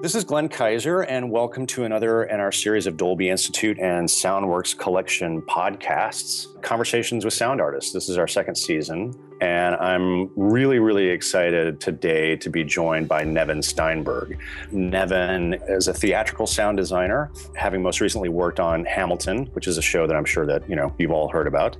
This 0.00 0.14
is 0.14 0.22
Glenn 0.22 0.48
Kiser, 0.48 1.04
and 1.08 1.28
welcome 1.28 1.66
to 1.66 1.82
another 1.82 2.22
in 2.22 2.38
our 2.38 2.52
series 2.52 2.86
of 2.86 2.96
Dolby 2.96 3.30
Institute 3.30 3.80
and 3.80 4.08
Soundworks 4.08 4.78
Collection 4.78 5.42
podcasts, 5.42 6.46
Conversations 6.62 7.24
with 7.24 7.34
Sound 7.34 7.60
Artists. 7.60 7.92
This 7.92 8.08
is 8.08 8.16
our 8.16 8.28
second 8.28 8.54
season. 8.54 9.12
And 9.40 9.76
I'm 9.76 10.30
really, 10.34 10.78
really 10.78 11.08
excited 11.08 11.80
today 11.80 12.36
to 12.36 12.50
be 12.50 12.64
joined 12.64 13.08
by 13.08 13.22
Nevin 13.22 13.62
Steinberg. 13.62 14.38
Nevin 14.72 15.54
is 15.68 15.86
a 15.86 15.94
theatrical 15.94 16.46
sound 16.46 16.76
designer, 16.76 17.30
having 17.54 17.82
most 17.82 18.00
recently 18.00 18.28
worked 18.28 18.58
on 18.58 18.84
Hamilton, 18.84 19.46
which 19.52 19.68
is 19.68 19.78
a 19.78 19.82
show 19.82 20.06
that 20.06 20.16
I'm 20.16 20.24
sure 20.24 20.44
that 20.46 20.68
you 20.68 20.74
know 20.74 20.92
you've 20.98 21.12
all 21.12 21.28
heard 21.28 21.46
about. 21.46 21.76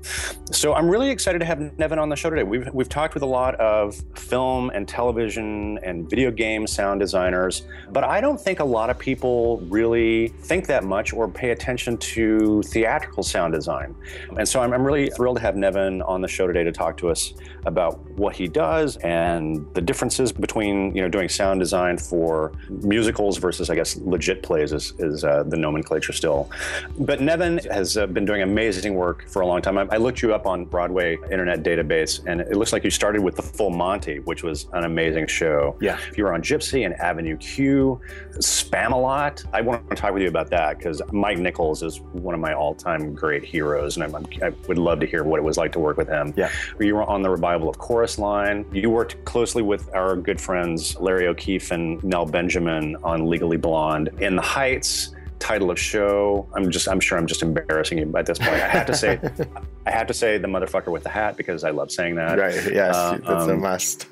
So 0.53 0.75
I'm 0.75 0.89
really 0.89 1.11
excited 1.11 1.41
to 1.41 1.45
have 1.45 1.61
Nevin 1.79 1.99
on 1.99 2.09
the 2.09 2.17
show 2.17 2.31
today. 2.31 2.45
We've 2.45 2.73
we've 2.73 2.89
talked 2.89 3.15
with 3.15 3.23
a 3.25 3.27
lot 3.27 3.57
of 3.57 4.01
film 4.15 4.71
and 4.71 4.87
television 4.87 5.79
and 5.83 6.09
video 6.09 6.31
game 6.31 6.67
sound 6.67 7.01
designers, 7.01 7.63
but 7.91 8.05
I 8.05 8.21
don't 8.21 8.41
think 8.41 8.61
a 8.61 8.65
lot 8.65 8.89
of 8.89 8.99
people 8.99 9.59
really 9.69 10.29
think 10.29 10.67
that 10.67 10.85
much 10.85 11.13
or 11.13 11.29
pay 11.29 11.51
attention 11.51 11.97
to 11.99 12.63
theatrical 12.65 13.23
sound 13.23 13.53
design. 13.53 13.97
And 14.37 14.49
so 14.49 14.61
I'm, 14.61 14.73
I'm 14.73 14.85
really 14.85 15.11
thrilled 15.11 15.37
to 15.37 15.43
have 15.43 15.57
Nevin 15.57 16.03
on 16.03 16.21
the 16.21 16.29
show 16.29 16.47
today 16.47 16.63
to 16.63 16.73
talk 16.73 16.97
to 16.99 17.11
us 17.11 17.35
about 17.67 17.99
what 18.13 18.35
he 18.35 18.47
does 18.49 18.97
and 18.99 19.67
the 19.75 19.81
differences 19.81 20.33
between 20.33 20.95
you 20.95 21.03
know 21.03 21.09
doing 21.09 21.29
sound 21.29 21.61
design 21.61 21.99
for 21.99 22.53
musicals 22.69 23.39
versus 23.39 23.71
I 23.71 23.75
guess 23.75 23.97
legit 23.97 24.43
plays 24.43 24.73
is, 24.73 24.95
is 24.99 25.25
uh, 25.25 25.43
the 25.45 25.57
nomenclature 25.57 26.13
still. 26.13 26.51
But 26.99 27.21
Nevin 27.21 27.59
has 27.71 27.97
uh, 27.97 28.07
been 28.07 28.25
doing 28.25 28.43
amazing 28.43 28.95
work 28.95 29.29
for 29.29 29.43
a 29.43 29.47
long 29.47 29.63
time. 29.63 29.79
I, 29.79 29.87
I, 29.91 29.97
looked 29.97 30.23
you 30.23 30.35
up 30.35 30.47
on 30.47 30.65
Broadway 30.65 31.19
Internet 31.31 31.63
Database, 31.63 32.25
and 32.27 32.41
it 32.41 32.57
looks 32.57 32.73
like 32.73 32.85
you 32.85 32.91
started 32.91 33.23
with 33.23 33.37
the 33.37 33.43
Full 33.43 33.71
Monty, 33.71 34.21
which 34.21 34.43
was 34.43 34.67
an 34.73 34.85
amazing 34.85 35.27
show. 35.27 35.77
Yeah, 35.81 35.99
If 36.09 36.17
you 36.17 36.25
were 36.25 36.33
on 36.33 36.43
Gypsy 36.43 36.85
and 36.85 36.95
Avenue 36.95 37.37
Q, 37.37 38.01
Spamalot. 38.39 39.45
I 39.53 39.61
want 39.61 39.89
to 39.91 39.97
talk 39.97 40.13
with 40.13 40.23
you 40.23 40.29
about 40.29 40.51
that 40.51 40.79
because 40.79 41.03
Mike 41.13 41.39
Nichols 41.39 41.83
is 41.83 42.01
one 42.01 42.35
of 42.35 42.41
my 42.41 42.55
all-time 42.55 43.15
great 43.15 43.45
heroes, 43.45 43.97
and 43.97 44.05
I'm, 44.05 44.27
i 44.43 44.51
would 44.69 44.79
love 44.79 45.01
to 45.01 45.07
hear 45.07 45.25
what 45.25 45.39
it 45.39 45.43
was 45.43 45.57
like 45.57 45.73
to 45.73 45.81
work 45.81 45.97
with 45.97 46.09
him. 46.09 46.33
Yeah, 46.37 46.51
you 46.79 46.95
were 46.95 47.05
on 47.05 47.23
the 47.23 47.31
revival 47.39 47.69
of 47.69 47.79
Chorus 47.79 48.19
Line. 48.19 48.67
You 48.73 48.91
worked 48.91 49.25
closely 49.25 49.63
with 49.63 49.95
our 49.95 50.17
good 50.17 50.41
friends 50.41 50.99
Larry 50.99 51.29
O'Keefe 51.29 51.71
and 51.71 52.03
Nell 52.03 52.27
Benjamin 52.27 52.97
on 53.05 53.27
Legally 53.27 53.57
Blonde. 53.57 54.11
In 54.21 54.35
the 54.37 54.43
Heights, 54.43 55.15
title 55.39 55.71
of 55.71 55.79
show. 55.79 56.49
I'm 56.55 56.71
just 56.71 56.89
I'm 56.89 57.01
sure 57.01 57.17
I'm 57.17 57.27
just 57.27 57.43
embarrassing 57.43 57.99
you 57.99 58.13
at 58.17 58.27
this 58.27 58.39
point. 58.39 58.55
I 58.55 58.69
have 58.69 58.87
to 58.87 58.95
say 58.95 59.21
I 59.87 59.91
have 59.91 60.09
to 60.09 60.15
say 60.15 60.37
the 60.39 60.49
motherfucker 60.49 60.91
with 60.91 61.05
the 61.05 61.09
hat 61.09 61.37
because 61.37 61.63
I 61.63 61.71
love 61.71 61.93
saying 61.93 62.17
that. 62.17 62.39
Right. 62.39 62.55
Yes. 62.73 62.97
Uh, 62.97 63.19
that's 63.19 63.45
um, 63.45 63.51
a 63.51 63.57
must. 63.57 64.09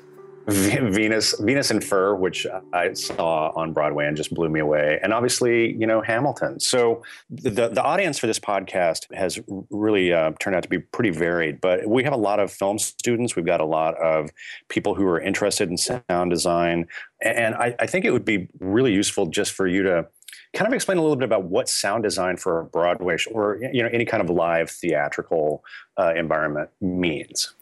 Venus, 0.49 1.37
Venus 1.39 1.71
in 1.71 1.81
Fur, 1.81 2.15
which 2.15 2.47
I 2.71 2.93
saw 2.93 3.51
on 3.55 3.73
Broadway 3.73 4.07
and 4.07 4.15
just 4.15 4.33
blew 4.33 4.47
me 4.47 4.61
away, 4.61 4.97
and 5.03 5.13
obviously, 5.13 5.73
you 5.73 5.85
know, 5.85 6.01
Hamilton. 6.01 6.59
So 6.61 7.03
the 7.29 7.67
the 7.67 7.83
audience 7.83 8.17
for 8.17 8.27
this 8.27 8.39
podcast 8.39 9.13
has 9.13 9.39
really 9.69 10.13
uh, 10.13 10.31
turned 10.39 10.55
out 10.55 10.63
to 10.63 10.69
be 10.69 10.79
pretty 10.79 11.09
varied. 11.09 11.59
But 11.59 11.87
we 11.87 12.03
have 12.05 12.13
a 12.13 12.17
lot 12.17 12.39
of 12.39 12.49
film 12.51 12.79
students. 12.79 13.35
We've 13.35 13.45
got 13.45 13.59
a 13.59 13.65
lot 13.65 13.95
of 13.95 14.29
people 14.69 14.95
who 14.95 15.05
are 15.07 15.19
interested 15.19 15.69
in 15.69 15.77
sound 15.77 16.31
design, 16.31 16.87
and 17.21 17.53
I, 17.55 17.75
I 17.79 17.85
think 17.85 18.05
it 18.05 18.11
would 18.11 18.25
be 18.25 18.47
really 18.59 18.93
useful 18.93 19.25
just 19.25 19.51
for 19.51 19.67
you 19.67 19.83
to 19.83 20.07
kind 20.53 20.67
of 20.67 20.73
explain 20.73 20.97
a 20.97 21.01
little 21.01 21.17
bit 21.17 21.25
about 21.25 21.43
what 21.43 21.67
sound 21.67 22.03
design 22.03 22.37
for 22.37 22.61
a 22.61 22.65
Broadway 22.65 23.17
or 23.31 23.59
you 23.73 23.83
know 23.83 23.89
any 23.91 24.05
kind 24.05 24.23
of 24.23 24.29
live 24.29 24.69
theatrical 24.69 25.65
uh, 25.97 26.13
environment 26.15 26.69
means. 26.79 27.53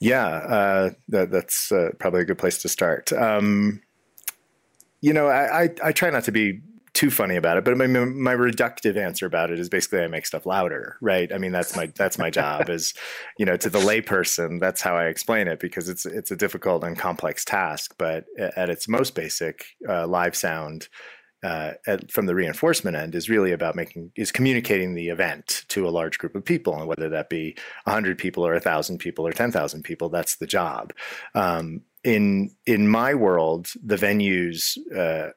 Yeah, 0.00 0.26
uh, 0.26 0.90
that, 1.08 1.30
that's 1.30 1.72
uh, 1.72 1.90
probably 1.98 2.20
a 2.20 2.24
good 2.24 2.38
place 2.38 2.58
to 2.62 2.68
start. 2.68 3.12
Um, 3.12 3.82
you 5.00 5.12
know, 5.12 5.26
I, 5.26 5.62
I, 5.62 5.68
I, 5.84 5.92
try 5.92 6.10
not 6.10 6.24
to 6.24 6.32
be 6.32 6.60
too 6.92 7.10
funny 7.10 7.36
about 7.36 7.56
it, 7.56 7.64
but 7.64 7.76
my, 7.76 7.86
my 7.86 8.34
reductive 8.34 8.96
answer 8.96 9.26
about 9.26 9.50
it 9.50 9.58
is 9.60 9.68
basically 9.68 10.00
I 10.00 10.08
make 10.08 10.26
stuff 10.26 10.46
louder, 10.46 10.96
right? 11.00 11.32
I 11.32 11.38
mean, 11.38 11.52
that's 11.52 11.76
my 11.76 11.86
that's 11.94 12.18
my 12.18 12.30
job 12.30 12.68
is, 12.68 12.94
you 13.38 13.46
know, 13.46 13.56
to 13.56 13.70
the 13.70 13.78
layperson, 13.78 14.58
that's 14.58 14.80
how 14.80 14.96
I 14.96 15.06
explain 15.06 15.46
it 15.46 15.60
because 15.60 15.88
it's 15.88 16.06
it's 16.06 16.32
a 16.32 16.36
difficult 16.36 16.82
and 16.82 16.98
complex 16.98 17.44
task. 17.44 17.94
But 17.98 18.24
at 18.38 18.68
its 18.70 18.88
most 18.88 19.14
basic, 19.14 19.64
uh, 19.88 20.08
live 20.08 20.34
sound 20.34 20.88
uh, 21.42 21.72
at, 21.86 22.10
from 22.10 22.26
the 22.26 22.34
reinforcement 22.34 22.96
end 22.96 23.14
is 23.14 23.28
really 23.28 23.52
about 23.52 23.76
making 23.76 24.10
is 24.16 24.32
communicating 24.32 24.94
the 24.94 25.08
event 25.08 25.64
to 25.68 25.86
a 25.86 25.90
large 25.90 26.18
group 26.18 26.34
of 26.34 26.44
people, 26.44 26.74
and 26.74 26.86
whether 26.86 27.08
that 27.08 27.28
be 27.28 27.56
hundred 27.86 28.18
people 28.18 28.46
or 28.46 28.58
thousand 28.58 28.98
people 28.98 29.26
or 29.26 29.32
ten 29.32 29.52
thousand 29.52 29.82
people, 29.82 30.08
that's 30.08 30.36
the 30.36 30.46
job. 30.46 30.92
Um, 31.34 31.82
in 32.04 32.50
in 32.66 32.88
my 32.88 33.14
world, 33.14 33.68
the 33.82 33.96
venues 33.96 34.76
uh, 34.96 35.30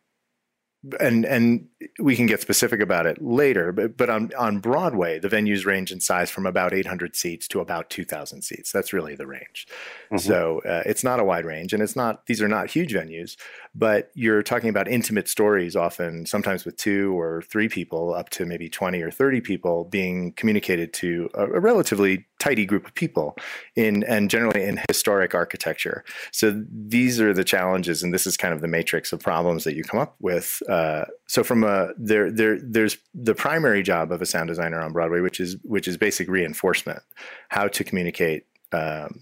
and 1.00 1.26
and 1.26 1.68
we 2.00 2.16
can 2.16 2.26
get 2.26 2.42
specific 2.42 2.80
about 2.80 3.06
it 3.06 3.22
later 3.22 3.72
but 3.72 3.96
but 3.98 4.10
on 4.10 4.32
on 4.38 4.60
Broadway 4.60 5.20
the 5.20 5.30
venues 5.30 5.66
range 5.66 5.92
in 5.92 6.00
size 6.00 6.32
from 6.32 6.48
about 6.48 6.74
800 6.74 7.16
seats 7.16 7.48
to 7.50 7.60
about 7.60 7.90
2000 7.92 8.42
seats 8.42 8.72
that's 8.72 8.92
really 8.92 9.16
the 9.16 9.28
range 9.28 9.68
mm-hmm. 10.06 10.18
so 10.18 10.62
uh, 10.66 10.82
it's 10.86 11.04
not 11.04 11.20
a 11.20 11.24
wide 11.24 11.46
range 11.46 11.74
and 11.74 11.84
it's 11.84 11.96
not 11.96 12.26
these 12.26 12.42
are 12.42 12.48
not 12.48 12.70
huge 12.70 12.94
venues 12.94 13.38
but 13.76 14.10
you're 14.16 14.42
talking 14.42 14.70
about 14.70 14.88
intimate 14.88 15.28
stories 15.28 15.76
often 15.76 16.26
sometimes 16.26 16.66
with 16.66 16.78
two 16.78 17.18
or 17.20 17.44
three 17.44 17.70
people 17.70 18.14
up 18.14 18.30
to 18.30 18.46
maybe 18.46 18.68
20 18.68 19.02
or 19.02 19.12
30 19.12 19.40
people 19.42 19.84
being 19.86 20.34
communicated 20.34 20.94
to 20.94 21.30
a, 21.36 21.46
a 21.46 21.60
relatively 21.60 22.26
tidy 22.42 22.66
group 22.66 22.88
of 22.88 22.94
people 22.96 23.38
in 23.76 24.04
and 24.04 24.30
generally 24.30 24.64
in 24.64 24.80
historic 24.90 25.36
architecture. 25.36 26.04
So 26.32 26.64
these 26.70 27.22
are 27.22 27.34
the 27.34 27.44
challenges, 27.44 28.02
and 28.02 28.12
this 28.12 28.26
is 28.26 28.36
kind 28.36 28.54
of 28.54 28.62
the 28.62 28.68
matrix 28.68 29.14
of 29.14 29.20
problems 29.20 29.64
that 29.64 29.76
you 29.76 29.84
come 29.84 30.00
up 30.00 30.16
with. 30.20 30.62
Uh, 30.68 31.06
so 31.28 31.44
from 31.44 31.64
a 31.64 31.90
there 31.98 32.32
there 32.32 32.58
there's 32.60 32.98
the 33.14 33.36
primary 33.36 33.84
job 33.84 34.12
of 34.12 34.22
a 34.22 34.26
sound 34.26 34.48
designer 34.48 34.82
on 34.82 34.92
Broadway, 34.92 35.22
which 35.22 35.40
is 35.40 35.56
which 35.64 35.88
is 35.88 35.98
basic 35.98 36.28
reinforcement, 36.28 37.04
how 37.50 37.68
to 37.68 37.84
communicate 37.84 38.46
um, 38.74 39.22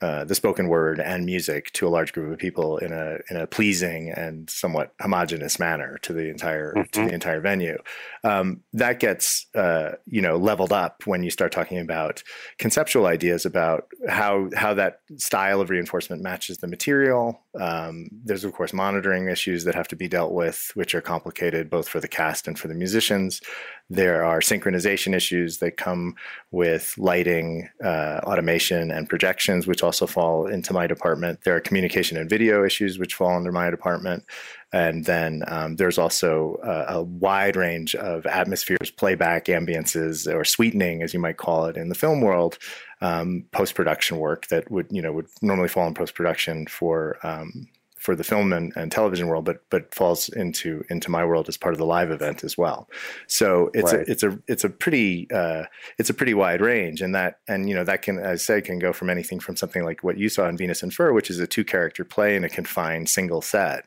uh, 0.00 0.24
the 0.24 0.34
spoken 0.34 0.68
word 0.68 0.98
and 0.98 1.26
music 1.26 1.70
to 1.72 1.86
a 1.86 1.90
large 1.90 2.12
group 2.12 2.32
of 2.32 2.38
people 2.38 2.78
in 2.78 2.92
a 2.92 3.18
in 3.28 3.36
a 3.36 3.46
pleasing 3.46 4.10
and 4.10 4.48
somewhat 4.48 4.94
homogenous 5.00 5.58
manner 5.58 5.98
to 6.02 6.12
the 6.12 6.30
entire 6.30 6.72
mm-hmm. 6.72 6.90
to 6.92 7.06
the 7.06 7.12
entire 7.12 7.40
venue. 7.40 7.76
Um, 8.24 8.62
that 8.72 8.98
gets 8.98 9.46
uh, 9.54 9.92
you 10.06 10.22
know 10.22 10.36
leveled 10.36 10.72
up 10.72 11.06
when 11.06 11.22
you 11.22 11.30
start 11.30 11.52
talking 11.52 11.78
about 11.78 12.22
conceptual 12.58 13.06
ideas 13.06 13.44
about 13.44 13.88
how 14.08 14.48
how 14.56 14.74
that 14.74 15.00
style 15.16 15.60
of 15.60 15.68
reinforcement 15.68 16.22
matches 16.22 16.58
the 16.58 16.66
material. 16.66 17.40
Um, 17.58 18.08
there's 18.24 18.44
of 18.44 18.52
course 18.52 18.72
monitoring 18.72 19.28
issues 19.28 19.64
that 19.64 19.74
have 19.74 19.88
to 19.88 19.96
be 19.96 20.08
dealt 20.08 20.32
with, 20.32 20.70
which 20.74 20.94
are 20.94 21.00
complicated 21.00 21.68
both 21.68 21.88
for 21.88 21.98
the 21.98 22.08
cast 22.08 22.46
and 22.46 22.58
for 22.58 22.68
the 22.68 22.74
musicians. 22.74 23.40
There 23.88 24.24
are 24.24 24.40
synchronization 24.40 25.14
issues 25.14 25.58
that 25.58 25.76
come 25.76 26.14
with 26.52 26.94
lighting, 26.96 27.68
uh, 27.82 28.20
automation, 28.22 28.92
and 28.92 29.08
projections, 29.08 29.66
which 29.66 29.82
also 29.82 30.06
fall 30.06 30.46
into 30.46 30.72
my 30.72 30.86
department. 30.86 31.40
There 31.42 31.56
are 31.56 31.60
communication 31.60 32.16
and 32.16 32.30
video 32.30 32.64
issues, 32.64 32.98
which 33.00 33.14
fall 33.14 33.34
under 33.34 33.50
my 33.50 33.68
department. 33.68 34.24
And 34.72 35.04
then 35.04 35.42
um, 35.48 35.76
there's 35.76 35.98
also 35.98 36.58
a, 36.62 36.98
a, 36.98 37.02
wide 37.02 37.56
range 37.56 37.96
of 37.96 38.24
atmospheres, 38.26 38.90
playback, 38.90 39.46
ambiances, 39.46 40.32
or 40.32 40.44
sweetening, 40.44 41.02
as 41.02 41.12
you 41.12 41.18
might 41.18 41.38
call 41.38 41.66
it 41.66 41.76
in 41.76 41.88
the 41.88 41.94
film 41.96 42.20
world, 42.20 42.56
um, 43.00 43.44
post 43.50 43.74
production 43.74 44.18
work 44.18 44.46
that 44.48 44.70
would 44.70 44.86
you 44.90 45.02
know 45.02 45.12
would 45.12 45.26
normally 45.42 45.68
fall 45.68 45.88
in 45.88 45.94
post 45.94 46.14
production 46.14 46.66
for 46.66 47.18
um, 47.26 47.66
for 48.00 48.16
the 48.16 48.24
film 48.24 48.50
and, 48.54 48.72
and, 48.76 48.90
television 48.90 49.28
world, 49.28 49.44
but 49.44 49.62
but 49.68 49.94
falls 49.94 50.30
into 50.30 50.82
into 50.88 51.10
my 51.10 51.22
world 51.22 51.48
as 51.48 51.58
part 51.58 51.74
of 51.74 51.78
the 51.78 51.84
live 51.84 52.10
event 52.10 52.42
as 52.42 52.56
well. 52.56 52.88
So 53.26 53.70
it's 53.74 53.92
right. 53.92 54.08
a 54.08 54.10
it's 54.10 54.22
a 54.22 54.38
it's 54.48 54.64
a 54.64 54.70
pretty 54.70 55.30
uh, 55.30 55.64
it's 55.98 56.08
a 56.08 56.14
pretty 56.14 56.32
wide 56.32 56.62
range, 56.62 57.02
and 57.02 57.14
that 57.14 57.40
and 57.46 57.68
you 57.68 57.74
know 57.74 57.84
that 57.84 58.00
can 58.00 58.18
as 58.18 58.40
I 58.40 58.42
say 58.42 58.62
can 58.62 58.78
go 58.78 58.94
from 58.94 59.10
anything 59.10 59.38
from 59.38 59.54
something 59.54 59.84
like 59.84 60.02
what 60.02 60.16
you 60.16 60.30
saw 60.30 60.48
in 60.48 60.56
Venus 60.56 60.82
in 60.82 60.90
Fur, 60.90 61.12
which 61.12 61.28
is 61.28 61.38
a 61.40 61.46
two 61.46 61.64
character 61.64 62.04
play 62.04 62.36
in 62.36 62.44
a 62.44 62.48
confined 62.48 63.10
single 63.10 63.42
set, 63.42 63.84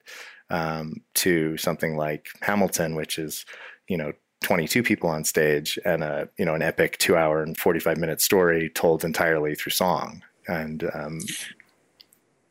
um, 0.53 1.01
to 1.15 1.57
something 1.57 1.97
like 1.97 2.27
Hamilton, 2.41 2.95
which 2.95 3.19
is 3.19 3.45
you 3.89 3.97
know 3.97 4.13
22 4.43 4.83
people 4.83 5.09
on 5.09 5.23
stage 5.23 5.77
and 5.83 6.03
a 6.03 6.29
you 6.37 6.45
know 6.45 6.55
an 6.55 6.61
epic 6.61 6.97
two 6.99 7.17
hour 7.17 7.41
and 7.41 7.57
45 7.57 7.97
minute 7.97 8.21
story 8.21 8.69
told 8.69 9.03
entirely 9.03 9.55
through 9.55 9.71
song 9.71 10.21
and 10.47 10.89
um, 10.93 11.19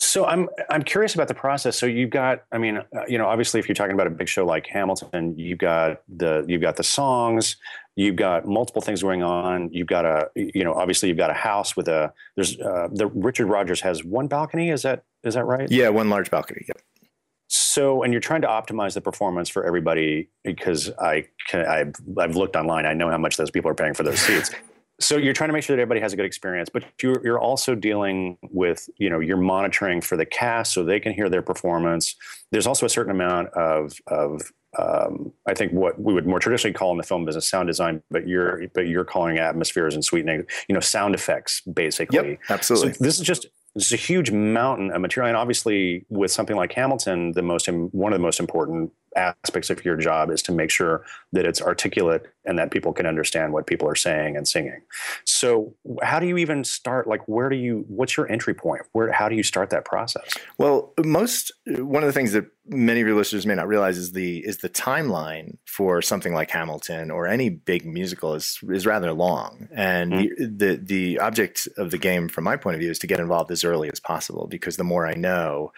so 0.03 0.27
I'm 0.27 0.49
I'm 0.69 0.83
curious 0.83 1.15
about 1.15 1.29
the 1.29 1.35
process. 1.35 1.79
So 1.79 1.87
you've 1.87 2.11
got, 2.11 2.43
I 2.51 2.59
mean, 2.59 2.79
uh, 2.79 2.83
you 3.07 3.19
know, 3.19 3.27
obviously, 3.27 3.61
if 3.61 3.69
you're 3.69 3.75
talking 3.75 3.95
about 3.95 4.09
a 4.09 4.11
big 4.11 4.29
show 4.29 4.45
like 4.45 4.67
Hamilton, 4.67 5.39
you've 5.39 5.59
got 5.59 6.03
the 6.09 6.45
you've 6.49 6.61
got 6.61 6.77
the 6.77 6.83
songs, 6.83 7.57
you've 7.95 8.17
got 8.17 8.45
multiple 8.45 8.83
things 8.83 9.01
going 9.01 9.23
on. 9.23 9.71
You've 9.73 9.87
got 9.87 10.05
a, 10.05 10.29
you 10.35 10.65
know, 10.65 10.75
obviously 10.75 11.09
you've 11.09 11.19
got 11.19 11.31
a 11.31 11.35
house 11.35 11.77
with 11.77 11.87
a. 11.87 12.13
There's 12.35 12.59
uh, 12.59 12.89
the 12.91 13.07
Richard 13.07 13.47
Rodgers 13.47 13.81
has 13.83 14.03
one 14.03 14.27
balcony. 14.27 14.71
Is 14.71 14.83
that 14.83 15.05
is 15.23 15.35
that 15.35 15.45
right? 15.45 15.71
Yeah, 15.71 15.91
one 15.91 16.11
large 16.11 16.33
balcony. 16.33 16.65
Yep. 16.67 16.79
So, 17.55 18.03
and 18.03 18.15
you're 18.15 18.21
trying 18.21 18.41
to 18.43 18.49
optimize 18.49 18.95
the 18.95 19.03
performance 19.03 19.51
for 19.51 19.67
everybody 19.67 20.31
because 20.43 20.91
I 20.99 21.27
can, 21.49 21.67
I've, 21.67 21.95
I've 22.19 22.35
looked 22.35 22.57
online. 22.57 22.87
I 22.87 22.95
know 22.95 23.11
how 23.11 23.19
much 23.19 23.37
those 23.37 23.51
people 23.51 23.71
are 23.71 23.75
paying 23.75 23.93
for 23.93 24.05
those 24.05 24.21
seats. 24.21 24.51
so 25.01 25.19
you're 25.19 25.35
trying 25.35 25.49
to 25.49 25.53
make 25.53 25.63
sure 25.63 25.77
that 25.77 25.83
everybody 25.83 26.01
has 26.01 26.13
a 26.13 26.17
good 26.17 26.25
experience 26.25 26.69
but 26.69 26.85
you're, 27.03 27.21
you're 27.25 27.41
also 27.41 27.75
dealing 27.75 28.37
with 28.51 28.89
you 28.99 29.11
know 29.11 29.21
you're 29.21 29.39
monitoring 29.39 30.01
for 30.01 30.17
the 30.17 30.27
cast 30.27 30.75
so 30.75 30.85
they 30.85 31.01
can 31.01 31.13
hear 31.13 31.29
their 31.29 31.41
performance 31.41 32.15
there's 32.53 32.67
also 32.67 32.87
a 32.87 32.89
certain 32.89 33.11
amount 33.11 33.49
of 33.55 33.95
of 34.09 34.43
um, 34.79 35.33
I 35.47 35.53
think 35.53 35.73
what 35.73 36.01
we 36.01 36.15
would 36.15 36.27
more 36.27 36.39
traditionally 36.39 36.73
call 36.73 36.93
in 36.93 36.97
the 36.97 37.03
film 37.03 37.27
business 37.27 37.49
sound 37.49 37.67
design, 37.67 38.03
but 38.11 38.27
you're 38.27 38.69
but 38.69 38.87
you're 38.87 39.05
calling 39.05 39.39
atmospheres 39.39 39.95
and 39.95 40.03
sweetening, 40.03 40.47
you 40.67 40.75
know, 40.75 40.81
sound 40.81 41.15
effects 41.15 41.61
basically. 41.61 42.31
Yep, 42.31 42.41
absolutely. 42.49 42.95
So 42.95 43.05
this 43.05 43.21
is 43.21 43.27
just 43.27 43.49
it's 43.75 43.93
a 43.93 43.97
huge 43.97 44.31
mountain 44.31 44.91
of 44.91 45.01
material, 45.01 45.29
and 45.29 45.37
obviously 45.37 46.05
with 46.09 46.31
something 46.31 46.57
like 46.57 46.73
Hamilton, 46.73 47.33
the 47.33 47.43
most 47.43 47.69
one 47.69 48.13
of 48.13 48.19
the 48.19 48.23
most 48.23 48.41
important 48.41 48.93
aspects 49.17 49.71
of 49.71 49.85
your 49.85 49.97
job 49.97 50.31
is 50.31 50.43
to 50.43 50.53
make 50.53 50.71
sure 50.71 51.05
that 51.33 51.47
it's 51.47 51.61
articulate 51.61 52.27
and 52.45 52.59
that 52.59 52.71
people 52.71 52.93
can 52.93 53.07
understand 53.07 53.53
what 53.53 53.67
people 53.67 53.89
are 53.89 53.95
saying 53.95 54.37
and 54.37 54.49
singing. 54.49 54.81
So, 55.25 55.75
how 56.03 56.19
do 56.19 56.27
you 56.27 56.37
even 56.39 56.65
start? 56.65 57.07
Like, 57.07 57.27
where 57.29 57.49
do 57.49 57.57
you? 57.57 57.85
What's 57.89 58.17
your 58.17 58.31
entry 58.31 58.55
point? 58.55 58.83
Where? 58.93 59.13
How 59.13 59.29
do 59.29 59.37
you 59.37 59.43
start 59.43 59.71
that 59.71 59.85
process? 59.85 60.37
Well, 60.59 60.93
most 60.99 61.53
one 61.67 62.03
of 62.03 62.07
the 62.07 62.13
things 62.13 62.33
that 62.33 62.47
many 62.67 63.01
of 63.01 63.07
your 63.07 63.17
listeners 63.17 63.47
may 63.47 63.55
not 63.55 63.69
realize 63.69 63.99
is 63.99 64.13
the 64.13 64.39
is 64.39 64.59
the 64.59 64.69
timeline 64.69 65.57
for 65.67 66.03
something 66.03 66.35
like 66.35 66.51
Hamilton 66.51 67.11
or 67.11 67.27
any 67.27 67.49
big 67.49 67.87
musical 67.87 68.35
is 68.35 68.59
is 68.69 68.87
rather 68.87 69.13
long, 69.13 69.69
and 69.73 70.13
mm-hmm. 70.13 70.57
the, 70.57 70.67
the 70.67 70.77
the 70.77 71.19
object 71.19 71.69
of 71.77 71.91
the 71.91 71.99
game, 71.99 72.29
from 72.29 72.45
my 72.45 72.57
point 72.57 72.75
of 72.75 72.81
view, 72.81 72.91
is 72.91 72.99
to 73.01 73.07
get 73.07 73.21
involved 73.21 73.51
as 73.51 73.65
early 73.65 73.91
as 73.91 74.01
possible 74.01 74.47
because 74.47 74.77
the 74.77 74.85
more 74.85 75.07
I 75.07 75.15
know 75.15 75.73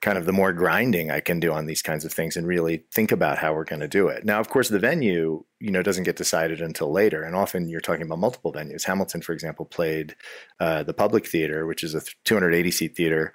kind 0.00 0.16
of 0.16 0.26
the 0.26 0.32
more 0.32 0.52
grinding 0.52 1.10
I 1.10 1.20
can 1.20 1.40
do 1.40 1.52
on 1.52 1.66
these 1.66 1.82
kinds 1.82 2.04
of 2.04 2.12
things 2.12 2.36
and 2.36 2.46
really 2.46 2.84
think 2.92 3.10
about 3.10 3.38
how 3.38 3.52
we're 3.52 3.64
going 3.64 3.80
to 3.80 3.88
do 3.88 4.08
it. 4.08 4.24
Now, 4.24 4.38
of 4.38 4.48
course, 4.48 4.68
the 4.68 4.78
venue, 4.78 5.44
you 5.58 5.70
know, 5.70 5.82
doesn't 5.82 6.04
get 6.04 6.16
decided 6.16 6.60
until 6.60 6.92
later, 6.92 7.22
and 7.22 7.34
often 7.34 7.68
you're 7.68 7.80
talking 7.80 8.02
about 8.02 8.20
multiple 8.20 8.52
venues. 8.52 8.84
Hamilton, 8.84 9.22
for 9.22 9.32
example, 9.32 9.64
played 9.64 10.14
uh, 10.60 10.84
the 10.84 10.94
Public 10.94 11.26
Theater, 11.26 11.66
which 11.66 11.82
is 11.82 11.94
a 11.94 12.02
280 12.24 12.70
seat 12.70 12.96
theater 12.96 13.32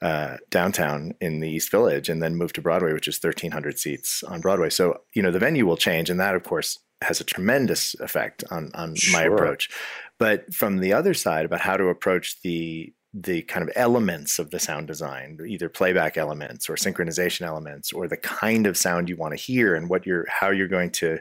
uh, 0.00 0.36
downtown 0.50 1.14
in 1.20 1.40
the 1.40 1.50
East 1.50 1.70
Village, 1.70 2.08
and 2.08 2.22
then 2.22 2.36
moved 2.36 2.54
to 2.54 2.62
Broadway, 2.62 2.92
which 2.92 3.08
is 3.08 3.22
1,300 3.22 3.78
seats 3.78 4.22
on 4.22 4.40
Broadway. 4.40 4.70
So, 4.70 5.00
you 5.14 5.22
know, 5.22 5.30
the 5.30 5.38
venue 5.38 5.66
will 5.66 5.76
change, 5.76 6.08
and 6.08 6.20
that, 6.20 6.34
of 6.34 6.44
course, 6.44 6.78
has 7.02 7.20
a 7.20 7.24
tremendous 7.24 7.94
effect 8.00 8.42
on 8.50 8.70
on 8.74 8.94
sure. 8.94 9.20
my 9.20 9.26
approach. 9.26 9.68
But 10.18 10.54
from 10.54 10.78
the 10.78 10.94
other 10.94 11.12
side, 11.12 11.44
about 11.44 11.60
how 11.60 11.76
to 11.76 11.88
approach 11.88 12.40
the 12.42 12.92
the 13.18 13.42
kind 13.42 13.66
of 13.66 13.72
elements 13.76 14.38
of 14.38 14.50
the 14.50 14.58
sound 14.58 14.86
design, 14.86 15.38
either 15.46 15.70
playback 15.70 16.18
elements 16.18 16.68
or 16.68 16.74
synchronization 16.74 17.42
elements, 17.42 17.92
or 17.92 18.06
the 18.06 18.16
kind 18.18 18.66
of 18.66 18.76
sound 18.76 19.08
you 19.08 19.16
want 19.16 19.32
to 19.32 19.42
hear 19.42 19.74
and 19.74 19.88
what 19.88 20.04
you're 20.04 20.26
how 20.28 20.50
you're 20.50 20.68
going 20.68 20.90
to 20.90 21.18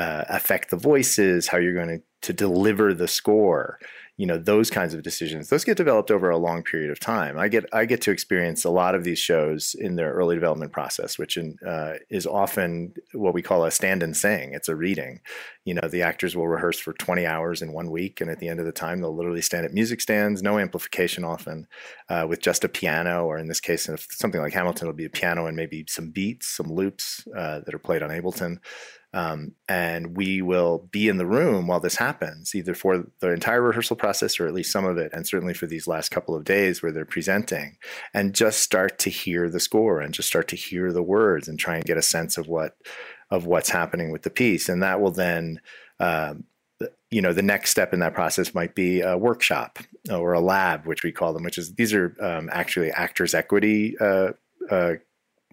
uh, 0.00 0.24
affect 0.28 0.70
the 0.70 0.76
voices, 0.76 1.48
how 1.48 1.58
you're 1.58 1.74
going 1.74 1.98
to, 1.98 2.02
to 2.22 2.32
deliver 2.32 2.94
the 2.94 3.08
score 3.08 3.78
you 4.20 4.26
know 4.26 4.36
those 4.36 4.68
kinds 4.68 4.92
of 4.92 5.02
decisions. 5.02 5.48
Those 5.48 5.64
get 5.64 5.78
developed 5.78 6.10
over 6.10 6.28
a 6.28 6.36
long 6.36 6.62
period 6.62 6.90
of 6.90 7.00
time. 7.00 7.38
I 7.38 7.48
get 7.48 7.64
i 7.72 7.86
get 7.86 8.02
to 8.02 8.10
experience 8.10 8.66
a 8.66 8.70
lot 8.70 8.94
of 8.94 9.02
these 9.02 9.18
shows 9.18 9.74
in 9.78 9.96
their 9.96 10.12
early 10.12 10.34
development 10.34 10.72
process 10.72 11.16
which 11.16 11.38
in, 11.38 11.56
uh, 11.66 11.94
is 12.10 12.26
often 12.26 12.92
what 13.14 13.32
we 13.32 13.40
call 13.40 13.64
a 13.64 13.70
stand 13.70 14.02
and 14.02 14.14
sing. 14.14 14.52
It's 14.52 14.68
a 14.68 14.76
reading. 14.76 15.20
You 15.64 15.72
know 15.72 15.88
the 15.88 16.02
actors 16.02 16.36
will 16.36 16.48
rehearse 16.48 16.78
for 16.78 16.92
20 16.92 17.24
hours 17.24 17.62
in 17.62 17.72
one 17.72 17.90
week 17.90 18.20
and 18.20 18.30
at 18.30 18.40
the 18.40 18.48
end 18.48 18.60
of 18.60 18.66
the 18.66 18.72
time 18.72 19.00
they'll 19.00 19.16
literally 19.16 19.40
stand 19.40 19.64
at 19.64 19.72
music 19.72 20.02
stands 20.02 20.42
no 20.42 20.58
amplification 20.58 21.24
often 21.24 21.66
uh, 22.10 22.26
with 22.28 22.42
just 22.42 22.62
a 22.62 22.68
piano 22.68 23.24
or 23.24 23.38
in 23.38 23.48
this 23.48 23.60
case 23.60 23.88
something 24.10 24.40
like 24.42 24.52
hamilton 24.52 24.86
it'll 24.86 24.96
be 24.96 25.06
a 25.06 25.10
piano 25.10 25.46
and 25.46 25.56
maybe 25.56 25.86
some 25.88 26.10
beats 26.10 26.48
some 26.48 26.70
loops 26.70 27.26
uh, 27.38 27.60
that 27.60 27.74
are 27.74 27.78
played 27.78 28.02
on 28.02 28.10
ableton 28.10 28.58
um, 29.12 29.52
and 29.68 30.16
we 30.16 30.40
will 30.40 30.88
be 30.90 31.08
in 31.08 31.18
the 31.18 31.26
room 31.26 31.66
while 31.66 31.80
this 31.80 31.96
happens, 31.96 32.54
either 32.54 32.74
for 32.74 33.04
the 33.20 33.32
entire 33.32 33.60
rehearsal 33.60 33.96
process 33.96 34.38
or 34.38 34.46
at 34.46 34.54
least 34.54 34.70
some 34.70 34.84
of 34.84 34.98
it, 34.98 35.10
and 35.12 35.26
certainly 35.26 35.54
for 35.54 35.66
these 35.66 35.88
last 35.88 36.10
couple 36.10 36.36
of 36.36 36.44
days 36.44 36.82
where 36.82 36.92
they're 36.92 37.04
presenting, 37.04 37.76
and 38.14 38.34
just 38.34 38.60
start 38.60 38.98
to 39.00 39.10
hear 39.10 39.48
the 39.48 39.60
score 39.60 40.00
and 40.00 40.14
just 40.14 40.28
start 40.28 40.46
to 40.48 40.56
hear 40.56 40.92
the 40.92 41.02
words 41.02 41.48
and 41.48 41.58
try 41.58 41.74
and 41.74 41.84
get 41.84 41.98
a 41.98 42.02
sense 42.02 42.38
of 42.38 42.46
what 42.46 42.76
of 43.30 43.46
what's 43.46 43.70
happening 43.70 44.10
with 44.10 44.22
the 44.22 44.30
piece, 44.30 44.68
and 44.68 44.82
that 44.82 45.00
will 45.00 45.12
then. 45.12 45.60
Um, 45.98 46.44
you 47.10 47.20
know 47.20 47.34
the 47.34 47.42
next 47.42 47.70
step 47.70 47.92
in 47.92 48.00
that 48.00 48.14
process 48.14 48.54
might 48.54 48.74
be 48.74 49.02
a 49.02 49.18
workshop 49.18 49.80
or 50.10 50.32
a 50.32 50.40
lab 50.40 50.86
which 50.86 51.02
we 51.02 51.12
call 51.12 51.34
them 51.34 51.42
which 51.42 51.58
is 51.58 51.74
these 51.74 51.92
are 51.92 52.16
um, 52.20 52.48
actually 52.52 52.90
actors 52.92 53.34
equity 53.34 53.98
uh, 54.00 54.30
uh, 54.70 54.94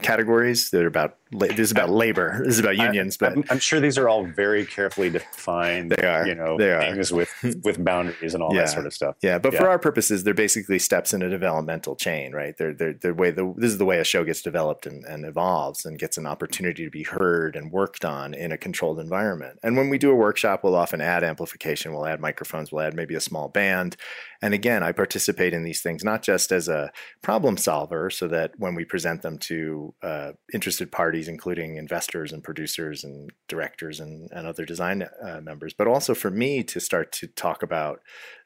categories 0.01 0.69
that 0.71 0.83
are 0.83 0.87
about 0.87 1.17
this 1.31 1.59
is 1.59 1.71
about 1.71 1.89
labor. 1.89 2.41
This 2.43 2.55
is 2.55 2.59
about 2.59 2.77
unions, 2.77 3.17
I, 3.21 3.25
but 3.25 3.37
I'm, 3.37 3.43
I'm, 3.49 3.59
sure 3.59 3.79
these 3.79 3.97
are 3.97 4.07
all 4.07 4.25
very 4.25 4.65
carefully 4.65 5.09
defined. 5.09 5.91
They 5.91 6.07
are, 6.07 6.27
you 6.27 6.35
know, 6.35 6.57
they 6.57 6.77
things 6.79 7.11
with 7.11 7.29
with 7.63 7.83
boundaries 7.83 8.33
and 8.33 8.43
all 8.43 8.53
yeah. 8.53 8.61
that 8.61 8.69
sort 8.69 8.85
of 8.85 8.93
stuff. 8.93 9.15
Yeah, 9.21 9.39
but 9.39 9.53
yeah. 9.53 9.59
for 9.59 9.69
our 9.69 9.79
purposes, 9.79 10.23
they're 10.23 10.33
basically 10.33 10.79
steps 10.79 11.13
in 11.13 11.21
a 11.21 11.29
developmental 11.29 11.95
chain, 11.95 12.33
right? 12.33 12.55
They're 12.57 12.73
they're, 12.73 12.93
they're 12.93 13.13
way 13.13 13.31
the, 13.31 13.53
this 13.57 13.71
is 13.71 13.77
the 13.77 13.85
way 13.85 13.99
a 13.99 14.03
show 14.03 14.23
gets 14.23 14.41
developed 14.41 14.85
and, 14.85 15.03
and 15.05 15.25
evolves 15.25 15.85
and 15.85 15.99
gets 15.99 16.17
an 16.17 16.25
opportunity 16.25 16.85
to 16.85 16.89
be 16.89 17.03
heard 17.03 17.55
and 17.55 17.71
worked 17.71 18.05
on 18.05 18.33
in 18.33 18.51
a 18.51 18.57
controlled 18.57 18.99
environment. 18.99 19.59
And 19.63 19.75
when 19.75 19.89
we 19.89 19.97
do 19.97 20.11
a 20.11 20.15
workshop, 20.15 20.63
we'll 20.63 20.75
often 20.75 21.01
add 21.01 21.23
amplification, 21.23 21.93
we'll 21.93 22.05
add 22.05 22.21
microphones, 22.21 22.71
we'll 22.71 22.81
add 22.81 22.93
maybe 22.93 23.15
a 23.15 23.21
small 23.21 23.49
band. 23.49 23.97
And 24.41 24.53
again, 24.53 24.83
I 24.83 24.91
participate 24.91 25.53
in 25.53 25.63
these 25.63 25.81
things 25.81 26.03
not 26.03 26.21
just 26.21 26.51
as 26.51 26.67
a 26.67 26.91
problem 27.21 27.57
solver, 27.57 28.09
so 28.09 28.27
that 28.27 28.51
when 28.57 28.75
we 28.75 28.85
present 28.85 29.21
them 29.21 29.37
to 29.39 29.93
uh, 30.03 30.31
interested 30.53 30.91
parties, 30.91 31.16
including 31.25 31.77
investors 31.77 32.17
investors 32.17 32.33
and 32.33 32.43
producers 32.43 33.03
and 33.03 33.31
directors 33.47 33.99
and, 33.99 34.29
and 34.31 34.47
other 34.47 34.65
design 34.65 35.07
uh, 35.23 35.41
members, 35.41 35.73
but 35.73 35.87
also 35.87 36.13
for 36.13 36.31
me 36.31 36.63
to 36.63 36.79
start 36.79 37.11
to 37.11 37.27
talk 37.27 37.63
about 37.63 37.99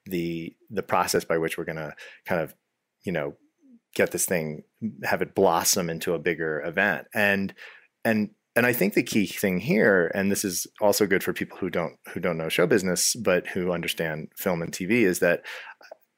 the 0.06 0.56
the 0.70 0.84
process 0.84 1.26
by 1.26 1.38
which 1.38 1.58
we're 1.58 1.66
going 1.66 1.76
to 1.76 1.94
kind 2.26 2.42
of 2.42 2.56
you 3.04 3.12
know 3.12 3.36
get 3.94 4.12
this 4.12 4.26
thing 4.26 4.64
have 5.04 5.22
it 5.22 5.36
blossom 5.36 5.90
into 5.90 6.14
a 6.14 6.20
bigger 6.20 6.62
event. 6.62 7.08
And 7.14 7.54
and 8.04 8.30
and 8.56 8.66
I 8.66 8.74
think 8.74 8.94
the 8.94 9.04
key 9.04 9.28
thing 9.28 9.60
here, 9.60 10.12
and 10.14 10.30
this 10.30 10.44
is 10.44 10.68
also 10.82 11.08
good 11.08 11.24
for 11.24 11.34
people 11.34 11.58
who 11.58 11.70
don't 11.70 11.98
who 12.14 12.20
don't 12.20 12.38
know 12.38 12.50
show 12.50 12.68
business 12.68 13.16
but 13.16 13.48
who 13.48 13.72
understand 13.72 14.30
film 14.38 14.62
and 14.62 14.72
TV, 14.72 15.06
is 15.06 15.20
that 15.20 15.42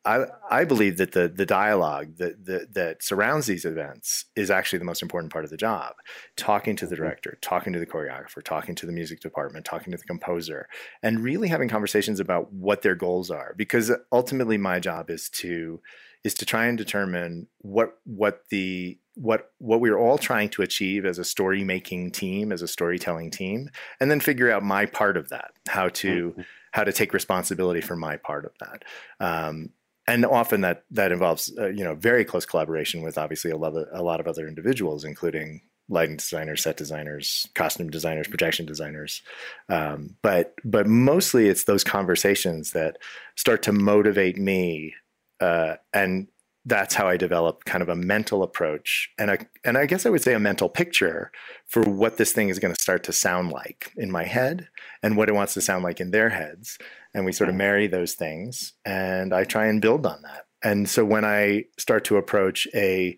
I, 0.05 0.25
I 0.51 0.65
believe 0.65 0.97
that 0.97 1.13
the 1.13 1.29
the 1.29 1.45
dialogue 1.45 2.17
that, 2.17 2.45
that 2.45 2.73
that 2.73 3.03
surrounds 3.03 3.47
these 3.47 3.63
events 3.63 4.25
is 4.35 4.51
actually 4.51 4.79
the 4.79 4.85
most 4.85 5.01
important 5.01 5.31
part 5.31 5.45
of 5.45 5.51
the 5.51 5.57
job. 5.57 5.93
Talking 6.35 6.75
to 6.75 6.85
the 6.85 6.95
mm-hmm. 6.95 7.03
director, 7.03 7.37
talking 7.41 7.71
to 7.73 7.79
the 7.79 7.85
choreographer, 7.85 8.43
talking 8.43 8.75
to 8.75 8.85
the 8.85 8.91
music 8.91 9.21
department, 9.21 9.65
talking 9.65 9.91
to 9.91 9.97
the 9.97 10.03
composer, 10.03 10.67
and 11.01 11.23
really 11.23 11.47
having 11.47 11.69
conversations 11.69 12.19
about 12.19 12.51
what 12.51 12.81
their 12.81 12.95
goals 12.95 13.31
are. 13.31 13.53
Because 13.57 13.91
ultimately, 14.11 14.57
my 14.57 14.79
job 14.79 15.09
is 15.09 15.29
to 15.29 15.79
is 16.23 16.33
to 16.35 16.45
try 16.45 16.65
and 16.65 16.77
determine 16.77 17.47
what 17.59 17.97
what 18.03 18.43
the 18.49 18.97
what 19.15 19.51
what 19.59 19.79
we're 19.79 19.97
all 19.97 20.17
trying 20.17 20.49
to 20.49 20.61
achieve 20.61 21.05
as 21.05 21.17
a 21.17 21.23
story 21.23 21.63
making 21.63 22.11
team, 22.11 22.51
as 22.51 22.61
a 22.61 22.67
storytelling 22.67 23.31
team, 23.31 23.69
and 23.99 24.09
then 24.09 24.19
figure 24.19 24.51
out 24.51 24.63
my 24.63 24.85
part 24.85 25.17
of 25.17 25.29
that, 25.29 25.51
how 25.69 25.87
to 25.89 26.31
mm-hmm. 26.31 26.41
how 26.71 26.83
to 26.83 26.91
take 26.91 27.13
responsibility 27.13 27.81
for 27.81 27.95
my 27.95 28.17
part 28.17 28.45
of 28.45 28.51
that. 28.59 28.83
Um, 29.19 29.69
and 30.07 30.25
often 30.25 30.61
that 30.61 30.83
that 30.91 31.11
involves 31.11 31.53
uh, 31.57 31.67
you 31.67 31.83
know 31.83 31.95
very 31.95 32.25
close 32.25 32.45
collaboration 32.45 33.01
with 33.01 33.17
obviously 33.17 33.51
a 33.51 33.57
lot 33.57 33.75
of, 33.75 33.87
a 33.93 34.03
lot 34.03 34.19
of 34.19 34.27
other 34.27 34.47
individuals, 34.47 35.03
including 35.03 35.61
lighting 35.89 36.17
designers, 36.17 36.63
set 36.63 36.77
designers, 36.77 37.47
costume 37.55 37.89
designers, 37.89 38.27
projection 38.27 38.65
designers. 38.65 39.21
Um, 39.69 40.15
but 40.21 40.55
but 40.63 40.87
mostly 40.87 41.47
it's 41.47 41.65
those 41.65 41.83
conversations 41.83 42.71
that 42.71 42.97
start 43.35 43.63
to 43.63 43.71
motivate 43.71 44.37
me, 44.37 44.93
uh, 45.39 45.75
and 45.93 46.27
that's 46.65 46.95
how 46.95 47.07
I 47.07 47.17
develop 47.17 47.65
kind 47.65 47.81
of 47.81 47.89
a 47.89 47.95
mental 47.95 48.41
approach 48.41 49.09
and 49.17 49.31
a, 49.31 49.37
and 49.65 49.77
I 49.77 49.85
guess 49.85 50.05
I 50.05 50.09
would 50.09 50.21
say 50.21 50.33
a 50.33 50.39
mental 50.39 50.69
picture 50.69 51.31
for 51.67 51.83
what 51.83 52.17
this 52.17 52.31
thing 52.31 52.49
is 52.49 52.59
going 52.59 52.73
to 52.73 52.81
start 52.81 53.03
to 53.05 53.13
sound 53.13 53.51
like 53.51 53.91
in 53.97 54.09
my 54.09 54.23
head 54.23 54.69
and 55.01 55.17
what 55.17 55.29
it 55.29 55.35
wants 55.35 55.53
to 55.55 55.61
sound 55.61 55.83
like 55.83 55.99
in 55.99 56.11
their 56.11 56.29
heads. 56.29 56.77
And 57.13 57.25
we 57.25 57.31
sort 57.31 57.49
of 57.49 57.55
marry 57.55 57.87
those 57.87 58.13
things 58.13 58.73
and 58.85 59.33
i 59.33 59.43
try 59.43 59.67
and 59.67 59.81
build 59.81 60.05
on 60.05 60.21
that. 60.21 60.45
And 60.63 60.89
so 60.89 61.03
when 61.03 61.25
i 61.25 61.65
start 61.77 62.05
to 62.05 62.17
approach 62.17 62.67
a 62.73 63.17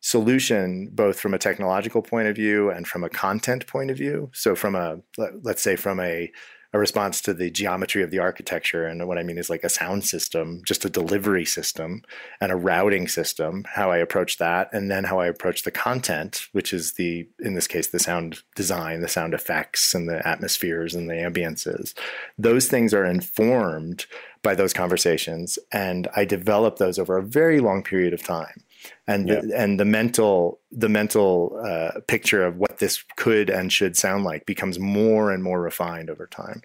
solution 0.00 0.88
both 0.92 1.20
from 1.20 1.34
a 1.34 1.38
technological 1.38 2.02
point 2.02 2.26
of 2.26 2.34
view 2.34 2.70
and 2.70 2.88
from 2.88 3.04
a 3.04 3.10
content 3.10 3.66
point 3.66 3.90
of 3.90 3.98
view 3.98 4.30
so 4.32 4.54
from 4.54 4.74
a 4.74 4.96
let's 5.42 5.60
say 5.60 5.76
from 5.76 6.00
a 6.00 6.30
a 6.72 6.78
response 6.78 7.20
to 7.22 7.34
the 7.34 7.50
geometry 7.50 8.02
of 8.02 8.10
the 8.10 8.18
architecture. 8.18 8.86
And 8.86 9.06
what 9.08 9.18
I 9.18 9.22
mean 9.22 9.38
is 9.38 9.50
like 9.50 9.64
a 9.64 9.68
sound 9.68 10.04
system, 10.04 10.62
just 10.64 10.84
a 10.84 10.90
delivery 10.90 11.44
system 11.44 12.02
and 12.40 12.52
a 12.52 12.56
routing 12.56 13.08
system, 13.08 13.64
how 13.74 13.90
I 13.90 13.98
approach 13.98 14.38
that. 14.38 14.72
And 14.72 14.90
then 14.90 15.04
how 15.04 15.18
I 15.18 15.26
approach 15.26 15.62
the 15.62 15.70
content, 15.70 16.46
which 16.52 16.72
is 16.72 16.92
the, 16.92 17.28
in 17.40 17.54
this 17.54 17.66
case, 17.66 17.88
the 17.88 17.98
sound 17.98 18.42
design, 18.54 19.00
the 19.00 19.08
sound 19.08 19.34
effects 19.34 19.94
and 19.94 20.08
the 20.08 20.26
atmospheres 20.26 20.94
and 20.94 21.08
the 21.08 21.14
ambiances. 21.14 21.94
Those 22.38 22.68
things 22.68 22.94
are 22.94 23.04
informed 23.04 24.06
by 24.42 24.54
those 24.54 24.72
conversations. 24.72 25.58
And 25.72 26.08
I 26.14 26.24
develop 26.24 26.76
those 26.76 26.98
over 26.98 27.18
a 27.18 27.22
very 27.22 27.60
long 27.60 27.82
period 27.82 28.14
of 28.14 28.22
time 28.22 28.64
and 29.06 29.28
yeah. 29.28 29.40
the, 29.40 29.58
and 29.58 29.80
the 29.80 29.84
mental 29.84 30.60
the 30.70 30.88
mental 30.88 31.60
uh, 31.64 32.00
picture 32.06 32.44
of 32.44 32.56
what 32.56 32.78
this 32.78 33.04
could 33.16 33.50
and 33.50 33.72
should 33.72 33.96
sound 33.96 34.24
like 34.24 34.46
becomes 34.46 34.78
more 34.78 35.30
and 35.30 35.42
more 35.42 35.60
refined 35.60 36.10
over 36.10 36.26
time. 36.26 36.62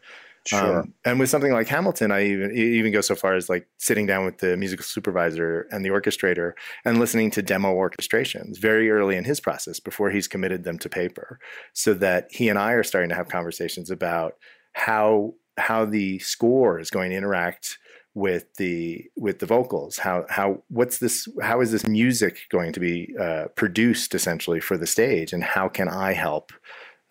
Sure. 0.48 0.82
Um, 0.82 0.94
and 1.04 1.20
with 1.20 1.30
something 1.30 1.52
like 1.52 1.68
Hamilton, 1.68 2.12
I 2.12 2.26
even 2.26 2.56
even 2.56 2.94
go 2.94 3.02
so 3.02 3.16
far 3.16 3.34
as 3.34 3.50
like 3.50 3.68
sitting 3.78 4.06
down 4.06 4.26
with 4.26 4.38
the 4.38 4.56
musical 4.58 4.86
supervisor 4.86 5.68
and 5.72 5.84
the 5.84 5.90
orchestrator 5.90 6.54
and 6.84 7.00
listening 7.00 7.32
to 7.32 7.42
demo 7.42 7.74
orchestrations 7.74 8.60
very 8.60 8.92
early 8.92 9.16
in 9.16 9.24
his 9.24 9.40
process 9.40 9.80
before 9.80 10.12
he's 10.12 10.28
committed 10.28 10.64
them 10.64 10.78
to 10.80 10.90
paper, 10.90 11.40
so 11.74 11.96
that 11.96 12.28
he 12.30 12.48
and 12.48 12.60
I 12.60 12.74
are 12.74 12.84
starting 12.84 13.10
to 13.10 13.16
have 13.16 13.28
conversations 13.28 13.90
about 13.90 14.36
how 14.74 15.34
how 15.58 15.86
the 15.86 16.20
score 16.20 16.80
is 16.80 16.92
going 16.92 17.10
to 17.10 17.18
interact 17.18 17.80
with 18.16 18.52
the 18.56 19.06
with 19.16 19.40
the 19.40 19.46
vocals 19.46 19.98
how 19.98 20.26
how 20.30 20.64
what's 20.70 20.98
this 20.98 21.28
how 21.44 21.62
is 21.62 21.72
this 21.72 21.86
music 21.86 22.40
going 22.50 22.72
to 22.72 22.80
be 22.80 23.14
uh, 23.20 23.46
produced 23.56 24.16
essentially 24.16 24.60
for 24.60 24.78
the 24.78 24.88
stage 24.88 25.34
and 25.34 25.44
how 25.44 25.68
can 25.68 25.88
i 25.88 26.14
help 26.14 26.52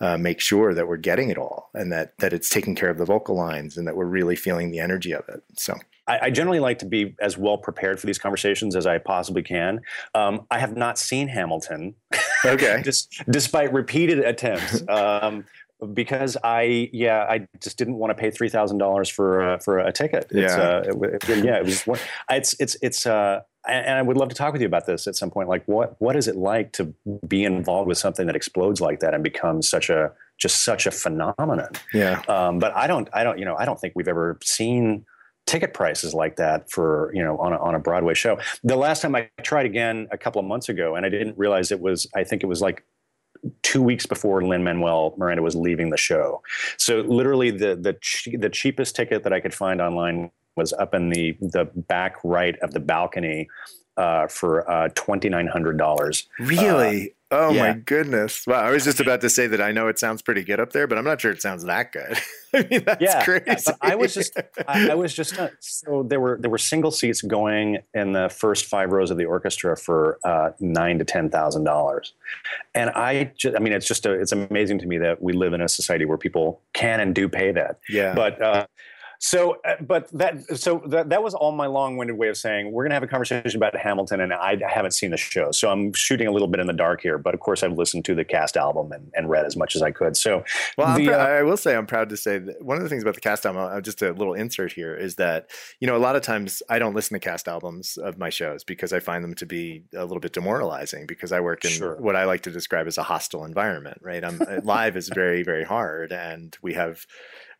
uh, 0.00 0.18
make 0.18 0.40
sure 0.40 0.74
that 0.74 0.88
we're 0.88 0.96
getting 0.96 1.30
it 1.30 1.38
all 1.38 1.70
and 1.74 1.92
that 1.92 2.18
that 2.18 2.32
it's 2.32 2.50
taking 2.50 2.74
care 2.74 2.90
of 2.90 2.98
the 2.98 3.04
vocal 3.04 3.36
lines 3.36 3.76
and 3.76 3.86
that 3.86 3.96
we're 3.96 4.04
really 4.04 4.36
feeling 4.36 4.70
the 4.70 4.80
energy 4.80 5.12
of 5.12 5.26
it. 5.28 5.42
So 5.56 5.76
I, 6.06 6.18
I 6.22 6.30
generally 6.30 6.60
like 6.60 6.78
to 6.80 6.86
be 6.86 7.14
as 7.20 7.38
well 7.38 7.56
prepared 7.56 8.00
for 8.00 8.06
these 8.06 8.18
conversations 8.18 8.74
as 8.76 8.86
I 8.86 8.98
possibly 8.98 9.42
can. 9.42 9.80
Um, 10.14 10.46
I 10.50 10.58
have 10.58 10.76
not 10.76 10.98
seen 10.98 11.28
Hamilton. 11.28 11.94
Okay. 12.44 12.82
despite 13.30 13.72
repeated 13.72 14.18
attempts. 14.18 14.82
Um, 14.94 15.44
because 15.92 16.36
I 16.42 16.90
yeah 16.92 17.26
I 17.28 17.46
just 17.60 17.78
didn't 17.78 17.96
want 17.96 18.10
to 18.10 18.14
pay 18.14 18.30
three 18.30 18.48
thousand 18.48 18.78
dollars 18.78 19.08
for 19.08 19.54
uh, 19.54 19.58
for 19.58 19.78
a 19.78 19.92
ticket. 19.92 20.26
It's, 20.30 20.54
yeah, 20.54 20.62
uh, 20.62 20.82
it, 20.86 21.28
it, 21.28 21.44
yeah. 21.44 21.56
It 21.56 21.64
was 21.64 22.00
it's 22.30 22.54
it's 22.60 22.76
it's 22.82 23.06
uh, 23.06 23.40
and 23.66 23.96
I 23.96 24.02
would 24.02 24.16
love 24.16 24.28
to 24.28 24.34
talk 24.34 24.52
with 24.52 24.60
you 24.60 24.66
about 24.66 24.86
this 24.86 25.06
at 25.06 25.16
some 25.16 25.30
point. 25.30 25.48
Like, 25.48 25.66
what 25.66 25.96
what 26.00 26.16
is 26.16 26.28
it 26.28 26.36
like 26.36 26.72
to 26.74 26.94
be 27.26 27.44
involved 27.44 27.88
with 27.88 27.98
something 27.98 28.26
that 28.26 28.36
explodes 28.36 28.80
like 28.80 29.00
that 29.00 29.14
and 29.14 29.22
becomes 29.22 29.68
such 29.68 29.88
a 29.90 30.12
just 30.38 30.64
such 30.64 30.86
a 30.86 30.90
phenomenon? 30.90 31.70
Yeah. 31.92 32.22
Um, 32.28 32.58
but 32.58 32.74
I 32.76 32.86
don't 32.86 33.08
I 33.12 33.24
don't 33.24 33.38
you 33.38 33.44
know 33.44 33.56
I 33.56 33.64
don't 33.64 33.80
think 33.80 33.94
we've 33.96 34.08
ever 34.08 34.38
seen 34.42 35.06
ticket 35.46 35.74
prices 35.74 36.14
like 36.14 36.36
that 36.36 36.70
for 36.70 37.10
you 37.14 37.22
know 37.22 37.36
on 37.38 37.52
a, 37.52 37.58
on 37.58 37.74
a 37.74 37.78
Broadway 37.78 38.14
show. 38.14 38.38
The 38.62 38.76
last 38.76 39.02
time 39.02 39.14
I 39.14 39.30
tried 39.42 39.66
again 39.66 40.08
a 40.10 40.18
couple 40.18 40.40
of 40.40 40.46
months 40.46 40.68
ago, 40.68 40.94
and 40.94 41.06
I 41.06 41.08
didn't 41.08 41.38
realize 41.38 41.72
it 41.72 41.80
was 41.80 42.06
I 42.14 42.24
think 42.24 42.42
it 42.42 42.46
was 42.46 42.60
like 42.60 42.84
two 43.62 43.82
weeks 43.82 44.06
before 44.06 44.42
Lin 44.42 44.64
Manuel 44.64 45.14
Miranda 45.16 45.42
was 45.42 45.56
leaving 45.56 45.90
the 45.90 45.96
show. 45.96 46.42
So 46.76 47.00
literally 47.00 47.50
the 47.50 47.76
the 47.76 48.36
the 48.38 48.50
cheapest 48.50 48.96
ticket 48.96 49.22
that 49.24 49.32
I 49.32 49.40
could 49.40 49.54
find 49.54 49.80
online 49.80 50.30
was 50.56 50.72
up 50.74 50.94
in 50.94 51.10
the 51.10 51.36
the 51.40 51.64
back 51.64 52.16
right 52.24 52.56
of 52.60 52.72
the 52.72 52.80
balcony 52.80 53.48
uh, 53.96 54.26
for 54.28 54.68
uh, 54.70 54.88
twenty 54.94 55.28
nine 55.28 55.46
hundred 55.46 55.78
dollars. 55.78 56.28
Really? 56.38 57.14
Oh 57.36 57.50
yeah. 57.50 57.72
my 57.72 57.72
goodness! 57.72 58.46
Wow, 58.46 58.60
I 58.60 58.70
was 58.70 58.84
just 58.84 59.00
about 59.00 59.20
to 59.22 59.28
say 59.28 59.48
that 59.48 59.60
I 59.60 59.72
know 59.72 59.88
it 59.88 59.98
sounds 59.98 60.22
pretty 60.22 60.44
good 60.44 60.60
up 60.60 60.72
there, 60.72 60.86
but 60.86 60.96
I'm 60.96 61.04
not 61.04 61.20
sure 61.20 61.32
it 61.32 61.42
sounds 61.42 61.64
that 61.64 61.90
good. 61.90 62.16
I 62.54 62.64
mean, 62.70 62.84
that's 62.84 63.02
yeah, 63.02 63.24
crazy. 63.24 63.64
Yeah, 63.66 63.72
I 63.80 63.96
was 63.96 64.14
just, 64.14 64.38
I, 64.68 64.90
I, 64.90 64.94
was 64.94 65.12
just 65.12 65.36
uh, 65.36 65.48
so 65.58 66.04
there 66.04 66.20
were 66.20 66.38
there 66.40 66.50
were 66.50 66.58
single 66.58 66.92
seats 66.92 67.22
going 67.22 67.78
in 67.92 68.12
the 68.12 68.28
first 68.28 68.66
five 68.66 68.92
rows 68.92 69.10
of 69.10 69.18
the 69.18 69.24
orchestra 69.24 69.76
for 69.76 70.20
uh, 70.22 70.50
nine 70.60 71.00
to 71.00 71.04
ten 71.04 71.28
thousand 71.28 71.64
dollars, 71.64 72.12
and 72.72 72.90
I 72.90 73.32
just, 73.36 73.56
I 73.56 73.58
mean, 73.58 73.72
it's 73.72 73.88
just 73.88 74.06
a, 74.06 74.12
it's 74.12 74.30
amazing 74.30 74.78
to 74.78 74.86
me 74.86 74.98
that 74.98 75.20
we 75.20 75.32
live 75.32 75.54
in 75.54 75.60
a 75.60 75.68
society 75.68 76.04
where 76.04 76.18
people 76.18 76.60
can 76.72 77.00
and 77.00 77.16
do 77.16 77.28
pay 77.28 77.50
that. 77.50 77.80
Yeah, 77.88 78.14
but 78.14 78.40
uh, 78.40 78.66
so, 79.20 79.58
uh, 79.64 79.76
but 79.80 80.10
that 80.12 80.58
so 80.58 80.82
that 80.88 81.10
that 81.10 81.22
was 81.22 81.34
all 81.34 81.52
my 81.52 81.66
long-winded 81.66 82.16
way 82.16 82.28
of 82.28 82.36
saying 82.36 82.72
we're 82.72 82.84
going 82.84 82.90
to 82.90 82.94
have 82.94 83.02
a 83.02 83.08
conversation 83.08 83.56
about 83.56 83.76
Hamilton, 83.76 84.20
and 84.20 84.32
I, 84.32 84.56
haven't 84.68 84.92
seen 84.92 85.10
the 85.10 85.16
show, 85.16 85.50
so 85.52 85.70
I'm 85.70 85.92
shooting 85.92 86.26
a 86.26 86.30
little 86.30 86.48
bit 86.48 86.60
in 86.60 86.66
the 86.66 86.72
dark 86.72 87.00
here. 87.00 87.18
But 87.18 87.34
of 87.34 87.40
course, 87.40 87.62
I've 87.62 87.72
listened 87.72 88.04
to 88.06 88.14
the 88.14 88.24
cast 88.24 88.56
album 88.56 88.92
and, 88.92 89.10
and 89.14 89.30
read 89.30 89.46
as 89.46 89.56
much 89.56 89.76
as 89.76 89.82
I 89.82 89.90
could. 89.90 90.16
So, 90.16 90.44
well, 90.76 90.96
the, 90.96 91.12
uh, 91.12 91.16
I 91.16 91.42
will 91.42 91.56
say 91.56 91.76
I'm 91.76 91.86
proud 91.86 92.08
to 92.10 92.16
say 92.16 92.38
that 92.38 92.62
one 92.62 92.76
of 92.76 92.82
the 92.82 92.88
things 92.88 93.02
about 93.02 93.14
the 93.14 93.20
cast 93.20 93.46
album, 93.46 93.62
uh, 93.62 93.80
just 93.80 94.02
a 94.02 94.12
little 94.12 94.34
insert 94.34 94.72
here, 94.72 94.94
is 94.94 95.16
that 95.16 95.50
you 95.80 95.86
know 95.86 95.96
a 95.96 95.98
lot 95.98 96.16
of 96.16 96.22
times 96.22 96.62
I 96.68 96.78
don't 96.78 96.94
listen 96.94 97.14
to 97.14 97.20
cast 97.20 97.48
albums 97.48 97.96
of 97.96 98.18
my 98.18 98.30
shows 98.30 98.64
because 98.64 98.92
I 98.92 99.00
find 99.00 99.22
them 99.22 99.34
to 99.34 99.46
be 99.46 99.84
a 99.94 100.04
little 100.04 100.20
bit 100.20 100.32
demoralizing 100.32 101.06
because 101.06 101.32
I 101.32 101.40
work 101.40 101.64
in 101.64 101.70
sure. 101.70 101.96
what 101.96 102.16
I 102.16 102.24
like 102.24 102.42
to 102.42 102.50
describe 102.50 102.86
as 102.86 102.98
a 102.98 103.02
hostile 103.02 103.44
environment. 103.44 103.98
Right, 104.02 104.24
I'm, 104.24 104.40
live 104.64 104.96
is 104.96 105.08
very 105.08 105.42
very 105.42 105.64
hard, 105.64 106.12
and 106.12 106.56
we 106.62 106.74
have 106.74 107.06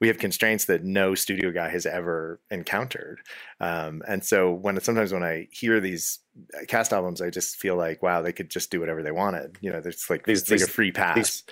we 0.01 0.09
have 0.09 0.19
constraints 0.19 0.65
that 0.67 0.85
no 0.85 1.15
studio 1.15 1.51
guy 1.51 1.69
has 1.69 1.87
ever 1.87 2.41
encountered. 2.51 3.21
Um, 3.61 4.03
and 4.07 4.25
so 4.25 4.53
when 4.53 4.81
sometimes 4.81 5.13
when 5.13 5.23
I 5.23 5.49
hear 5.51 5.81
these 5.81 6.21
cast 6.67 6.93
albums, 6.93 7.21
I 7.21 7.31
just 7.31 7.57
feel 7.57 7.77
like 7.77 8.03
wow, 8.03 8.23
they 8.23 8.33
could 8.33 8.51
just 8.51 8.71
do 8.71 8.81
whatever 8.81 9.03
they 9.03 9.13
wanted. 9.13 9.57
You 9.61 9.73
know, 9.73 9.81
it's 9.85 10.11
like 10.11 10.27
these, 10.27 10.45
these, 10.45 10.63
like 10.63 10.69
a 10.69 10.73
free 10.73 10.93
pass. 10.93 11.15
These, 11.15 11.43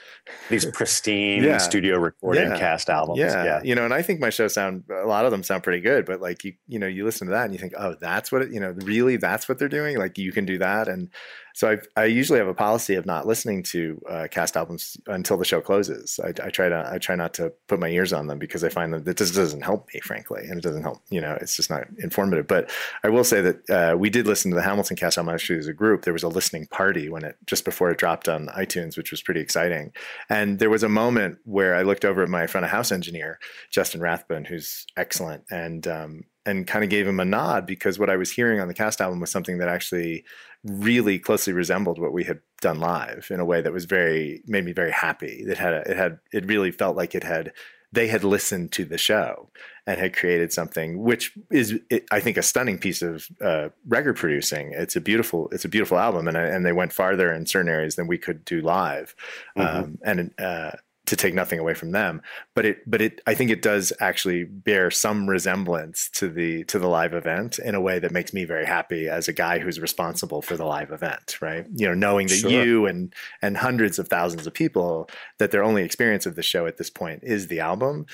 these 0.51 0.67
pristine 0.67 1.45
yeah. 1.45 1.59
studio 1.59 1.99
recorded 1.99 2.49
yeah. 2.49 2.59
cast 2.59 2.91
albums. 2.91 3.19
Yeah. 3.19 3.45
yeah, 3.45 3.61
you 3.63 3.75
know, 3.75 3.85
and 3.85 3.95
I 3.95 4.03
think 4.03 4.21
my 4.21 4.31
shows 4.31 4.55
sound 4.55 4.85
a 4.91 5.07
lot 5.07 5.25
of 5.25 5.31
them 5.31 5.43
sound 5.43 5.63
pretty 5.63 5.81
good. 5.81 6.05
But 6.05 6.21
like 6.21 6.45
you, 6.45 6.55
you 6.67 6.79
know, 6.79 6.89
you 6.89 7.05
listen 7.05 7.29
to 7.29 7.33
that 7.33 7.45
and 7.45 7.53
you 7.53 7.59
think, 7.59 7.75
oh, 7.79 7.95
that's 8.01 8.33
what 8.33 8.43
it, 8.43 8.53
you 8.53 8.61
know, 8.61 8.71
really, 8.83 9.17
that's 9.17 9.49
what 9.49 9.59
they're 9.59 9.69
doing. 9.69 9.99
Like 9.99 10.19
you 10.19 10.33
can 10.33 10.45
do 10.45 10.59
that, 10.59 10.89
and 10.89 11.11
so 11.55 11.79
I, 11.97 12.03
I 12.03 12.05
usually 12.07 12.39
have 12.39 12.49
a 12.49 12.55
policy 12.55 12.95
of 12.95 13.07
not 13.07 13.27
listening 13.27 13.63
to 13.65 14.01
uh, 14.09 14.29
cast 14.31 14.57
albums 14.57 14.97
until 15.07 15.37
the 15.37 15.45
show 15.45 15.61
closes. 15.61 16.19
I, 16.23 16.29
I, 16.29 16.51
try 16.51 16.69
to 16.69 16.89
I 16.91 16.99
try 16.99 17.15
not 17.15 17.35
to 17.35 17.53
put 17.69 17.79
my 17.79 17.89
ears 17.89 18.13
on 18.13 18.27
them 18.27 18.39
because 18.39 18.65
I 18.65 18.69
find 18.69 18.93
that 18.95 19.07
it 19.07 19.19
just 19.19 19.35
doesn't 19.35 19.63
help 19.63 19.89
me, 19.93 20.01
frankly, 20.01 20.43
and 20.49 20.59
it 20.59 20.63
doesn't 20.63 20.83
help. 20.83 21.03
You 21.11 21.21
know, 21.21 21.37
it's 21.41 21.57
just 21.57 21.71
not 21.71 21.85
informative. 22.03 22.47
But 22.47 22.71
I 23.05 23.09
will 23.09 23.25
say 23.25 23.41
that 23.41 23.71
uh, 23.71 23.97
we 23.97 24.11
did 24.11 24.27
listen 24.27 24.51
to 24.51 24.55
the 24.55 24.63
Hamilton 24.63 24.97
cast 24.97 25.19
album 25.19 25.35
actually 25.35 25.59
as 25.59 25.67
a 25.67 25.73
group. 25.73 26.03
There 26.03 26.13
was 26.13 26.23
a 26.23 26.29
listening 26.29 26.67
party 26.67 27.09
when 27.09 27.25
it 27.25 27.37
just 27.47 27.65
before 27.65 27.91
it 27.91 27.99
dropped 27.99 28.29
on 28.29 28.49
iTunes, 28.49 28.97
which 28.97 29.11
was 29.11 29.23
pretty 29.23 29.41
exciting. 29.41 29.93
And 30.29 30.59
there 30.59 30.71
was 30.71 30.83
a 30.83 30.89
moment 30.89 31.39
where 31.45 31.75
I 31.75 31.83
looked 31.83 32.05
over 32.05 32.23
at 32.23 32.29
my 32.29 32.47
front 32.47 32.65
of 32.65 32.71
house 32.71 32.93
engineer, 32.93 33.39
Justin 33.71 34.01
Rathbun, 34.01 34.45
who's 34.45 34.87
excellent, 34.97 35.45
and 35.51 35.87
um, 35.87 36.25
and 36.45 36.67
kind 36.67 36.83
of 36.83 36.91
gave 36.91 37.07
him 37.07 37.21
a 37.21 37.25
nod 37.25 37.67
because 37.67 37.99
what 37.99 38.11
I 38.11 38.17
was 38.17 38.33
hearing 38.33 38.61
on 38.61 38.69
the 38.69 38.75
cast 38.75 39.01
album 39.01 39.21
was 39.21 39.31
something 39.31 39.59
that 39.59 39.69
actually 39.69 40.25
really 40.65 41.19
closely 41.19 41.53
resembled 41.53 41.99
what 42.01 42.13
we 42.13 42.25
had 42.25 42.41
done 42.61 42.81
live 42.81 43.29
in 43.31 43.41
a 43.41 43.45
way 43.45 43.61
that 43.61 43.73
was 43.73 43.85
very 43.85 44.43
made 44.47 44.65
me 44.65 44.73
very 44.73 44.93
happy. 44.93 45.45
It 45.47 45.59
had 45.59 45.73
a, 45.73 45.91
it 45.91 45.97
had 45.97 46.19
it 46.33 46.47
really 46.47 46.71
felt 46.71 46.97
like 46.97 47.15
it 47.15 47.25
had 47.25 47.53
they 47.93 48.09
had 48.09 48.25
listened 48.25 48.73
to 48.73 48.85
the 48.85 48.99
show 48.99 49.49
and 49.87 49.99
had 49.99 50.17
created 50.17 50.53
something 50.53 51.03
which 51.03 51.33
is 51.51 51.79
I 52.11 52.21
think 52.21 52.37
a 52.37 52.43
stunning 52.43 52.79
piece 52.79 53.03
of 53.03 53.29
uh, 53.41 53.69
record 53.87 54.17
producing. 54.17 54.73
It's 54.73 54.97
a 54.97 55.01
beautiful 55.01 55.49
it's 55.53 55.65
a 55.65 55.69
beautiful 55.69 55.99
album 55.99 56.29
and 56.29 56.37
and 56.37 56.65
they 56.65 56.73
went 56.73 56.93
farther 56.93 57.33
in 57.33 57.47
certain 57.47 57.71
areas 57.71 57.97
than 57.97 58.07
we 58.07 58.19
could 58.19 58.45
do 58.45 58.61
live. 58.61 59.15
Mm-hmm. 59.57 59.77
Um, 59.77 59.99
and 60.05 60.35
uh, 60.39 60.73
to 61.13 61.17
take 61.17 61.35
nothing 61.35 61.59
away 61.59 61.75
from 61.75 61.91
them 61.91 62.23
but 62.55 62.65
it 62.65 62.79
but 62.91 63.03
it 63.03 63.21
i 63.27 63.35
think 63.35 63.51
it 63.51 63.61
does 63.61 63.93
actually 64.01 64.45
bear 64.45 64.91
some 64.91 65.29
resemblance 65.29 66.09
to 66.15 66.27
the 66.31 66.65
to 66.65 66.79
the 66.79 66.89
live 66.89 67.13
event 67.13 67.59
in 67.59 67.75
a 67.75 67.81
way 67.81 67.99
that 67.99 68.11
makes 68.11 68.33
me 68.33 68.47
very 68.47 68.65
happy 68.65 69.09
as 69.09 69.29
a 69.29 69.33
guy 69.35 69.59
who's 69.59 69.79
responsible 69.79 70.41
for 70.41 70.57
the 70.57 70.65
live 70.65 70.91
event 70.91 71.37
right? 71.43 71.67
You 71.75 71.89
know 71.89 71.95
knowing 71.95 72.29
that 72.29 72.37
sure. 72.37 72.51
you 72.51 72.87
and 72.87 73.13
and 73.43 73.57
hundreds 73.57 73.99
of 73.99 74.09
thousands 74.09 74.47
of 74.47 74.55
people 74.55 75.11
that 75.39 75.51
their 75.51 75.63
only 75.63 75.83
experience 75.83 76.25
of 76.25 76.37
the 76.37 76.43
show 76.43 76.67
at 76.67 76.79
this 76.79 76.89
point 76.89 77.21
is 77.23 77.49
the 77.49 77.61
album 77.61 78.07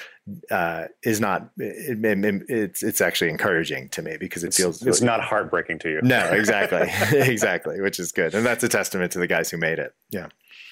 uh, 0.51 0.87
is 1.05 1.21
not 1.21 1.51
it, 1.59 2.05
it, 2.05 2.43
it's 2.49 2.83
it's 2.83 3.01
actually 3.01 3.31
encouraging 3.31 3.89
to 3.91 4.03
me 4.03 4.17
because 4.19 4.43
it 4.43 4.55
feels 4.55 4.85
it's, 4.85 5.01
not 5.01 5.21
heartbreaking 5.21 5.79
to 5.79 5.91
you. 5.91 6.01
No 6.03 6.33
exactly. 6.33 6.89
Exactly 7.29 7.81
which 7.81 8.01
is 8.01 8.11
good. 8.11 8.35
And 8.35 8.45
that's 8.45 8.65
a 8.65 8.69
testament 8.69 9.13
to 9.13 9.19
the 9.19 9.27
guys 9.27 9.51
who 9.51 9.59
made 9.59 9.79
it. 9.79 9.95
Yeah 10.11 10.29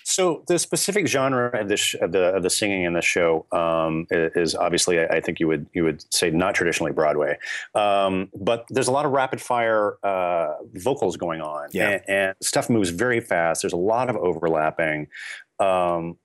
so 0.08 0.44
the 0.46 0.56
specific 0.56 1.08
genre 1.08 1.48
of 1.48 1.68
of 2.00 2.12
the 2.12 2.32
of 2.36 2.42
the 2.44 2.48
singing 2.48 2.84
in 2.84 2.92
the 2.92 3.02
show 3.02 3.44
um, 3.50 4.06
is 4.10 4.54
obviously, 4.54 5.00
I 5.00 5.20
think 5.20 5.40
you 5.40 5.48
would 5.48 5.66
you 5.75 5.82
would 5.82 6.04
say 6.14 6.30
not 6.30 6.54
traditionally 6.54 6.92
Broadway, 6.92 7.36
um, 7.75 8.28
but 8.32 8.66
there's 8.70 8.86
a 8.86 8.92
lot 8.92 9.04
of 9.04 9.10
rapid 9.10 9.40
fire 9.40 9.96
uh, 10.04 10.54
vocals 10.75 11.16
going 11.16 11.40
on, 11.40 11.70
yeah. 11.72 11.90
and, 11.90 12.02
and, 12.08 12.34
stuff 12.40 12.70
moves 12.70 12.90
very 12.90 13.18
fast. 13.18 13.62
There's 13.62 13.72
a 13.72 13.76
lot 13.76 14.08
of 14.08 14.14
overlapping. 14.14 15.08
Um, 15.58 16.18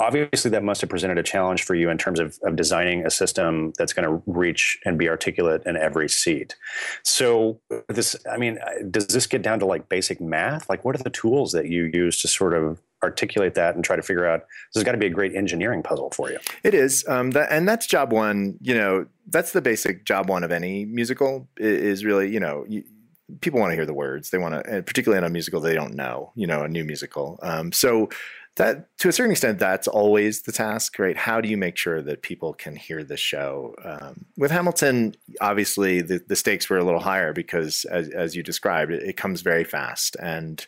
obviously 0.00 0.50
that 0.50 0.62
must 0.62 0.80
have 0.80 0.88
presented 0.88 1.18
a 1.18 1.22
challenge 1.22 1.64
for 1.64 1.74
you 1.74 1.90
in 1.90 1.98
terms 1.98 2.18
of, 2.18 2.38
of 2.44 2.56
designing 2.56 3.04
a 3.04 3.10
system 3.10 3.72
that's 3.76 3.92
going 3.92 4.08
to 4.08 4.22
reach 4.26 4.78
and 4.84 4.98
be 4.98 5.08
articulate 5.08 5.62
in 5.66 5.76
every 5.76 6.08
seat 6.08 6.56
so 7.02 7.60
this 7.88 8.16
i 8.30 8.38
mean 8.38 8.58
does 8.90 9.06
this 9.08 9.26
get 9.26 9.42
down 9.42 9.58
to 9.58 9.66
like 9.66 9.88
basic 9.88 10.20
math 10.20 10.68
like 10.70 10.84
what 10.84 10.94
are 10.94 11.02
the 11.02 11.10
tools 11.10 11.52
that 11.52 11.66
you 11.66 11.90
use 11.92 12.20
to 12.22 12.28
sort 12.28 12.54
of 12.54 12.80
articulate 13.02 13.54
that 13.54 13.74
and 13.74 13.84
try 13.84 13.96
to 13.96 14.02
figure 14.02 14.26
out 14.26 14.40
this 14.40 14.80
has 14.80 14.84
got 14.84 14.92
to 14.92 14.98
be 14.98 15.06
a 15.06 15.10
great 15.10 15.34
engineering 15.34 15.82
puzzle 15.82 16.10
for 16.10 16.30
you. 16.30 16.38
It 16.64 16.74
is 16.74 17.06
um, 17.08 17.30
that, 17.32 17.50
and 17.50 17.68
that's 17.68 17.86
job 17.86 18.12
one 18.12 18.58
you 18.60 18.74
know 18.74 19.06
that's 19.28 19.52
the 19.52 19.62
basic 19.62 20.04
job 20.04 20.28
one 20.28 20.44
of 20.44 20.50
any 20.50 20.84
musical 20.84 21.48
is 21.56 22.04
really 22.04 22.30
you 22.30 22.40
know 22.40 22.64
you, 22.68 22.82
people 23.40 23.60
want 23.60 23.70
to 23.70 23.76
hear 23.76 23.86
the 23.86 23.94
words 23.94 24.30
they 24.30 24.38
want 24.38 24.64
to 24.64 24.82
particularly 24.82 25.18
in 25.18 25.24
a 25.24 25.30
musical 25.30 25.60
they 25.60 25.74
don't 25.74 25.94
know 25.94 26.32
you 26.34 26.46
know 26.46 26.62
a 26.62 26.68
new 26.68 26.84
musical. 26.84 27.38
Um, 27.42 27.72
so 27.72 28.08
that 28.56 28.88
to 28.98 29.08
a 29.08 29.12
certain 29.12 29.30
extent 29.30 29.60
that's 29.60 29.86
always 29.86 30.42
the 30.42 30.52
task 30.52 30.98
right? 30.98 31.16
How 31.16 31.40
do 31.40 31.48
you 31.48 31.56
make 31.56 31.76
sure 31.76 32.02
that 32.02 32.22
people 32.22 32.52
can 32.52 32.74
hear 32.74 33.04
the 33.04 33.16
show? 33.16 33.76
Um, 33.84 34.26
with 34.36 34.50
hamilton 34.50 35.14
obviously 35.40 36.00
the, 36.00 36.20
the 36.26 36.36
stakes 36.36 36.68
were 36.68 36.78
a 36.78 36.84
little 36.84 37.00
higher 37.00 37.32
because 37.32 37.84
as, 37.84 38.08
as 38.08 38.34
you 38.34 38.42
described 38.42 38.90
it, 38.90 39.04
it 39.04 39.16
comes 39.16 39.42
very 39.42 39.64
fast 39.64 40.16
and 40.20 40.66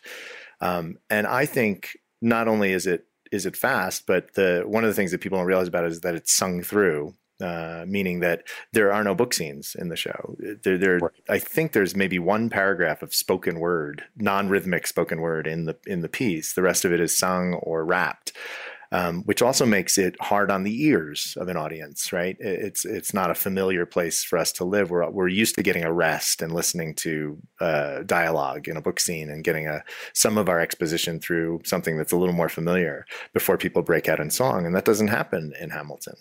um, 0.61 0.97
and 1.09 1.27
i 1.27 1.45
think 1.45 1.97
not 2.21 2.47
only 2.47 2.71
is 2.71 2.87
it 2.87 3.05
is 3.31 3.45
it 3.45 3.55
fast 3.55 4.05
but 4.05 4.33
the 4.35 4.63
one 4.65 4.83
of 4.83 4.89
the 4.89 4.93
things 4.93 5.11
that 5.11 5.21
people 5.21 5.37
don't 5.37 5.47
realize 5.47 5.67
about 5.67 5.85
it 5.85 5.91
is 5.91 6.01
that 6.01 6.15
it's 6.15 6.33
sung 6.33 6.61
through 6.61 7.15
uh, 7.41 7.85
meaning 7.87 8.19
that 8.19 8.43
there 8.71 8.93
are 8.93 9.03
no 9.03 9.15
book 9.15 9.33
scenes 9.33 9.75
in 9.77 9.89
the 9.89 9.95
show. 9.95 10.35
There, 10.63 10.77
there 10.77 10.97
right. 10.99 11.11
I 11.27 11.39
think 11.39 11.71
there's 11.71 11.95
maybe 11.95 12.19
one 12.19 12.49
paragraph 12.51 13.01
of 13.01 13.15
spoken 13.15 13.59
word, 13.59 14.03
non-rhythmic 14.15 14.85
spoken 14.85 15.21
word 15.21 15.47
in 15.47 15.65
the 15.65 15.75
in 15.87 16.01
the 16.01 16.09
piece. 16.09 16.53
The 16.53 16.61
rest 16.61 16.85
of 16.85 16.93
it 16.93 16.99
is 16.99 17.17
sung 17.17 17.55
or 17.55 17.83
rapped 17.83 18.33
um, 18.91 19.23
which 19.23 19.41
also 19.41 19.65
makes 19.65 19.97
it 19.97 20.15
hard 20.19 20.51
on 20.51 20.63
the 20.63 20.83
ears 20.83 21.37
of 21.39 21.47
an 21.47 21.55
audience, 21.55 22.11
right? 22.11 22.35
It's 22.39 22.83
it's 22.83 23.13
not 23.13 23.31
a 23.31 23.35
familiar 23.35 23.85
place 23.85 24.23
for 24.23 24.37
us 24.37 24.51
to 24.53 24.65
live. 24.65 24.89
We're 24.89 25.09
we're 25.09 25.29
used 25.29 25.55
to 25.55 25.63
getting 25.63 25.83
a 25.83 25.93
rest 25.93 26.41
and 26.41 26.53
listening 26.53 26.95
to 26.95 27.37
uh, 27.59 28.03
dialogue 28.03 28.67
in 28.67 28.75
a 28.75 28.81
book 28.81 28.99
scene 28.99 29.29
and 29.29 29.43
getting 29.43 29.67
a 29.67 29.83
some 30.13 30.37
of 30.37 30.49
our 30.49 30.59
exposition 30.59 31.19
through 31.19 31.61
something 31.63 31.97
that's 31.97 32.11
a 32.11 32.17
little 32.17 32.35
more 32.35 32.49
familiar 32.49 33.05
before 33.33 33.57
people 33.57 33.81
break 33.81 34.09
out 34.09 34.19
in 34.19 34.29
song, 34.29 34.65
and 34.65 34.75
that 34.75 34.85
doesn't 34.85 35.07
happen 35.07 35.53
in 35.59 35.69
Hamilton. 35.69 36.15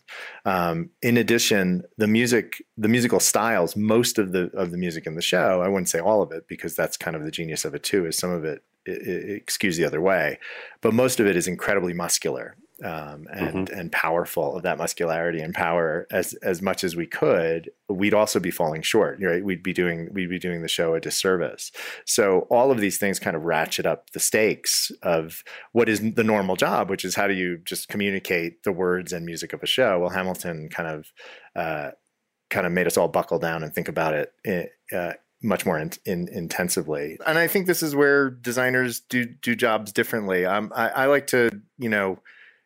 Um, 0.45 0.91
in 1.03 1.17
addition, 1.17 1.83
the 1.99 2.07
music, 2.07 2.63
the 2.77 2.89
musical 2.89 3.21
styles, 3.21 3.75
most 3.75 4.19
of 4.19 4.33
the 4.33 4.51
of 4.55 4.71
the 4.71 4.79
music 4.79 5.07
in 5.07 5.17
the 5.17 5.23
show, 5.23 5.61
I 5.61 5.69
wouldn't 5.69 5.89
say 5.89 5.99
all 5.99 6.23
of 6.23 6.31
it 6.31 6.47
because 6.47 6.77
that's 6.77 6.97
kind 6.97 7.17
of 7.17 7.25
the 7.25 7.31
genius 7.33 7.65
of 7.65 7.75
it 7.75 7.83
too. 7.83 8.07
Is 8.07 8.17
some 8.17 8.31
of 8.31 8.45
it 8.45 8.63
excuse 8.87 9.77
the 9.77 9.85
other 9.85 10.01
way, 10.01 10.39
but 10.81 10.95
most 10.95 11.21
of 11.21 11.27
it 11.27 11.37
is 11.37 11.47
incredibly 11.47 11.93
muscular 11.93 12.57
um, 12.85 13.27
and 13.31 13.69
mm-hmm. 13.69 13.79
and 13.79 13.93
powerful 13.93 14.57
of 14.57 14.63
that 14.63 14.79
muscularity 14.79 15.41
and 15.41 15.55
power 15.55 16.07
as 16.11 16.35
as 16.35 16.63
much 16.63 16.83
as 16.83 16.97
we 16.97 17.07
could. 17.07 17.71
We'd 17.89 18.15
also 18.15 18.41
be 18.41 18.51
falling 18.51 18.83
short, 18.83 19.19
right? 19.21 19.45
We'd 19.45 19.63
be 19.63 19.73
doing 19.73 20.09
we'd 20.13 20.31
be 20.31 20.39
doing 20.39 20.63
the 20.63 20.69
show 20.69 20.95
a 20.95 21.01
disservice. 21.01 21.73
So 22.07 22.47
all 22.51 22.71
of 22.71 22.81
these 22.81 22.99
things 22.99 23.19
kind 23.19 23.37
of 23.37 23.45
ratchet 23.45 23.87
up 23.87 24.11
the 24.11 24.21
stakes 24.21 24.91
of 25.03 25.45
what 25.73 25.89
is 25.89 26.15
the 26.15 26.25
normal 26.25 26.57
job, 26.57 26.89
which 26.89 27.05
is 27.05 27.15
how 27.15 27.27
do 27.27 27.35
you 27.35 27.59
just 27.59 27.89
communicate 27.89 28.63
the 28.63 28.73
words 28.73 29.13
and 29.13 29.27
music 29.27 29.53
of 29.53 29.63
a 29.63 29.67
show. 29.67 29.99
Well, 29.99 30.11
Hamilton 30.11 30.69
kind 30.71 30.89
of 30.89 31.13
uh, 31.55 31.91
kind 32.49 32.67
of 32.67 32.73
made 32.73 32.87
us 32.87 32.97
all 32.97 33.09
buckle 33.09 33.39
down 33.39 33.63
and 33.63 33.75
think 33.75 33.89
about 33.89 34.15
it. 34.15 34.33
Eh, 34.45 34.65
uh, 34.95 35.13
much 35.43 35.65
more 35.65 35.79
in, 35.79 35.93
in, 36.05 36.29
intensively. 36.29 37.19
And 37.27 37.39
I 37.39 37.47
think 37.47 37.67
this 37.67 37.83
is 37.83 37.95
where 37.95 38.31
designers 38.31 39.01
do 39.01 39.25
do 39.25 39.55
jobs 39.55 39.93
differently. 39.93 40.45
Um, 40.45 40.73
I, 40.75 40.89
I, 40.89 41.07
like 41.07 41.27
to, 41.29 41.51
you 41.79 41.89
know, 41.89 42.19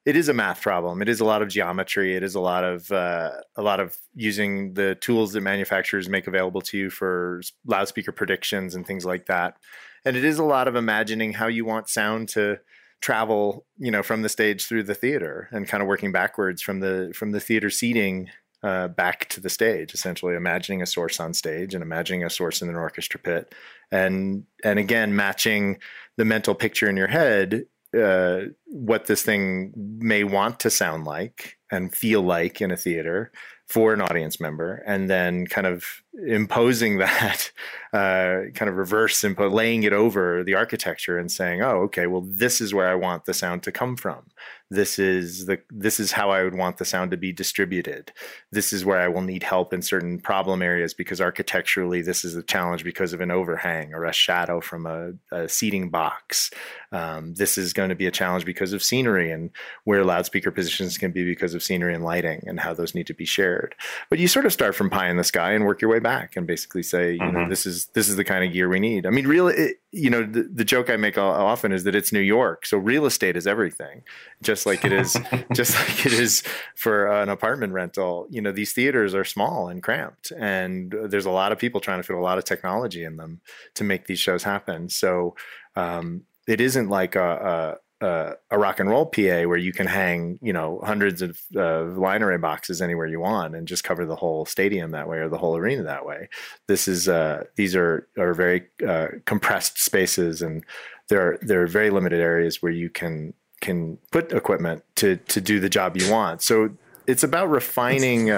it 0.04 0.16
is 0.16 0.28
a 0.28 0.34
math 0.34 0.60
problem. 0.60 1.00
It 1.00 1.08
is 1.08 1.20
a 1.20 1.24
lot 1.24 1.40
of 1.40 1.48
geometry. 1.48 2.16
It 2.16 2.22
is 2.22 2.34
a 2.34 2.40
lot 2.40 2.64
of 2.64 2.90
uh, 2.90 3.30
a 3.56 3.62
lot 3.62 3.80
of 3.80 3.96
using 4.14 4.74
the 4.74 4.96
tools 4.96 5.32
that 5.32 5.40
manufacturers 5.40 6.08
make 6.08 6.26
available 6.26 6.60
to 6.62 6.78
you 6.78 6.90
for 6.90 7.42
loudspeaker 7.66 8.12
predictions 8.12 8.74
and 8.74 8.86
things 8.86 9.04
like 9.04 9.26
that. 9.26 9.56
And 10.04 10.16
it 10.16 10.24
is 10.24 10.38
a 10.38 10.44
lot 10.44 10.68
of 10.68 10.76
imagining 10.76 11.32
how 11.32 11.46
you 11.46 11.64
want 11.64 11.88
sound 11.88 12.28
to 12.30 12.58
travel, 13.00 13.66
you 13.78 13.90
know, 13.90 14.02
from 14.02 14.22
the 14.22 14.28
stage 14.28 14.66
through 14.66 14.82
the 14.82 14.94
theater 14.94 15.48
and 15.52 15.68
kind 15.68 15.82
of 15.82 15.88
working 15.88 16.12
backwards 16.12 16.60
from 16.60 16.80
the 16.80 17.12
from 17.14 17.30
the 17.30 17.40
theater 17.40 17.70
seating 17.70 18.30
uh, 18.64 18.88
back 18.88 19.28
to 19.28 19.40
the 19.40 19.50
stage, 19.50 19.92
essentially 19.92 20.34
imagining 20.34 20.80
a 20.80 20.86
source 20.86 21.20
on 21.20 21.34
stage 21.34 21.74
and 21.74 21.82
imagining 21.82 22.24
a 22.24 22.30
source 22.30 22.62
in 22.62 22.70
an 22.70 22.76
orchestra 22.76 23.20
pit, 23.20 23.54
and 23.92 24.44
and 24.64 24.78
again 24.78 25.14
matching 25.14 25.78
the 26.16 26.24
mental 26.24 26.54
picture 26.54 26.88
in 26.88 26.96
your 26.96 27.08
head, 27.08 27.66
uh, 27.96 28.40
what 28.64 29.06
this 29.06 29.22
thing 29.22 29.72
may 29.76 30.24
want 30.24 30.60
to 30.60 30.70
sound 30.70 31.04
like 31.04 31.58
and 31.70 31.94
feel 31.94 32.22
like 32.22 32.62
in 32.62 32.70
a 32.70 32.76
theater 32.76 33.30
for 33.66 33.92
an 33.92 34.00
audience 34.00 34.40
member, 34.40 34.82
and 34.86 35.10
then 35.10 35.46
kind 35.46 35.66
of 35.66 35.84
imposing 36.26 36.98
that, 36.98 37.50
uh, 37.92 38.50
kind 38.54 38.70
of 38.70 38.76
reverse 38.76 39.20
impo- 39.22 39.52
laying 39.52 39.82
it 39.82 39.92
over 39.92 40.42
the 40.42 40.54
architecture 40.54 41.18
and 41.18 41.30
saying, 41.30 41.62
oh, 41.62 41.80
okay, 41.82 42.06
well, 42.06 42.24
this 42.26 42.60
is 42.60 42.72
where 42.72 42.88
I 42.88 42.94
want 42.94 43.26
the 43.26 43.34
sound 43.34 43.62
to 43.64 43.72
come 43.72 43.96
from 43.96 44.24
this 44.74 44.98
is 44.98 45.46
the 45.46 45.60
this 45.70 45.98
is 46.00 46.12
how 46.12 46.30
I 46.30 46.42
would 46.42 46.54
want 46.54 46.78
the 46.78 46.84
sound 46.84 47.10
to 47.10 47.16
be 47.16 47.32
distributed. 47.32 48.12
This 48.52 48.72
is 48.72 48.84
where 48.84 48.98
I 48.98 49.08
will 49.08 49.22
need 49.22 49.42
help 49.42 49.72
in 49.72 49.82
certain 49.82 50.20
problem 50.20 50.62
areas 50.62 50.94
because 50.94 51.20
architecturally 51.20 52.02
this 52.02 52.24
is 52.24 52.36
a 52.36 52.42
challenge 52.42 52.84
because 52.84 53.12
of 53.12 53.20
an 53.20 53.30
overhang 53.30 53.94
or 53.94 54.04
a 54.04 54.12
shadow 54.12 54.60
from 54.60 54.86
a, 54.86 55.12
a 55.32 55.48
seating 55.48 55.90
box. 55.90 56.50
Um, 56.92 57.34
this 57.34 57.58
is 57.58 57.72
going 57.72 57.88
to 57.88 57.94
be 57.94 58.06
a 58.06 58.12
challenge 58.12 58.44
because 58.44 58.72
of 58.72 58.82
scenery 58.82 59.30
and 59.30 59.50
where 59.84 60.04
loudspeaker 60.04 60.50
positions 60.50 60.98
can 60.98 61.12
be 61.12 61.24
because 61.24 61.54
of 61.54 61.62
scenery 61.62 61.94
and 61.94 62.04
lighting 62.04 62.44
and 62.46 62.60
how 62.60 62.74
those 62.74 62.94
need 62.94 63.06
to 63.08 63.14
be 63.14 63.24
shared. 63.24 63.74
But 64.10 64.18
you 64.18 64.28
sort 64.28 64.46
of 64.46 64.52
start 64.52 64.74
from 64.74 64.90
pie 64.90 65.08
in 65.08 65.16
the 65.16 65.24
sky 65.24 65.52
and 65.52 65.64
work 65.64 65.80
your 65.80 65.90
way 65.90 65.98
back 65.98 66.36
and 66.36 66.46
basically 66.46 66.82
say, 66.82 67.14
you 67.14 67.20
mm-hmm. 67.20 67.36
know, 67.36 67.48
this 67.48 67.66
is 67.66 67.86
this 67.94 68.08
is 68.08 68.16
the 68.16 68.24
kind 68.24 68.44
of 68.44 68.52
gear 68.52 68.68
we 68.68 68.80
need. 68.80 69.06
I 69.06 69.10
mean, 69.10 69.26
really, 69.26 69.54
it, 69.54 69.76
you 69.94 70.10
know, 70.10 70.24
the, 70.24 70.42
the 70.52 70.64
joke 70.64 70.90
I 70.90 70.96
make 70.96 71.16
often 71.16 71.72
is 71.72 71.84
that 71.84 71.94
it's 71.94 72.12
New 72.12 72.20
York, 72.20 72.66
so 72.66 72.76
real 72.76 73.06
estate 73.06 73.36
is 73.36 73.46
everything. 73.46 74.02
Just 74.42 74.66
like 74.66 74.84
it 74.84 74.92
is 74.92 75.16
just 75.54 75.74
like 75.78 76.04
it 76.06 76.12
is 76.12 76.42
for 76.74 77.06
an 77.06 77.28
apartment 77.28 77.72
rental 77.72 78.26
you 78.30 78.40
know 78.40 78.52
these 78.52 78.72
theaters 78.72 79.14
are 79.14 79.24
small 79.24 79.68
and 79.68 79.82
cramped 79.82 80.30
and 80.32 80.94
there's 81.04 81.26
a 81.26 81.30
lot 81.30 81.52
of 81.52 81.58
people 81.58 81.80
trying 81.80 81.98
to 81.98 82.02
fit 82.02 82.16
a 82.16 82.20
lot 82.20 82.38
of 82.38 82.44
technology 82.44 83.04
in 83.04 83.16
them 83.16 83.40
to 83.74 83.84
make 83.84 84.06
these 84.06 84.18
shows 84.18 84.42
happen 84.42 84.88
so 84.88 85.34
um, 85.76 86.22
it 86.46 86.60
isn't 86.60 86.88
like 86.88 87.14
a, 87.16 87.78
a, 88.04 88.36
a, 88.50 88.58
rock 88.58 88.80
and 88.80 88.90
roll 88.90 89.06
PA 89.06 89.42
where 89.42 89.56
you 89.56 89.72
can 89.72 89.86
hang, 89.86 90.38
you 90.42 90.52
know, 90.52 90.80
hundreds 90.84 91.22
of 91.22 91.40
uh, 91.56 91.84
line 91.84 92.22
array 92.22 92.36
boxes 92.36 92.82
anywhere 92.82 93.06
you 93.06 93.20
want 93.20 93.54
and 93.54 93.66
just 93.66 93.84
cover 93.84 94.04
the 94.04 94.16
whole 94.16 94.44
stadium 94.44 94.90
that 94.90 95.08
way 95.08 95.18
or 95.18 95.28
the 95.28 95.38
whole 95.38 95.56
arena 95.56 95.82
that 95.82 96.04
way. 96.04 96.28
This 96.68 96.86
is 96.86 97.08
uh, 97.08 97.44
these 97.56 97.74
are 97.74 98.06
are 98.18 98.34
very 98.34 98.66
uh, 98.86 99.08
compressed 99.24 99.82
spaces 99.82 100.42
and 100.42 100.64
there 101.08 101.20
are 101.20 101.38
there 101.40 101.62
are 101.62 101.66
very 101.66 101.90
limited 101.90 102.20
areas 102.20 102.62
where 102.62 102.72
you 102.72 102.90
can 102.90 103.32
can 103.60 103.98
put 104.10 104.32
equipment 104.32 104.84
to 104.96 105.16
to 105.16 105.40
do 105.40 105.58
the 105.58 105.70
job 105.70 105.96
you 105.96 106.10
want. 106.10 106.42
So 106.42 106.70
it's 107.06 107.22
about 107.22 107.50
refining 107.50 108.30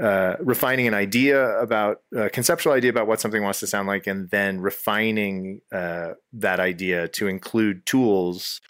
uh, 0.00 0.36
refining 0.40 0.86
an 0.86 0.94
idea 0.94 1.58
about 1.58 1.98
a 2.14 2.30
conceptual 2.30 2.72
idea 2.72 2.90
about 2.90 3.06
what 3.06 3.20
something 3.20 3.42
wants 3.42 3.60
to 3.60 3.66
sound 3.66 3.88
like, 3.88 4.06
and 4.06 4.30
then 4.30 4.60
refining 4.60 5.60
uh, 5.72 6.12
that 6.32 6.60
idea 6.60 7.08
to 7.08 7.28
include 7.28 7.86
tools 7.86 8.60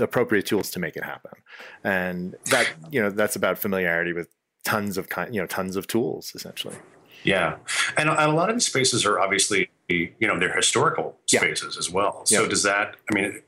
appropriate 0.00 0.46
tools 0.46 0.70
to 0.70 0.78
make 0.78 0.96
it 0.96 1.04
happen 1.04 1.32
and 1.84 2.34
that 2.46 2.66
you 2.90 2.98
know 2.98 3.10
that's 3.10 3.36
about 3.36 3.58
familiarity 3.58 4.14
with 4.14 4.26
tons 4.64 4.96
of 4.96 5.06
you 5.30 5.38
know 5.38 5.46
tons 5.46 5.76
of 5.76 5.86
tools 5.86 6.32
essentially 6.34 6.74
yeah 7.24 7.56
and 7.98 8.08
a 8.08 8.28
lot 8.28 8.48
of 8.48 8.56
these 8.56 8.64
spaces 8.64 9.04
are 9.04 9.20
obviously 9.20 9.68
you 9.90 10.14
know 10.22 10.38
they're 10.38 10.56
historical 10.56 11.14
spaces 11.26 11.74
yeah. 11.74 11.78
as 11.78 11.90
well 11.90 12.24
so 12.24 12.44
yeah. 12.44 12.48
does 12.48 12.62
that 12.62 12.96
i 13.10 13.14
mean 13.14 13.38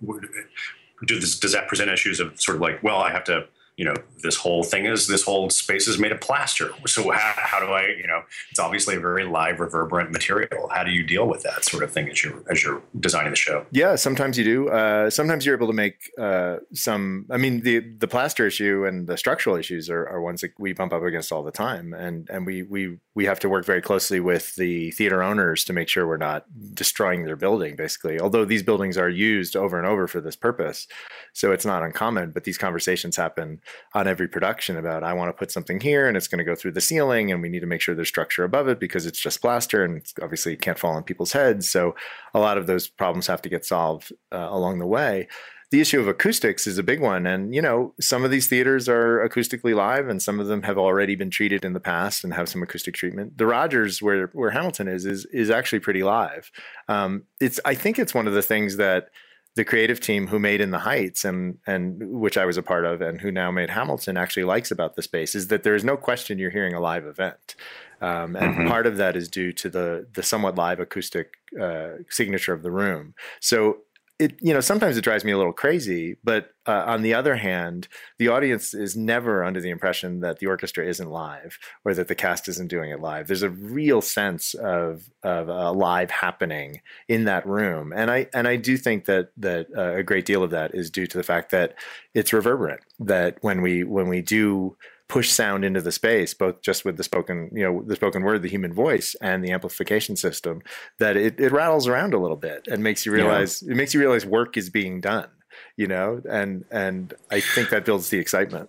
do 1.06 1.18
this, 1.18 1.38
does 1.38 1.52
that 1.52 1.68
present 1.68 1.90
issues 1.90 2.20
of 2.20 2.40
sort 2.40 2.56
of 2.56 2.62
like, 2.62 2.82
well, 2.82 2.98
I 2.98 3.12
have 3.12 3.24
to 3.24 3.46
you 3.78 3.84
know 3.84 3.94
this 4.24 4.36
whole 4.36 4.64
thing 4.64 4.86
is 4.86 5.06
this 5.06 5.22
whole 5.22 5.48
space 5.48 5.86
is 5.86 5.98
made 5.98 6.10
of 6.10 6.20
plaster. 6.20 6.70
So 6.86 7.10
how, 7.12 7.32
how 7.36 7.60
do 7.60 7.66
i 7.66 7.86
you 7.86 8.06
know 8.08 8.22
it's 8.50 8.58
obviously 8.58 8.96
a 8.96 9.00
very 9.00 9.24
live 9.24 9.60
reverberant 9.60 10.10
material. 10.10 10.68
How 10.68 10.82
do 10.82 10.90
you 10.90 11.04
deal 11.06 11.26
with 11.28 11.42
that 11.44 11.64
sort 11.64 11.84
of 11.84 11.92
thing 11.92 12.08
as 12.10 12.22
you're 12.22 12.42
as 12.50 12.62
you're 12.62 12.82
designing 12.98 13.30
the 13.30 13.36
show? 13.36 13.64
Yeah 13.70 13.94
sometimes 13.94 14.36
you 14.36 14.44
do. 14.44 14.68
Uh, 14.68 15.08
sometimes 15.08 15.46
you're 15.46 15.54
able 15.54 15.68
to 15.68 15.72
make 15.72 16.10
uh, 16.18 16.56
some 16.74 17.24
i 17.30 17.36
mean 17.36 17.60
the 17.60 17.78
the 17.78 18.08
plaster 18.08 18.46
issue 18.46 18.84
and 18.84 19.06
the 19.06 19.16
structural 19.16 19.54
issues 19.56 19.88
are, 19.88 20.06
are 20.08 20.20
ones 20.20 20.40
that 20.40 20.52
we 20.58 20.72
bump 20.72 20.92
up 20.92 21.02
against 21.04 21.30
all 21.30 21.44
the 21.44 21.52
time. 21.52 21.94
And 21.94 22.28
and 22.28 22.44
we 22.44 22.64
we 22.64 22.98
we 23.14 23.26
have 23.26 23.38
to 23.40 23.48
work 23.48 23.64
very 23.64 23.80
closely 23.80 24.18
with 24.18 24.56
the 24.56 24.90
theater 24.90 25.22
owners 25.22 25.64
to 25.64 25.72
make 25.72 25.88
sure 25.88 26.06
we're 26.06 26.16
not 26.16 26.46
destroying 26.74 27.24
their 27.24 27.36
building 27.36 27.76
basically. 27.76 28.18
Although 28.18 28.44
these 28.44 28.64
buildings 28.64 28.98
are 28.98 29.08
used 29.08 29.54
over 29.54 29.78
and 29.78 29.86
over 29.86 30.08
for 30.08 30.20
this 30.20 30.36
purpose 30.36 30.88
so 31.32 31.52
it's 31.52 31.64
not 31.64 31.84
uncommon 31.84 32.32
but 32.32 32.42
these 32.42 32.58
conversations 32.58 33.16
happen 33.16 33.60
on 33.94 34.06
every 34.06 34.28
production 34.28 34.76
about 34.76 35.02
I 35.02 35.12
want 35.12 35.28
to 35.28 35.32
put 35.32 35.50
something 35.50 35.80
here 35.80 36.06
and 36.08 36.16
it's 36.16 36.28
going 36.28 36.38
to 36.38 36.44
go 36.44 36.54
through 36.54 36.72
the 36.72 36.80
ceiling 36.80 37.30
and 37.32 37.42
we 37.42 37.48
need 37.48 37.60
to 37.60 37.66
make 37.66 37.80
sure 37.80 37.94
there's 37.94 38.08
structure 38.08 38.44
above 38.44 38.68
it 38.68 38.80
because 38.80 39.06
it's 39.06 39.20
just 39.20 39.40
plaster 39.40 39.84
and 39.84 40.04
obviously 40.22 40.52
it 40.52 40.60
can't 40.60 40.78
fall 40.78 40.94
on 40.94 41.02
people's 41.02 41.32
heads. 41.32 41.68
So 41.68 41.94
a 42.34 42.40
lot 42.40 42.58
of 42.58 42.66
those 42.66 42.88
problems 42.88 43.26
have 43.26 43.42
to 43.42 43.48
get 43.48 43.64
solved 43.64 44.12
uh, 44.32 44.48
along 44.50 44.78
the 44.78 44.86
way. 44.86 45.28
The 45.70 45.82
issue 45.82 46.00
of 46.00 46.08
acoustics 46.08 46.66
is 46.66 46.78
a 46.78 46.82
big 46.82 46.98
one. 46.98 47.26
And, 47.26 47.54
you 47.54 47.60
know, 47.60 47.92
some 48.00 48.24
of 48.24 48.30
these 48.30 48.48
theaters 48.48 48.88
are 48.88 49.28
acoustically 49.28 49.74
live 49.74 50.08
and 50.08 50.22
some 50.22 50.40
of 50.40 50.46
them 50.46 50.62
have 50.62 50.78
already 50.78 51.14
been 51.14 51.28
treated 51.28 51.62
in 51.62 51.74
the 51.74 51.80
past 51.80 52.24
and 52.24 52.32
have 52.32 52.48
some 52.48 52.62
acoustic 52.62 52.94
treatment. 52.94 53.36
The 53.36 53.44
Rodgers, 53.44 54.00
where, 54.00 54.28
where 54.28 54.50
Hamilton 54.50 54.88
is, 54.88 55.04
is, 55.04 55.26
is 55.26 55.50
actually 55.50 55.80
pretty 55.80 56.02
live. 56.02 56.50
Um, 56.88 57.24
it's, 57.38 57.60
I 57.66 57.74
think 57.74 57.98
it's 57.98 58.14
one 58.14 58.26
of 58.26 58.32
the 58.32 58.40
things 58.40 58.76
that, 58.78 59.10
the 59.58 59.64
creative 59.64 59.98
team 59.98 60.28
who 60.28 60.38
made 60.38 60.60
In 60.60 60.70
the 60.70 60.78
Heights 60.78 61.24
and 61.24 61.58
and 61.66 61.98
which 62.20 62.38
I 62.38 62.46
was 62.46 62.56
a 62.56 62.62
part 62.62 62.84
of 62.84 63.02
and 63.02 63.20
who 63.20 63.32
now 63.32 63.50
made 63.50 63.70
Hamilton 63.70 64.16
actually 64.16 64.44
likes 64.44 64.70
about 64.70 64.94
the 64.94 65.02
space 65.02 65.34
is 65.34 65.48
that 65.48 65.64
there 65.64 65.74
is 65.74 65.82
no 65.82 65.96
question 65.96 66.38
you're 66.38 66.52
hearing 66.52 66.74
a 66.74 66.80
live 66.80 67.04
event. 67.04 67.56
Um, 68.00 68.36
and 68.36 68.54
mm-hmm. 68.54 68.68
part 68.68 68.86
of 68.86 68.98
that 68.98 69.16
is 69.16 69.28
due 69.28 69.52
to 69.54 69.68
the 69.68 70.06
the 70.12 70.22
somewhat 70.22 70.54
live 70.54 70.78
acoustic 70.78 71.38
uh, 71.60 71.94
signature 72.08 72.52
of 72.52 72.62
the 72.62 72.70
room. 72.70 73.14
So 73.40 73.78
it 74.18 74.36
you 74.40 74.52
know 74.52 74.60
sometimes 74.60 74.96
it 74.96 75.02
drives 75.02 75.24
me 75.24 75.32
a 75.32 75.36
little 75.36 75.52
crazy 75.52 76.16
but 76.24 76.50
uh, 76.66 76.84
on 76.86 77.02
the 77.02 77.14
other 77.14 77.36
hand 77.36 77.88
the 78.18 78.28
audience 78.28 78.74
is 78.74 78.96
never 78.96 79.44
under 79.44 79.60
the 79.60 79.70
impression 79.70 80.20
that 80.20 80.38
the 80.38 80.46
orchestra 80.46 80.86
isn't 80.86 81.10
live 81.10 81.58
or 81.84 81.94
that 81.94 82.08
the 82.08 82.14
cast 82.14 82.48
isn't 82.48 82.68
doing 82.68 82.90
it 82.90 83.00
live. 83.00 83.26
There's 83.26 83.42
a 83.42 83.50
real 83.50 84.00
sense 84.00 84.54
of 84.54 85.08
of 85.22 85.48
a 85.48 85.70
live 85.72 86.10
happening 86.10 86.80
in 87.08 87.24
that 87.24 87.46
room. 87.46 87.92
And 87.94 88.10
i 88.10 88.26
and 88.34 88.48
i 88.48 88.56
do 88.56 88.76
think 88.76 89.04
that 89.06 89.30
that 89.36 89.66
uh, 89.76 89.94
a 89.96 90.02
great 90.02 90.26
deal 90.26 90.42
of 90.42 90.50
that 90.50 90.74
is 90.74 90.90
due 90.90 91.06
to 91.06 91.16
the 91.16 91.22
fact 91.22 91.50
that 91.50 91.74
it's 92.14 92.32
reverberant 92.32 92.80
that 92.98 93.38
when 93.42 93.62
we 93.62 93.84
when 93.84 94.08
we 94.08 94.22
do 94.22 94.76
push 95.08 95.30
sound 95.30 95.64
into 95.64 95.80
the 95.80 95.92
space, 95.92 96.34
both 96.34 96.60
just 96.60 96.84
with 96.84 96.96
the 96.96 97.02
spoken, 97.02 97.50
you 97.52 97.64
know, 97.64 97.82
the 97.82 97.96
spoken 97.96 98.22
word, 98.22 98.42
the 98.42 98.48
human 98.48 98.72
voice, 98.72 99.16
and 99.22 99.42
the 99.42 99.50
amplification 99.50 100.16
system, 100.16 100.60
that 100.98 101.16
it, 101.16 101.40
it 101.40 101.50
rattles 101.50 101.88
around 101.88 102.14
a 102.14 102.18
little 102.18 102.36
bit 102.36 102.68
and 102.68 102.82
makes 102.82 103.06
you 103.06 103.12
realize 103.12 103.62
yeah. 103.62 103.72
it 103.72 103.76
makes 103.76 103.94
you 103.94 104.00
realize 104.00 104.26
work 104.26 104.56
is 104.56 104.68
being 104.70 105.00
done, 105.00 105.28
you 105.76 105.86
know, 105.86 106.20
and 106.30 106.64
and 106.70 107.14
I 107.30 107.40
think 107.40 107.70
that 107.70 107.84
builds 107.84 108.10
the 108.10 108.18
excitement. 108.18 108.68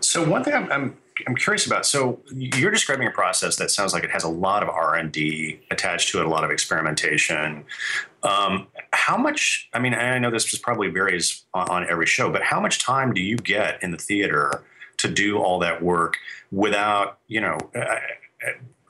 So 0.00 0.26
one 0.26 0.42
thing 0.44 0.54
I'm, 0.54 0.72
I'm 0.72 0.96
I'm 1.26 1.34
curious 1.34 1.66
about. 1.66 1.84
So 1.84 2.20
you're 2.32 2.70
describing 2.70 3.06
a 3.06 3.10
process 3.10 3.56
that 3.56 3.70
sounds 3.70 3.92
like 3.92 4.04
it 4.04 4.10
has 4.10 4.24
a 4.24 4.28
lot 4.28 4.62
of 4.62 4.68
R 4.68 4.94
and 4.94 5.10
D 5.10 5.60
attached 5.70 6.10
to 6.10 6.20
it, 6.20 6.26
a 6.26 6.28
lot 6.28 6.44
of 6.44 6.50
experimentation. 6.50 7.64
Um, 8.22 8.68
how 8.92 9.16
much? 9.16 9.68
I 9.74 9.78
mean, 9.78 9.94
I 9.94 10.18
know 10.18 10.30
this 10.30 10.44
just 10.44 10.62
probably 10.62 10.88
varies 10.88 11.44
on, 11.54 11.68
on, 11.68 11.90
every 11.90 12.06
show, 12.06 12.30
but 12.30 12.42
how 12.42 12.60
much 12.60 12.78
time 12.78 13.12
do 13.12 13.20
you 13.20 13.36
get 13.36 13.82
in 13.82 13.90
the 13.90 13.98
theater 13.98 14.64
to 14.98 15.08
do 15.08 15.38
all 15.38 15.58
that 15.60 15.82
work 15.82 16.18
without, 16.50 17.18
you 17.26 17.40
know? 17.40 17.58
I, 17.74 18.00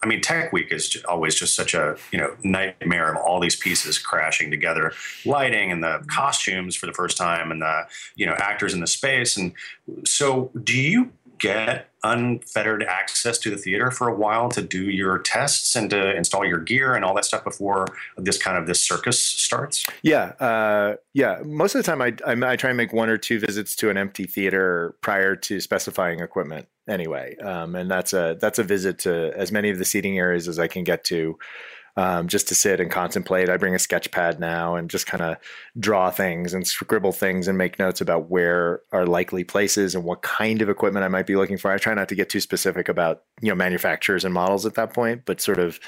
I 0.03 0.07
mean, 0.07 0.21
Tech 0.21 0.53
Week 0.53 0.73
is 0.73 1.03
always 1.09 1.35
just 1.35 1.57
such 1.57 1.75
a 1.75 1.97
you 2.13 2.19
know 2.19 2.37
nightmare 2.45 3.11
of 3.11 3.17
all 3.17 3.41
these 3.41 3.57
pieces 3.57 3.99
crashing 3.99 4.51
together, 4.51 4.93
lighting 5.25 5.73
and 5.73 5.83
the 5.83 6.05
costumes 6.07 6.77
for 6.77 6.87
the 6.87 6.93
first 6.93 7.17
time, 7.17 7.51
and 7.51 7.63
the 7.63 7.83
you 8.15 8.25
know 8.25 8.35
actors 8.39 8.75
in 8.75 8.81
the 8.81 8.87
space. 8.87 9.37
And 9.37 9.53
so, 10.05 10.51
do 10.63 10.79
you 10.81 11.13
get 11.39 11.88
unfettered 12.05 12.83
access 12.83 13.39
to 13.39 13.51
the 13.51 13.57
theater 13.57 13.91
for 13.91 14.09
a 14.09 14.15
while 14.15 14.49
to 14.51 14.63
do 14.63 14.85
your 14.85 15.19
tests 15.19 15.75
and 15.75 15.91
to 15.91 16.17
install 16.17 16.45
your 16.45 16.61
gear 16.61 16.95
and 16.95 17.05
all 17.05 17.15
that 17.15 17.25
stuff 17.25 17.45
before 17.45 17.87
this 18.17 18.39
kind 18.39 18.57
of 18.57 18.67
this 18.67 18.81
circus 18.81 19.21
starts? 19.21 19.85
Yeah, 20.03 20.33
uh, 20.41 20.97
yeah. 21.15 21.41
Most 21.45 21.75
of 21.75 21.85
the 21.85 21.91
time, 21.91 22.01
I, 22.01 22.15
I, 22.27 22.53
I 22.53 22.57
try 22.57 22.71
and 22.71 22.77
make 22.77 22.93
one 22.93 23.09
or 23.09 23.19
two 23.19 23.39
visits 23.41 23.75
to 23.77 23.91
an 23.91 23.97
empty 23.97 24.25
theater 24.25 24.95
prior 25.01 25.37
to 25.37 25.61
specifying 25.61 26.21
equipment. 26.21 26.69
Anyway, 26.89 27.37
um, 27.39 27.75
and 27.75 27.91
that's 27.91 28.13
a 28.13 28.37
that's 28.41 28.59
a 28.59 28.65
visit 28.65 29.01
to 29.01 29.33
as 29.37 29.53
many 29.53 29.69
of 29.69 29.79
the 29.79 29.85
seating 29.85 30.19
areas 30.19 30.49
as 30.49 30.59
I 30.59 30.69
can 30.69 30.85
get 30.85 31.05
to 31.05 31.39
um, 31.97 32.29
just 32.29 32.49
to 32.49 32.55
sit 32.55 32.81
and 32.81 32.91
contemplate. 32.91 33.49
I 33.49 33.57
bring 33.57 33.75
a 33.75 33.79
sketch 33.79 34.11
pad 34.11 34.39
now 34.39 34.77
and 34.77 34.89
just 34.89 35.07
kind 35.07 35.23
of 35.23 35.37
draw 35.79 36.11
things 36.11 36.55
and 36.55 36.67
scribble 36.67 37.13
things 37.13 37.49
and 37.49 37.59
make 37.59 37.79
notes 37.79 38.01
about 38.01 38.31
where 38.31 38.83
are 38.93 39.07
likely 39.07 39.45
places 39.45 39.95
and 39.95 40.05
what 40.05 40.23
kind 40.23 40.63
of 40.63 40.69
equipment 40.69 41.05
I 41.05 41.09
might 41.09 41.27
be 41.27 41.37
looking 41.37 41.59
for. 41.59 41.71
I 41.71 41.79
try 41.79 41.95
not 41.95 42.09
to 42.11 42.15
get 42.15 42.29
too 42.29 42.41
specific 42.41 42.89
about 42.89 43.23
you 43.41 43.49
know 43.49 43.57
manufacturers 43.57 44.25
and 44.25 44.33
models 44.33 44.67
at 44.67 44.75
that 44.75 44.95
point, 44.95 45.23
but 45.25 45.41
sort 45.41 45.59
of 45.59 45.81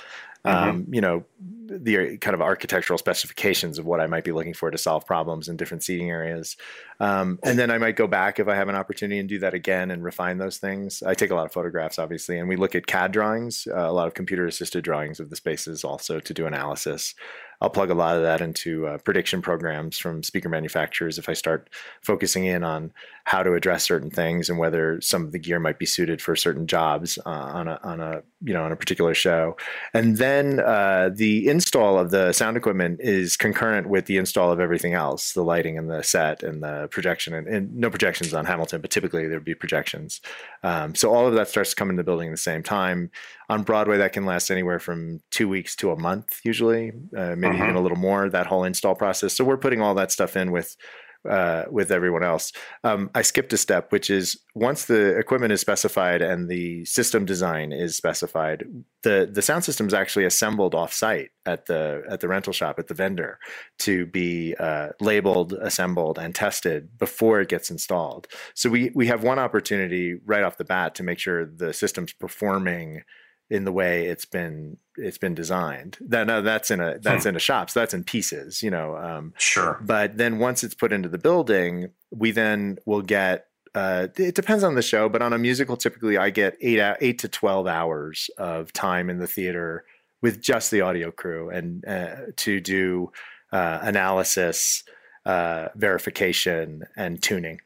mm-hmm. 0.45 0.49
um, 0.49 0.87
you 0.91 1.01
know 1.01 1.25
the 1.71 2.19
kind 2.19 2.35
of 2.35 2.43
architectural 2.43 2.99
specifications 2.99 3.79
of 3.79 3.87
what 3.87 4.01
I 4.01 4.07
might 4.07 4.25
be 4.25 4.33
looking 4.33 4.55
for 4.55 4.71
to 4.71 4.79
solve 4.79 5.07
problems 5.07 5.49
in 5.49 5.57
different 5.57 5.85
seating 5.85 6.11
areas. 6.11 6.57
Um, 6.99 7.39
and 7.45 7.59
then 7.59 7.71
I 7.71 7.79
might 7.79 7.97
go 7.97 8.07
back 8.07 8.41
if 8.41 8.49
I 8.49 8.57
have 8.57 8.69
an 8.69 8.75
opportunity 8.75 9.21
and 9.21 9.29
do 9.29 9.39
that 9.39 9.55
again 9.55 9.91
and 9.91 10.03
refine 10.03 10.39
those 10.39 10.59
things. 10.59 11.03
I 11.03 11.15
take 11.15 11.31
a 11.31 11.35
lot 11.35 11.47
of 11.47 11.53
photographs, 11.53 11.99
obviously, 11.99 12.39
and 12.39 12.49
we 12.49 12.57
look 12.57 12.75
at 12.75 12.87
CAD 12.87 13.13
drawings, 13.13 13.69
uh, 13.71 13.89
a 13.89 13.93
lot 13.93 14.09
of 14.09 14.15
computer 14.15 14.47
assisted 14.47 14.83
drawings 14.85 15.21
of 15.21 15.31
the 15.31 15.37
spaces 15.37 15.85
also 15.85 16.19
to 16.19 16.35
do 16.35 16.47
analysis. 16.47 17.15
I'll 17.61 17.71
plug 17.71 17.91
a 17.91 17.95
lot 17.95 18.17
of 18.17 18.23
that 18.23 18.41
into 18.41 18.87
uh, 18.87 18.99
prediction 18.99 19.43
programs 19.43 19.99
from 19.99 20.23
speaker 20.23 20.49
manufacturers 20.49 21.19
if 21.19 21.29
I 21.29 21.35
start 21.35 21.69
focusing 22.03 22.45
in 22.47 22.65
on 22.65 22.93
how 23.25 23.43
to 23.43 23.55
address 23.55 23.85
certain 23.85 24.11
things 24.11 24.49
and 24.49 24.59
whether 24.59 25.01
some 25.01 25.25
of 25.25 25.33
the 25.33 25.39
gear 25.39 25.61
might 25.61 25.79
be 25.79 25.87
suited 25.87 26.23
for 26.23 26.35
certain 26.35 26.67
jobs 26.67 27.19
uh, 27.27 27.31
on 27.31 27.69
a 27.69 27.79
on 27.83 28.01
a 28.01 28.23
you 28.43 28.53
know 28.55 28.65
on 28.65 28.73
a 28.73 28.77
particular 28.77 29.15
show. 29.15 29.57
And 29.93 30.17
then 30.17 30.61
uh, 30.61 31.11
the 31.13 31.49
install 31.49 31.99
of 31.99 32.11
the 32.11 32.33
sound 32.33 32.57
equipment 32.57 33.01
is 33.01 33.37
concurrent 33.37 33.89
with 33.89 34.07
the 34.07 34.17
install 34.17 34.51
of 34.51 34.59
everything 34.59 34.95
else, 34.95 35.33
the 35.33 35.45
lighting 35.45 35.77
and 35.77 35.91
the 35.91 36.03
set 36.03 36.43
and 36.43 36.63
the 36.63 36.89
projection 36.91 37.35
and, 37.35 37.47
and 37.47 37.75
no 37.77 37.91
projections 37.91 38.33
on 38.33 38.47
Hamilton, 38.47 38.81
but 38.81 38.91
typically 38.91 39.29
there'd 39.29 39.45
be 39.45 39.55
projections. 39.55 40.21
Um, 40.63 40.95
so 40.95 41.13
all 41.15 41.27
of 41.27 41.35
that 41.35 41.49
starts 41.49 41.71
to 41.71 41.77
come 41.77 41.91
into 41.91 42.01
the 42.01 42.05
building 42.05 42.29
at 42.29 42.33
the 42.33 42.37
same 42.39 42.63
time. 42.63 43.11
On 43.51 43.65
Broadway, 43.65 43.99
that 43.99 44.13
can 44.13 44.25
last 44.25 44.49
anywhere 44.49 44.79
from 44.79 45.21
two 45.33 45.49
weeks 45.49 45.75
to 45.77 45.91
a 45.91 45.97
month, 45.97 46.39
usually, 46.45 46.93
uh, 47.17 47.35
maybe 47.37 47.57
uh-huh. 47.57 47.65
even 47.65 47.75
a 47.75 47.81
little 47.81 47.99
more. 47.99 48.31
That 48.31 48.47
whole 48.47 48.63
install 48.63 48.95
process. 48.95 49.35
So 49.35 49.45
we're 49.45 49.57
putting 49.57 49.83
all 49.83 49.95
that 49.97 50.13
stuff 50.13 50.37
in 50.37 50.53
with 50.53 50.77
uh, 51.29 51.65
with 51.69 51.91
everyone 51.91 52.23
else. 52.23 52.53
Um, 52.85 53.11
I 53.15 53.23
skipped 53.23 53.53
a 53.53 53.59
step, 53.59 53.93
which 53.93 54.09
is 54.09 54.39
once 54.55 54.85
the 54.85 55.19
equipment 55.19 55.53
is 55.53 55.61
specified 55.61 56.23
and 56.23 56.49
the 56.49 56.85
system 56.85 57.25
design 57.25 57.73
is 57.73 57.97
specified, 57.97 58.65
the 59.03 59.29
the 59.31 59.43
sound 59.43 59.65
system 59.65 59.87
is 59.89 59.95
actually 59.95 60.27
assembled 60.27 60.75
off-site 60.75 61.31
at 61.45 61.67
the 61.67 62.03
at 62.09 62.21
the 62.21 62.29
rental 62.29 62.53
shop 62.53 62.79
at 62.79 62.87
the 62.87 62.95
vendor 62.95 63.39
to 63.81 64.07
be 64.07 64.55
uh, 64.61 64.91
labeled, 65.01 65.55
assembled, 65.55 66.19
and 66.19 66.37
tested 66.37 66.97
before 66.99 67.41
it 67.41 67.49
gets 67.49 67.69
installed. 67.69 68.29
So 68.55 68.71
we 68.71 68.93
we 68.95 69.09
have 69.09 69.25
one 69.25 69.41
opportunity 69.41 70.15
right 70.25 70.45
off 70.45 70.57
the 70.57 70.65
bat 70.65 70.95
to 70.95 71.03
make 71.03 71.19
sure 71.19 71.45
the 71.45 71.73
system's 71.73 72.13
performing 72.13 73.03
in 73.51 73.65
the 73.65 73.73
way 73.73 74.07
it's 74.07 74.25
been 74.25 74.79
it's 74.97 75.19
been 75.19 75.35
designed. 75.35 75.99
That 76.01 76.27
no, 76.27 76.41
that's 76.41 76.71
in 76.71 76.81
a 76.81 76.99
that's 76.99 77.25
hmm. 77.25 77.31
in 77.31 77.37
a 77.37 77.41
shop, 77.41 77.71
so 77.71 77.81
that's 77.81 77.93
in 77.93 78.05
pieces, 78.05 78.63
you 78.63 78.71
know. 78.71 78.97
Um, 78.97 79.35
sure. 79.37 79.81
But 79.83 80.17
then 80.17 80.39
once 80.39 80.63
it's 80.63 80.75
put 80.75 80.93
into 80.93 81.09
the 81.09 81.19
building, 81.19 81.91
we 82.11 82.31
then 82.31 82.79
will 82.87 83.03
get. 83.03 83.47
Uh, 83.73 84.09
it 84.17 84.35
depends 84.35 84.65
on 84.65 84.75
the 84.75 84.83
show, 84.83 85.09
but 85.09 85.23
on 85.23 85.33
a 85.33 85.39
musical, 85.39 85.77
typically 85.77 86.17
I 86.17 86.31
get 86.31 86.57
eight 86.61 86.81
eight 87.01 87.19
to 87.21 87.29
twelve 87.29 87.67
hours 87.67 88.31
of 88.39 88.73
time 88.73 89.11
in 89.11 89.19
the 89.19 89.27
theater 89.27 89.85
with 90.23 90.41
just 90.41 90.71
the 90.71 90.81
audio 90.81 91.11
crew 91.11 91.51
and 91.51 91.85
uh, 91.87 92.17
to 92.37 92.61
do 92.61 93.11
uh, 93.53 93.79
analysis, 93.83 94.85
uh, 95.25 95.69
verification, 95.77 96.85
and 96.97 97.23
tuning. 97.23 97.61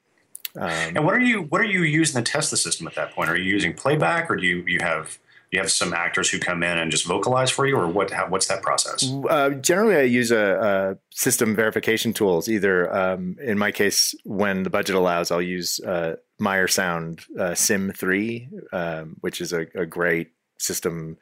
Um, 0.57 0.71
and 0.97 1.05
what 1.05 1.15
are 1.15 1.21
you 1.21 1.43
what 1.43 1.61
are 1.61 1.67
you 1.67 1.83
using 1.83 2.23
to 2.23 2.33
test 2.33 2.51
the 2.51 2.57
system 2.57 2.87
at 2.87 2.95
that 2.95 3.13
point? 3.13 3.29
Are 3.29 3.37
you 3.37 3.51
using 3.51 3.75
playback, 3.75 4.31
or 4.31 4.37
do 4.37 4.47
you 4.47 4.63
you 4.67 4.79
have 4.81 5.19
you 5.55 5.61
have 5.61 5.71
some 5.71 5.95
actors 5.95 6.29
who 6.29 6.41
come 6.41 6.65
in 6.65 6.79
and 6.79 6.91
just 6.91 7.07
vocalize 7.07 7.49
for 7.49 7.65
you, 7.65 7.77
or 7.77 7.87
what? 7.87 8.11
How, 8.11 8.29
what's 8.29 8.49
that 8.49 8.61
process? 8.61 9.09
Uh, 9.31 9.51
generally, 9.51 9.95
I 9.95 10.03
use 10.03 10.33
a, 10.33 10.59
a, 10.61 10.99
system 11.15 11.55
verification 11.55 12.13
tools. 12.13 12.49
Either 12.49 12.93
um, 12.93 13.37
in 13.41 13.57
my 13.57 13.71
case, 13.71 14.17
when 14.25 14.65
the 14.65 14.71
budget 14.71 14.97
allows, 14.97 15.31
I'll 15.31 15.41
use 15.41 15.79
uh, 15.81 16.17
Meyer 16.41 16.67
Sound 16.67 17.21
uh, 17.39 17.55
Sim 17.55 17.93
Three, 17.93 18.49
um, 18.73 19.17
which 19.21 19.41
is 19.41 19.53
a, 19.53 19.67
a 19.77 19.87
great 19.87 20.33
system 20.59 21.19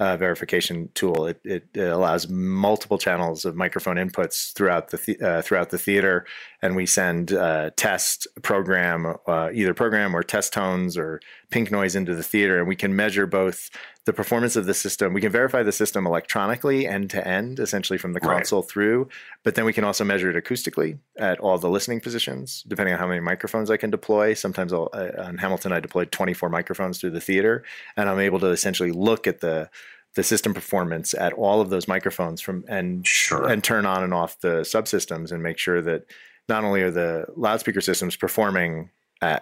uh, 0.00 0.16
verification 0.16 0.88
tool. 0.94 1.26
It, 1.26 1.40
it, 1.44 1.68
it, 1.74 1.88
allows 1.88 2.28
multiple 2.28 2.98
channels 2.98 3.44
of 3.44 3.54
microphone 3.54 3.96
inputs 3.96 4.52
throughout 4.54 4.90
the, 4.90 5.18
uh, 5.22 5.42
throughout 5.42 5.70
the 5.70 5.78
theater, 5.78 6.26
and 6.62 6.74
we 6.74 6.86
send 6.86 7.32
uh, 7.32 7.70
test 7.76 8.26
program, 8.42 9.14
uh, 9.26 9.50
either 9.52 9.74
program 9.74 10.14
or 10.14 10.22
test 10.22 10.52
tones 10.52 10.96
or 10.96 11.20
pink 11.50 11.70
noise 11.70 11.94
into 11.94 12.14
the 12.14 12.22
theater, 12.22 12.58
and 12.58 12.66
we 12.66 12.76
can 12.76 12.96
measure 12.96 13.26
both 13.26 13.70
the 14.06 14.12
performance 14.12 14.54
of 14.54 14.66
the 14.66 14.74
system. 14.74 15.14
We 15.14 15.20
can 15.20 15.32
verify 15.32 15.62
the 15.62 15.72
system 15.72 16.06
electronically, 16.06 16.86
end 16.86 17.10
to 17.10 17.26
end, 17.26 17.58
essentially 17.58 17.98
from 17.98 18.12
the 18.12 18.20
console 18.20 18.60
right. 18.60 18.70
through, 18.70 19.08
but 19.42 19.54
then 19.54 19.64
we 19.64 19.72
can 19.72 19.84
also 19.84 20.04
measure 20.04 20.30
it 20.30 20.42
acoustically 20.42 20.98
at 21.18 21.40
all 21.40 21.56
the 21.58 21.70
listening 21.70 22.00
positions, 22.00 22.64
depending 22.68 22.92
on 22.92 23.00
how 23.00 23.06
many 23.06 23.20
microphones 23.20 23.70
I 23.70 23.78
can 23.78 23.90
deploy. 23.90 24.34
Sometimes 24.34 24.72
I'll, 24.72 24.90
uh, 24.92 25.10
on 25.18 25.38
Hamilton, 25.38 25.72
I 25.72 25.80
deployed 25.80 26.12
24 26.12 26.50
microphones 26.50 27.00
through 27.00 27.10
the 27.10 27.20
theater, 27.20 27.64
and 27.96 28.08
I'm 28.08 28.20
able 28.20 28.40
to 28.40 28.48
essentially 28.48 28.92
look 28.92 29.26
at 29.26 29.40
the 29.40 29.70
the 30.14 30.22
system 30.22 30.54
performance 30.54 31.12
at 31.12 31.32
all 31.32 31.60
of 31.60 31.70
those 31.70 31.88
microphones 31.88 32.40
from 32.40 32.64
and 32.68 33.04
sure. 33.04 33.48
and 33.48 33.64
turn 33.64 33.84
on 33.84 34.04
and 34.04 34.14
off 34.14 34.38
the 34.40 34.60
subsystems 34.60 35.32
and 35.32 35.42
make 35.42 35.58
sure 35.58 35.82
that 35.82 36.04
not 36.48 36.62
only 36.62 36.82
are 36.82 36.90
the 36.90 37.26
loudspeaker 37.34 37.80
systems 37.80 38.14
performing 38.14 38.90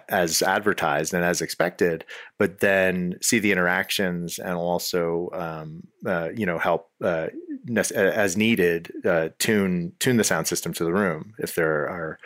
as 0.09 0.41
advertised 0.41 1.13
and 1.13 1.23
as 1.23 1.41
expected, 1.41 2.05
but 2.37 2.59
then 2.59 3.17
see 3.21 3.39
the 3.39 3.51
interactions 3.51 4.39
and 4.39 4.55
also 4.55 5.29
um, 5.33 5.83
uh, 6.05 6.29
you 6.35 6.45
know 6.45 6.57
help 6.57 6.89
uh, 7.03 7.27
as 7.95 8.37
needed 8.37 8.91
uh, 9.05 9.29
tune 9.39 9.93
tune 9.99 10.17
the 10.17 10.23
sound 10.23 10.47
system 10.47 10.73
to 10.73 10.83
the 10.83 10.93
room 10.93 11.33
if 11.39 11.55
there 11.55 11.87
are 11.89 12.19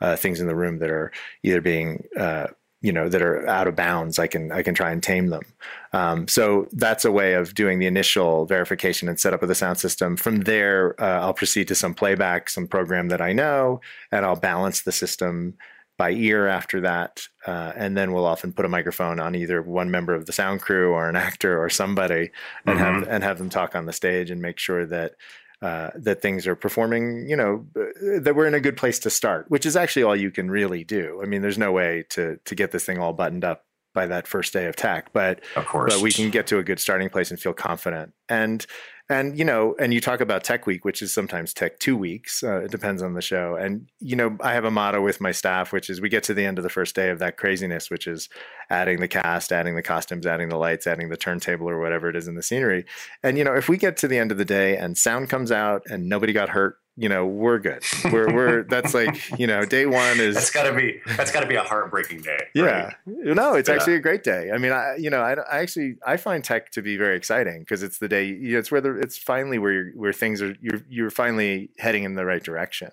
uh, 0.00 0.16
things 0.16 0.40
in 0.40 0.46
the 0.46 0.56
room 0.56 0.78
that 0.78 0.90
are 0.90 1.12
either 1.42 1.60
being 1.60 2.04
uh, 2.16 2.46
you 2.82 2.92
know 2.92 3.08
that 3.08 3.20
are 3.20 3.46
out 3.46 3.68
of 3.68 3.76
bounds 3.76 4.18
i 4.18 4.26
can 4.26 4.50
i 4.52 4.62
can 4.62 4.74
try 4.74 4.90
and 4.90 5.02
tame 5.02 5.28
them. 5.28 5.42
Um, 5.92 6.28
so 6.28 6.68
that's 6.72 7.04
a 7.04 7.12
way 7.12 7.34
of 7.34 7.54
doing 7.54 7.78
the 7.78 7.86
initial 7.86 8.46
verification 8.46 9.08
and 9.08 9.18
setup 9.18 9.42
of 9.42 9.48
the 9.48 9.54
sound 9.54 9.78
system. 9.78 10.16
From 10.16 10.42
there 10.42 11.00
uh, 11.00 11.20
i'll 11.20 11.34
proceed 11.34 11.68
to 11.68 11.74
some 11.74 11.94
playback 11.94 12.48
some 12.48 12.66
program 12.66 13.08
that 13.08 13.20
i 13.20 13.32
know 13.32 13.80
and 14.10 14.24
i'll 14.24 14.36
balance 14.36 14.82
the 14.82 14.92
system 14.92 15.54
by 16.00 16.12
ear 16.12 16.46
after 16.46 16.80
that 16.80 17.20
uh, 17.46 17.74
and 17.76 17.94
then 17.94 18.14
we'll 18.14 18.24
often 18.24 18.54
put 18.54 18.64
a 18.64 18.68
microphone 18.70 19.20
on 19.20 19.34
either 19.34 19.60
one 19.60 19.90
member 19.90 20.14
of 20.14 20.24
the 20.24 20.32
sound 20.32 20.58
crew 20.62 20.92
or 20.92 21.10
an 21.10 21.16
actor 21.28 21.62
or 21.62 21.68
somebody 21.68 22.30
and 22.64 22.78
mm-hmm. 22.78 23.00
have 23.00 23.06
and 23.06 23.22
have 23.22 23.36
them 23.36 23.50
talk 23.50 23.76
on 23.76 23.84
the 23.84 23.92
stage 23.92 24.30
and 24.30 24.40
make 24.40 24.58
sure 24.58 24.86
that 24.86 25.12
uh, 25.60 25.90
that 25.94 26.22
things 26.22 26.46
are 26.46 26.56
performing, 26.56 27.28
you 27.28 27.36
know, 27.36 27.66
uh, 27.76 28.18
that 28.18 28.34
we're 28.34 28.46
in 28.46 28.54
a 28.54 28.60
good 28.60 28.78
place 28.78 28.98
to 28.98 29.10
start, 29.10 29.44
which 29.50 29.66
is 29.66 29.76
actually 29.76 30.02
all 30.02 30.16
you 30.16 30.30
can 30.30 30.50
really 30.50 30.84
do. 30.84 31.20
I 31.22 31.26
mean, 31.26 31.42
there's 31.42 31.58
no 31.58 31.70
way 31.70 32.06
to 32.10 32.38
to 32.46 32.54
get 32.54 32.70
this 32.70 32.86
thing 32.86 32.96
all 32.96 33.12
buttoned 33.12 33.44
up 33.44 33.66
by 33.92 34.06
that 34.06 34.26
first 34.26 34.54
day 34.54 34.64
of 34.68 34.76
tech, 34.76 35.12
but 35.12 35.42
of 35.54 35.66
course, 35.66 35.92
but 35.92 36.02
we 36.02 36.12
can 36.12 36.30
get 36.30 36.46
to 36.46 36.56
a 36.56 36.62
good 36.62 36.80
starting 36.80 37.10
place 37.10 37.30
and 37.30 37.38
feel 37.38 37.52
confident. 37.52 38.14
And 38.26 38.64
and 39.10 39.36
you 39.36 39.44
know, 39.44 39.74
and 39.80 39.92
you 39.92 40.00
talk 40.00 40.20
about 40.20 40.44
Tech 40.44 40.68
Week, 40.68 40.84
which 40.84 41.02
is 41.02 41.12
sometimes 41.12 41.52
Tech 41.52 41.80
Two 41.80 41.96
Weeks. 41.96 42.44
Uh, 42.44 42.60
it 42.60 42.70
depends 42.70 43.02
on 43.02 43.14
the 43.14 43.20
show. 43.20 43.56
And 43.56 43.88
you 43.98 44.14
know, 44.14 44.38
I 44.40 44.52
have 44.52 44.64
a 44.64 44.70
motto 44.70 45.02
with 45.02 45.20
my 45.20 45.32
staff, 45.32 45.72
which 45.72 45.90
is 45.90 46.00
we 46.00 46.08
get 46.08 46.22
to 46.24 46.34
the 46.34 46.46
end 46.46 46.58
of 46.58 46.62
the 46.62 46.70
first 46.70 46.94
day 46.94 47.10
of 47.10 47.18
that 47.18 47.36
craziness, 47.36 47.90
which 47.90 48.06
is 48.06 48.28
adding 48.70 49.00
the 49.00 49.08
cast, 49.08 49.52
adding 49.52 49.74
the 49.74 49.82
costumes, 49.82 50.26
adding 50.26 50.48
the 50.48 50.56
lights, 50.56 50.86
adding 50.86 51.08
the 51.08 51.16
turntable 51.16 51.68
or 51.68 51.80
whatever 51.80 52.08
it 52.08 52.14
is 52.14 52.28
in 52.28 52.36
the 52.36 52.42
scenery. 52.42 52.84
And 53.20 53.36
you 53.36 53.42
know, 53.42 53.54
if 53.54 53.68
we 53.68 53.76
get 53.76 53.96
to 53.98 54.08
the 54.08 54.16
end 54.16 54.30
of 54.30 54.38
the 54.38 54.44
day 54.44 54.76
and 54.76 54.96
sound 54.96 55.28
comes 55.28 55.50
out 55.50 55.82
and 55.90 56.08
nobody 56.08 56.32
got 56.32 56.50
hurt 56.50 56.76
you 57.00 57.08
know 57.08 57.24
we're 57.24 57.58
good 57.58 57.82
we're 58.12 58.32
we're 58.34 58.62
that's 58.64 58.92
like 58.92 59.30
you 59.38 59.46
know 59.46 59.64
day 59.64 59.86
one 59.86 60.20
is 60.20 60.34
that's 60.34 60.50
gotta 60.50 60.74
be 60.74 61.00
that's 61.16 61.32
gotta 61.32 61.46
be 61.46 61.54
a 61.54 61.62
heartbreaking 61.62 62.20
day 62.20 62.38
yeah 62.54 62.92
right? 63.06 63.34
no 63.34 63.54
it's 63.54 63.70
yeah. 63.70 63.74
actually 63.74 63.94
a 63.94 63.98
great 63.98 64.22
day 64.22 64.50
i 64.52 64.58
mean 64.58 64.70
i 64.70 64.96
you 64.98 65.08
know 65.08 65.22
I, 65.22 65.32
I 65.32 65.60
actually 65.60 65.96
i 66.06 66.18
find 66.18 66.44
tech 66.44 66.70
to 66.72 66.82
be 66.82 66.98
very 66.98 67.16
exciting 67.16 67.60
because 67.60 67.82
it's 67.82 67.98
the 67.98 68.08
day 68.08 68.26
you 68.26 68.52
know, 68.52 68.58
it's 68.58 68.70
where 68.70 68.82
the, 68.82 68.98
it's 68.98 69.16
finally 69.16 69.58
where 69.58 69.72
you're, 69.72 69.90
where 69.92 70.12
things 70.12 70.42
are 70.42 70.54
you're 70.60 70.82
you're 70.90 71.10
finally 71.10 71.70
heading 71.78 72.04
in 72.04 72.16
the 72.16 72.26
right 72.26 72.42
direction 72.42 72.90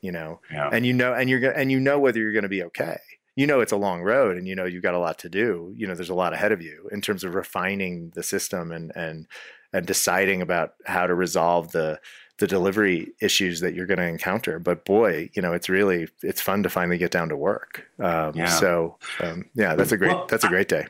you 0.00 0.10
know 0.10 0.40
yeah. 0.50 0.68
and 0.72 0.84
you 0.84 0.92
know 0.92 1.14
and 1.14 1.30
you're 1.30 1.40
gonna 1.40 1.54
and 1.54 1.70
you 1.70 1.78
know 1.78 2.00
whether 2.00 2.18
you're 2.18 2.32
going 2.32 2.42
to 2.42 2.48
be 2.48 2.64
okay 2.64 2.98
you 3.36 3.46
know 3.46 3.60
it's 3.60 3.72
a 3.72 3.76
long 3.76 4.02
road 4.02 4.36
and 4.36 4.48
you 4.48 4.56
know 4.56 4.64
you've 4.64 4.82
got 4.82 4.94
a 4.94 4.98
lot 4.98 5.16
to 5.20 5.28
do 5.28 5.72
you 5.76 5.86
know 5.86 5.94
there's 5.94 6.10
a 6.10 6.14
lot 6.14 6.32
ahead 6.32 6.50
of 6.50 6.60
you 6.60 6.88
in 6.90 7.00
terms 7.00 7.22
of 7.22 7.36
refining 7.36 8.10
the 8.16 8.22
system 8.22 8.72
and 8.72 8.90
and 8.96 9.28
and 9.72 9.86
deciding 9.86 10.40
about 10.40 10.74
how 10.86 11.06
to 11.06 11.14
resolve 11.14 11.72
the 11.72 11.98
the 12.38 12.46
delivery 12.46 13.12
issues 13.20 13.60
that 13.60 13.74
you're 13.74 13.86
going 13.86 13.98
to 13.98 14.06
encounter. 14.06 14.58
But 14.58 14.84
boy, 14.84 15.30
you 15.34 15.42
know, 15.42 15.52
it's 15.52 15.68
really 15.68 16.08
it's 16.22 16.40
fun 16.40 16.62
to 16.64 16.70
finally 16.70 16.98
get 16.98 17.10
down 17.10 17.28
to 17.28 17.36
work. 17.36 17.86
Um, 17.98 18.32
yeah. 18.34 18.46
So 18.46 18.98
um, 19.20 19.44
yeah, 19.54 19.74
that's 19.74 19.92
a 19.92 19.96
great 19.96 20.12
well, 20.12 20.26
that's 20.28 20.44
a 20.44 20.48
great 20.48 20.68
day. 20.68 20.86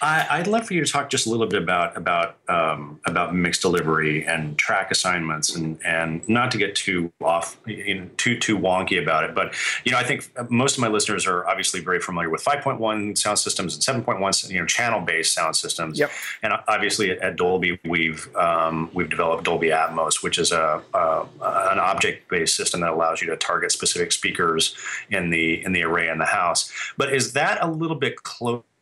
I, 0.00 0.38
would 0.38 0.46
love 0.46 0.66
for 0.66 0.74
you 0.74 0.84
to 0.84 0.90
talk 0.90 1.08
just 1.08 1.26
a 1.26 1.30
little 1.30 1.46
bit 1.46 1.62
about 1.62 1.96
about 1.96 2.36
um, 2.48 3.00
about 3.06 3.34
mixed 3.34 3.62
delivery 3.62 4.26
and 4.26 4.58
track 4.58 4.90
assignments, 4.90 5.54
and 5.54 5.78
and 5.84 6.28
not 6.28 6.50
to 6.50 6.58
get 6.58 6.74
too 6.74 7.12
off, 7.22 7.56
you 7.66 7.94
know, 7.94 8.10
too 8.16 8.38
too 8.38 8.58
wonky 8.58 9.00
about 9.02 9.24
it, 9.24 9.34
but 9.34 9.54
you 9.84 9.92
know, 9.92 9.98
I 9.98 10.04
think 10.04 10.30
most 10.50 10.76
of 10.76 10.82
my 10.82 10.88
listeners 10.88 11.26
are 11.26 11.46
obviously 11.46 11.80
very 11.80 12.00
familiar 12.00 12.28
with 12.28 12.44
5.1 12.44 13.16
sound 13.16 13.38
systems 13.38 13.74
and 13.74 14.04
7.1, 14.04 14.50
you 14.50 14.60
know, 14.60 14.66
channel 14.66 15.00
based 15.00 15.34
sound 15.34 15.56
systems. 15.56 15.98
Yep. 15.98 16.10
And 16.42 16.52
obviously 16.68 17.12
at 17.12 17.36
Dolby, 17.36 17.78
we've 17.84 18.34
um, 18.36 18.90
we've 18.92 19.08
developed 19.08 19.44
Dolby 19.44 19.68
Atmos, 19.68 20.22
which 20.22 20.38
is 20.38 20.52
a, 20.52 20.82
a 20.92 21.26
an 21.40 21.78
object 21.78 22.28
based 22.28 22.54
system 22.56 22.80
that 22.80 22.90
allows 22.90 23.22
you 23.22 23.28
to 23.30 23.36
target 23.36 23.72
specific 23.72 24.12
speakers 24.12 24.74
in 25.10 25.30
the 25.30 25.64
in 25.64 25.72
the 25.72 25.84
array 25.84 26.08
in 26.08 26.18
the 26.18 26.26
house. 26.26 26.70
But 26.96 27.14
is 27.14 27.32
that 27.32 27.58
a 27.62 27.70
little 27.70 27.96
bit 27.96 28.22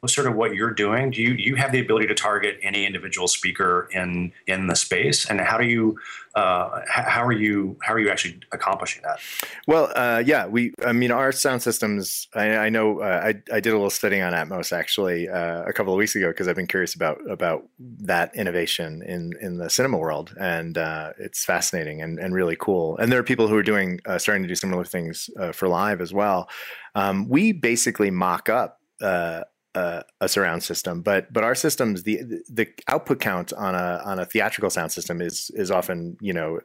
close? 0.05 0.15
sort 0.15 0.27
of 0.27 0.37
what 0.37 0.55
you're 0.55 0.73
doing? 0.73 1.11
Do 1.11 1.21
you 1.21 1.35
you 1.35 1.57
have 1.57 1.73
the 1.73 1.81
ability 1.81 2.07
to 2.07 2.15
target 2.15 2.59
any 2.63 2.87
individual 2.87 3.29
speaker 3.29 3.89
in 3.93 4.33
in 4.47 4.69
the 4.69 4.77
space, 4.77 5.29
and 5.29 5.41
how 5.41 5.59
do 5.59 5.67
you 5.67 5.99
uh, 6.35 6.81
how 6.89 7.25
are 7.25 7.33
you 7.33 7.77
how 7.83 7.93
are 7.95 7.99
you 7.99 8.11
actually 8.11 8.41
accomplishing 8.53 9.03
that? 9.03 9.19
Well, 9.67 9.93
uh, 9.95 10.23
yeah, 10.25 10.47
we 10.47 10.73
I 10.85 10.93
mean 10.93 11.11
our 11.11 11.33
sound 11.33 11.63
systems. 11.63 12.29
I, 12.35 12.57
I 12.57 12.69
know 12.69 13.01
uh, 13.01 13.23
I 13.25 13.29
I 13.53 13.61
did 13.61 13.71
a 13.71 13.77
little 13.77 13.91
studying 13.91 14.23
on 14.23 14.33
Atmos 14.33 14.73
actually 14.73 15.29
uh, 15.29 15.63
a 15.63 15.73
couple 15.73 15.93
of 15.93 15.99
weeks 15.99 16.15
ago 16.15 16.29
because 16.29 16.49
I've 16.49 16.57
been 16.57 16.67
curious 16.67 16.95
about 16.95 17.19
about 17.29 17.65
that 17.79 18.35
innovation 18.35 19.03
in 19.03 19.33
in 19.41 19.59
the 19.59 19.69
cinema 19.69 19.99
world, 19.99 20.35
and 20.39 20.79
uh, 20.79 21.13
it's 21.19 21.45
fascinating 21.45 22.03
and 22.03 22.19
and 22.19 22.35
really 22.35 22.57
cool. 22.59 22.97
And 22.99 23.11
there 23.11 23.19
are 23.19 23.25
people 23.25 23.49
who 23.49 23.57
are 23.57 23.63
doing 23.63 24.01
uh, 24.07 24.19
starting 24.19 24.43
to 24.43 24.49
do 24.49 24.55
similar 24.55 24.85
things 24.85 25.31
for 25.53 25.69
live 25.69 26.01
as 26.01 26.13
well. 26.13 26.49
Um, 26.97 27.29
we 27.29 27.51
basically 27.53 28.11
mock 28.11 28.49
up 28.49 28.79
uh, 29.01 29.43
a, 29.75 30.05
a, 30.21 30.29
surround 30.29 30.63
system, 30.63 31.03
but 31.03 31.33
but 31.33 31.45
our 31.45 31.55
systems 31.55 32.03
the 32.03 32.23
the 32.49 32.69
output 32.89 33.21
count 33.21 33.53
on 33.53 33.75
a 33.75 34.01
on 34.05 34.19
a 34.19 34.25
theatrical 34.25 34.71
sound 34.71 34.93
system 34.93 35.21
is 35.21 35.51
is 35.55 35.71
often 35.71 36.17
you 36.21 36.33
know 36.33 36.61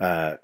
uh, 0.00 0.34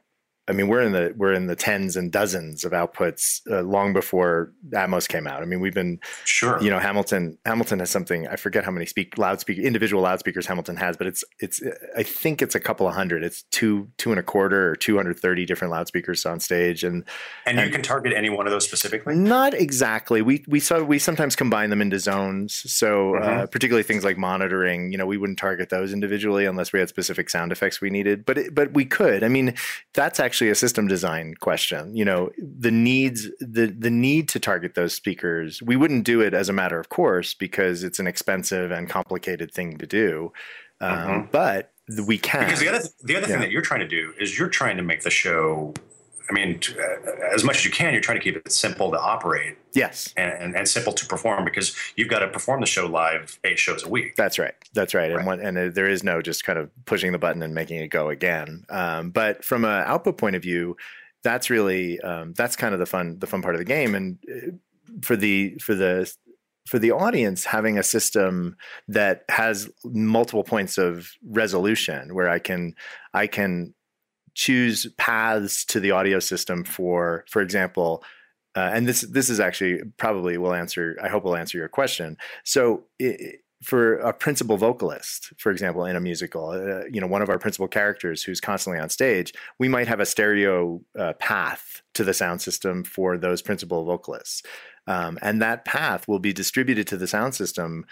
I 0.51 0.53
mean, 0.53 0.67
we're 0.67 0.83
in 0.83 0.91
the 0.91 1.15
we're 1.17 1.33
in 1.33 1.47
the 1.47 1.55
tens 1.55 1.97
and 1.97 2.11
dozens 2.11 2.65
of 2.65 2.73
outputs 2.73 3.41
uh, 3.49 3.63
long 3.63 3.93
before 3.93 4.53
Atmos 4.71 5.09
came 5.09 5.29
out. 5.29 5.43
I 5.43 5.47
mean, 5.47 5.61
we've 5.61 5.73
been 5.73 6.01
sure. 6.25 6.61
You 6.61 6.71
know, 6.71 6.81
Hamilton 6.81 7.39
Hamilton 7.47 7.79
has 7.79 7.89
something. 7.89 8.27
I 8.27 8.35
forget 8.35 8.65
how 8.65 8.73
many 8.73 8.85
speak 8.85 9.17
loudspeaker 9.17 9.63
individual 9.63 10.03
loudspeakers 10.03 10.47
Hamilton 10.47 10.77
has, 10.77 10.97
but 10.97 11.07
it's 11.07 11.23
it's 11.39 11.63
I 11.97 12.03
think 12.03 12.43
it's 12.43 12.57
a 12.57 12.61
couple 12.61 12.89
of 12.89 12.95
hundred. 12.95 13.23
It's 13.23 13.45
two 13.45 13.89
two 13.97 14.11
and 14.11 14.19
a 14.19 14.25
quarter 14.25 14.71
or 14.71 14.75
two 14.75 14.97
hundred 14.97 15.21
thirty 15.21 15.47
different 15.47 15.71
loudspeakers 15.71 16.27
on 16.27 16.41
stage, 16.41 16.83
and, 16.83 17.05
and 17.47 17.61
you 17.61 17.71
can 17.71 17.83
target 17.83 18.13
any 18.13 18.29
one 18.29 18.49
of 18.49 18.51
those 18.51 18.65
specifically. 18.65 19.15
Not 19.15 19.55
exactly. 19.55 20.21
We 20.21 20.45
we 20.49 20.59
saw 20.59 20.83
we 20.83 20.99
sometimes 20.99 21.37
combine 21.37 21.71
them 21.71 21.81
into 21.81 22.01
zones. 22.01 22.55
So 22.73 23.15
uh, 23.15 23.21
mm-hmm. 23.21 23.41
uh, 23.41 23.47
particularly 23.47 23.85
things 23.85 24.03
like 24.03 24.19
monitoring. 24.19 24.91
You 24.91 24.99
know, 24.99 25.07
we 25.07 25.17
wouldn't 25.17 25.39
target 25.39 25.71
those 25.71 25.93
individually 25.93 26.45
unless 26.45 26.73
we 26.73 26.81
had 26.81 26.89
specific 26.89 27.31
sound 27.31 27.53
effects 27.53 27.81
we 27.81 27.89
needed. 27.89 28.27
But 28.27 28.37
it, 28.37 28.53
but 28.53 28.73
we 28.73 28.85
could. 28.85 29.23
I 29.23 29.29
mean, 29.29 29.55
that's 29.95 30.19
actually 30.19 30.40
actually 30.41 30.51
a 30.51 30.55
system 30.55 30.89
design 30.89 31.35
question. 31.35 31.95
You 31.95 32.05
know, 32.05 32.31
the 32.39 32.71
needs 32.71 33.29
the 33.41 33.67
the 33.67 33.91
need 33.91 34.27
to 34.31 34.41
target 34.41 34.75
those 34.75 34.95
speakers. 34.95 35.63
We 35.63 35.77
wouldn't 35.77 36.05
do 36.05 36.23
it 36.23 36.33
as 36.33 36.49
a 36.49 36.53
matter 36.53 36.81
of 36.81 36.89
course 36.89 37.35
because 37.35 37.85
it's 37.85 37.99
an 37.99 38.07
expensive 38.07 38.71
and 38.71 38.89
complicated 38.89 39.53
thing 39.53 39.77
to 39.77 39.87
do. 39.87 40.33
Um, 40.81 40.97
mm-hmm. 40.97 41.31
But 41.31 41.73
we 42.07 42.17
can. 42.17 42.45
Because 42.45 42.61
the 42.61 42.69
other 42.69 42.89
the 43.03 43.17
other 43.17 43.27
yeah. 43.27 43.33
thing 43.33 43.41
that 43.41 43.51
you're 43.51 43.61
trying 43.61 43.81
to 43.81 43.89
do 43.89 44.15
is 44.19 44.39
you're 44.39 44.49
trying 44.49 44.79
to 44.79 44.83
make 44.83 45.03
the 45.03 45.11
show 45.11 45.75
I 46.31 46.33
mean, 46.33 46.61
uh, 46.79 47.35
as 47.35 47.43
much 47.43 47.59
as 47.59 47.65
you 47.65 47.71
can, 47.71 47.93
you're 47.93 48.03
trying 48.03 48.19
to 48.19 48.23
keep 48.23 48.37
it 48.37 48.51
simple 48.53 48.91
to 48.93 49.01
operate. 49.01 49.57
Yes. 49.73 50.15
And, 50.17 50.33
and, 50.33 50.57
and, 50.57 50.69
simple 50.69 50.93
to 50.93 51.07
perform 51.07 51.45
because 51.45 51.77
you've 51.97 52.09
got 52.09 52.21
to 52.21 52.29
perform 52.29 52.61
the 52.61 52.67
show 52.67 52.87
live 52.87 53.39
eight 53.45 53.59
shows 53.59 53.85
a 53.85 53.89
week. 53.89 54.15
That's 54.17 54.39
right. 54.39 54.55
That's 54.73 54.95
right. 54.95 55.11
right. 55.11 55.19
And 55.19 55.27
one, 55.27 55.41
and 55.41 55.75
there 55.75 55.89
is 55.89 56.05
no 56.05 56.23
just 56.23 56.45
kind 56.45 56.59
of 56.59 56.71
pushing 56.87 57.13
the 57.13 57.19
button 57.19 57.43
and 57.43 57.55
making 57.55 57.81
it 57.81 57.89
go 57.89 58.09
again. 58.11 58.65
Um, 58.69 59.11
but 59.11 59.45
from 59.45 59.65
an 59.65 59.85
output 59.87 60.19
point 60.19 60.37
of 60.37 60.43
view, 60.43 60.77
that's 61.23 61.51
really 61.51 62.01
um, 62.01 62.33
that's 62.35 62.57
kind 62.57 62.75
of 62.75 62.81
the 62.81 62.87
fun 62.87 63.19
the 63.19 63.27
fun 63.27 63.43
part 63.43 63.55
of 63.55 63.59
the 63.59 63.65
game. 63.65 63.95
And 63.95 64.19
uh, 64.29 64.53
for 65.03 65.17
the 65.17 65.57
for 65.61 65.75
the 65.75 66.13
for 66.67 66.79
the 66.79 66.93
audience 66.93 67.45
having 67.45 67.79
a 67.79 67.83
system 67.83 68.57
that 68.89 69.25
has 69.29 69.69
multiple 69.85 70.45
points 70.45 70.79
of 70.79 71.11
resolution 71.27 72.15
where 72.15 72.29
I 72.29 72.39
can 72.39 72.75
I 73.13 73.27
can 73.27 73.75
choose 74.41 74.87
paths 74.97 75.67
to 75.67 75.79
the 75.81 75.91
audio 75.91 76.19
system 76.19 76.65
for, 76.65 77.27
for 77.29 77.43
example, 77.43 78.03
uh, 78.57 78.71
and 78.73 78.89
this 78.89 79.03
this 79.03 79.29
is 79.29 79.39
actually 79.39 79.83
probably 79.99 80.39
will 80.39 80.55
answer. 80.55 80.97
I 81.03 81.09
hope 81.09 81.25
will 81.25 81.37
answer 81.37 81.59
your 81.59 81.69
question. 81.69 82.17
So. 82.45 82.85
It, 82.99 83.43
for 83.63 83.97
a 83.97 84.15
principal 84.15 84.57
vocalist, 84.57 85.35
for 85.37 85.53
example, 85.53 85.85
in 85.85 85.95
a 85.95 86.01
musical, 86.01 86.49
uh, 86.49 86.87
you 86.91 86.99
know, 86.99 87.07
one 87.07 87.21
of 87.21 87.29
our 87.29 87.39
principal 87.39 87.69
characters 87.69 88.23
who's 88.23 88.41
constantly 88.41 88.81
on 88.81 88.89
stage, 88.89 89.35
we 89.59 89.69
might 89.69 89.87
have 89.87 90.01
a 90.01 90.07
stereo 90.07 90.81
uh, 90.99 91.13
path 91.19 91.83
to 91.93 92.03
the 92.03 92.15
sound 92.15 92.41
system 92.41 92.83
for 92.83 93.19
those 93.19 93.43
principal 93.43 93.85
vocalists, 93.85 94.43
um, 94.87 95.19
and 95.21 95.43
that 95.43 95.67
path 95.67 96.09
will 96.09 96.19
be 96.19 96.33
distributed 96.33 96.87
to 96.87 96.97
the 96.97 97.07
sound 97.07 97.35
system 97.35 97.85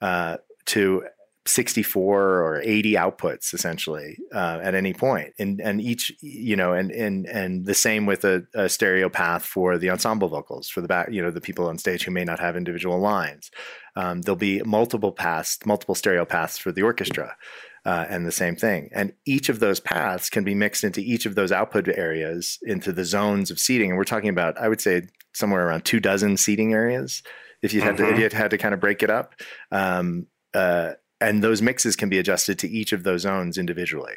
uh, 0.00 0.36
to 0.66 1.02
64 1.48 2.20
or 2.20 2.60
80 2.62 2.94
outputs 2.94 3.54
essentially 3.54 4.18
uh, 4.34 4.60
at 4.62 4.74
any 4.74 4.92
point. 4.92 5.32
And 5.38 5.60
and 5.60 5.80
each 5.80 6.12
you 6.20 6.56
know 6.56 6.72
and 6.72 6.90
and 6.90 7.26
and 7.26 7.66
the 7.66 7.74
same 7.74 8.06
with 8.06 8.24
a, 8.24 8.46
a, 8.54 8.68
stereo 8.68 9.08
path 9.08 9.44
for 9.44 9.78
the 9.78 9.90
ensemble 9.90 10.28
vocals 10.28 10.68
for 10.68 10.80
the 10.80 10.88
back 10.88 11.10
you 11.10 11.22
know 11.22 11.30
the 11.30 11.40
people 11.40 11.68
on 11.68 11.78
stage 11.78 12.04
who 12.04 12.10
may 12.10 12.24
not 12.24 12.40
have 12.40 12.56
individual 12.56 12.98
lines. 12.98 13.50
Um, 13.96 14.22
there'll 14.22 14.36
be 14.36 14.62
multiple 14.62 15.12
paths 15.12 15.58
multiple 15.64 15.94
stereo 15.94 16.24
paths 16.24 16.58
for 16.58 16.72
the 16.72 16.82
orchestra 16.82 17.36
uh, 17.84 18.06
and 18.08 18.26
the 18.26 18.32
same 18.32 18.56
thing. 18.56 18.90
And 18.92 19.12
each 19.24 19.48
of 19.48 19.60
those 19.60 19.80
paths 19.80 20.28
can 20.28 20.44
be 20.44 20.54
mixed 20.54 20.84
into 20.84 21.00
each 21.00 21.26
of 21.26 21.34
those 21.34 21.52
output 21.52 21.88
areas 21.88 22.58
into 22.62 22.92
the 22.92 23.04
zones 23.04 23.50
of 23.50 23.60
seating. 23.60 23.90
And 23.90 23.98
we're 23.98 24.04
talking 24.04 24.30
about 24.30 24.58
i 24.58 24.68
would 24.68 24.80
say 24.80 25.02
somewhere 25.32 25.66
around 25.66 25.84
two 25.84 26.00
dozen 26.00 26.36
seating 26.36 26.72
areas 26.72 27.22
if 27.62 27.74
you 27.74 27.80
had 27.80 27.96
mm-hmm. 27.96 28.06
to 28.06 28.24
if 28.24 28.32
you 28.32 28.38
had 28.38 28.50
to 28.50 28.58
kind 28.58 28.74
of 28.74 28.80
break 28.80 29.02
it 29.02 29.10
up. 29.10 29.34
Um, 29.70 30.26
uh, 30.54 30.92
and 31.20 31.42
those 31.42 31.62
mixes 31.62 31.96
can 31.96 32.08
be 32.08 32.18
adjusted 32.18 32.58
to 32.58 32.68
each 32.68 32.92
of 32.92 33.02
those 33.02 33.22
zones 33.22 33.58
individually. 33.58 34.14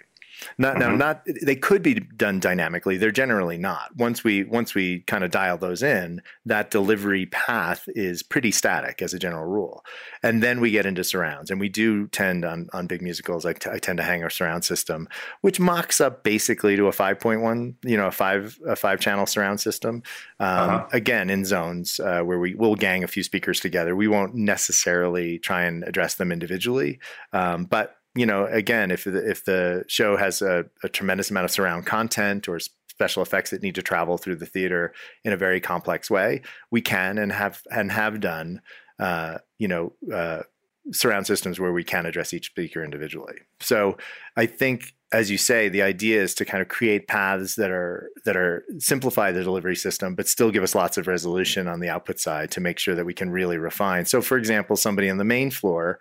Not 0.58 0.76
mm-hmm. 0.76 0.92
now, 0.92 0.96
not 0.96 1.28
they 1.44 1.56
could 1.56 1.82
be 1.82 1.96
done 1.96 2.40
dynamically. 2.40 2.98
They're 2.98 3.12
generally 3.12 3.58
not. 3.58 3.96
Once 3.96 4.24
we 4.24 4.44
once 4.44 4.74
we 4.74 5.02
kind 5.02 5.24
of 5.24 5.32
dial 5.32 5.58
those 5.58 5.84
in, 5.84 6.22
that 6.46 6.72
delivery 6.72 7.26
path 7.28 7.84
is 7.88 8.24
pretty 8.24 8.52
static 8.52 9.02
as 9.02 9.14
a 9.14 9.20
general 9.20 9.46
rule. 9.46 9.84
And 10.24 10.44
then 10.44 10.60
we 10.60 10.72
get 10.72 10.86
into 10.86 11.04
surrounds, 11.04 11.52
and 11.52 11.60
we 11.60 11.70
do 11.70 12.08
tend 12.08 12.46
on 12.46 12.70
on 12.74 12.88
big 12.88 13.02
musicals. 13.02 13.46
I, 13.46 13.54
t- 13.54 13.70
I 13.70 13.80
tend 13.80 13.98
to 13.98 14.04
hang 14.04 14.24
our 14.24 14.30
surround 14.30 14.66
system, 14.66 15.08
which 15.42 15.60
mocks 15.60 16.02
up 16.02 16.24
basically 16.24 16.76
to 16.76 16.88
a 16.88 16.92
five 16.92 17.20
point 17.20 17.42
one, 17.42 17.76
you 17.84 17.98
know, 17.98 18.08
a 18.08 18.12
five 18.12 18.58
a 18.68 18.76
five 18.76 19.00
channel 19.00 19.26
surround 19.26 19.60
system. 19.60 20.04
Um, 20.40 20.48
uh-huh. 20.70 20.88
Again, 20.94 21.30
in 21.30 21.46
zones 21.46 22.00
uh, 22.00 22.22
where 22.22 22.40
we 22.40 22.56
will 22.56 22.76
gang 22.76 23.04
a 23.04 23.08
few 23.08 23.24
speakers 23.24 23.60
together. 23.60 23.96
We 23.96 24.08
won't 24.08 24.36
necessarily 24.36 25.40
try 25.40 25.64
and 25.64 25.84
address 25.84 26.16
them 26.16 26.32
individually, 26.32 27.00
um, 27.34 27.66
but 27.66 27.99
you 28.20 28.26
know, 28.26 28.46
again, 28.46 28.92
if 28.92 29.06
the, 29.06 29.30
if 29.30 29.46
the 29.46 29.86
show 29.88 30.18
has 30.18 30.42
a, 30.42 30.66
a 30.84 30.90
tremendous 30.90 31.32
amount 31.32 31.46
of 31.46 31.52
surround 31.52 31.86
content 31.86 32.48
or 32.50 32.60
special 32.88 33.24
effects 33.24 33.52
that 33.52 33.64
need 33.64 33.76
to 33.76 33.82
travel 33.82 34.18
through 34.18 34.36
the 34.36 34.46
theater 34.46 34.94
in 35.24 35.32
a 35.32 35.38
very 35.38 35.62
complex 35.62 36.12
way, 36.12 36.42
we 36.70 36.82
can 36.82 37.18
and 37.18 37.32
have 37.32 37.62
and 37.72 37.92
have 37.92 38.20
done 38.20 38.62
uh, 39.00 39.38
you 39.58 39.68
know, 39.68 39.94
uh, 40.14 40.44
surround 40.92 41.26
systems 41.26 41.60
where 41.60 41.72
we 41.72 41.84
can 41.84 42.06
address 42.06 42.34
each 42.34 42.48
speaker 42.48 42.84
individually. 42.84 43.36
So 43.60 43.98
I 44.36 44.46
think 44.46 44.94
as 45.12 45.32
you 45.32 45.38
say, 45.38 45.70
the 45.70 45.82
idea 45.82 46.22
is 46.22 46.36
to 46.36 46.46
kind 46.46 46.62
of 46.62 46.68
create 46.68 47.08
paths 47.08 47.56
that 47.56 47.72
are 47.72 48.10
that 48.26 48.36
are 48.36 48.64
simplify 48.78 49.32
the 49.32 49.44
delivery 49.44 49.76
system, 49.76 50.14
but 50.14 50.28
still 50.28 50.52
give 50.52 50.62
us 50.62 50.76
lots 50.76 50.98
of 50.98 51.08
resolution 51.08 51.68
on 51.68 51.80
the 51.80 51.90
output 51.90 52.20
side 52.20 52.52
to 52.52 52.62
make 52.62 52.78
sure 52.78 52.94
that 52.94 53.06
we 53.06 53.14
can 53.14 53.32
really 53.32 53.58
refine. 53.58 54.06
So, 54.06 54.22
for 54.22 54.38
example, 54.38 54.76
somebody 54.76 55.10
on 55.10 55.18
the 55.18 55.24
main 55.24 55.50
floor 55.50 56.00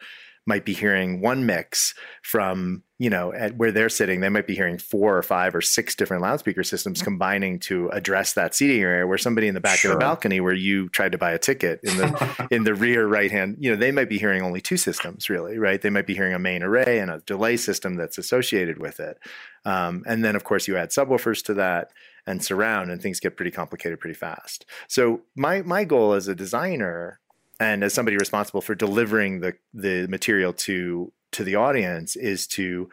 might 0.48 0.64
be 0.64 0.72
hearing 0.72 1.20
one 1.20 1.44
mix 1.44 1.94
from 2.22 2.82
you 2.98 3.10
know 3.10 3.32
at 3.32 3.56
where 3.56 3.70
they're 3.70 3.88
sitting 3.88 4.20
they 4.20 4.28
might 4.28 4.46
be 4.46 4.56
hearing 4.56 4.78
four 4.78 5.16
or 5.16 5.22
five 5.22 5.54
or 5.54 5.60
six 5.60 5.94
different 5.94 6.22
loudspeaker 6.22 6.64
systems 6.64 7.02
combining 7.02 7.60
to 7.60 7.88
address 7.90 8.32
that 8.32 8.54
seating 8.54 8.80
area 8.80 9.06
where 9.06 9.18
somebody 9.18 9.46
in 9.46 9.54
the 9.54 9.60
back 9.60 9.78
sure. 9.78 9.92
of 9.92 9.98
the 9.98 10.00
balcony 10.00 10.40
where 10.40 10.54
you 10.54 10.88
tried 10.88 11.12
to 11.12 11.18
buy 11.18 11.30
a 11.30 11.38
ticket 11.38 11.78
in 11.82 11.96
the 11.98 12.48
in 12.50 12.64
the 12.64 12.74
rear 12.74 13.06
right 13.06 13.30
hand 13.30 13.56
you 13.60 13.70
know 13.70 13.76
they 13.76 13.92
might 13.92 14.08
be 14.08 14.18
hearing 14.18 14.42
only 14.42 14.60
two 14.60 14.76
systems 14.76 15.28
really 15.28 15.58
right? 15.58 15.82
They 15.82 15.90
might 15.90 16.06
be 16.06 16.14
hearing 16.14 16.34
a 16.34 16.38
main 16.38 16.62
array 16.62 16.98
and 16.98 17.10
a 17.10 17.20
delay 17.26 17.56
system 17.56 17.96
that's 17.96 18.18
associated 18.18 18.78
with 18.78 19.00
it. 19.00 19.18
Um, 19.64 20.02
and 20.06 20.24
then 20.24 20.34
of 20.34 20.44
course 20.44 20.66
you 20.66 20.76
add 20.76 20.90
subwoofers 20.90 21.44
to 21.44 21.54
that 21.54 21.90
and 22.26 22.42
surround 22.42 22.90
and 22.90 23.00
things 23.02 23.20
get 23.20 23.36
pretty 23.36 23.50
complicated 23.50 24.00
pretty 24.00 24.14
fast. 24.14 24.64
So 24.88 25.22
my 25.36 25.62
my 25.62 25.84
goal 25.84 26.14
as 26.14 26.28
a 26.28 26.34
designer 26.34 27.20
and 27.60 27.82
as 27.82 27.94
somebody 27.94 28.16
responsible 28.16 28.60
for 28.60 28.74
delivering 28.74 29.40
the 29.40 29.54
the 29.74 30.06
material 30.08 30.52
to 30.52 31.12
to 31.32 31.44
the 31.44 31.54
audience 31.54 32.16
is 32.16 32.46
to 32.46 32.88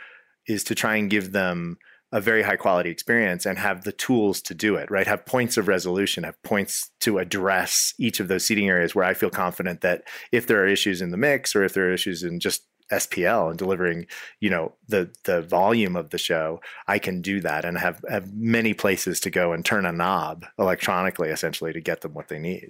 is 0.48 0.64
to 0.64 0.76
try 0.76 0.96
and 0.96 1.10
give 1.10 1.32
them 1.32 1.78
a 2.12 2.22
very 2.22 2.44
high 2.44 2.56
quality 2.56 2.90
experience 2.90 3.46
and 3.46 3.58
have 3.58 3.84
the 3.84 3.92
tools 3.92 4.42
to 4.42 4.54
do 4.54 4.76
it 4.76 4.90
right 4.92 5.08
have 5.08 5.26
points 5.26 5.58
of 5.58 5.68
resolution 5.68 6.24
have 6.24 6.42
points 6.44 6.92
to 7.00 7.18
address 7.18 7.94
each 7.98 8.20
of 8.20 8.28
those 8.28 8.46
seating 8.46 8.70
areas 8.70 8.96
where 8.96 9.06
i 9.06 9.14
feel 9.14 9.30
confident 9.30 9.82
that 9.82 10.04
if 10.32 10.48
there 10.48 10.62
are 10.62 10.68
issues 10.68 11.02
in 11.02 11.12
the 11.12 11.18
mix 11.18 11.56
or 11.56 11.64
if 11.64 11.74
there 11.74 11.90
are 11.90 11.94
issues 11.94 12.24
in 12.24 12.40
just 12.40 12.64
SPL 12.92 13.50
and 13.50 13.58
delivering, 13.58 14.06
you 14.40 14.50
know, 14.50 14.74
the 14.88 15.10
the 15.24 15.42
volume 15.42 15.96
of 15.96 16.12
the 16.12 16.20
show, 16.20 16.62
I 16.88 17.00
can 17.00 17.22
do 17.22 17.42
that 17.42 17.66
and 17.66 17.80
have 17.80 18.04
have 18.08 18.32
many 18.36 18.76
places 18.76 19.20
to 19.22 19.32
go 19.32 19.54
and 19.54 19.66
turn 19.66 19.88
a 19.88 19.92
knob 19.92 20.46
electronically, 20.60 21.30
essentially, 21.30 21.74
to 21.74 21.82
get 21.82 22.02
them 22.02 22.14
what 22.14 22.28
they 22.28 22.38
need. 22.38 22.70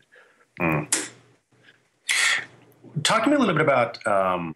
Mm. 0.61 1.09
Talk 3.03 3.23
to 3.23 3.29
me 3.29 3.35
a 3.35 3.39
little 3.39 3.53
bit 3.53 3.61
about. 3.61 4.05
Um, 4.07 4.55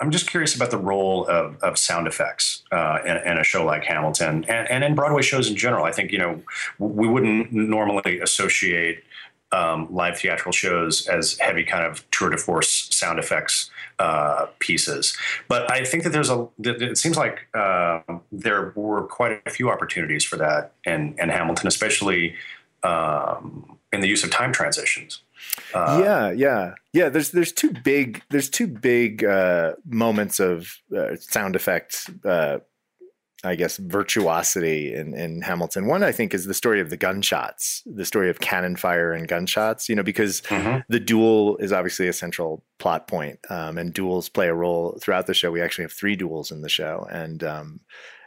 I'm 0.00 0.10
just 0.10 0.28
curious 0.28 0.56
about 0.56 0.70
the 0.70 0.78
role 0.78 1.24
of, 1.26 1.56
of 1.62 1.78
sound 1.78 2.08
effects 2.08 2.64
uh, 2.72 2.98
in, 3.04 3.16
in, 3.18 3.38
a 3.38 3.44
show 3.44 3.64
like 3.64 3.84
Hamilton, 3.84 4.44
and, 4.48 4.68
and 4.68 4.82
in 4.82 4.94
Broadway 4.94 5.22
shows 5.22 5.48
in 5.48 5.56
general. 5.56 5.84
I 5.84 5.92
think 5.92 6.10
you 6.10 6.18
know 6.18 6.42
we 6.78 7.06
wouldn't 7.06 7.52
normally 7.52 8.18
associate 8.20 9.04
um, 9.54 9.86
live 9.94 10.18
theatrical 10.18 10.52
shows 10.52 11.06
as 11.06 11.38
heavy 11.38 11.64
kind 11.64 11.86
of 11.86 12.08
tour 12.10 12.30
de 12.30 12.36
force 12.36 12.88
sound 12.90 13.18
effects 13.18 13.70
uh, 13.98 14.46
pieces. 14.58 15.16
But 15.48 15.70
I 15.70 15.84
think 15.84 16.02
that 16.02 16.10
there's 16.10 16.30
a, 16.30 16.48
it 16.58 16.98
seems 16.98 17.16
like 17.16 17.46
uh, 17.54 18.00
there 18.32 18.72
were 18.74 19.02
quite 19.04 19.40
a 19.46 19.50
few 19.50 19.70
opportunities 19.70 20.24
for 20.24 20.36
that 20.36 20.72
in, 20.84 21.14
in 21.18 21.28
Hamilton, 21.28 21.68
especially 21.68 22.34
um, 22.82 23.78
in 23.92 24.00
the 24.00 24.08
use 24.08 24.24
of 24.24 24.30
time 24.30 24.52
transitions. 24.52 25.20
Uh, 25.72 26.00
yeah, 26.02 26.30
yeah, 26.30 26.74
yeah. 26.92 27.08
There's 27.08 27.30
there's 27.30 27.52
two 27.52 27.72
big 27.84 28.22
there's 28.30 28.48
two 28.48 28.66
big 28.66 29.24
uh, 29.24 29.74
moments 29.84 30.40
of 30.40 30.76
uh, 30.96 31.16
sound 31.16 31.56
effects. 31.56 32.10
Uh, 32.24 32.58
I 33.44 33.56
guess 33.56 33.76
virtuosity 33.76 34.94
in, 34.94 35.14
in 35.14 35.42
Hamilton. 35.42 35.86
One 35.86 36.02
I 36.02 36.12
think 36.12 36.32
is 36.32 36.46
the 36.46 36.54
story 36.54 36.80
of 36.80 36.88
the 36.88 36.96
gunshots, 36.96 37.82
the 37.84 38.06
story 38.06 38.30
of 38.30 38.40
cannon 38.40 38.76
fire 38.76 39.12
and 39.12 39.28
gunshots. 39.28 39.88
You 39.88 39.96
know, 39.96 40.02
because 40.02 40.40
mm-hmm. 40.42 40.78
the 40.88 41.00
duel 41.00 41.56
is 41.58 41.72
obviously 41.72 42.08
a 42.08 42.12
central 42.12 42.64
plot 42.78 43.06
point, 43.06 43.38
um, 43.50 43.76
and 43.76 43.92
duels 43.92 44.28
play 44.28 44.48
a 44.48 44.54
role 44.54 44.98
throughout 45.00 45.26
the 45.26 45.34
show. 45.34 45.50
We 45.50 45.60
actually 45.60 45.84
have 45.84 45.92
three 45.92 46.16
duels 46.16 46.50
in 46.50 46.62
the 46.62 46.68
show, 46.68 47.06
and 47.10 47.44
um, 47.44 47.80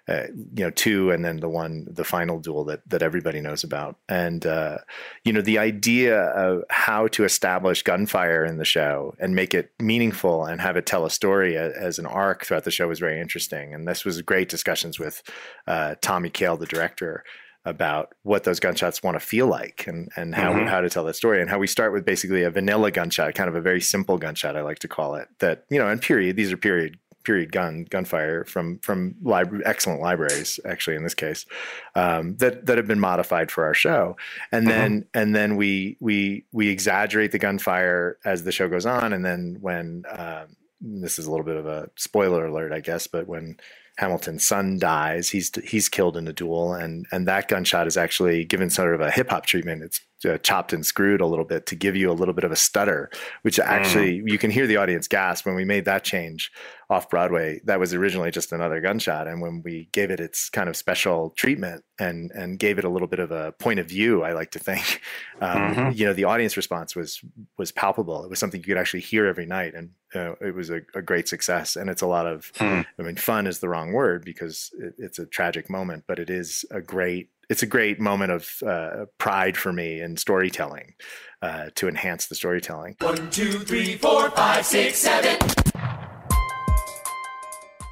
uh, 0.08 0.28
you 0.56 0.64
know, 0.64 0.72
two, 0.72 1.12
and 1.12 1.26
then 1.26 1.38
the 1.38 1.50
one, 1.50 1.86
the 1.90 2.06
final 2.06 2.40
duel 2.40 2.64
that 2.66 2.82
that 2.90 3.02
everybody 3.02 3.42
knows 3.42 3.64
about. 3.64 3.98
And 4.08 4.46
uh, 4.46 4.78
you 5.26 5.34
know, 5.34 5.42
the 5.42 5.58
idea 5.58 6.18
of 6.18 6.64
how 6.70 7.08
to 7.10 7.26
establish 7.26 7.84
gunfire 7.84 8.46
in 8.46 8.58
the 8.58 8.66
show 8.66 9.16
and 9.20 9.36
make 9.36 9.54
it 9.54 9.72
meaningful 9.80 10.46
and 10.46 10.62
have 10.62 10.78
it 10.78 10.86
tell 10.86 11.06
a 11.06 11.10
story 11.10 11.58
as, 11.58 11.74
as 11.74 12.00
an 12.00 12.06
arc 12.06 12.46
throughout 12.46 12.64
the 12.64 12.72
show 12.72 12.88
was 12.88 13.00
very 13.00 13.20
interesting. 13.20 13.74
And 13.74 13.88
this 13.88 14.06
was 14.06 14.22
great 14.22 14.50
discussions 14.50 14.98
with 14.98 15.24
uh, 15.68 15.96
Tommy 16.02 16.30
Kail, 16.30 16.58
the 16.58 16.66
director 16.66 17.24
about 17.66 18.14
what 18.24 18.46
those 18.46 18.62
gunshots 18.62 19.04
want 19.04 19.16
to 19.16 19.20
feel 19.20 19.46
like 19.46 19.86
and, 19.88 20.10
and 20.16 20.34
how, 20.34 20.54
mm-hmm. 20.54 20.68
how 20.68 20.80
to 20.80 20.90
tell 20.90 21.04
that 21.04 21.18
story 21.18 21.42
and 21.42 21.50
how 21.50 21.60
we 21.60 21.68
start 21.68 21.92
with 21.92 22.06
basically 22.06 22.44
a 22.44 22.50
vanilla 22.50 22.92
gunshot, 22.92 23.36
kind 23.36 23.50
of 23.50 23.56
a 23.56 23.62
very 23.62 23.82
simple 23.82 24.18
gunshot, 24.18 24.56
I 24.56 24.62
like 24.62 24.80
to 24.80 24.88
call 24.88 25.16
it 25.16 25.28
that, 25.40 25.66
you 25.70 25.78
know, 25.78 25.90
and 25.90 26.02
period, 26.02 26.38
these 26.38 26.54
are 26.54 26.58
period 26.58 26.98
period 27.28 27.52
gun 27.52 27.86
gunfire 27.90 28.46
from 28.46 28.80
from 28.80 29.14
libra- 29.22 29.62
excellent 29.66 30.00
libraries 30.00 30.62
actually 30.64 30.96
in 30.96 31.04
this 31.04 31.14
case 31.14 31.46
um, 31.94 32.38
that 32.38 32.66
that 32.66 32.78
have 32.78 32.88
been 32.88 33.02
modified 33.02 33.52
for 33.52 33.66
our 33.66 33.74
show 33.74 34.16
and 34.54 34.66
uh-huh. 34.66 34.78
then 34.78 35.06
and 35.14 35.36
then 35.36 35.58
we 35.58 35.98
we 36.00 36.46
we 36.54 36.70
exaggerate 36.70 37.34
the 37.34 37.38
gunfire 37.38 38.18
as 38.24 38.46
the 38.46 38.52
show 38.54 38.70
goes 38.70 38.86
on 38.86 39.12
and 39.12 39.26
then 39.26 39.58
when 39.60 40.06
uh, 40.10 40.46
this 40.80 41.20
is 41.20 41.26
a 41.26 41.30
little 41.30 41.46
bit 41.46 41.58
of 41.58 41.66
a 41.66 41.90
spoiler 41.98 42.46
alert 42.46 42.72
I 42.72 42.80
guess 42.80 43.08
but 43.08 43.28
when 43.28 43.58
Hamilton's 43.98 44.44
son 44.44 44.78
dies. 44.78 45.28
He's 45.28 45.52
he's 45.64 45.90
killed 45.90 46.18
in 46.18 46.28
a 46.28 46.34
duel, 46.34 46.72
and 46.74 47.08
and 47.12 47.28
that 47.28 47.48
gunshot 47.48 47.88
is 47.88 47.98
actually 47.98 48.46
given 48.46 48.70
sort 48.70 48.94
of 48.94 49.02
a 49.02 49.10
hip 49.10 49.32
hop 49.32 49.48
treatment. 49.48 49.82
It's 49.82 50.02
uh, 50.26 50.38
chopped 50.40 50.74
and 50.74 50.86
screwed 50.86 51.22
a 51.22 51.26
little 51.26 51.46
bit 51.46 51.66
to 51.68 51.76
give 51.76 51.96
you 51.96 52.12
a 52.12 52.14
little 52.14 52.34
bit 52.34 52.44
of 52.44 52.52
a 52.52 52.56
stutter, 52.56 53.10
which 53.44 53.60
actually 53.60 54.20
mm. 54.20 54.30
you 54.30 54.38
can 54.38 54.52
hear 54.52 54.66
the 54.66 54.78
audience 54.78 55.08
gasp 55.08 55.46
when 55.46 55.56
we 55.56 55.66
made 55.66 55.86
that 55.86 56.04
change 56.04 56.52
off 56.90 57.10
Broadway. 57.10 57.60
That 57.66 57.80
was 57.80 57.94
originally 57.94 58.32
just 58.32 58.52
another 58.52 58.82
gunshot, 58.82 59.28
and 59.28 59.42
when 59.42 59.62
we 59.64 59.90
gave 59.92 60.10
it 60.10 60.20
its 60.20 60.50
kind 60.50 60.70
of 60.70 60.76
special 60.76 61.32
treatment 61.32 61.84
and 62.00 62.32
and 62.32 62.58
gave 62.58 62.80
it 62.80 62.86
a 62.86 62.90
little 62.90 63.08
bit 63.08 63.20
of 63.20 63.32
a 63.32 63.52
point 63.54 63.80
of 63.80 63.88
view, 63.88 64.24
I 64.24 64.34
like 64.34 64.52
to 64.52 64.60
think, 64.60 65.02
um, 65.42 65.76
mm-hmm. 65.76 65.92
you 65.94 66.06
know, 66.06 66.14
the 66.14 66.24
audience 66.24 66.58
response 66.58 66.96
was 66.96 67.22
was 67.58 67.72
palpable. 67.72 68.24
It 68.24 68.30
was 68.30 68.40
something 68.40 68.60
you 68.60 68.68
could 68.68 68.78
actually 68.78 69.02
hear 69.02 69.28
every 69.28 69.46
night, 69.46 69.76
and 69.76 69.92
uh, 70.16 70.34
it 70.42 70.56
was 70.56 70.70
a, 70.70 70.82
a, 70.96 71.02
great 71.02 71.28
success. 71.28 71.76
And 71.76 71.90
it's 71.90 72.02
a 72.02 72.08
lot 72.08 72.26
of, 72.26 72.52
mm. 72.54 72.86
I 72.98 73.02
mean, 73.02 73.18
fun 73.18 73.46
is 73.46 73.60
the 73.60 73.68
wrong 73.68 73.92
word 73.92 74.24
because 74.24 74.72
it, 74.80 74.94
it's 74.98 75.20
a 75.20 75.26
tragic 75.26 75.70
moment, 75.70 76.06
but 76.08 76.18
it 76.18 76.30
is 76.30 76.64
a 76.72 76.82
great 76.82 77.30
it's 77.50 77.64
a 77.64 77.68
great 77.68 78.00
moment 78.00 78.32
of 78.32 78.50
uh, 78.66 79.06
pride 79.18 79.58
for 79.58 79.72
me 79.72 80.02
in 80.02 80.18
storytelling 80.18 80.94
uh, 81.42 81.70
to 81.76 81.88
enhance 81.88 82.28
the 82.28 82.36
storytelling. 82.36 82.96
One, 83.00 83.30
two, 83.30 83.60
three, 83.60 83.96
four, 83.96 84.30
five, 84.32 84.66
six, 84.66 84.98
seven 84.98 85.57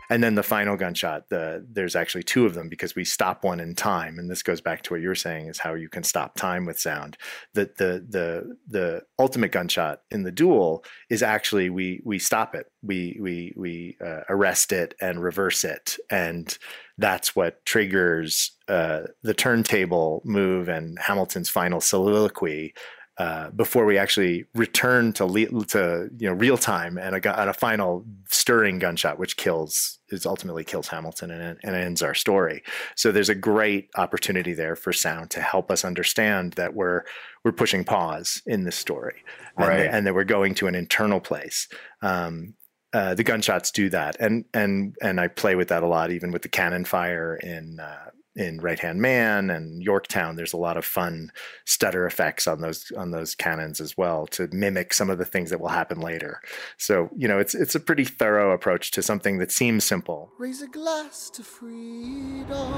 and 0.09 0.23
then 0.23 0.35
the 0.35 0.43
final 0.43 0.77
gunshot 0.77 1.29
the 1.29 1.65
there's 1.69 1.95
actually 1.95 2.23
two 2.23 2.45
of 2.45 2.53
them 2.53 2.69
because 2.69 2.95
we 2.95 3.05
stop 3.05 3.43
one 3.43 3.59
in 3.59 3.75
time. 3.75 4.19
And 4.19 4.29
this 4.29 4.43
goes 4.43 4.61
back 4.61 4.81
to 4.83 4.93
what 4.93 5.01
you 5.01 5.07
were 5.07 5.15
saying 5.15 5.47
is 5.47 5.59
how 5.59 5.73
you 5.73 5.89
can 5.89 6.03
stop 6.03 6.35
time 6.35 6.65
with 6.65 6.79
sound. 6.79 7.17
The 7.53 7.71
the 7.77 8.05
the 8.07 8.57
the 8.67 9.03
ultimate 9.19 9.51
gunshot 9.51 10.01
in 10.11 10.23
the 10.23 10.31
duel 10.31 10.83
is 11.09 11.23
actually 11.23 11.69
we 11.69 12.01
we 12.03 12.19
stop 12.19 12.55
it. 12.55 12.67
We 12.83 13.17
we 13.19 13.53
we 13.55 13.97
uh, 14.03 14.21
arrest 14.29 14.71
it 14.71 14.95
and 15.01 15.21
reverse 15.21 15.63
it. 15.63 15.97
And 16.09 16.57
that's 16.97 17.35
what 17.35 17.65
triggers 17.65 18.51
uh, 18.67 19.01
the 19.23 19.33
turntable 19.33 20.21
move 20.23 20.69
and 20.69 20.97
Hamilton's 20.99 21.49
final 21.49 21.81
soliloquy 21.81 22.73
uh, 23.17 23.49
before 23.51 23.85
we 23.85 23.97
actually 23.97 24.45
return 24.55 25.13
to 25.13 25.25
le- 25.25 25.65
to 25.65 26.09
you 26.17 26.27
know 26.27 26.33
real 26.33 26.57
time 26.57 26.97
and 26.97 27.15
a, 27.15 27.39
and 27.39 27.49
a 27.49 27.53
final 27.53 28.05
stirring 28.27 28.77
gunshot, 28.77 29.17
which 29.17 29.37
kills 29.37 29.99
is 30.09 30.25
ultimately 30.25 30.65
kills 30.65 30.89
Hamilton 30.89 31.31
and, 31.31 31.57
and 31.63 31.75
ends 31.75 32.01
our 32.01 32.13
story. 32.13 32.61
So 32.95 33.11
there's 33.11 33.29
a 33.29 33.35
great 33.35 33.89
opportunity 33.95 34.53
there 34.53 34.75
for 34.75 34.91
sound 34.91 35.29
to 35.31 35.41
help 35.41 35.71
us 35.71 35.85
understand 35.85 36.53
that 36.53 36.73
we're 36.73 37.03
we're 37.45 37.53
pushing 37.53 37.85
pause 37.85 38.41
in 38.45 38.65
this 38.65 38.75
story, 38.75 39.23
right. 39.57 39.85
and, 39.85 39.95
and 39.95 40.07
that 40.07 40.13
we're 40.13 40.25
going 40.25 40.53
to 40.55 40.67
an 40.67 40.75
internal 40.75 41.21
place. 41.21 41.69
Um, 42.01 42.55
uh, 42.91 43.13
the 43.13 43.23
gunshots 43.23 43.71
do 43.71 43.89
that, 43.89 44.17
and 44.19 44.43
and 44.53 44.95
and 45.01 45.21
I 45.21 45.29
play 45.29 45.55
with 45.55 45.69
that 45.69 45.83
a 45.83 45.87
lot, 45.87 46.11
even 46.11 46.31
with 46.31 46.41
the 46.41 46.49
cannon 46.49 46.83
fire 46.83 47.35
in 47.35 47.79
uh, 47.79 48.09
in 48.35 48.59
Right 48.59 48.79
Hand 48.79 49.01
Man 49.01 49.49
and 49.49 49.81
Yorktown, 49.81 50.35
there's 50.35 50.53
a 50.53 50.57
lot 50.57 50.77
of 50.77 50.85
fun 50.85 51.31
stutter 51.65 52.05
effects 52.05 52.47
on 52.47 52.61
those 52.61 52.91
on 52.97 53.11
those 53.11 53.35
cannons 53.35 53.79
as 53.79 53.97
well 53.97 54.27
to 54.27 54.47
mimic 54.51 54.93
some 54.93 55.09
of 55.09 55.17
the 55.17 55.25
things 55.25 55.49
that 55.49 55.59
will 55.59 55.69
happen 55.69 55.99
later. 55.99 56.41
So 56.77 57.09
you 57.15 57.27
know, 57.27 57.39
it's 57.39 57.55
it's 57.55 57.75
a 57.75 57.79
pretty 57.79 58.05
thorough 58.05 58.51
approach 58.51 58.91
to 58.91 59.01
something 59.01 59.37
that 59.37 59.51
seems 59.51 59.83
simple. 59.83 60.31
Raise 60.37 60.61
a 60.61 60.67
glass 60.67 61.29
to 61.31 61.43
freedom. 61.43 62.73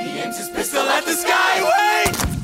He 0.00 0.18
aims 0.18 0.38
his 0.38 0.48
pistol 0.50 0.82
at 0.82 1.04
the 1.04 1.14
sky. 1.14 1.62
Wait. 1.62 2.40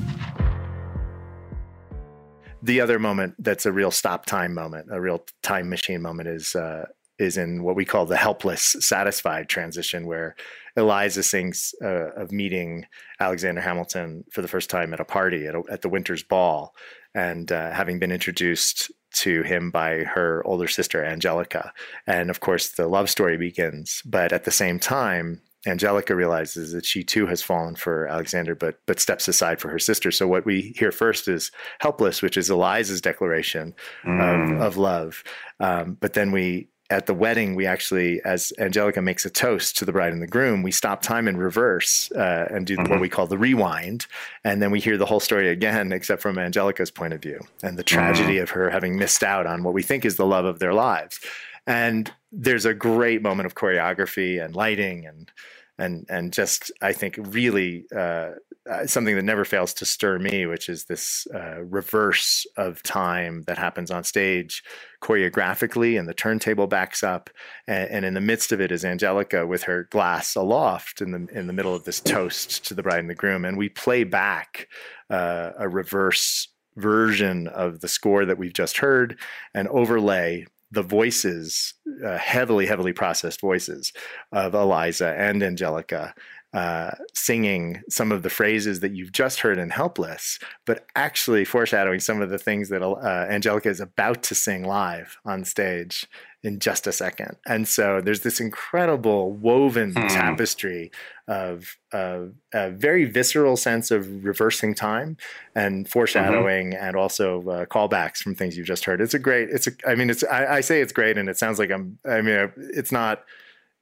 The 2.63 2.81
other 2.81 2.99
moment 2.99 3.35
that's 3.39 3.67
a 3.67 3.73
real 3.73 3.91
stop 3.91 4.27
time 4.27 4.53
moment, 4.53 4.89
a 4.91 5.01
real 5.01 5.25
time 5.43 5.69
machine 5.69 6.03
moment, 6.03 6.29
is 6.29 6.57
uh, 6.57 6.87
is 7.19 7.37
in 7.37 7.63
what 7.63 7.77
we 7.77 7.85
call 7.85 8.07
the 8.07 8.17
helpless 8.17 8.77
satisfied 8.81 9.49
transition, 9.49 10.07
where 10.07 10.37
Eliza 10.77 11.23
sings 11.23 11.75
uh, 11.83 12.13
of 12.13 12.33
meeting 12.33 12.87
Alexander 13.21 13.61
Hamilton 13.61 14.25
for 14.31 14.43
the 14.43 14.49
first 14.49 14.69
time 14.69 14.93
at 14.93 15.01
a 15.01 15.05
party 15.05 15.47
at, 15.47 15.55
a, 15.55 15.63
at 15.71 15.83
the 15.83 15.89
Winters 15.89 16.23
Ball, 16.23 16.75
and 17.15 17.51
uh, 17.51 17.71
having 17.71 17.99
been 17.99 18.13
introduced 18.13 18.91
to 19.13 19.43
him 19.43 19.71
by 19.71 20.05
her 20.05 20.43
older 20.45 20.69
sister 20.69 21.03
Angelica, 21.03 21.73
and 22.07 22.29
of 22.29 22.41
course 22.41 22.71
the 22.71 22.87
love 22.87 23.09
story 23.09 23.39
begins. 23.39 24.03
But 24.05 24.33
at 24.33 24.45
the 24.45 24.51
same 24.51 24.79
time, 24.79 25.41
Angelica 25.67 26.15
realizes 26.15 26.73
that 26.73 26.85
she 26.85 27.03
too 27.03 27.27
has 27.27 27.43
fallen 27.43 27.75
for 27.75 28.07
Alexander, 28.07 28.55
but 28.55 28.79
but 28.87 29.01
steps 29.01 29.27
aside 29.29 29.59
for 29.59 29.69
her 29.69 29.79
sister. 29.79 30.11
So 30.11 30.29
what 30.29 30.45
we 30.45 30.75
hear 30.77 30.93
first 30.93 31.29
is 31.29 31.51
"Helpless," 31.81 32.23
which 32.23 32.37
is 32.37 32.51
Eliza's 32.51 33.01
declaration 33.01 33.75
mm. 34.05 34.57
of, 34.57 34.61
of 34.61 34.77
love. 34.77 35.25
Um, 35.59 35.97
but 36.01 36.13
then 36.13 36.31
we 36.31 36.69
at 36.91 37.07
the 37.07 37.15
wedding, 37.15 37.55
we 37.55 37.67
actually, 37.67 38.21
as 38.25 38.53
Angelica 38.59 39.03
makes 39.03 39.25
a 39.25 39.31
toast 39.31 39.77
to 39.79 39.85
the 39.85 39.93
bride 39.93 40.13
and 40.13 40.23
the 40.23 40.27
groom, 40.27 40.63
we 40.63 40.71
stop 40.71 41.03
time 41.03 41.27
in 41.27 41.37
reverse 41.37 42.11
uh, 42.13 42.47
and 42.51 42.67
do 42.67 42.77
mm-hmm. 42.77 42.91
what 42.91 43.01
we 43.01 43.09
call 43.09 43.27
the 43.27 43.39
rewind. 43.39 44.07
And 44.45 44.63
then 44.63 44.71
we 44.71 44.81
hear 44.81 44.97
the 44.97 45.07
whole 45.07 45.21
story 45.21 45.49
again, 45.49 45.93
except 45.93 46.23
from 46.23 46.39
Angelica's 46.39 46.91
point 46.91 47.13
of 47.13 47.21
view 47.21 47.41
and 47.63 47.77
the 47.77 47.83
tragedy 47.83 48.35
mm-hmm. 48.35 48.45
of 48.45 48.51
her 48.51 48.71
having 48.71 48.97
missed 48.97 49.25
out 49.25 49.47
on 49.47 49.63
what 49.63 49.75
we 49.75 49.83
think 49.83 50.05
is 50.05 50.17
the 50.17 50.27
love 50.27 50.45
of 50.45 50.59
their 50.59 50.75
lives. 50.75 51.19
And 51.67 52.13
there's 52.31 52.65
a 52.65 52.75
great 52.75 53.23
moment 53.23 53.47
of 53.47 53.55
choreography 53.55 54.43
and 54.45 54.55
lighting 54.55 55.07
and 55.07 55.31
and 55.79 56.07
and 56.09 56.33
just 56.33 56.73
I 56.83 56.93
think 56.93 57.17
really 57.19 57.85
uh, 57.95 58.31
uh, 58.71 58.87
something 58.87 59.15
that 59.15 59.25
never 59.25 59.45
fails 59.45 59.75
to 59.75 59.85
stir 59.85 60.19
me, 60.19 60.47
which 60.47 60.69
is 60.69 60.85
this 60.85 61.27
uh, 61.35 61.63
reverse 61.63 62.47
of 62.57 62.83
time 62.83 63.45
that 63.47 63.59
happens 63.59 63.91
on 63.91 64.05
stage 64.05 64.63
choreographically, 65.03 65.99
and 65.99 66.09
the 66.09 66.15
turntable 66.15 66.67
backs 66.67 67.03
up, 67.03 67.31
and, 67.67 67.91
and, 67.91 68.05
in 68.05 68.15
the 68.15 68.21
midst 68.21 68.53
of 68.53 68.61
it 68.61 68.73
is 68.73 68.85
Angelica 68.85 69.47
with 69.47 69.65
her 69.65 69.85
glass 69.91 70.35
aloft 70.35 71.01
in 71.01 71.11
the 71.13 71.27
in 71.33 71.47
the 71.47 71.53
middle 71.53 71.75
of 71.75 71.85
this 71.85 72.01
toast 72.01 72.65
to 72.67 72.75
the 72.75 72.83
bride 72.83 73.01
and 73.01 73.11
the 73.11 73.15
groom, 73.15 73.45
and 73.45 73.59
we 73.59 73.69
play 73.69 74.05
back 74.05 74.69
uh, 75.11 75.53
a 75.59 75.69
reverse 75.69 76.49
version 76.77 77.49
of 77.49 77.81
the 77.81 77.89
score 77.89 78.25
that 78.27 78.39
we've 78.39 78.53
just 78.53 78.79
heard 78.79 79.19
and 79.55 79.67
overlay 79.69 80.45
the 80.71 80.83
voices, 80.83 81.75
uh, 82.05 82.19
heavily, 82.19 82.67
heavily 82.67 82.93
processed 82.93 83.41
voices 83.41 83.93
of 84.33 84.55
Eliza 84.55 85.15
and 85.17 85.43
Angelica 85.43 86.15
uh, 86.57 86.93
singing 87.13 87.83
some 87.91 88.11
of 88.11 88.23
the 88.23 88.31
phrases 88.31 88.81
that 88.81 88.93
you've 88.93 89.13
just 89.13 89.41
heard 89.41 89.59
in 89.59 89.69
Helpless, 89.69 90.39
but 90.65 90.87
actually 90.97 91.45
foreshadowing 91.45 92.01
some 92.01 92.23
of 92.23 92.31
the 92.31 92.39
things 92.39 92.71
that 92.71 92.83
uh, 92.83 93.27
Angelica 93.29 93.69
is 93.69 93.81
about 93.81 94.23
to 94.23 94.35
sing 94.35 94.65
live 94.65 95.19
on 95.27 95.45
stage 95.45 96.07
in 96.47 96.61
just 96.61 96.87
a 96.87 96.93
second. 96.93 97.37
And 97.45 97.67
so 97.67 98.01
there's 98.01 98.21
this 98.21 98.39
incredible 98.39 99.33
woven 99.33 99.91
hmm. 99.91 100.07
tapestry 100.07 100.93
of, 101.27 101.77
of, 101.93 102.35
a 102.55 102.71
very 102.71 103.05
visceral 103.05 103.57
sense 103.57 103.91
of 103.91 104.25
reversing 104.25 104.73
time 104.73 105.17
and 105.57 105.89
foreshadowing 105.89 106.71
mm-hmm. 106.71 106.85
and 106.85 106.95
also 106.95 107.41
uh, 107.49 107.67
callbacks 107.67 108.19
from 108.19 108.37
things 108.37 108.57
you've 108.57 108.67
just 108.67 108.85
heard. 108.85 109.01
It's 109.01 109.13
a 109.13 109.19
great, 109.19 109.49
it's 109.51 109.67
a, 109.67 109.73
I 109.85 109.97
mean, 109.97 110.09
it's, 110.09 110.23
I, 110.23 110.59
I 110.59 110.61
say 110.61 110.81
it's 110.81 110.93
great 110.93 111.19
and 111.19 111.29
it 111.29 111.37
sounds 111.37 111.59
like 111.59 111.73
I'm, 111.73 111.99
I 112.09 112.21
mean, 112.21 112.53
it's 112.57 112.93
not, 112.93 113.25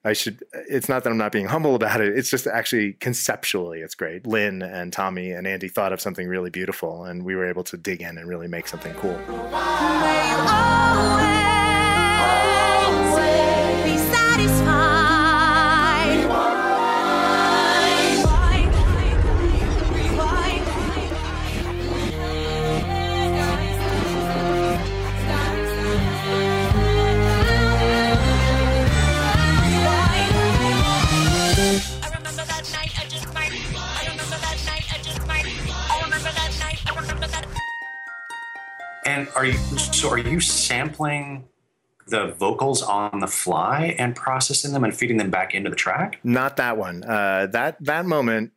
I 0.07 0.13
should. 0.13 0.43
It's 0.69 0.87
not 0.87 1.03
that 1.05 1.11
I'm 1.11 1.17
not 1.17 1.33
being 1.33 1.47
humble 1.47 1.75
about 1.75 2.03
it. 2.03 2.17
It's 2.19 2.29
just 2.29 2.47
actually 2.47 2.93
conceptually, 2.95 3.81
it's 3.81 3.95
great. 3.95 4.27
Lin 4.27 4.61
and 4.61 4.93
Tommy 4.93 5.31
and 5.31 5.47
Andy 5.47 5.69
thought 5.69 5.95
of 5.95 6.01
something 6.01 6.29
really 6.29 6.51
beautiful, 6.51 7.05
and 7.05 7.25
we 7.25 7.35
were 7.35 7.49
able 7.49 7.65
to 7.65 7.79
dig 7.79 8.03
in 8.03 8.19
and 8.19 8.29
really 8.29 8.47
make 8.47 8.69
something 8.69 8.93
cool. 8.97 9.19
And 39.07 39.29
are 39.37 39.45
you 39.45 39.59
so 39.77 40.09
are 40.11 40.19
you 40.19 40.41
sampling 40.41 41.45
the 42.07 42.35
vocals 42.39 42.83
on 42.83 43.21
the 43.21 43.27
fly 43.27 43.95
and 43.99 44.15
processing 44.15 44.73
them 44.73 44.85
and 44.85 44.95
feeding 44.95 45.17
them 45.17 45.31
back 45.31 45.55
into 45.55 45.71
the 45.71 45.77
track? 45.77 46.19
Not 46.25 46.57
that 46.57 46.77
one. 46.77 47.05
Uh, 47.05 47.47
that 47.53 47.83
that 47.85 48.07
moment 48.07 48.53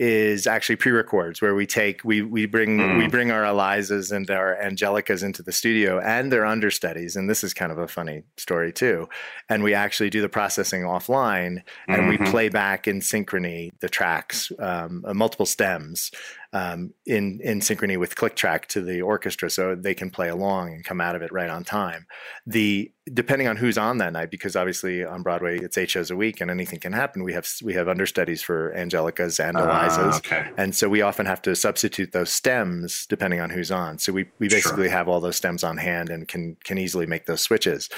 is 0.00 0.46
actually 0.46 0.76
pre-records 0.76 1.42
where 1.42 1.54
we 1.54 1.66
take 1.66 2.02
we 2.04 2.22
we 2.22 2.46
bring 2.46 2.78
mm. 2.78 2.96
we 2.96 3.06
bring 3.06 3.30
our 3.30 3.44
Elizas 3.44 4.10
and 4.10 4.30
our 4.30 4.56
Angelicas 4.56 5.22
into 5.22 5.42
the 5.42 5.52
studio 5.52 6.00
and 6.00 6.32
their 6.32 6.46
understudies 6.46 7.16
and 7.16 7.28
this 7.28 7.44
is 7.44 7.52
kind 7.52 7.70
of 7.70 7.76
a 7.76 7.86
funny 7.86 8.22
story 8.38 8.72
too 8.72 9.06
and 9.50 9.62
we 9.62 9.74
actually 9.74 10.08
do 10.08 10.22
the 10.22 10.28
processing 10.28 10.84
offline 10.84 11.62
and 11.86 12.04
mm-hmm. 12.04 12.24
we 12.24 12.30
play 12.30 12.48
back 12.48 12.88
in 12.88 13.00
synchrony 13.00 13.72
the 13.80 13.90
tracks 13.90 14.50
um, 14.58 15.04
uh, 15.06 15.12
multiple 15.12 15.44
stems 15.44 16.10
um, 16.52 16.92
in 17.06 17.40
in 17.42 17.60
synchrony 17.60 17.98
with 17.98 18.16
click 18.16 18.34
track 18.34 18.66
to 18.68 18.82
the 18.82 19.02
orchestra, 19.02 19.48
so 19.48 19.74
they 19.74 19.94
can 19.94 20.10
play 20.10 20.28
along 20.28 20.72
and 20.72 20.84
come 20.84 21.00
out 21.00 21.14
of 21.14 21.22
it 21.22 21.32
right 21.32 21.48
on 21.48 21.62
time. 21.62 22.06
The 22.46 22.90
depending 23.12 23.46
on 23.46 23.56
who's 23.56 23.78
on 23.78 23.98
that 23.98 24.12
night, 24.12 24.30
because 24.30 24.56
obviously 24.56 25.04
on 25.04 25.22
Broadway 25.22 25.58
it's 25.58 25.78
eight 25.78 25.90
shows 25.90 26.10
a 26.10 26.16
week 26.16 26.40
and 26.40 26.50
anything 26.50 26.80
can 26.80 26.92
happen. 26.92 27.22
We 27.22 27.32
have 27.34 27.48
we 27.62 27.74
have 27.74 27.88
understudies 27.88 28.42
for 28.42 28.74
Angelica's 28.74 29.38
and 29.38 29.56
uh, 29.56 29.62
Eliza's, 29.62 30.16
okay. 30.18 30.50
and 30.56 30.74
so 30.74 30.88
we 30.88 31.02
often 31.02 31.26
have 31.26 31.42
to 31.42 31.54
substitute 31.54 32.12
those 32.12 32.30
stems 32.30 33.06
depending 33.06 33.40
on 33.40 33.50
who's 33.50 33.70
on. 33.70 33.98
So 33.98 34.12
we 34.12 34.26
we 34.40 34.48
basically 34.48 34.84
sure. 34.84 34.96
have 34.96 35.08
all 35.08 35.20
those 35.20 35.36
stems 35.36 35.62
on 35.62 35.76
hand 35.76 36.10
and 36.10 36.26
can 36.26 36.56
can 36.64 36.78
easily 36.78 37.06
make 37.06 37.26
those 37.26 37.40
switches. 37.40 37.88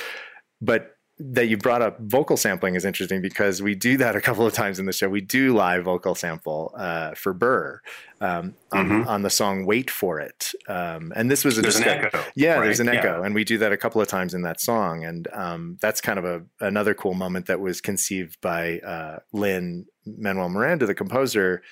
But 0.60 0.96
that 1.30 1.48
you 1.48 1.56
brought 1.56 1.82
up 1.82 1.98
vocal 2.00 2.36
sampling 2.36 2.74
is 2.74 2.84
interesting 2.84 3.22
because 3.22 3.62
we 3.62 3.74
do 3.74 3.96
that 3.96 4.16
a 4.16 4.20
couple 4.20 4.46
of 4.46 4.52
times 4.52 4.78
in 4.78 4.86
the 4.86 4.92
show. 4.92 5.08
We 5.08 5.20
do 5.20 5.54
live 5.54 5.84
vocal 5.84 6.14
sample 6.14 6.74
uh, 6.76 7.12
for 7.14 7.32
Burr 7.32 7.80
um, 8.20 8.54
on, 8.72 8.88
mm-hmm. 8.88 9.08
on, 9.08 9.22
the 9.22 9.30
song 9.30 9.64
"Wait 9.64 9.90
for 9.90 10.18
It," 10.18 10.52
um, 10.68 11.12
and 11.14 11.30
this 11.30 11.44
was 11.44 11.58
a 11.58 11.62
there's 11.62 11.76
an 11.76 11.84
echo. 11.84 12.24
Yeah, 12.34 12.54
right? 12.54 12.64
there's 12.64 12.80
an 12.80 12.88
echo, 12.88 13.20
yeah. 13.20 13.26
and 13.26 13.34
we 13.34 13.44
do 13.44 13.58
that 13.58 13.72
a 13.72 13.76
couple 13.76 14.00
of 14.00 14.08
times 14.08 14.34
in 14.34 14.42
that 14.42 14.60
song, 14.60 15.04
and 15.04 15.28
um, 15.32 15.78
that's 15.80 16.00
kind 16.00 16.18
of 16.18 16.24
a 16.24 16.42
another 16.60 16.94
cool 16.94 17.14
moment 17.14 17.46
that 17.46 17.60
was 17.60 17.80
conceived 17.80 18.40
by 18.40 18.80
uh, 18.80 19.18
Lynn 19.32 19.86
Manuel 20.04 20.48
Miranda, 20.48 20.86
the 20.86 20.94
composer. 20.94 21.62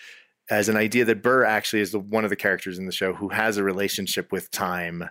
As 0.49 0.69
an 0.69 0.77
idea 0.77 1.05
that 1.05 1.23
Burr 1.23 1.45
actually 1.45 1.81
is 1.81 1.93
the, 1.93 2.01
one 2.01 2.25
of 2.25 2.31
the 2.31 2.35
characters 2.35 2.77
in 2.77 2.87
the 2.87 2.93
show 2.93 3.13
who 3.13 3.29
has 3.29 3.57
a 3.57 3.63
relationship 3.63 4.33
with 4.33 4.51
time 4.51 5.09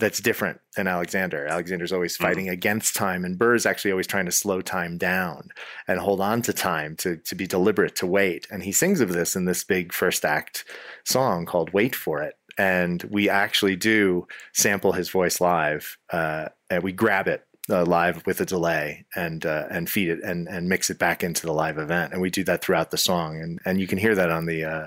that's 0.00 0.20
different 0.20 0.60
than 0.76 0.86
Alexander. 0.86 1.46
Alexander's 1.46 1.92
always 1.92 2.14
mm-hmm. 2.14 2.24
fighting 2.24 2.44
mm-hmm. 2.46 2.54
against 2.54 2.96
time, 2.96 3.24
and 3.24 3.38
Burr's 3.38 3.66
actually 3.66 3.92
always 3.92 4.06
trying 4.06 4.26
to 4.26 4.32
slow 4.32 4.60
time 4.60 4.98
down 4.98 5.50
and 5.86 6.00
hold 6.00 6.20
on 6.20 6.42
to 6.42 6.52
time 6.52 6.96
to 6.96 7.16
to 7.16 7.34
be 7.34 7.46
deliberate, 7.46 7.94
to 7.96 8.06
wait. 8.06 8.46
And 8.50 8.62
he 8.62 8.72
sings 8.72 9.00
of 9.00 9.12
this 9.12 9.36
in 9.36 9.44
this 9.44 9.62
big 9.62 9.92
first 9.92 10.24
act 10.24 10.64
song 11.04 11.46
called 11.46 11.72
"Wait 11.72 11.94
for 11.94 12.22
It." 12.22 12.34
And 12.58 13.02
we 13.04 13.28
actually 13.28 13.76
do 13.76 14.26
sample 14.52 14.92
his 14.92 15.08
voice 15.08 15.40
live, 15.40 15.96
uh, 16.12 16.48
and 16.68 16.82
we 16.82 16.92
grab 16.92 17.28
it 17.28 17.44
uh, 17.70 17.84
live 17.84 18.26
with 18.26 18.40
a 18.40 18.46
delay 18.46 19.06
and 19.14 19.46
uh, 19.46 19.66
and 19.70 19.88
feed 19.88 20.08
it 20.08 20.20
and 20.24 20.48
and 20.48 20.68
mix 20.68 20.90
it 20.90 20.98
back 20.98 21.22
into 21.22 21.46
the 21.46 21.52
live 21.52 21.78
event. 21.78 22.12
And 22.12 22.20
we 22.20 22.30
do 22.30 22.44
that 22.44 22.62
throughout 22.62 22.90
the 22.90 22.98
song, 22.98 23.40
and 23.40 23.60
and 23.64 23.80
you 23.80 23.86
can 23.86 23.98
hear 23.98 24.14
that 24.14 24.30
on 24.30 24.46
the 24.46 24.64
uh, 24.64 24.86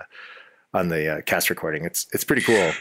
on 0.74 0.90
the 0.90 1.18
uh, 1.18 1.22
cast 1.22 1.50
recording. 1.50 1.86
It's 1.86 2.08
it's 2.14 2.24
pretty 2.24 2.42
cool 2.42 2.74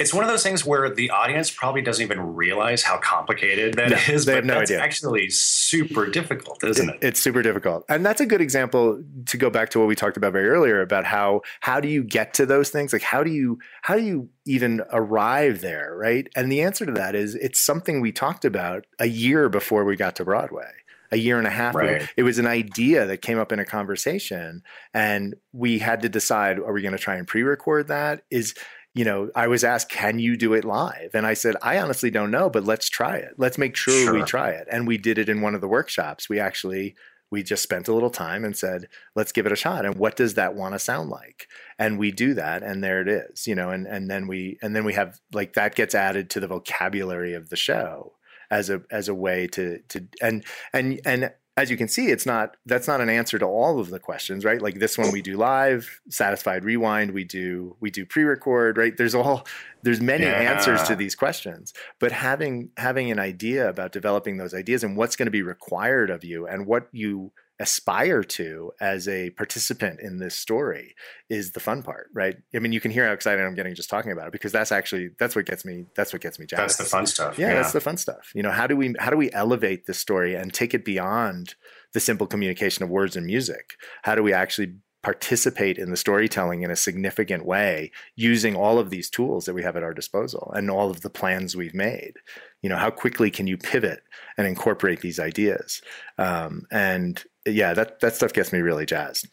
it's 0.00 0.14
one 0.14 0.24
of 0.24 0.30
those 0.30 0.42
things 0.42 0.64
where 0.64 0.88
the 0.88 1.10
audience 1.10 1.50
probably 1.50 1.82
doesn't 1.82 2.02
even 2.02 2.34
realize 2.34 2.82
how 2.82 2.96
complicated 2.96 3.74
that 3.74 3.90
no, 3.90 3.96
is. 4.14 4.24
They 4.24 4.36
have 4.36 4.46
no 4.46 4.54
that's 4.54 4.70
idea. 4.70 4.82
actually 4.82 5.28
super 5.28 6.06
difficult, 6.06 6.64
isn't 6.64 6.88
it, 6.88 6.94
it? 6.96 7.06
It's 7.08 7.20
super 7.20 7.42
difficult. 7.42 7.84
And 7.86 8.04
that's 8.04 8.20
a 8.22 8.26
good 8.26 8.40
example 8.40 9.04
to 9.26 9.36
go 9.36 9.50
back 9.50 9.68
to 9.70 9.78
what 9.78 9.88
we 9.88 9.94
talked 9.94 10.16
about 10.16 10.32
very 10.32 10.48
earlier 10.48 10.80
about 10.80 11.04
how 11.04 11.42
how 11.60 11.80
do 11.80 11.88
you 11.88 12.02
get 12.02 12.32
to 12.34 12.46
those 12.46 12.70
things? 12.70 12.94
Like 12.94 13.02
how 13.02 13.22
do 13.22 13.30
you 13.30 13.58
how 13.82 13.94
do 13.94 14.02
you 14.02 14.30
even 14.46 14.82
arrive 14.90 15.60
there, 15.60 15.94
right? 15.94 16.26
And 16.34 16.50
the 16.50 16.62
answer 16.62 16.86
to 16.86 16.92
that 16.92 17.14
is 17.14 17.34
it's 17.34 17.60
something 17.60 18.00
we 18.00 18.10
talked 18.10 18.46
about 18.46 18.86
a 18.98 19.06
year 19.06 19.50
before 19.50 19.84
we 19.84 19.96
got 19.96 20.16
to 20.16 20.24
Broadway 20.24 20.70
a 21.12 21.16
year 21.16 21.38
and 21.38 21.46
a 21.46 21.50
half 21.50 21.74
right. 21.74 21.96
ago. 21.96 22.06
It 22.16 22.22
was 22.22 22.38
an 22.38 22.46
idea 22.46 23.06
that 23.06 23.20
came 23.20 23.38
up 23.38 23.52
in 23.52 23.58
a 23.58 23.64
conversation, 23.64 24.62
and 24.94 25.34
we 25.52 25.78
had 25.78 26.02
to 26.02 26.08
decide: 26.08 26.58
Are 26.58 26.72
we 26.72 26.82
going 26.82 26.92
to 26.92 26.98
try 26.98 27.16
and 27.16 27.26
pre-record 27.26 27.88
that? 27.88 28.22
Is 28.30 28.54
you 28.94 29.04
know, 29.04 29.30
I 29.34 29.46
was 29.46 29.62
asked, 29.62 29.88
can 29.88 30.18
you 30.18 30.36
do 30.36 30.52
it 30.52 30.64
live? 30.64 31.10
And 31.14 31.26
I 31.26 31.34
said, 31.34 31.56
I 31.62 31.78
honestly 31.78 32.10
don't 32.10 32.30
know, 32.30 32.50
but 32.50 32.64
let's 32.64 32.88
try 32.88 33.16
it. 33.16 33.34
Let's 33.36 33.58
make 33.58 33.76
sure, 33.76 33.94
sure, 33.94 34.14
we 34.14 34.22
try 34.22 34.50
it. 34.50 34.66
And 34.70 34.86
we 34.86 34.98
did 34.98 35.18
it 35.18 35.28
in 35.28 35.40
one 35.40 35.54
of 35.54 35.60
the 35.60 35.68
workshops. 35.68 36.28
We 36.28 36.40
actually, 36.40 36.96
we 37.30 37.44
just 37.44 37.62
spent 37.62 37.86
a 37.86 37.94
little 37.94 38.10
time 38.10 38.44
and 38.44 38.56
said, 38.56 38.88
let's 39.14 39.30
give 39.30 39.46
it 39.46 39.52
a 39.52 39.56
shot. 39.56 39.84
And 39.84 39.94
what 39.94 40.16
does 40.16 40.34
that 40.34 40.56
want 40.56 40.74
to 40.74 40.80
sound 40.80 41.08
like? 41.08 41.46
And 41.78 41.98
we 41.98 42.10
do 42.10 42.34
that. 42.34 42.64
And 42.64 42.82
there 42.82 43.00
it 43.00 43.08
is, 43.08 43.46
you 43.46 43.54
know, 43.54 43.70
and, 43.70 43.86
and 43.86 44.10
then 44.10 44.26
we, 44.26 44.58
and 44.60 44.74
then 44.74 44.84
we 44.84 44.94
have 44.94 45.20
like 45.32 45.52
that 45.52 45.76
gets 45.76 45.94
added 45.94 46.28
to 46.30 46.40
the 46.40 46.48
vocabulary 46.48 47.34
of 47.34 47.48
the 47.48 47.56
show 47.56 48.14
as 48.50 48.68
a 48.68 48.82
as 48.90 49.08
a 49.08 49.14
way 49.14 49.46
to 49.46 49.78
to 49.88 50.06
and 50.20 50.44
and 50.72 51.00
and 51.04 51.32
as 51.56 51.70
you 51.70 51.76
can 51.76 51.88
see, 51.88 52.08
it's 52.08 52.26
not 52.26 52.56
that's 52.64 52.88
not 52.88 53.00
an 53.00 53.08
answer 53.08 53.38
to 53.38 53.44
all 53.44 53.80
of 53.80 53.90
the 53.90 53.98
questions, 53.98 54.44
right? 54.44 54.62
Like 54.62 54.78
this 54.78 54.96
one 54.96 55.10
we 55.10 55.20
do 55.20 55.36
live, 55.36 56.00
satisfied 56.08 56.64
rewind, 56.64 57.12
we 57.12 57.24
do 57.24 57.76
we 57.80 57.90
do 57.90 58.06
pre-record, 58.06 58.78
right? 58.78 58.96
There's 58.96 59.14
all 59.14 59.46
there's 59.82 60.00
many 60.00 60.24
yeah. 60.24 60.32
answers 60.32 60.82
to 60.84 60.94
these 60.94 61.14
questions. 61.14 61.74
But 61.98 62.12
having 62.12 62.70
having 62.76 63.10
an 63.10 63.18
idea 63.18 63.68
about 63.68 63.92
developing 63.92 64.36
those 64.36 64.54
ideas 64.54 64.84
and 64.84 64.96
what's 64.96 65.16
going 65.16 65.26
to 65.26 65.32
be 65.32 65.42
required 65.42 66.10
of 66.10 66.24
you 66.24 66.46
and 66.46 66.66
what 66.66 66.88
you 66.92 67.32
aspire 67.60 68.24
to 68.24 68.72
as 68.80 69.06
a 69.06 69.30
participant 69.30 70.00
in 70.00 70.18
this 70.18 70.34
story 70.34 70.94
is 71.28 71.52
the 71.52 71.60
fun 71.60 71.82
part, 71.82 72.08
right? 72.14 72.36
I 72.54 72.58
mean, 72.58 72.72
you 72.72 72.80
can 72.80 72.90
hear 72.90 73.06
how 73.06 73.12
excited 73.12 73.44
I'm 73.44 73.54
getting 73.54 73.74
just 73.74 73.90
talking 73.90 74.12
about 74.12 74.28
it 74.28 74.32
because 74.32 74.50
that's 74.50 74.72
actually 74.72 75.10
that's 75.18 75.36
what 75.36 75.44
gets 75.44 75.64
me 75.64 75.84
that's 75.94 76.12
what 76.12 76.22
gets 76.22 76.38
me 76.38 76.46
jazzed. 76.46 76.62
That's 76.62 76.76
the 76.78 76.84
fun 76.84 77.06
stuff. 77.06 77.38
Yeah, 77.38 77.48
yeah, 77.48 77.54
that's 77.56 77.72
the 77.72 77.80
fun 77.80 77.98
stuff. 77.98 78.32
You 78.34 78.42
know, 78.42 78.50
how 78.50 78.66
do 78.66 78.76
we 78.76 78.94
how 78.98 79.10
do 79.10 79.16
we 79.16 79.30
elevate 79.32 79.86
the 79.86 79.94
story 79.94 80.34
and 80.34 80.52
take 80.52 80.72
it 80.72 80.84
beyond 80.84 81.54
the 81.92 82.00
simple 82.00 82.26
communication 82.26 82.82
of 82.82 82.88
words 82.88 83.14
and 83.14 83.26
music? 83.26 83.74
How 84.02 84.14
do 84.14 84.22
we 84.22 84.32
actually 84.32 84.74
participate 85.02 85.78
in 85.78 85.90
the 85.90 85.96
storytelling 85.96 86.62
in 86.62 86.70
a 86.70 86.76
significant 86.76 87.44
way 87.46 87.90
using 88.16 88.54
all 88.54 88.78
of 88.78 88.90
these 88.90 89.08
tools 89.08 89.44
that 89.46 89.54
we 89.54 89.62
have 89.62 89.76
at 89.76 89.82
our 89.82 89.94
disposal 89.94 90.52
and 90.54 90.70
all 90.70 90.90
of 90.90 91.00
the 91.00 91.10
plans 91.10 91.56
we've 91.56 91.74
made 91.74 92.14
you 92.60 92.68
know 92.68 92.76
how 92.76 92.90
quickly 92.90 93.30
can 93.30 93.46
you 93.46 93.56
pivot 93.56 94.02
and 94.36 94.46
incorporate 94.46 95.00
these 95.00 95.18
ideas 95.18 95.80
um, 96.18 96.66
and 96.70 97.24
yeah, 97.46 97.74
that 97.74 98.00
that 98.00 98.14
stuff 98.14 98.32
gets 98.32 98.52
me 98.52 98.60
really 98.60 98.86
jazzed. 98.86 99.28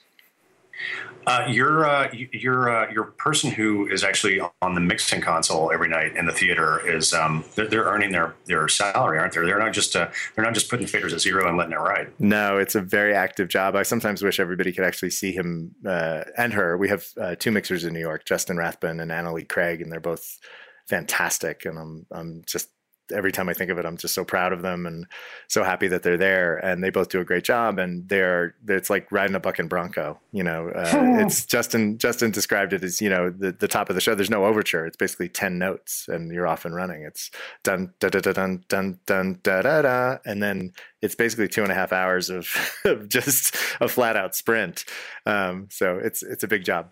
Uh, 1.27 1.45
you're 1.49 1.85
uh, 1.85 2.09
you're 2.13 2.69
uh, 2.69 2.89
your 2.89 3.03
person 3.03 3.51
who 3.51 3.85
is 3.87 4.01
actually 4.01 4.39
on 4.61 4.75
the 4.75 4.79
mixing 4.79 5.19
console 5.19 5.71
every 5.73 5.89
night 5.89 6.15
in 6.15 6.25
the 6.25 6.31
theater 6.31 6.87
is 6.87 7.13
um, 7.13 7.43
they're, 7.55 7.67
they're, 7.67 7.83
earning 7.83 8.13
their 8.13 8.33
their 8.45 8.65
salary, 8.69 9.19
aren't 9.19 9.33
they? 9.33 9.41
They're 9.41 9.59
not 9.59 9.73
just 9.73 9.93
uh, 9.97 10.09
they're 10.35 10.45
not 10.45 10.53
just 10.53 10.69
putting 10.69 10.87
faders 10.87 11.11
at 11.11 11.19
zero 11.19 11.45
and 11.45 11.57
letting 11.57 11.73
it 11.73 11.79
ride. 11.79 12.13
No, 12.19 12.57
it's 12.57 12.75
a 12.75 12.81
very 12.81 13.13
active 13.13 13.49
job. 13.49 13.75
I 13.75 13.83
sometimes 13.83 14.23
wish 14.23 14.39
everybody 14.39 14.71
could 14.71 14.85
actually 14.85 15.09
see 15.09 15.33
him 15.33 15.75
uh, 15.85 16.23
and 16.37 16.53
her. 16.53 16.77
We 16.77 16.87
have 16.87 17.05
uh, 17.19 17.35
two 17.35 17.51
mixers 17.51 17.83
in 17.83 17.93
New 17.93 17.99
York, 17.99 18.23
Justin 18.23 18.55
Rathbun 18.55 19.01
and 19.01 19.11
Annalie 19.11 19.49
Craig, 19.49 19.81
and 19.81 19.91
they're 19.91 19.99
both 19.99 20.39
fantastic. 20.87 21.65
And 21.65 21.77
I'm 21.77 22.05
I'm 22.09 22.41
just 22.45 22.69
every 23.13 23.31
time 23.31 23.49
I 23.49 23.53
think 23.53 23.71
of 23.71 23.77
it, 23.77 23.85
I'm 23.85 23.97
just 23.97 24.13
so 24.13 24.23
proud 24.23 24.53
of 24.53 24.61
them 24.61 24.85
and 24.85 25.05
so 25.47 25.63
happy 25.63 25.87
that 25.87 26.03
they're 26.03 26.17
there. 26.17 26.57
And 26.57 26.83
they 26.83 26.89
both 26.89 27.09
do 27.09 27.19
a 27.19 27.25
great 27.25 27.43
job. 27.43 27.79
And 27.79 28.07
they're 28.09 28.55
it's 28.67 28.89
like 28.89 29.11
riding 29.11 29.35
a 29.35 29.39
bucking 29.39 29.67
bronco. 29.67 30.19
You 30.31 30.43
know, 30.43 30.69
uh, 30.69 30.91
it's 31.21 31.45
Justin. 31.45 31.97
Justin 31.97 32.31
described 32.31 32.73
it 32.73 32.83
as 32.83 33.01
you 33.01 33.09
know 33.09 33.29
the 33.29 33.51
the 33.51 33.67
top 33.67 33.89
of 33.89 33.95
the 33.95 34.01
show. 34.01 34.15
There's 34.15 34.29
no 34.29 34.45
overture. 34.45 34.85
It's 34.85 34.97
basically 34.97 35.29
ten 35.29 35.57
notes, 35.57 36.07
and 36.07 36.31
you're 36.31 36.47
off 36.47 36.65
and 36.65 36.75
running. 36.75 37.03
It's 37.03 37.31
dun 37.63 37.93
dun 37.99 38.11
dun 38.11 38.21
dun 38.21 38.63
dun 38.67 38.99
dun 39.05 39.39
da 39.43 39.61
da 39.61 39.81
da, 39.81 40.17
and 40.25 40.41
then 40.41 40.73
it's 41.01 41.15
basically 41.15 41.47
two 41.47 41.63
and 41.63 41.71
a 41.71 41.75
half 41.75 41.93
hours 41.93 42.29
of, 42.29 42.47
of 42.85 43.07
just 43.07 43.55
a 43.79 43.87
flat 43.87 44.15
out 44.15 44.35
sprint. 44.35 44.85
Um, 45.25 45.67
so 45.71 45.99
it's 46.03 46.23
it's 46.23 46.43
a 46.43 46.47
big 46.47 46.63
job. 46.63 46.89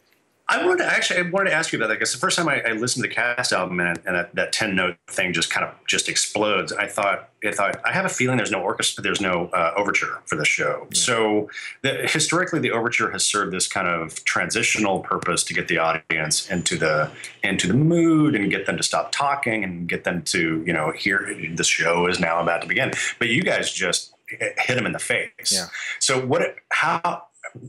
I 0.48 0.64
wanted 0.64 0.84
to 0.84 0.86
actually, 0.86 1.20
I 1.20 1.30
wanted 1.30 1.50
to 1.50 1.56
ask 1.56 1.74
you 1.74 1.80
about 1.80 1.88
that 1.88 1.96
because 1.96 2.12
the 2.12 2.20
first 2.20 2.38
time 2.38 2.48
I, 2.48 2.62
I 2.62 2.74
listened 2.74 3.04
to 3.04 3.10
the 3.10 3.16
cast 3.16 3.52
album 3.52 3.80
and, 3.80 4.00
and 4.06 4.16
that, 4.16 4.36
that, 4.36 4.52
ten 4.54 4.76
note 4.76 4.96
thing 5.08 5.34
just 5.34 5.50
kind 5.50 5.66
of 5.66 5.74
just 5.88 6.08
explodes. 6.08 6.72
I 6.72 6.86
thought, 6.86 7.30
I 7.44 7.52
thought, 7.52 7.82
I 7.84 7.92
have 7.92 8.06
a 8.06 8.10
feeling 8.10 8.38
there's 8.38 8.52
no 8.52 8.62
orchestra, 8.62 9.02
there's 9.02 9.20
no 9.20 9.48
uh, 9.48 9.74
overture 9.76 10.22
for 10.28 10.36
the 10.36 10.46
show. 10.46 10.88
Yeah. 10.92 10.98
So 10.98 11.50
the, 11.82 12.08
historically, 12.08 12.60
the 12.60 12.72
overture 12.72 13.10
has 13.12 13.26
served 13.26 13.54
this 13.54 13.68
kind 13.68 13.88
of 13.88 14.24
transitional 14.26 15.00
purpose 15.00 15.44
to 15.46 15.54
get 15.56 15.68
the 15.68 15.80
audience 15.80 16.50
into 16.52 16.78
the 16.78 17.10
into 17.44 17.68
the 17.68 17.74
mood 17.74 18.36
and 18.36 18.52
get 18.52 18.68
them 18.68 18.78
to 18.78 18.84
stop 18.84 19.12
talking 19.12 19.64
and 19.64 19.90
get 19.90 20.04
them 20.04 20.22
to 20.24 20.64
you 20.66 20.74
know 20.74 20.92
hear 20.92 21.36
the 21.56 21.64
show 21.64 22.06
is 22.06 22.20
now 22.20 22.40
about 22.40 22.62
to 22.62 22.68
begin. 22.68 22.92
But 23.18 23.30
you 23.30 23.42
guys 23.42 23.72
just 23.72 24.14
hit 24.28 24.56
them 24.76 24.86
in 24.86 24.92
the 24.92 25.00
face. 25.00 25.52
Yeah. 25.52 25.68
So 26.00 26.24
what? 26.24 26.56
How? 26.70 27.24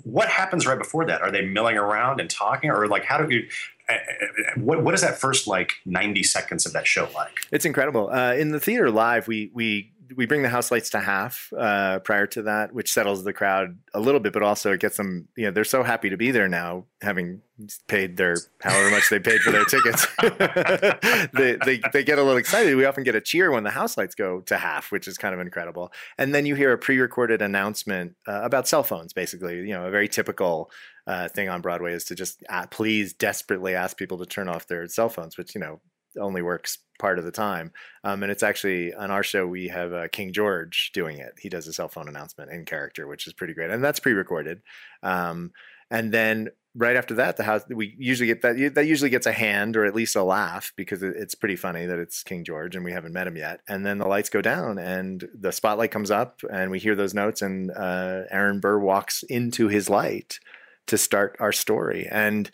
What 0.04 0.28
happens 0.28 0.66
right 0.66 0.78
before 0.78 1.04
that? 1.06 1.22
Are 1.22 1.30
they 1.30 1.42
milling 1.42 1.76
around 1.76 2.20
and 2.20 2.28
talking, 2.28 2.70
or 2.70 2.86
like 2.86 3.04
how 3.04 3.18
do 3.18 3.34
you? 3.34 3.48
Uh, 3.88 3.92
uh, 3.92 3.96
what 4.56 4.82
what 4.82 4.94
is 4.94 5.00
that 5.00 5.18
first 5.18 5.46
like 5.46 5.74
ninety 5.84 6.22
seconds 6.22 6.66
of 6.66 6.72
that 6.72 6.86
show 6.86 7.08
like? 7.14 7.46
It's 7.50 7.64
incredible. 7.64 8.10
Uh, 8.10 8.34
in 8.34 8.50
the 8.50 8.60
theater 8.60 8.90
live, 8.90 9.28
we 9.28 9.50
we 9.54 9.92
we 10.14 10.26
bring 10.26 10.42
the 10.42 10.48
house 10.48 10.70
lights 10.70 10.90
to 10.90 11.00
half 11.00 11.52
uh, 11.56 11.98
prior 12.00 12.26
to 12.28 12.42
that, 12.42 12.72
which 12.72 12.92
settles 12.92 13.24
the 13.24 13.32
crowd 13.32 13.78
a 13.94 14.00
little 14.00 14.20
bit, 14.20 14.32
but 14.32 14.42
also 14.42 14.72
it 14.72 14.80
gets 14.80 14.96
them. 14.96 15.28
You 15.36 15.46
know, 15.46 15.50
they're 15.50 15.64
so 15.64 15.82
happy 15.82 16.10
to 16.10 16.16
be 16.16 16.30
there 16.30 16.48
now, 16.48 16.84
having 17.02 17.42
paid 17.88 18.16
their 18.16 18.36
however 18.60 18.90
much 18.90 19.08
they 19.10 19.18
paid 19.18 19.40
for 19.40 19.50
their 19.50 19.64
tickets. 19.64 20.06
they, 21.32 21.56
they 21.64 21.80
they 21.92 22.04
get 22.04 22.18
a 22.18 22.22
little 22.22 22.36
excited. 22.36 22.76
We 22.76 22.84
often 22.84 23.04
get 23.04 23.14
a 23.14 23.20
cheer 23.20 23.50
when 23.50 23.64
the 23.64 23.70
house 23.70 23.96
lights 23.96 24.14
go 24.14 24.40
to 24.42 24.56
half, 24.56 24.92
which 24.92 25.08
is 25.08 25.18
kind 25.18 25.34
of 25.34 25.40
incredible. 25.40 25.92
And 26.18 26.34
then 26.34 26.46
you 26.46 26.54
hear 26.54 26.72
a 26.72 26.78
pre-recorded 26.78 27.42
announcement 27.42 28.16
uh, 28.28 28.40
about 28.42 28.68
cell 28.68 28.82
phones, 28.82 29.12
basically. 29.12 29.56
You 29.56 29.74
know, 29.74 29.86
a 29.86 29.90
very 29.90 30.08
typical. 30.08 30.70
Uh, 31.08 31.28
thing 31.28 31.48
on 31.48 31.60
Broadway 31.60 31.92
is 31.92 32.02
to 32.02 32.16
just 32.16 32.42
uh, 32.48 32.66
please 32.66 33.12
desperately 33.12 33.76
ask 33.76 33.96
people 33.96 34.18
to 34.18 34.26
turn 34.26 34.48
off 34.48 34.66
their 34.66 34.88
cell 34.88 35.08
phones, 35.08 35.38
which 35.38 35.54
you 35.54 35.60
know 35.60 35.80
only 36.20 36.42
works 36.42 36.78
part 36.98 37.18
of 37.18 37.24
the 37.24 37.30
time. 37.30 37.72
Um, 38.04 38.22
and 38.22 38.32
it's 38.32 38.42
actually 38.42 38.94
on 38.94 39.10
our 39.10 39.22
show 39.22 39.46
we 39.46 39.68
have 39.68 39.92
uh, 39.92 40.08
King 40.08 40.32
George 40.32 40.90
doing 40.94 41.18
it. 41.18 41.34
He 41.38 41.48
does 41.48 41.66
a 41.66 41.72
cell 41.72 41.88
phone 41.88 42.08
announcement 42.08 42.50
in 42.50 42.64
character, 42.64 43.06
which 43.06 43.26
is 43.26 43.32
pretty 43.32 43.54
great, 43.54 43.70
and 43.70 43.82
that's 43.84 44.00
pre-recorded. 44.00 44.62
Um, 45.02 45.52
and 45.90 46.12
then 46.12 46.48
right 46.76 46.96
after 46.96 47.14
that, 47.14 47.36
the 47.36 47.42
house 47.42 47.62
we 47.68 47.94
usually 47.98 48.26
get 48.26 48.42
that 48.42 48.74
that 48.74 48.86
usually 48.86 49.10
gets 49.10 49.26
a 49.26 49.32
hand 49.32 49.76
or 49.76 49.84
at 49.84 49.94
least 49.94 50.14
a 50.14 50.22
laugh 50.22 50.72
because 50.76 51.02
it's 51.02 51.34
pretty 51.34 51.56
funny 51.56 51.86
that 51.86 51.98
it's 51.98 52.22
King 52.22 52.44
George 52.44 52.76
and 52.76 52.84
we 52.84 52.92
haven't 52.92 53.12
met 53.12 53.26
him 53.26 53.36
yet. 53.36 53.60
And 53.68 53.84
then 53.84 53.98
the 53.98 54.08
lights 54.08 54.28
go 54.28 54.42
down 54.42 54.78
and 54.78 55.26
the 55.34 55.52
spotlight 55.52 55.90
comes 55.90 56.10
up 56.10 56.40
and 56.50 56.70
we 56.70 56.78
hear 56.78 56.94
those 56.94 57.14
notes 57.14 57.42
and 57.42 57.70
uh, 57.70 58.22
Aaron 58.30 58.60
Burr 58.60 58.78
walks 58.78 59.22
into 59.22 59.68
his 59.68 59.88
light 59.88 60.38
to 60.86 60.98
start 60.98 61.36
our 61.40 61.52
story 61.52 62.06
and 62.10 62.50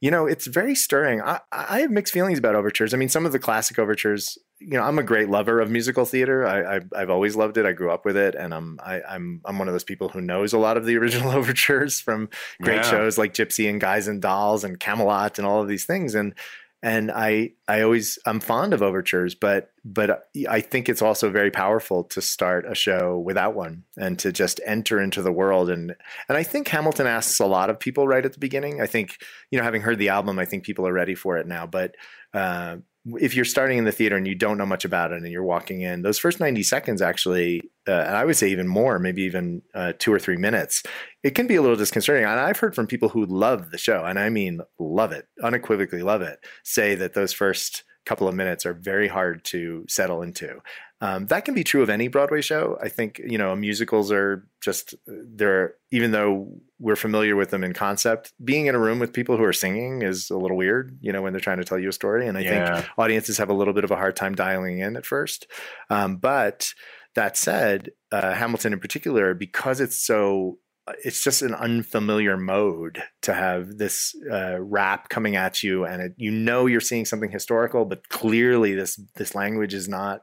you 0.00 0.10
know, 0.10 0.26
it's 0.26 0.46
very 0.46 0.74
stirring. 0.74 1.22
I, 1.22 1.40
I 1.52 1.80
have 1.80 1.90
mixed 1.90 2.12
feelings 2.12 2.38
about 2.38 2.54
overtures. 2.54 2.92
I 2.92 2.96
mean, 2.96 3.08
some 3.08 3.24
of 3.24 3.32
the 3.32 3.38
classic 3.38 3.78
overtures, 3.78 4.36
you 4.58 4.70
know, 4.72 4.82
I'm 4.82 4.98
a 4.98 5.02
great 5.02 5.28
lover 5.28 5.60
of 5.60 5.70
musical 5.70 6.04
theater. 6.04 6.46
I, 6.46 6.80
I 6.94 7.00
have 7.00 7.10
always 7.10 7.34
loved 7.34 7.56
it. 7.56 7.64
I 7.64 7.72
grew 7.72 7.90
up 7.90 8.04
with 8.04 8.16
it, 8.16 8.34
and 8.34 8.52
I'm 8.52 8.78
I, 8.84 8.96
am 8.96 9.02
i 9.06 9.14
am 9.14 9.40
I'm 9.46 9.58
one 9.58 9.68
of 9.68 9.74
those 9.74 9.84
people 9.84 10.08
who 10.08 10.20
knows 10.20 10.52
a 10.52 10.58
lot 10.58 10.76
of 10.76 10.84
the 10.84 10.96
original 10.96 11.30
overtures 11.36 12.00
from 12.00 12.28
great 12.60 12.76
yeah. 12.76 12.90
shows 12.90 13.16
like 13.16 13.32
Gypsy 13.32 13.68
and 13.70 13.80
Guys 13.80 14.08
and 14.08 14.20
Dolls 14.20 14.64
and 14.64 14.78
Camelot 14.78 15.38
and 15.38 15.46
all 15.46 15.62
of 15.62 15.68
these 15.68 15.86
things. 15.86 16.14
And 16.14 16.34
and 16.82 17.10
I 17.10 17.52
I 17.66 17.82
always 17.82 18.18
I'm 18.26 18.40
fond 18.40 18.74
of 18.74 18.82
overtures, 18.82 19.34
but 19.34 19.70
but 19.84 20.28
I 20.48 20.60
think 20.60 20.88
it's 20.88 21.02
also 21.02 21.30
very 21.30 21.50
powerful 21.50 22.04
to 22.04 22.20
start 22.20 22.64
a 22.68 22.74
show 22.74 23.18
without 23.18 23.54
one 23.54 23.84
and 23.96 24.18
to 24.20 24.32
just 24.32 24.60
enter 24.66 25.00
into 25.00 25.22
the 25.22 25.32
world 25.32 25.70
and 25.70 25.94
and 26.28 26.38
I 26.38 26.42
think 26.42 26.68
Hamilton 26.68 27.06
asks 27.06 27.40
a 27.40 27.46
lot 27.46 27.70
of 27.70 27.80
people 27.80 28.06
right 28.06 28.24
at 28.24 28.32
the 28.32 28.38
beginning. 28.38 28.80
I 28.80 28.86
think 28.86 29.18
you 29.50 29.58
know 29.58 29.64
having 29.64 29.82
heard 29.82 29.98
the 29.98 30.10
album, 30.10 30.38
I 30.38 30.44
think 30.44 30.64
people 30.64 30.86
are 30.86 30.92
ready 30.92 31.14
for 31.14 31.36
it 31.38 31.46
now, 31.46 31.66
but. 31.66 31.94
Uh, 32.34 32.78
if 33.14 33.36
you're 33.36 33.44
starting 33.44 33.78
in 33.78 33.84
the 33.84 33.92
theater 33.92 34.16
and 34.16 34.26
you 34.26 34.34
don't 34.34 34.58
know 34.58 34.66
much 34.66 34.84
about 34.84 35.12
it 35.12 35.22
and 35.22 35.30
you're 35.30 35.44
walking 35.44 35.82
in, 35.82 36.02
those 36.02 36.18
first 36.18 36.40
90 36.40 36.62
seconds 36.62 37.00
actually, 37.00 37.62
uh, 37.86 37.92
and 37.92 38.16
I 38.16 38.24
would 38.24 38.36
say 38.36 38.48
even 38.48 38.66
more, 38.66 38.98
maybe 38.98 39.22
even 39.22 39.62
uh, 39.74 39.92
two 39.98 40.12
or 40.12 40.18
three 40.18 40.36
minutes, 40.36 40.82
it 41.22 41.34
can 41.34 41.46
be 41.46 41.54
a 41.54 41.62
little 41.62 41.76
disconcerting. 41.76 42.24
And 42.24 42.40
I've 42.40 42.58
heard 42.58 42.74
from 42.74 42.86
people 42.86 43.08
who 43.08 43.24
love 43.26 43.70
the 43.70 43.78
show, 43.78 44.04
and 44.04 44.18
I 44.18 44.28
mean 44.28 44.60
love 44.78 45.12
it, 45.12 45.28
unequivocally 45.42 46.02
love 46.02 46.22
it, 46.22 46.40
say 46.64 46.94
that 46.96 47.14
those 47.14 47.32
first 47.32 47.84
couple 48.06 48.28
of 48.28 48.34
minutes 48.34 48.64
are 48.64 48.74
very 48.74 49.08
hard 49.08 49.44
to 49.44 49.84
settle 49.88 50.22
into. 50.22 50.60
Um, 51.00 51.26
that 51.26 51.44
can 51.44 51.52
be 51.52 51.62
true 51.62 51.82
of 51.82 51.90
any 51.90 52.08
Broadway 52.08 52.40
show. 52.40 52.78
I 52.82 52.88
think 52.88 53.20
you 53.24 53.36
know 53.36 53.54
musicals 53.54 54.10
are 54.10 54.48
just 54.62 54.94
they're 55.06 55.74
even 55.90 56.10
though 56.10 56.48
we're 56.78 56.96
familiar 56.96 57.36
with 57.36 57.50
them 57.50 57.62
in 57.64 57.74
concept, 57.74 58.32
being 58.42 58.66
in 58.66 58.74
a 58.74 58.78
room 58.78 58.98
with 58.98 59.12
people 59.12 59.36
who 59.36 59.44
are 59.44 59.52
singing 59.52 60.02
is 60.02 60.30
a 60.30 60.38
little 60.38 60.56
weird. 60.56 60.96
You 61.00 61.12
know 61.12 61.20
when 61.20 61.32
they're 61.32 61.40
trying 61.40 61.58
to 61.58 61.64
tell 61.64 61.78
you 61.78 61.90
a 61.90 61.92
story, 61.92 62.26
and 62.26 62.38
I 62.38 62.40
yeah. 62.42 62.80
think 62.80 62.88
audiences 62.98 63.36
have 63.38 63.50
a 63.50 63.54
little 63.54 63.74
bit 63.74 63.84
of 63.84 63.90
a 63.90 63.96
hard 63.96 64.16
time 64.16 64.34
dialing 64.34 64.78
in 64.78 64.96
at 64.96 65.04
first. 65.04 65.46
Um, 65.90 66.16
but 66.16 66.72
that 67.14 67.36
said, 67.36 67.90
uh, 68.10 68.34
Hamilton 68.34 68.72
in 68.72 68.80
particular, 68.80 69.34
because 69.34 69.80
it's 69.80 69.98
so 69.98 70.58
it's 71.04 71.22
just 71.22 71.42
an 71.42 71.54
unfamiliar 71.54 72.36
mode 72.36 73.02
to 73.22 73.34
have 73.34 73.76
this 73.76 74.14
uh, 74.30 74.56
rap 74.60 75.08
coming 75.08 75.34
at 75.34 75.62
you 75.62 75.84
and 75.84 76.00
it, 76.00 76.14
you 76.16 76.30
know 76.30 76.66
you're 76.66 76.80
seeing 76.80 77.04
something 77.04 77.30
historical 77.30 77.84
but 77.84 78.08
clearly 78.08 78.72
this 78.72 78.94
this 79.16 79.34
language 79.34 79.74
is 79.74 79.88
not 79.88 80.22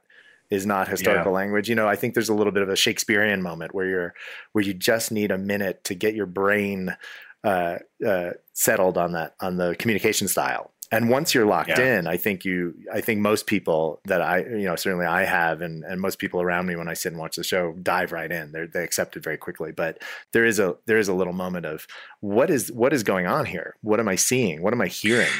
is 0.50 0.66
not 0.66 0.88
historical 0.88 1.32
yeah. 1.32 1.38
language. 1.38 1.70
You 1.70 1.76
know 1.76 1.88
i 1.88 1.96
think 1.96 2.14
there's 2.14 2.30
a 2.30 2.34
little 2.34 2.54
bit 2.54 2.64
of 2.64 2.70
a 2.70 2.76
shakespearean 2.76 3.42
moment 3.42 3.74
where 3.74 3.88
you're 3.88 4.14
where 4.52 4.64
you 4.64 4.74
just 4.74 5.12
need 5.12 5.32
a 5.32 5.38
minute 5.38 5.84
to 5.86 5.96
get 5.96 6.16
your 6.16 6.26
brain 6.26 6.96
uh, 7.44 7.80
uh, 8.06 8.32
settled 8.54 8.98
on 8.98 9.14
that 9.14 9.36
on 9.42 9.58
the 9.58 9.76
communication 9.78 10.28
style. 10.28 10.72
And 10.92 11.10
once 11.10 11.34
you're 11.34 11.46
locked 11.46 11.70
yeah. 11.70 11.98
in 11.98 12.08
i 12.08 12.18
think 12.18 12.46
you 12.46 12.76
i 12.94 13.02
think 13.02 13.20
most 13.20 13.48
people 13.48 14.00
that 14.06 14.22
i 14.22 14.40
you 14.40 14.66
know 14.66 14.76
certainly 14.76 15.08
i 15.08 15.24
have 15.24 15.62
and 15.62 15.84
and 15.84 16.00
most 16.00 16.20
people 16.20 16.40
around 16.40 16.68
me 16.68 16.76
when 16.76 16.88
i 16.88 16.94
sit 16.94 17.12
and 17.12 17.20
watch 17.20 17.36
the 17.36 17.44
show 17.44 17.74
dive 17.82 18.12
right 18.12 18.32
in. 18.32 18.52
They 18.52 18.68
they 18.68 18.84
accept 18.84 19.18
it 19.18 19.24
very 19.24 19.38
quickly. 19.38 19.72
But 19.72 20.04
there 20.34 20.46
is 20.46 20.60
a 20.60 20.76
there 20.86 21.00
is 21.00 21.08
a 21.08 21.14
little 21.14 21.34
moment 21.34 21.66
of 21.66 21.88
what 22.20 22.52
is 22.52 22.72
what 22.72 22.94
is 22.94 23.02
going 23.02 23.26
on 23.26 23.46
here? 23.46 23.76
What 23.82 24.00
am 24.00 24.08
i 24.08 24.16
seeing? 24.16 24.62
What 24.62 24.74
am 24.74 24.82
i 24.82 24.88
hearing? 24.88 25.32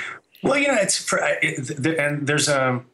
Well 0.42 0.58
you 0.58 0.68
know 0.68 0.78
it's 0.80 1.14
and 1.14 2.26
there's 2.28 2.50
a 2.50 2.70
um, 2.70 2.86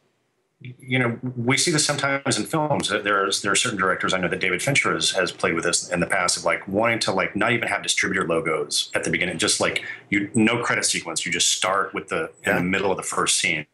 you 0.60 0.98
know, 0.98 1.18
we 1.36 1.56
see 1.56 1.70
this 1.70 1.86
sometimes 1.86 2.36
in 2.38 2.44
films. 2.44 2.90
There's 2.90 3.40
there 3.40 3.52
are 3.52 3.56
certain 3.56 3.78
directors 3.78 4.12
I 4.12 4.18
know 4.18 4.28
that 4.28 4.40
David 4.40 4.62
Fincher 4.62 4.92
has, 4.92 5.10
has 5.12 5.32
played 5.32 5.54
with 5.54 5.64
this 5.64 5.88
in 5.88 6.00
the 6.00 6.06
past 6.06 6.36
of 6.36 6.44
like 6.44 6.66
wanting 6.68 6.98
to 7.00 7.12
like 7.12 7.34
not 7.34 7.52
even 7.52 7.66
have 7.66 7.82
distributor 7.82 8.26
logos 8.28 8.90
at 8.94 9.04
the 9.04 9.10
beginning, 9.10 9.38
just 9.38 9.58
like 9.60 9.82
you 10.10 10.30
no 10.34 10.62
credit 10.62 10.84
sequence. 10.84 11.24
You 11.24 11.32
just 11.32 11.50
start 11.52 11.94
with 11.94 12.08
the 12.08 12.30
in 12.44 12.56
the 12.56 12.62
middle 12.62 12.90
of 12.90 12.98
the 12.98 13.02
first 13.02 13.38
scene, 13.40 13.64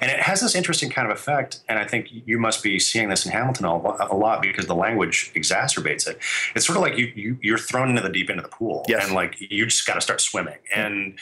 and 0.00 0.10
it 0.10 0.20
has 0.20 0.40
this 0.40 0.54
interesting 0.54 0.88
kind 0.88 1.10
of 1.10 1.16
effect. 1.16 1.60
And 1.68 1.80
I 1.80 1.84
think 1.84 2.08
you 2.10 2.38
must 2.38 2.62
be 2.62 2.78
seeing 2.78 3.08
this 3.08 3.26
in 3.26 3.32
Hamilton 3.32 3.64
a, 3.66 3.70
a 4.10 4.14
lot 4.16 4.40
because 4.40 4.66
the 4.66 4.74
language 4.76 5.32
exacerbates 5.34 6.06
it. 6.06 6.18
It's 6.54 6.64
sort 6.64 6.76
of 6.76 6.82
like 6.82 6.96
you, 6.96 7.12
you 7.16 7.38
you're 7.42 7.58
thrown 7.58 7.90
into 7.90 8.02
the 8.02 8.10
deep 8.10 8.30
end 8.30 8.38
of 8.38 8.44
the 8.44 8.50
pool, 8.56 8.84
Yes. 8.88 9.04
and 9.04 9.14
like 9.16 9.34
you 9.40 9.64
just 9.66 9.84
got 9.84 9.94
to 9.94 10.00
start 10.00 10.20
swimming, 10.20 10.58
and 10.72 11.18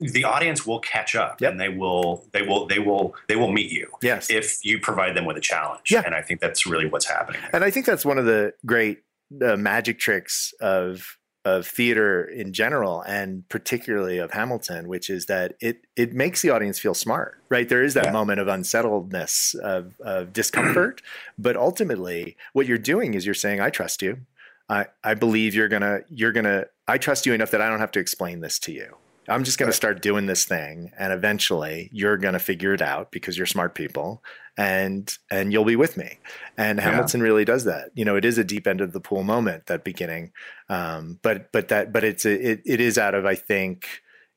the 0.00 0.24
audience 0.24 0.66
will 0.66 0.80
catch 0.80 1.14
up, 1.16 1.40
Yep. 1.40 1.50
and 1.52 1.60
they 1.60 1.68
will 1.68 2.26
they 2.32 2.42
will 2.42 2.66
they 2.66 2.78
will 2.78 3.14
they 3.28 3.36
will 3.36 3.50
meet 3.52 3.70
you 3.72 3.88
Yes. 4.02 4.30
if 4.30 4.64
you 4.64 4.78
provide 4.78 5.16
them 5.16 5.24
with 5.24 5.36
a 5.36 5.40
challenge. 5.40 5.90
Yeah. 5.90 6.02
And 6.04 6.14
I 6.14 6.22
think 6.22 6.40
that's 6.40 6.66
really 6.66 6.86
what's 6.86 7.06
happening. 7.06 7.40
And 7.52 7.64
I 7.64 7.70
think 7.70 7.86
that's 7.86 8.04
one 8.04 8.18
of 8.18 8.24
the 8.24 8.54
great 8.64 9.02
uh, 9.44 9.56
magic 9.56 9.98
tricks 9.98 10.52
of 10.60 11.18
of 11.46 11.66
theater 11.66 12.24
in 12.24 12.54
general, 12.54 13.02
and 13.02 13.46
particularly 13.50 14.16
of 14.16 14.30
Hamilton, 14.30 14.88
which 14.88 15.10
is 15.10 15.26
that 15.26 15.56
it 15.60 15.82
it 15.96 16.14
makes 16.14 16.40
the 16.40 16.48
audience 16.50 16.78
feel 16.78 16.94
smart, 16.94 17.38
right? 17.50 17.68
There 17.68 17.82
is 17.82 17.92
that 17.94 18.06
Yeah. 18.06 18.12
moment 18.12 18.40
of 18.40 18.48
unsettledness, 18.48 19.54
of, 19.62 19.92
of 20.00 20.32
discomfort, 20.32 21.02
but 21.38 21.54
ultimately, 21.56 22.36
what 22.54 22.66
you're 22.66 22.78
doing 22.78 23.12
is 23.14 23.26
you're 23.26 23.34
saying, 23.34 23.60
"I 23.60 23.68
trust 23.70 24.00
you. 24.00 24.20
I 24.70 24.86
I 25.02 25.12
believe 25.14 25.54
you're 25.54 25.68
gonna 25.68 26.00
you're 26.08 26.32
gonna. 26.32 26.66
I 26.88 26.96
trust 26.96 27.26
you 27.26 27.34
enough 27.34 27.50
that 27.50 27.60
I 27.60 27.68
don't 27.68 27.80
have 27.80 27.92
to 27.92 28.00
explain 28.00 28.40
this 28.40 28.58
to 28.60 28.72
you." 28.72 28.96
I'm 29.28 29.44
just 29.44 29.58
going 29.58 29.70
to 29.70 29.76
start 29.76 30.02
doing 30.02 30.26
this 30.26 30.44
thing, 30.44 30.92
and 30.98 31.12
eventually 31.12 31.88
you're 31.92 32.16
going 32.16 32.34
to 32.34 32.38
figure 32.38 32.74
it 32.74 32.82
out 32.82 33.10
because 33.10 33.36
you're 33.36 33.46
smart 33.46 33.74
people, 33.74 34.22
and 34.56 35.16
and 35.30 35.52
you'll 35.52 35.64
be 35.64 35.76
with 35.76 35.96
me. 35.96 36.18
And 36.56 36.78
Yeah. 36.78 36.90
Hamilton 36.90 37.22
really 37.22 37.44
does 37.44 37.64
that. 37.64 37.90
You 37.94 38.04
know, 38.04 38.16
it 38.16 38.24
is 38.24 38.38
a 38.38 38.44
deep 38.44 38.66
end 38.66 38.80
of 38.80 38.92
the 38.92 39.00
pool 39.00 39.22
moment 39.22 39.66
that 39.66 39.84
beginning, 39.84 40.32
um, 40.68 41.18
but 41.22 41.50
but 41.52 41.68
that 41.68 41.92
but 41.92 42.04
it's 42.04 42.24
a, 42.24 42.50
it 42.50 42.62
it 42.64 42.80
is 42.80 42.98
out 42.98 43.14
of 43.14 43.24
I 43.24 43.34
think 43.34 43.86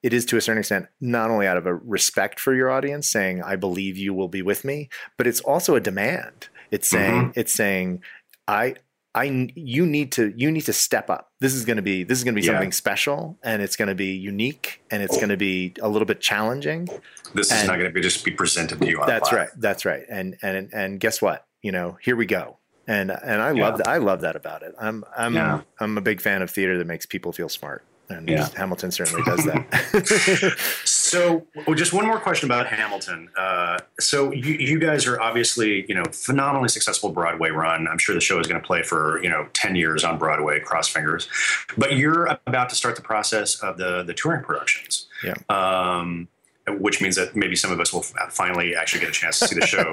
it 0.03 0.13
is 0.13 0.25
to 0.25 0.37
a 0.37 0.41
certain 0.41 0.59
extent 0.59 0.87
not 1.01 1.31
only 1.31 1.47
out 1.47 1.57
of 1.57 1.65
a 1.65 1.75
respect 1.75 2.39
for 2.39 2.53
your 2.53 2.69
audience, 2.69 3.07
saying 3.07 3.41
I 3.43 3.55
believe 3.55 3.97
you 3.97 4.13
will 4.13 4.29
be 4.29 4.41
with 4.41 4.63
me, 4.63 4.89
but 5.17 5.27
it's 5.27 5.41
also 5.41 5.75
a 5.75 5.79
demand. 5.81 6.49
It's 6.71 6.87
saying 6.87 7.33
it's 7.35 7.53
saying 7.53 8.03
I. 8.47 8.75
I, 9.17 9.51
you 9.55 9.85
need 9.85 10.11
to 10.13 10.33
you 10.35 10.51
need 10.51 10.65
to 10.65 10.73
step 10.73 11.09
up. 11.09 11.31
This 11.39 11.53
is 11.53 11.65
going 11.65 11.77
to 11.77 11.81
be 11.81 12.03
this 12.03 12.17
is 12.17 12.23
going 12.23 12.35
to 12.35 12.41
be 12.41 12.45
Yeah. 12.45 12.53
something 12.53 12.71
special, 12.71 13.37
and 13.43 13.61
it's 13.61 13.75
going 13.75 13.89
to 13.89 13.95
be 13.95 14.11
unique, 14.13 14.81
and 14.91 15.01
it's 15.03 15.17
going 15.17 15.29
to 15.29 15.37
be 15.37 15.73
a 15.81 15.89
little 15.89 16.05
bit 16.05 16.21
challenging. 16.21 16.87
This 17.33 17.51
is 17.51 17.67
not 17.67 17.77
going 17.77 17.89
to 17.89 17.93
be 17.93 18.01
just 18.01 18.23
be 18.23 18.31
presented 18.31 18.79
to 18.79 18.87
you 18.87 19.01
on 19.01 19.07
That's 19.07 19.31
a 19.31 19.35
right. 19.35 19.49
That's 19.57 19.85
right. 19.85 20.03
And 20.09 20.37
and 20.41 20.69
and 20.73 20.99
guess 20.99 21.21
what? 21.21 21.45
You 21.61 21.71
know, 21.71 21.97
here 22.01 22.15
we 22.15 22.25
go. 22.25 22.57
And 22.87 23.11
and 23.11 23.41
I 23.41 23.51
love 23.51 23.79
that. 23.79 23.87
I 23.87 23.97
love 23.97 24.21
that 24.21 24.35
about 24.35 24.63
it. 24.63 24.73
I'm 24.79 25.03
I'm 25.17 25.33
Yeah. 25.35 25.61
I'm 25.79 25.97
a 25.97 26.01
big 26.01 26.21
fan 26.21 26.41
of 26.41 26.49
theater 26.49 26.77
that 26.77 26.87
makes 26.87 27.05
people 27.05 27.31
feel 27.33 27.49
smart, 27.49 27.83
and 28.09 28.27
Yeah. 28.29 28.47
Hamilton 28.55 28.91
certainly 28.91 29.23
does 29.23 29.43
that. 29.45 30.55
So, 30.85 31.45
well, 31.65 31.75
just 31.75 31.93
one 31.93 32.05
more 32.05 32.19
question 32.19 32.47
about 32.49 32.67
Hamilton. 32.67 33.29
Uh, 33.37 33.79
so, 33.99 34.31
you, 34.33 34.53
you 34.55 34.77
guys 34.79 35.05
are 35.07 35.19
obviously, 35.21 35.85
you 35.87 35.95
know, 35.95 36.03
phenomenally 36.11 36.67
successful 36.69 37.09
Broadway 37.11 37.49
run. 37.49 37.87
I'm 37.87 37.97
sure 37.97 38.13
the 38.13 38.19
show 38.21 38.39
is 38.39 38.47
going 38.47 38.59
to 38.61 38.65
play 38.65 38.83
for, 38.83 39.21
you 39.23 39.29
know, 39.29 39.47
10 39.53 39.75
years 39.75 40.03
on 40.03 40.17
Broadway, 40.17 40.59
cross 40.59 40.89
fingers. 40.89 41.29
But 41.77 41.93
you're 41.95 42.37
about 42.45 42.69
to 42.69 42.75
start 42.75 42.95
the 42.97 43.01
process 43.01 43.55
of 43.61 43.77
the, 43.77 44.03
the 44.03 44.13
touring 44.13 44.43
productions. 44.43 45.07
Yeah. 45.23 45.35
Um, 45.49 46.27
which 46.67 46.99
means 47.01 47.15
that 47.15 47.33
maybe 47.33 47.55
some 47.55 47.71
of 47.71 47.79
us 47.79 47.93
will 47.93 48.01
finally 48.29 48.75
actually 48.75 48.99
get 48.99 49.07
a 49.09 49.13
chance 49.13 49.39
to 49.39 49.47
see 49.47 49.55
the 49.57 49.65
show 49.65 49.83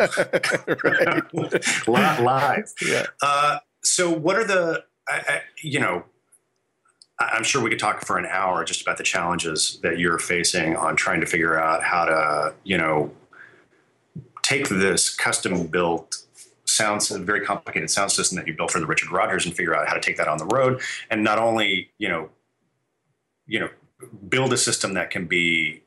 live. 2.22 2.72
yeah. 2.84 3.06
Uh, 3.22 3.58
so, 3.82 4.10
what 4.10 4.36
are 4.36 4.44
the, 4.44 4.82
I, 5.08 5.22
I, 5.28 5.40
you 5.62 5.78
know, 5.78 5.98
I- 5.98 6.02
I'm 7.32 7.44
sure 7.44 7.62
we 7.62 7.70
could 7.70 7.78
talk 7.78 8.04
for 8.04 8.18
an 8.18 8.26
hour 8.26 8.64
just 8.64 8.82
about 8.82 8.98
the 8.98 9.04
challenges 9.04 9.78
that 9.82 9.98
you're 9.98 10.18
facing 10.18 10.76
on 10.76 10.96
trying 10.96 11.20
to 11.20 11.26
figure 11.26 11.58
out 11.58 11.82
how 11.82 12.04
to, 12.04 12.54
you 12.64 12.76
know, 12.76 13.10
take 14.42 14.68
this 14.68 15.14
custom 15.14 15.66
built 15.66 16.24
sounds 16.66 17.10
a 17.10 17.18
very 17.18 17.44
complicated 17.44 17.90
sound 17.90 18.10
system 18.10 18.36
that 18.36 18.46
you 18.46 18.54
built 18.54 18.70
for 18.70 18.80
the 18.80 18.86
Richard 18.86 19.10
Rodgers 19.10 19.46
and 19.46 19.54
figure 19.54 19.74
out 19.74 19.86
how 19.86 19.94
to 19.94 20.00
take 20.00 20.16
that 20.16 20.28
on 20.28 20.38
the 20.38 20.46
road. 20.46 20.80
And 21.10 21.22
not 21.22 21.38
only, 21.38 21.90
you 21.98 22.08
know, 22.08 22.30
you 23.46 23.60
know, 23.60 23.68
build 24.28 24.52
a 24.52 24.56
system 24.56 24.94
that 24.94 25.10
can 25.10 25.26
be 25.26 25.82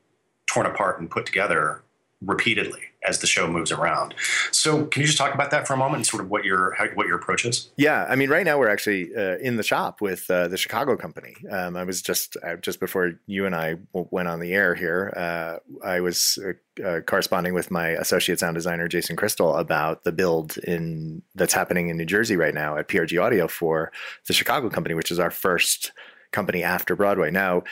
torn 0.50 0.66
apart 0.66 1.00
and 1.00 1.10
put 1.10 1.26
together 1.26 1.82
repeatedly 2.20 2.82
as 3.06 3.20
the 3.20 3.26
show 3.26 3.46
moves 3.46 3.70
around. 3.70 4.14
So, 4.50 4.86
can 4.86 5.00
you 5.00 5.06
just 5.06 5.18
talk 5.18 5.34
about 5.34 5.50
that 5.50 5.66
for 5.66 5.74
a 5.74 5.76
moment 5.76 5.96
and 5.96 6.06
sort 6.06 6.22
of 6.22 6.30
what 6.30 6.44
your 6.44 6.72
how, 6.74 6.86
what 6.94 7.06
your 7.06 7.16
approach 7.16 7.44
is? 7.44 7.70
Yeah, 7.76 8.06
I 8.08 8.16
mean, 8.16 8.28
right 8.28 8.44
now 8.44 8.58
we're 8.58 8.68
actually 8.68 9.14
uh, 9.14 9.36
in 9.38 9.56
the 9.56 9.62
shop 9.62 10.00
with 10.00 10.28
uh, 10.30 10.48
the 10.48 10.56
Chicago 10.56 10.96
company. 10.96 11.34
Um, 11.50 11.76
I 11.76 11.84
was 11.84 12.02
just 12.02 12.36
uh, 12.42 12.56
just 12.56 12.80
before 12.80 13.12
you 13.26 13.46
and 13.46 13.54
I 13.54 13.74
w- 13.92 14.08
went 14.10 14.28
on 14.28 14.40
the 14.40 14.52
air 14.52 14.74
here. 14.74 15.12
Uh, 15.16 15.58
I 15.84 16.00
was 16.00 16.38
uh, 16.44 16.82
uh, 16.82 17.00
corresponding 17.00 17.54
with 17.54 17.70
my 17.70 17.88
associate 17.90 18.40
sound 18.40 18.54
designer 18.54 18.88
Jason 18.88 19.16
Crystal 19.16 19.56
about 19.56 20.04
the 20.04 20.12
build 20.12 20.58
in 20.58 21.22
that's 21.34 21.54
happening 21.54 21.88
in 21.88 21.96
New 21.96 22.06
Jersey 22.06 22.36
right 22.36 22.54
now 22.54 22.76
at 22.76 22.88
PRG 22.88 23.22
Audio 23.22 23.46
for 23.46 23.92
the 24.26 24.32
Chicago 24.32 24.68
company, 24.68 24.94
which 24.94 25.10
is 25.10 25.18
our 25.18 25.30
first 25.30 25.92
company 26.32 26.62
after 26.62 26.96
Broadway. 26.96 27.30
Now. 27.30 27.62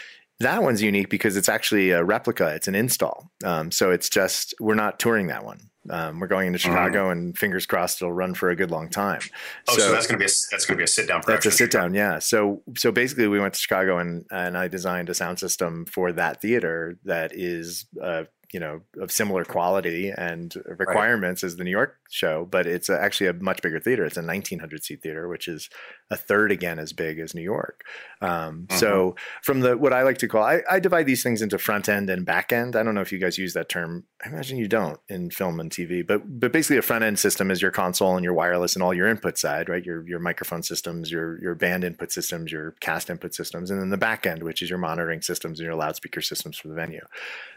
That 0.41 0.63
one's 0.63 0.83
unique 0.83 1.09
because 1.09 1.37
it's 1.37 1.49
actually 1.49 1.91
a 1.91 2.05
replica. 2.05 2.55
It's 2.55 2.69
an 2.69 2.75
install. 2.75 3.31
Um, 3.45 3.71
so 3.71 3.91
it's 3.91 4.09
just, 4.09 4.55
we're 4.61 4.75
not 4.75 4.99
touring 4.99 5.29
that 5.29 5.45
one. 5.45 5.71
Um, 5.91 6.21
we're 6.21 6.27
going 6.27 6.49
into 6.49 6.59
Chicago 6.59 7.11
and 7.11 7.37
fingers 7.37 7.67
crossed 7.67 8.03
it'll 8.03 8.13
run 8.13 8.35
for 8.35 8.51
a 8.51 8.57
good 8.57 8.71
long 8.71 8.89
time. 8.89 9.21
Oh, 9.69 9.77
so, 9.77 9.93
that's 9.93 10.07
going 10.07 10.19
to 10.19 10.25
be 10.25 10.25
a 10.25 10.35
that's 10.51 10.67
going 10.67 10.77
to 10.77 10.79
be 10.79 10.85
a 10.85 10.89
sit 10.89 11.09
down 11.09 11.23
That's 11.27 11.47
a 11.47 11.51
sit 11.51 11.71
down, 11.71 11.95
yeah. 11.95 12.19
So 12.19 12.63
so 12.77 12.91
basically, 12.93 13.29
we 13.29 13.41
went 13.41 13.55
to 13.55 13.61
Chicago 13.61 13.99
and 13.99 14.25
and 14.31 14.57
I 14.57 14.69
designed 14.69 15.11
a 15.11 15.15
sound 15.15 15.39
system 15.39 15.87
for 15.87 16.13
that 16.13 16.41
theater 16.41 16.99
that 17.05 17.33
is 17.35 17.87
uh, 18.03 18.25
you 18.53 18.61
know 18.61 18.81
of 19.01 19.11
similar 19.11 19.45
quality 19.45 20.11
and 20.17 20.55
requirements 20.67 21.45
as 21.45 21.57
the 21.57 21.65
New 21.65 21.71
York 21.71 21.99
show, 22.11 22.47
but 22.51 22.67
it's 22.67 22.89
actually 22.89 23.29
a 23.29 23.33
much 23.33 23.63
bigger 23.63 23.81
theater. 23.81 24.05
It's 24.05 24.17
a 24.17 24.23
1900 24.23 24.85
seat 24.85 25.03
theater, 25.03 25.29
which 25.29 25.49
is 25.49 25.69
a 26.11 26.17
third 26.17 26.53
again 26.53 26.79
as 26.79 26.93
big 26.93 27.19
as 27.19 27.35
New 27.35 27.43
York. 27.43 27.83
Um, 28.21 28.67
So 28.71 29.17
from 29.43 29.61
the 29.61 29.77
what 29.77 29.93
I 29.93 30.03
like 30.03 30.19
to 30.19 30.29
call, 30.29 30.43
I, 30.43 30.61
I 30.71 30.81
divide 30.81 31.07
these 31.07 31.23
things 31.23 31.43
into 31.43 31.59
front 31.59 31.89
end 31.89 32.09
and 32.09 32.25
back 32.25 32.53
end. 32.53 32.77
I 32.77 32.83
don't 32.83 32.95
know 32.95 33.01
if 33.01 33.13
you 33.13 33.19
guys 33.19 33.39
use 33.39 33.55
that 33.55 33.69
term. 33.69 34.05
I 34.25 34.29
imagine 34.29 34.59
you 34.59 34.69
don't 34.69 34.99
in 35.09 35.31
film 35.31 35.61
and 35.61 35.71
TV, 35.71 36.07
but 36.07 36.23
but 36.25 36.53
basically 36.53 36.77
a 36.79 36.83
front 36.83 37.05
end 37.05 37.19
system 37.19 37.51
is 37.51 37.61
your 37.61 37.71
console 37.71 38.17
and 38.17 38.25
your 38.25 38.35
wireless 38.35 38.75
and 38.75 38.83
all 38.83 38.95
your 38.95 39.09
input 39.09 39.39
side, 39.39 39.69
right? 39.69 39.85
Your 39.85 40.07
your 40.07 40.19
microphone 40.21 40.63
systems, 40.63 41.11
your 41.11 41.41
your 41.43 41.55
band 41.55 41.85
input 41.85 42.13
systems, 42.13 42.53
your 42.53 42.73
cast 42.81 43.11
input 43.11 43.35
systems, 43.35 43.71
and 43.71 43.81
then 43.81 43.91
the 43.91 43.97
back 43.97 44.27
end, 44.27 44.43
which 44.43 44.63
is 44.63 44.71
your 44.71 44.79
monitoring 44.79 45.23
systems 45.23 45.59
and 45.59 45.67
your 45.67 45.75
loudspeaker 45.75 46.21
systems 46.21 46.57
for 46.57 46.69
the 46.69 46.75
venue. 46.75 47.05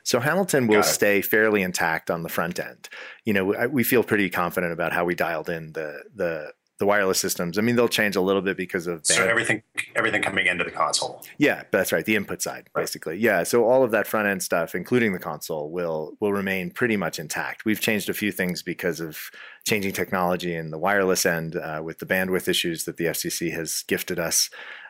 So 0.03 0.19
Hamilton 0.19 0.67
will 0.67 0.78
Stay 0.81 1.21
fairly 1.21 1.61
intact 1.61 2.09
on 2.11 2.23
the 2.23 2.29
front 2.29 2.59
end. 2.59 2.89
You 3.25 3.33
know, 3.33 3.53
I- 3.55 3.67
we 3.67 3.83
feel 3.83 4.03
pretty 4.03 4.29
confident 4.29 4.73
about 4.73 4.93
how 4.93 5.05
we 5.05 5.15
dialed 5.15 5.49
in 5.49 5.73
the 5.73 6.03
the 6.15 6.53
the 6.79 6.85
wireless 6.85 7.19
systems. 7.19 7.57
I 7.57 7.61
mean, 7.61 7.75
they'll 7.75 7.89
change 7.89 8.15
a 8.15 8.21
little 8.21 8.41
bit 8.41 8.55
because 8.55 8.87
of 8.87 9.05
So 9.05 9.17
band- 9.17 9.29
everything 9.29 9.63
everything 9.97 10.21
coming 10.21 10.47
into 10.47 10.63
the 10.63 10.71
console. 10.71 11.25
yeah, 11.37 11.63
that's 11.71 11.91
right. 11.91 12.05
The 12.05 12.15
input 12.15 12.41
side, 12.41 12.69
Right. 12.73 12.83
basically. 12.83 13.17
Yeah. 13.17 13.43
So 13.43 13.65
all 13.65 13.83
of 13.83 13.91
that 13.91 14.07
front 14.07 14.29
end 14.29 14.41
stuff, 14.43 14.73
including 14.73 15.11
the 15.11 15.19
console, 15.19 15.69
will 15.71 16.15
will 16.21 16.31
remain 16.31 16.71
pretty 16.71 16.95
much 16.95 17.19
intact. 17.19 17.65
We've 17.65 17.81
changed 17.81 18.07
a 18.09 18.13
few 18.13 18.31
things 18.31 18.63
because 18.63 19.01
of 19.01 19.19
changing 19.67 19.91
technology 19.91 20.55
in 20.55 20.71
the 20.71 20.77
wireless 20.77 21.25
end 21.25 21.57
uh, 21.57 21.81
with 21.83 21.99
the 21.99 22.05
bandwidth 22.05 22.47
issues 22.47 22.85
that 22.85 22.95
the 22.95 23.07
FCC 23.07 23.51
has 23.51 23.83
gifted 23.85 24.17
us. 24.17 24.49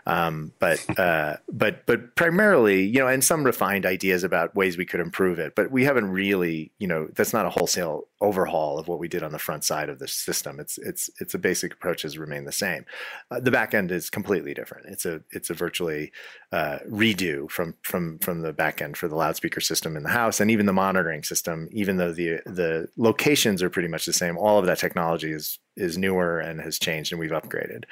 Um, 0.10 0.54
but 0.60 1.00
uh, 1.00 1.38
but 1.52 1.86
but 1.86 2.16
primarily, 2.16 2.84
you 2.84 3.00
know, 3.00 3.08
and 3.08 3.24
some 3.24 3.44
refined 3.44 3.86
ideas 3.86 4.24
about 4.24 4.56
ways 4.56 4.76
we 4.76 4.86
could 4.86 5.00
improve 5.00 5.38
it. 5.38 5.56
But 5.56 5.72
we 5.72 5.84
haven't 5.84 6.10
really, 6.10 6.72
you 6.80 6.88
know, 6.88 7.08
that's 7.14 7.32
not 7.32 7.46
a 7.46 7.50
wholesale 7.52 8.06
overhaul 8.20 8.80
of 8.80 8.88
what 8.88 9.00
we 9.00 9.08
did 9.08 9.24
on 9.24 9.32
the 9.32 9.40
front 9.40 9.64
side 9.64 9.88
of 9.88 10.00
the 10.00 10.08
system. 10.08 10.60
It's 10.60 10.80
it's 10.80 11.12
it's 11.20 11.36
a 11.36 11.40
basic 11.40 11.74
approach 11.74 12.02
has 12.02 12.18
remained 12.18 12.48
the 12.48 12.52
same. 12.52 12.86
Uh, 13.30 13.40
the 13.40 13.52
back 13.52 13.76
end 13.76 13.92
is 13.92 14.10
completely 14.10 14.56
different. 14.56 14.88
It's 14.88 15.06
a 15.06 15.22
it's 15.30 15.52
a 15.52 15.54
virtually 15.54 16.12
uh, 16.52 16.80
redo 16.90 17.50
from 17.50 17.76
from 17.84 18.18
from 18.18 18.42
the 18.42 18.52
back 18.52 18.82
end 18.82 18.98
for 18.98 19.08
the 19.08 19.16
loudspeaker 19.16 19.62
system 19.62 19.96
in 19.96 20.02
the 20.02 20.10
house 20.10 20.40
and 20.40 20.50
even 20.50 20.66
the 20.66 20.74
monitoring 20.74 21.22
system. 21.22 21.70
Even 21.72 21.98
though 21.98 22.12
the 22.12 22.40
the 22.48 22.88
locations 22.98 23.62
are 23.62 23.70
pretty 23.70 23.90
much 23.90 24.08
the 24.08 24.14
same, 24.14 24.38
all 24.40 24.58
of 24.58 24.66
that 24.66 24.80
technology 24.80 25.32
is 25.32 25.60
is 25.76 26.00
newer 26.00 26.40
and 26.40 26.62
has 26.62 26.80
changed, 26.80 27.12
and 27.12 27.20
we've 27.20 27.30
upgraded. 27.30 27.84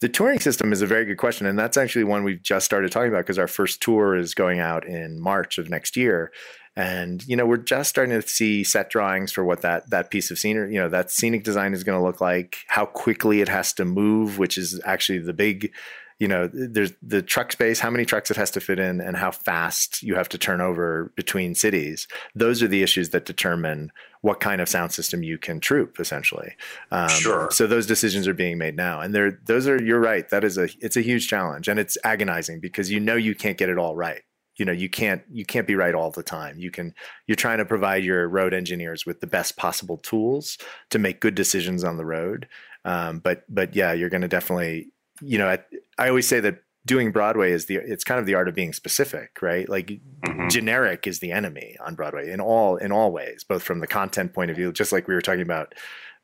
The 0.00 0.08
touring 0.10 0.40
system 0.40 0.72
is 0.72 0.82
a 0.82 0.86
very 0.86 1.06
good 1.06 1.16
question, 1.16 1.46
and 1.46 1.58
that's 1.58 1.78
actually 1.78 2.04
one 2.04 2.22
we've 2.22 2.42
just 2.42 2.66
started 2.66 2.92
talking 2.92 3.08
about 3.08 3.24
because 3.24 3.38
our 3.38 3.48
first 3.48 3.80
tour 3.80 4.14
is 4.14 4.34
going 4.34 4.60
out 4.60 4.86
in 4.86 5.18
March 5.20 5.56
of 5.56 5.70
next 5.70 5.96
year. 5.96 6.32
And 6.76 7.26
you 7.26 7.36
know, 7.36 7.46
we're 7.46 7.56
just 7.56 7.88
starting 7.88 8.20
to 8.20 8.28
see 8.28 8.62
set 8.62 8.90
drawings 8.90 9.32
for 9.32 9.42
what 9.42 9.62
that 9.62 9.88
that 9.88 10.10
piece 10.10 10.30
of 10.30 10.38
scenery, 10.38 10.74
you 10.74 10.78
know, 10.78 10.90
that 10.90 11.10
scenic 11.10 11.44
design 11.44 11.72
is 11.72 11.82
going 11.82 11.98
to 11.98 12.04
look 12.04 12.20
like, 12.20 12.58
how 12.68 12.84
quickly 12.84 13.40
it 13.40 13.48
has 13.48 13.72
to 13.74 13.86
move, 13.86 14.38
which 14.38 14.58
is 14.58 14.78
actually 14.84 15.20
the 15.20 15.32
big 15.32 15.72
you 16.18 16.28
know, 16.28 16.48
there's 16.50 16.92
the 17.02 17.20
truck 17.20 17.52
space, 17.52 17.78
how 17.78 17.90
many 17.90 18.06
trucks 18.06 18.30
it 18.30 18.38
has 18.38 18.50
to 18.52 18.60
fit 18.60 18.78
in, 18.78 19.00
and 19.00 19.16
how 19.16 19.30
fast 19.30 20.02
you 20.02 20.14
have 20.14 20.28
to 20.30 20.38
turn 20.38 20.62
over 20.62 21.12
between 21.14 21.54
cities. 21.54 22.08
Those 22.34 22.62
are 22.62 22.68
the 22.68 22.82
issues 22.82 23.10
that 23.10 23.26
determine 23.26 23.92
what 24.22 24.40
kind 24.40 24.62
of 24.62 24.68
sound 24.68 24.92
system 24.92 25.22
you 25.22 25.36
can 25.36 25.60
troop, 25.60 26.00
essentially. 26.00 26.56
Um, 26.90 27.10
sure. 27.10 27.50
So 27.50 27.66
those 27.66 27.86
decisions 27.86 28.26
are 28.26 28.34
being 28.34 28.56
made 28.56 28.76
now, 28.76 29.00
and 29.00 29.14
they're 29.14 29.38
those 29.44 29.68
are 29.68 29.82
you're 29.82 30.00
right. 30.00 30.28
That 30.30 30.42
is 30.42 30.56
a 30.56 30.68
it's 30.80 30.96
a 30.96 31.02
huge 31.02 31.28
challenge, 31.28 31.68
and 31.68 31.78
it's 31.78 31.98
agonizing 32.02 32.60
because 32.60 32.90
you 32.90 32.98
know 32.98 33.16
you 33.16 33.34
can't 33.34 33.58
get 33.58 33.68
it 33.68 33.78
all 33.78 33.94
right 33.94 34.22
you 34.56 34.64
know 34.64 34.72
you 34.72 34.88
can't 34.88 35.22
you 35.30 35.44
can't 35.44 35.66
be 35.66 35.74
right 35.74 35.94
all 35.94 36.10
the 36.10 36.22
time 36.22 36.58
you 36.58 36.70
can 36.70 36.94
you're 37.26 37.36
trying 37.36 37.58
to 37.58 37.64
provide 37.64 38.02
your 38.02 38.26
road 38.26 38.54
engineers 38.54 39.04
with 39.04 39.20
the 39.20 39.26
best 39.26 39.56
possible 39.56 39.98
tools 39.98 40.56
to 40.88 40.98
make 40.98 41.20
good 41.20 41.34
decisions 41.34 41.84
on 41.84 41.98
the 41.98 42.06
road 42.06 42.48
um, 42.86 43.18
but 43.18 43.42
but 43.48 43.76
yeah 43.76 43.92
you're 43.92 44.08
going 44.08 44.22
to 44.22 44.28
definitely 44.28 44.88
you 45.20 45.38
know 45.38 45.48
I, 45.48 45.58
I, 45.98 46.08
always 46.08 46.26
say 46.26 46.40
that 46.40 46.58
doing 46.84 47.10
broadway 47.10 47.52
is 47.52 47.66
the 47.66 47.76
it's 47.76 48.04
kind 48.04 48.20
of 48.20 48.26
the 48.26 48.34
art 48.34 48.48
of 48.48 48.54
being 48.54 48.72
specific 48.72 49.42
right? 49.42 49.68
Like 49.68 49.88
mm-hmm. 49.88 50.48
generic 50.48 51.06
is 51.06 51.18
the 51.18 51.32
enemy 51.32 51.76
on 51.84 51.94
broadway 51.94 52.30
in 52.30 52.40
all 52.40 52.76
in 52.76 52.92
all 52.92 53.12
ways 53.12 53.44
both 53.44 53.62
from 53.62 53.80
the 53.80 53.86
content 53.86 54.32
point 54.32 54.50
of 54.50 54.56
view 54.56 54.72
just 54.72 54.92
like 54.92 55.08
we 55.08 55.14
were 55.14 55.20
talking 55.20 55.42
about 55.42 55.74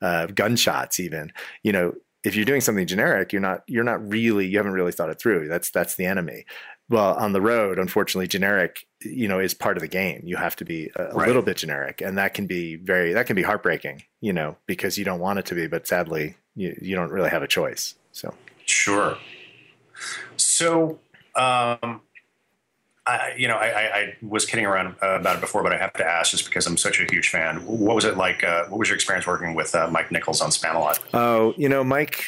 uh, 0.00 0.26
gunshots 0.26 1.00
even. 1.00 1.32
You 1.62 1.72
know 1.72 1.92
if 2.24 2.36
you're 2.36 2.44
doing 2.44 2.60
something 2.60 2.86
generic 2.86 3.32
you're 3.32 3.42
not 3.42 3.62
you're 3.66 3.84
not 3.84 4.06
really 4.08 4.46
you 4.46 4.56
haven't 4.56 4.72
really 4.72 4.92
thought 4.92 5.10
it 5.10 5.20
through. 5.20 5.48
That's 5.48 5.70
that's 5.70 5.96
the 5.96 6.06
enemy. 6.06 6.44
Well 6.88 7.14
on 7.14 7.32
the 7.32 7.40
road 7.40 7.78
unfortunately 7.78 8.28
generic 8.28 8.86
you 9.02 9.26
know 9.26 9.40
is 9.40 9.54
part 9.54 9.76
of 9.76 9.80
the 9.80 9.88
game. 9.88 10.22
You 10.24 10.36
have 10.36 10.54
to 10.56 10.64
be 10.64 10.90
a, 10.96 11.06
right. 11.14 11.26
little 11.26 11.42
bit 11.42 11.56
generic 11.56 12.00
and 12.00 12.16
that 12.18 12.34
can 12.34 12.46
be 12.46 12.76
very 12.76 13.12
that 13.14 13.26
can 13.26 13.36
be 13.36 13.42
heartbreaking 13.42 14.04
you 14.20 14.32
know 14.32 14.56
because 14.66 14.96
you 14.96 15.04
don't 15.04 15.20
want 15.20 15.40
it 15.40 15.46
to 15.46 15.54
be 15.54 15.66
but 15.66 15.86
sadly 15.86 16.36
you, 16.54 16.76
you 16.80 16.94
don't 16.94 17.10
really 17.10 17.30
have 17.30 17.42
a 17.42 17.48
choice 17.48 17.94
so 18.12 18.34
sure 18.72 19.18
so 20.36 20.98
um 21.34 22.00
I, 23.04 23.34
you 23.36 23.48
know, 23.48 23.56
I, 23.56 23.66
I, 23.66 24.16
was 24.22 24.46
kidding 24.46 24.64
around 24.64 24.94
about 25.02 25.34
it 25.34 25.40
before, 25.40 25.64
but 25.64 25.72
I 25.72 25.76
have 25.76 25.92
to 25.94 26.06
ask 26.06 26.30
just 26.30 26.44
because 26.44 26.68
I'm 26.68 26.76
such 26.76 27.00
a 27.00 27.06
huge 27.10 27.30
fan. 27.30 27.56
What 27.66 27.96
was 27.96 28.04
it 28.04 28.16
like? 28.16 28.44
Uh, 28.44 28.66
what 28.66 28.78
was 28.78 28.88
your 28.88 28.94
experience 28.94 29.26
working 29.26 29.54
with 29.54 29.74
uh, 29.74 29.88
Mike 29.90 30.12
Nichols 30.12 30.40
on 30.40 30.50
Spamalot? 30.50 31.00
Oh, 31.12 31.52
you 31.56 31.68
know, 31.68 31.82
Mike, 31.82 32.24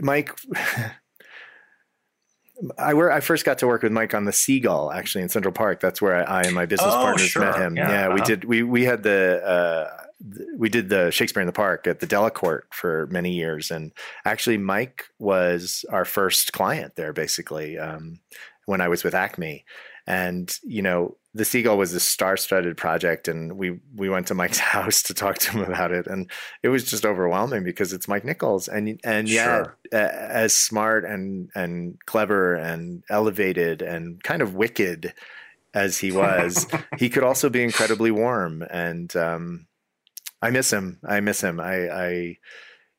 Mike, 0.00 0.30
I 2.78 2.94
were 2.94 3.10
I 3.10 3.18
first 3.20 3.44
got 3.44 3.58
to 3.58 3.66
work 3.66 3.82
with 3.82 3.90
Mike 3.90 4.14
on 4.14 4.26
the 4.26 4.32
Seagull 4.32 4.92
actually 4.92 5.22
in 5.22 5.28
Central 5.28 5.52
Park. 5.52 5.80
That's 5.80 6.00
where 6.00 6.14
I, 6.16 6.22
I 6.22 6.42
and 6.42 6.54
my 6.54 6.66
business 6.66 6.94
oh, 6.94 7.02
partners 7.02 7.28
sure. 7.28 7.42
met 7.42 7.56
him. 7.56 7.76
Yeah, 7.76 7.90
yeah 7.90 8.06
uh-huh. 8.06 8.14
we 8.14 8.20
did. 8.20 8.44
We 8.44 8.62
we 8.62 8.84
had 8.84 9.02
the. 9.02 9.42
Uh, 9.44 10.03
we 10.56 10.68
did 10.68 10.88
the 10.88 11.10
Shakespeare 11.10 11.42
in 11.42 11.46
the 11.46 11.52
Park 11.52 11.86
at 11.86 12.00
the 12.00 12.06
Delacorte 12.06 12.62
for 12.70 13.06
many 13.10 13.32
years, 13.32 13.70
and 13.70 13.92
actually, 14.24 14.58
Mike 14.58 15.04
was 15.18 15.84
our 15.90 16.04
first 16.04 16.52
client 16.52 16.96
there. 16.96 17.12
Basically, 17.12 17.78
um, 17.78 18.20
when 18.66 18.80
I 18.80 18.88
was 18.88 19.04
with 19.04 19.14
Acme, 19.14 19.64
and 20.06 20.56
you 20.62 20.82
know, 20.82 21.16
the 21.34 21.44
Seagull 21.44 21.76
was 21.76 21.92
a 21.92 22.00
star-studded 22.00 22.76
project, 22.76 23.28
and 23.28 23.58
we 23.58 23.80
we 23.94 24.08
went 24.08 24.26
to 24.28 24.34
Mike's 24.34 24.58
house 24.74 25.02
to 25.04 25.14
talk 25.14 25.38
to 25.38 25.52
him 25.52 25.62
about 25.62 25.92
it, 25.92 26.06
and 26.06 26.30
it 26.62 26.68
was 26.68 26.84
just 26.84 27.04
overwhelming 27.04 27.64
because 27.64 27.92
it's 27.92 28.08
Mike 28.08 28.24
Nichols, 28.24 28.68
and 28.68 29.00
and 29.04 29.28
yeah, 29.28 29.44
sure. 29.44 29.76
as 29.92 30.54
smart 30.54 31.04
and 31.04 31.50
and 31.54 31.98
clever 32.06 32.54
and 32.54 33.02
elevated 33.10 33.82
and 33.82 34.22
kind 34.22 34.42
of 34.42 34.54
wicked 34.54 35.12
as 35.74 35.98
he 35.98 36.12
was, 36.12 36.66
he 36.98 37.10
could 37.10 37.24
also 37.24 37.50
be 37.50 37.62
incredibly 37.62 38.10
warm, 38.10 38.62
and 38.70 39.14
um, 39.16 39.66
I 40.44 40.50
miss 40.50 40.72
him. 40.72 40.98
I 41.06 41.20
miss 41.20 41.40
him. 41.40 41.60
I. 41.60 41.88
I 41.88 42.36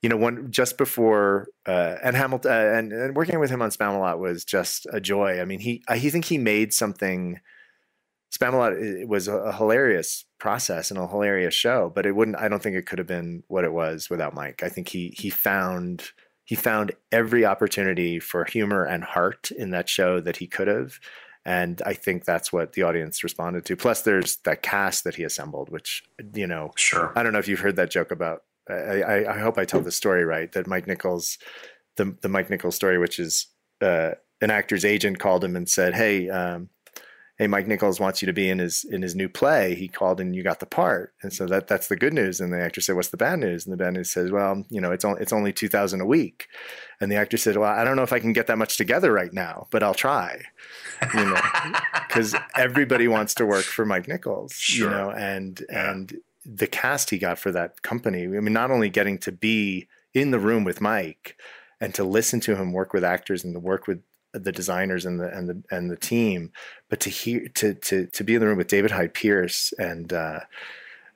you 0.01 0.09
know, 0.09 0.17
one 0.17 0.51
just 0.51 0.77
before 0.77 1.47
uh, 1.65 1.95
and 2.03 2.15
Hamilton 2.15 2.51
uh, 2.51 2.77
and, 2.77 2.93
and 2.93 3.15
working 3.15 3.39
with 3.39 3.49
him 3.49 3.63
on 3.63 3.71
Spamalot 3.71 4.19
was 4.19 4.45
just 4.45 4.85
a 4.93 5.01
joy. 5.01 5.41
I 5.41 5.45
mean, 5.45 5.59
he 5.59 5.83
I 5.87 5.97
he 5.97 6.11
think 6.11 6.25
he 6.25 6.37
made 6.37 6.73
something 6.73 7.39
Spamalot 8.35 9.07
was 9.07 9.27
a, 9.27 9.53
hilarious 9.53 10.25
process 10.39 10.91
and 10.91 10.99
a 10.99 11.07
hilarious 11.07 11.53
show, 11.53 11.91
but 11.93 12.05
it 12.05 12.15
wouldn't. 12.15 12.37
I 12.37 12.47
don't 12.47 12.61
think 12.61 12.75
it 12.75 12.85
could 12.85 12.99
have 12.99 13.07
been 13.07 13.43
what 13.47 13.63
it 13.63 13.73
was 13.73 14.09
without 14.09 14.33
Mike. 14.33 14.61
I 14.61 14.69
think 14.69 14.89
he 14.89 15.13
he 15.17 15.29
found 15.29 16.11
he 16.43 16.55
found 16.55 16.91
every 17.11 17.45
opportunity 17.45 18.19
for 18.19 18.45
humor 18.45 18.83
and 18.85 19.03
heart 19.03 19.49
in 19.51 19.71
that 19.71 19.89
show 19.89 20.19
that 20.21 20.37
he 20.37 20.47
could 20.47 20.67
have, 20.67 20.99
and 21.45 21.81
I 21.85 21.93
think 21.93 22.25
that's 22.25 22.51
what 22.51 22.73
the 22.73 22.83
audience 22.83 23.23
responded 23.23 23.65
to. 23.65 23.75
Plus, 23.75 24.01
there's 24.01 24.37
that 24.37 24.63
cast 24.63 25.03
that 25.03 25.15
he 25.15 25.23
assembled, 25.23 25.69
which 25.69 26.03
you 26.33 26.47
know, 26.47 26.71
sure. 26.75 27.13
I 27.15 27.23
don't 27.23 27.33
know 27.33 27.39
if 27.39 27.47
you've 27.47 27.59
heard 27.59 27.75
that 27.75 27.91
joke 27.91 28.11
about. 28.11 28.43
I, 28.67 29.01
I, 29.01 29.35
I 29.35 29.39
hope 29.39 29.57
I 29.57 29.65
tell 29.65 29.81
the 29.81 29.91
story 29.91 30.25
right. 30.25 30.51
That 30.53 30.67
Mike 30.67 30.87
Nichols, 30.87 31.37
the 31.97 32.15
the 32.21 32.29
Mike 32.29 32.49
Nichols 32.49 32.75
story, 32.75 32.97
which 32.97 33.19
is 33.19 33.47
uh, 33.81 34.11
an 34.41 34.49
actor's 34.49 34.85
agent 34.85 35.19
called 35.19 35.43
him 35.43 35.55
and 35.55 35.69
said, 35.69 35.93
"Hey." 35.93 36.29
Um, 36.29 36.69
hey, 37.37 37.47
Mike 37.47 37.67
Nichols 37.67 37.99
wants 37.99 38.21
you 38.21 38.25
to 38.27 38.33
be 38.33 38.49
in 38.49 38.59
his 38.59 38.85
in 38.85 39.01
his 39.01 39.15
new 39.15 39.27
play. 39.27 39.75
He 39.75 39.87
called 39.87 40.19
and 40.21 40.35
you 40.35 40.43
got 40.43 40.59
the 40.59 40.65
part, 40.65 41.13
and 41.21 41.33
so 41.33 41.45
that 41.47 41.67
that's 41.67 41.87
the 41.87 41.95
good 41.95 42.13
news. 42.13 42.39
And 42.39 42.51
the 42.51 42.61
actor 42.61 42.81
said, 42.81 42.95
"What's 42.95 43.09
the 43.09 43.17
bad 43.17 43.39
news?" 43.39 43.65
And 43.65 43.73
the 43.73 43.77
bad 43.77 43.93
news 43.93 44.11
says, 44.11 44.31
"Well, 44.31 44.63
you 44.69 44.81
know, 44.81 44.91
it's 44.91 45.05
only 45.05 45.21
it's 45.21 45.33
only 45.33 45.53
two 45.53 45.67
thousand 45.67 46.01
a 46.01 46.05
week." 46.05 46.47
And 47.01 47.11
the 47.11 47.17
actor 47.17 47.37
said, 47.37 47.57
"Well, 47.57 47.71
I 47.71 47.83
don't 47.83 47.95
know 47.95 48.03
if 48.03 48.13
I 48.13 48.19
can 48.19 48.33
get 48.33 48.47
that 48.47 48.57
much 48.57 48.77
together 48.77 49.11
right 49.11 49.33
now, 49.33 49.67
but 49.71 49.83
I'll 49.83 49.93
try." 49.93 50.41
You 51.13 51.25
know, 51.25 51.41
because 52.07 52.35
everybody 52.55 53.07
wants 53.07 53.33
to 53.35 53.45
work 53.45 53.65
for 53.65 53.85
Mike 53.85 54.07
Nichols, 54.07 54.53
sure. 54.53 54.89
you 54.89 54.95
know, 54.95 55.11
and 55.11 55.63
yeah. 55.69 55.91
and 55.91 56.17
the 56.45 56.67
cast 56.67 57.09
he 57.09 57.17
got 57.17 57.39
for 57.39 57.51
that 57.51 57.81
company. 57.81 58.23
I 58.23 58.39
mean, 58.39 58.53
not 58.53 58.71
only 58.71 58.89
getting 58.89 59.17
to 59.19 59.31
be 59.31 59.87
in 60.13 60.31
the 60.31 60.39
room 60.39 60.63
with 60.63 60.79
Mike 60.79 61.37
and 61.81 61.93
to 61.95 62.03
listen 62.03 62.39
to 62.41 62.55
him 62.55 62.71
work 62.71 62.93
with 62.93 63.03
actors 63.03 63.43
and 63.43 63.53
to 63.53 63.59
work 63.59 63.87
with 63.87 64.01
the 64.39 64.51
designers 64.51 65.05
and 65.05 65.19
the 65.19 65.27
and 65.29 65.49
the 65.49 65.63
and 65.71 65.89
the 65.89 65.97
team, 65.97 66.51
but 66.89 66.99
to 67.01 67.09
hear 67.09 67.47
to 67.55 67.73
to 67.75 68.07
to 68.07 68.23
be 68.23 68.35
in 68.35 68.41
the 68.41 68.47
room 68.47 68.57
with 68.57 68.67
David 68.67 68.91
Hyde 68.91 69.13
Pierce 69.13 69.73
and 69.79 70.11
uh, 70.11 70.41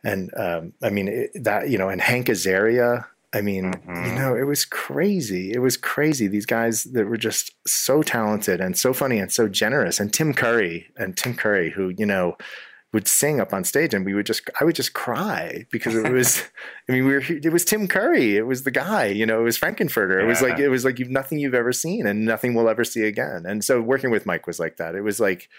and 0.04 0.32
um, 0.38 0.74
I 0.82 0.90
mean 0.90 1.08
it, 1.08 1.32
that 1.44 1.70
you 1.70 1.78
know 1.78 1.90
and 1.90 2.02
Hank 2.02 2.28
Azaria. 2.28 3.06
I 3.32 3.42
mean, 3.42 3.74
mm-hmm. 3.74 4.06
you 4.06 4.14
know, 4.14 4.36
it 4.36 4.48
was 4.48 4.66
crazy. 4.66 5.52
It 5.52 5.60
was 5.60 5.78
crazy. 5.78 6.28
These 6.28 6.48
guys 6.48 6.86
that 6.86 7.06
were 7.06 7.16
just 7.16 7.52
so 7.68 8.02
talented 8.02 8.60
and 8.60 8.76
so 8.76 8.92
funny 8.92 9.20
and 9.20 9.32
so 9.32 9.48
generous. 9.48 10.00
And 10.00 10.12
Tim 10.12 10.34
Curry 10.34 10.88
and 10.98 11.16
Tim 11.16 11.36
Curry, 11.36 11.70
who 11.70 11.90
you 11.90 12.08
know 12.08 12.38
would 12.92 13.08
sing 13.08 13.40
up 13.40 13.54
on 13.54 13.64
stage 13.64 13.94
and 13.94 14.06
we 14.06 14.14
would 14.14 14.26
just 14.26 14.50
I 14.60 14.64
would 14.64 14.76
just 14.76 14.94
cry 14.94 15.66
because 15.72 15.96
it 15.96 16.12
was 16.12 16.44
I 16.90 16.94
mean 16.94 17.06
we 17.06 17.14
were 17.14 17.24
it 17.28 17.52
was 17.52 17.64
Tim 17.64 17.88
Curry 17.88 18.36
it 18.36 18.48
was 18.48 18.64
the 18.64 18.72
guy 18.72 19.06
you 19.06 19.26
know 19.26 19.40
it 19.40 19.44
was 19.44 19.58
Frank-N-Furter 19.58 20.20
it 20.20 20.24
yeah. 20.24 20.28
was 20.28 20.42
like 20.42 20.60
it 20.60 20.70
was 20.70 20.86
like 20.86 20.98
you've 20.98 21.10
nothing 21.10 21.40
you've 21.40 21.54
ever 21.54 21.72
seen 21.72 22.08
and 22.08 22.26
nothing 22.26 22.54
we'll 22.54 22.70
ever 22.70 22.84
see 22.84 23.04
again. 23.04 23.46
And 23.46 23.64
so 23.64 23.82
working 23.82 24.12
with 24.12 24.26
Mike 24.26 24.48
was 24.48 24.60
like 24.60 24.78
that. 24.78 24.96
It 24.96 25.02
was 25.02 25.20
like 25.20 25.50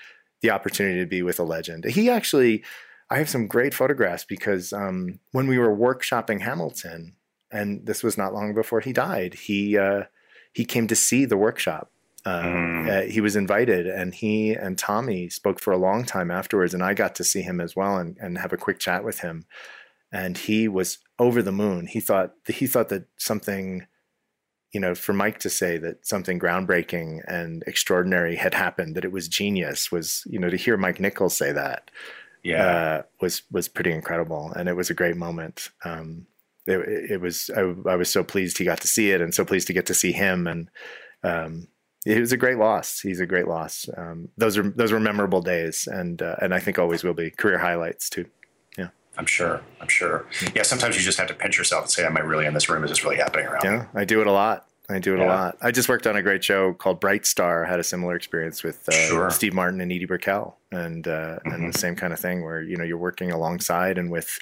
the 0.43 0.51
opportunity 0.51 0.99
to 1.01 1.07
be 1.07 1.22
with 1.22 1.39
a 1.39 1.45
legend. 1.45 1.85
He 1.85 2.11
actually 2.11 2.64
I 3.11 3.18
have 3.18 3.28
some 3.28 3.47
great 3.47 3.74
photographs 3.74 4.24
because 4.24 4.72
um, 4.72 5.18
when 5.33 5.47
we 5.47 5.59
were 5.59 5.76
workshopping 5.76 6.41
Hamilton 6.41 7.14
and 7.53 7.87
this 7.87 8.03
was 8.03 8.16
not 8.16 8.33
long 8.33 8.55
before 8.55 8.81
he 8.81 8.93
died 8.93 9.35
he 9.35 9.78
uh, 9.78 10.05
he 10.53 10.64
came 10.64 10.89
to 10.89 10.97
see 10.97 11.24
the 11.24 11.37
workshop 11.37 11.93
um, 12.25 12.45
mm. 12.45 12.89
uh, 12.89 13.11
he 13.11 13.21
was 13.21 13.37
invited, 13.37 13.87
and 13.87 14.14
he 14.14 14.53
and 14.53 14.77
Tommy 14.77 15.29
spoke 15.29 15.61
for 15.61 15.73
a 15.73 15.79
long 15.79 16.05
time 16.05 16.31
afterwards. 16.31 16.75
And 16.75 16.83
I 16.83 16.95
got 16.95 17.14
to 17.16 17.25
see 17.25 17.43
him 17.43 17.61
as 17.61 17.75
well 17.75 17.97
and, 17.97 18.16
and 18.18 18.39
have 18.39 18.53
a 18.53 18.59
quick 18.59 18.79
chat 18.79 19.05
with 19.05 19.21
him. 19.21 19.47
And 20.12 20.37
he 20.37 20.68
was 20.68 20.99
over 21.18 21.41
the 21.43 21.53
moon. 21.53 21.87
He 21.87 22.01
thought 22.01 22.35
he 22.47 22.66
thought 22.66 22.89
that 22.89 23.05
something, 23.16 23.87
you 24.73 24.81
know, 24.81 24.95
for 24.95 25.12
Mike 25.12 25.39
to 25.41 25.51
say 25.51 25.79
that 25.79 26.07
something 26.07 26.39
groundbreaking 26.39 27.23
and 27.27 27.62
extraordinary 27.66 28.37
had 28.37 28.55
happened, 28.55 28.97
that 28.97 29.05
it 29.05 29.12
was 29.12 29.29
genius, 29.29 29.93
was 29.93 30.25
you 30.27 30.39
know 30.39 30.51
to 30.51 30.57
hear 30.57 30.77
Mike 30.77 31.01
Nichols 31.01 31.37
say 31.37 31.53
that, 31.53 31.91
yeah, 32.43 32.66
uh, 32.66 33.03
was 33.21 33.43
was 33.51 33.68
pretty 33.68 33.93
incredible, 33.93 34.53
and 34.57 34.68
it 34.68 34.77
was 34.77 34.91
a 34.91 34.95
great 34.95 35.16
moment. 35.16 35.71
Um, 35.85 36.27
it, 36.66 37.12
it, 37.12 37.21
was 37.21 37.51
I, 37.57 37.61
I, 37.89 37.97
was 37.97 38.11
so 38.11 38.23
pleased 38.23 38.59
he 38.59 38.64
got 38.64 38.81
to 38.81 38.87
see 38.87 39.11
it, 39.11 39.21
and 39.21 39.35
so 39.35 39.45
pleased 39.45 39.66
to 39.68 39.73
get 39.73 39.87
to 39.87 39.95
see 39.95 40.12
him, 40.12 40.47
and 40.47 40.71
um, 41.23 41.68
it 42.07 42.18
was 42.18 42.32
a 42.32 42.36
great 42.36 42.59
loss. 42.59 43.01
He's 43.01 43.20
a 43.20 43.26
great 43.26 43.46
loss. 43.46 43.88
Um, 43.96 44.28
those 44.36 44.57
are 44.57 44.70
those 44.70 44.92
were 44.92 45.01
memorable 45.01 45.42
days, 45.42 45.86
and 45.86 46.20
uh, 46.22 46.36
and 46.40 46.55
I 46.55 46.61
think 46.61 46.78
always 46.78 47.05
will 47.05 47.14
be 47.14 47.30
career 47.30 47.59
highlights 47.59 48.09
too. 48.09 48.26
Yeah, 48.78 48.88
I'm 49.18 49.26
sure. 49.26 49.61
I'm 49.80 49.88
sure. 49.88 50.26
Yeah, 50.55 50.62
sometimes 50.62 50.96
you 50.96 51.03
just 51.03 51.18
have 51.18 51.28
to 51.28 51.34
pinch 51.34 51.59
yourself 51.59 51.84
and 51.84 51.90
say, 51.90 52.05
"Am 52.05 52.16
I 52.16 52.20
really 52.20 52.46
in 52.46 52.55
this 52.55 52.68
room? 52.68 52.84
Is 52.84 52.90
this 52.90 53.05
really 53.05 53.16
happening 53.16 53.46
around?" 53.46 53.64
Yeah, 53.64 53.86
I 53.94 54.05
do 54.05 54.20
it 54.20 54.26
a 54.26 54.32
lot. 54.32 54.66
I 54.88 54.98
do 54.98 55.14
it 55.14 55.18
yeah. 55.18 55.26
a 55.26 55.28
lot. 55.28 55.59
I 55.61 55.70
just 55.70 55.88
worked 55.88 56.07
on 56.07 56.16
a 56.16 56.22
great 56.22 56.42
show 56.42 56.72
called 56.72 57.01
Bright 57.01 57.26
Star. 57.26 57.64
Had 57.64 57.80
a 57.80 57.84
similar 57.84 58.16
experience 58.16 58.62
with 58.64 58.88
uh, 58.88 58.92
sure. 58.92 59.30
Steve 59.30 59.53
Martin 59.53 59.80
and 59.80 59.92
Edie 59.92 60.07
Brickell, 60.07 60.57
and 60.72 61.07
uh, 61.07 61.11
mm-hmm. 61.11 61.53
and 61.53 61.72
the 61.72 61.78
same 61.78 61.96
kind 61.96 62.12
of 62.12 62.18
thing 62.18 62.42
where 62.42 62.62
you 62.62 62.76
know 62.76 62.84
you're 62.84 62.98
working 62.98 63.30
alongside 63.30 63.98
and 63.98 64.11
with 64.11 64.38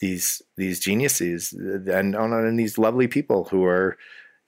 these 0.00 0.42
these 0.56 0.78
geniuses 0.78 1.52
and 1.52 2.14
on 2.14 2.32
and 2.32 2.58
these 2.58 2.76
lovely 2.76 3.08
people 3.08 3.44
who 3.44 3.64
are 3.64 3.96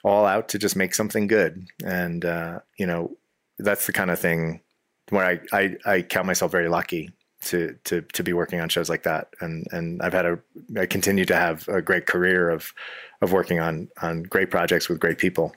all 0.05 0.27
out 0.27 0.49
to 0.51 0.59
just 0.59 0.77
make 0.77 0.95
something 0.95 1.27
good. 1.27 1.67
And, 1.85 2.25
uh, 2.25 2.61
you 2.79 2.87
know, 2.87 3.17
that's 3.59 3.87
the 3.87 3.93
kind 3.93 4.11
of 4.11 4.19
thing 4.19 4.61
where 5.09 5.25
I, 5.25 5.41
I, 5.53 5.77
I 5.87 6.03
count 6.03 6.27
myself 6.27 6.53
very 6.53 6.69
lucky 6.69 7.11
to, 7.47 7.77
to, 7.85 8.03
to 8.03 8.23
be 8.23 8.33
working 8.33 8.61
on 8.61 8.69
shows 8.69 8.89
like 8.89 9.03
that. 9.05 9.29
And, 9.41 9.67
and 9.73 10.03
I've 10.03 10.13
had 10.13 10.27
a, 10.27 10.39
I 10.79 10.87
continue 10.87 11.25
to 11.25 11.37
have 11.37 11.67
a 11.69 11.83
great 11.83 12.07
career 12.07 12.51
of, 12.51 12.73
of 13.21 13.33
working 13.33 13.61
on, 13.61 13.89
on 14.03 14.23
great 14.23 14.51
projects 14.51 14.89
with 14.89 15.01
great 15.01 15.19
people. 15.19 15.55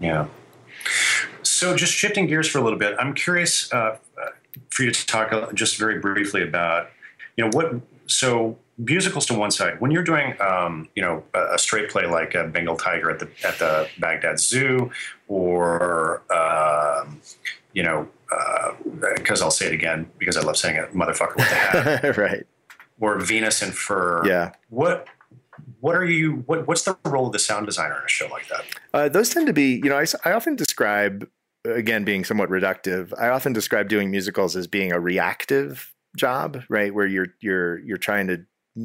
Yeah. 0.00 0.26
So, 1.42 1.74
just 1.76 1.92
shifting 1.92 2.26
gears 2.26 2.48
for 2.48 2.58
a 2.58 2.62
little 2.62 2.78
bit, 2.78 2.94
I'm 2.98 3.14
curious 3.14 3.72
uh, 3.72 3.96
for 4.70 4.82
you 4.82 4.90
to 4.90 5.06
talk 5.06 5.54
just 5.54 5.78
very 5.78 5.98
briefly 5.98 6.42
about, 6.42 6.90
you 7.36 7.44
know, 7.44 7.50
what. 7.52 7.80
So, 8.06 8.58
musicals 8.78 9.26
to 9.26 9.34
one 9.34 9.50
side. 9.50 9.80
When 9.80 9.90
you're 9.90 10.04
doing, 10.04 10.40
um, 10.40 10.88
you 10.94 11.02
know, 11.02 11.24
a, 11.34 11.58
straight 11.58 11.90
play 11.90 12.06
like 12.06 12.34
a 12.34 12.44
Bengal 12.44 12.76
Tiger 12.76 13.10
at 13.10 13.18
the 13.18 13.28
at 13.44 13.58
the 13.58 13.88
Baghdad 13.98 14.38
Zoo, 14.38 14.90
or 15.28 16.22
um, 16.32 17.20
you 17.72 17.82
know, 17.82 18.08
because 19.14 19.42
uh, 19.42 19.46
I'll 19.46 19.50
say 19.50 19.66
it 19.66 19.72
again 19.72 20.10
because 20.18 20.36
I 20.36 20.42
love 20.42 20.56
saying 20.56 20.76
it, 20.76 20.92
motherfucker 20.92 21.36
with 21.36 21.48
the 21.48 21.54
hat, 21.54 22.16
right? 22.18 22.46
Or 23.00 23.18
Venus 23.18 23.62
in 23.62 23.72
Fur. 23.72 24.26
Yeah. 24.26 24.52
What 24.68 25.06
what 25.80 25.94
are 25.94 26.04
you 26.04 26.42
what, 26.46 26.66
what's 26.66 26.82
the 26.82 26.96
role 27.04 27.26
of 27.26 27.32
the 27.32 27.38
sound 27.38 27.66
designer 27.66 27.98
in 27.98 28.04
a 28.04 28.08
show 28.08 28.26
like 28.28 28.48
that 28.48 28.64
uh, 28.94 29.08
those 29.08 29.30
tend 29.30 29.46
to 29.46 29.52
be 29.52 29.76
you 29.76 29.88
know 29.88 29.96
I, 29.96 30.04
I 30.24 30.32
often 30.32 30.56
describe 30.56 31.28
again 31.64 32.04
being 32.04 32.24
somewhat 32.24 32.50
reductive 32.50 33.12
i 33.18 33.28
often 33.28 33.52
describe 33.52 33.88
doing 33.88 34.10
musicals 34.10 34.56
as 34.56 34.66
being 34.66 34.92
a 34.92 35.00
reactive 35.00 35.94
job 36.16 36.62
right 36.68 36.94
where 36.94 37.06
you're 37.06 37.28
you're 37.40 37.78
you're 37.78 37.98
trying 37.98 38.26
to 38.26 38.44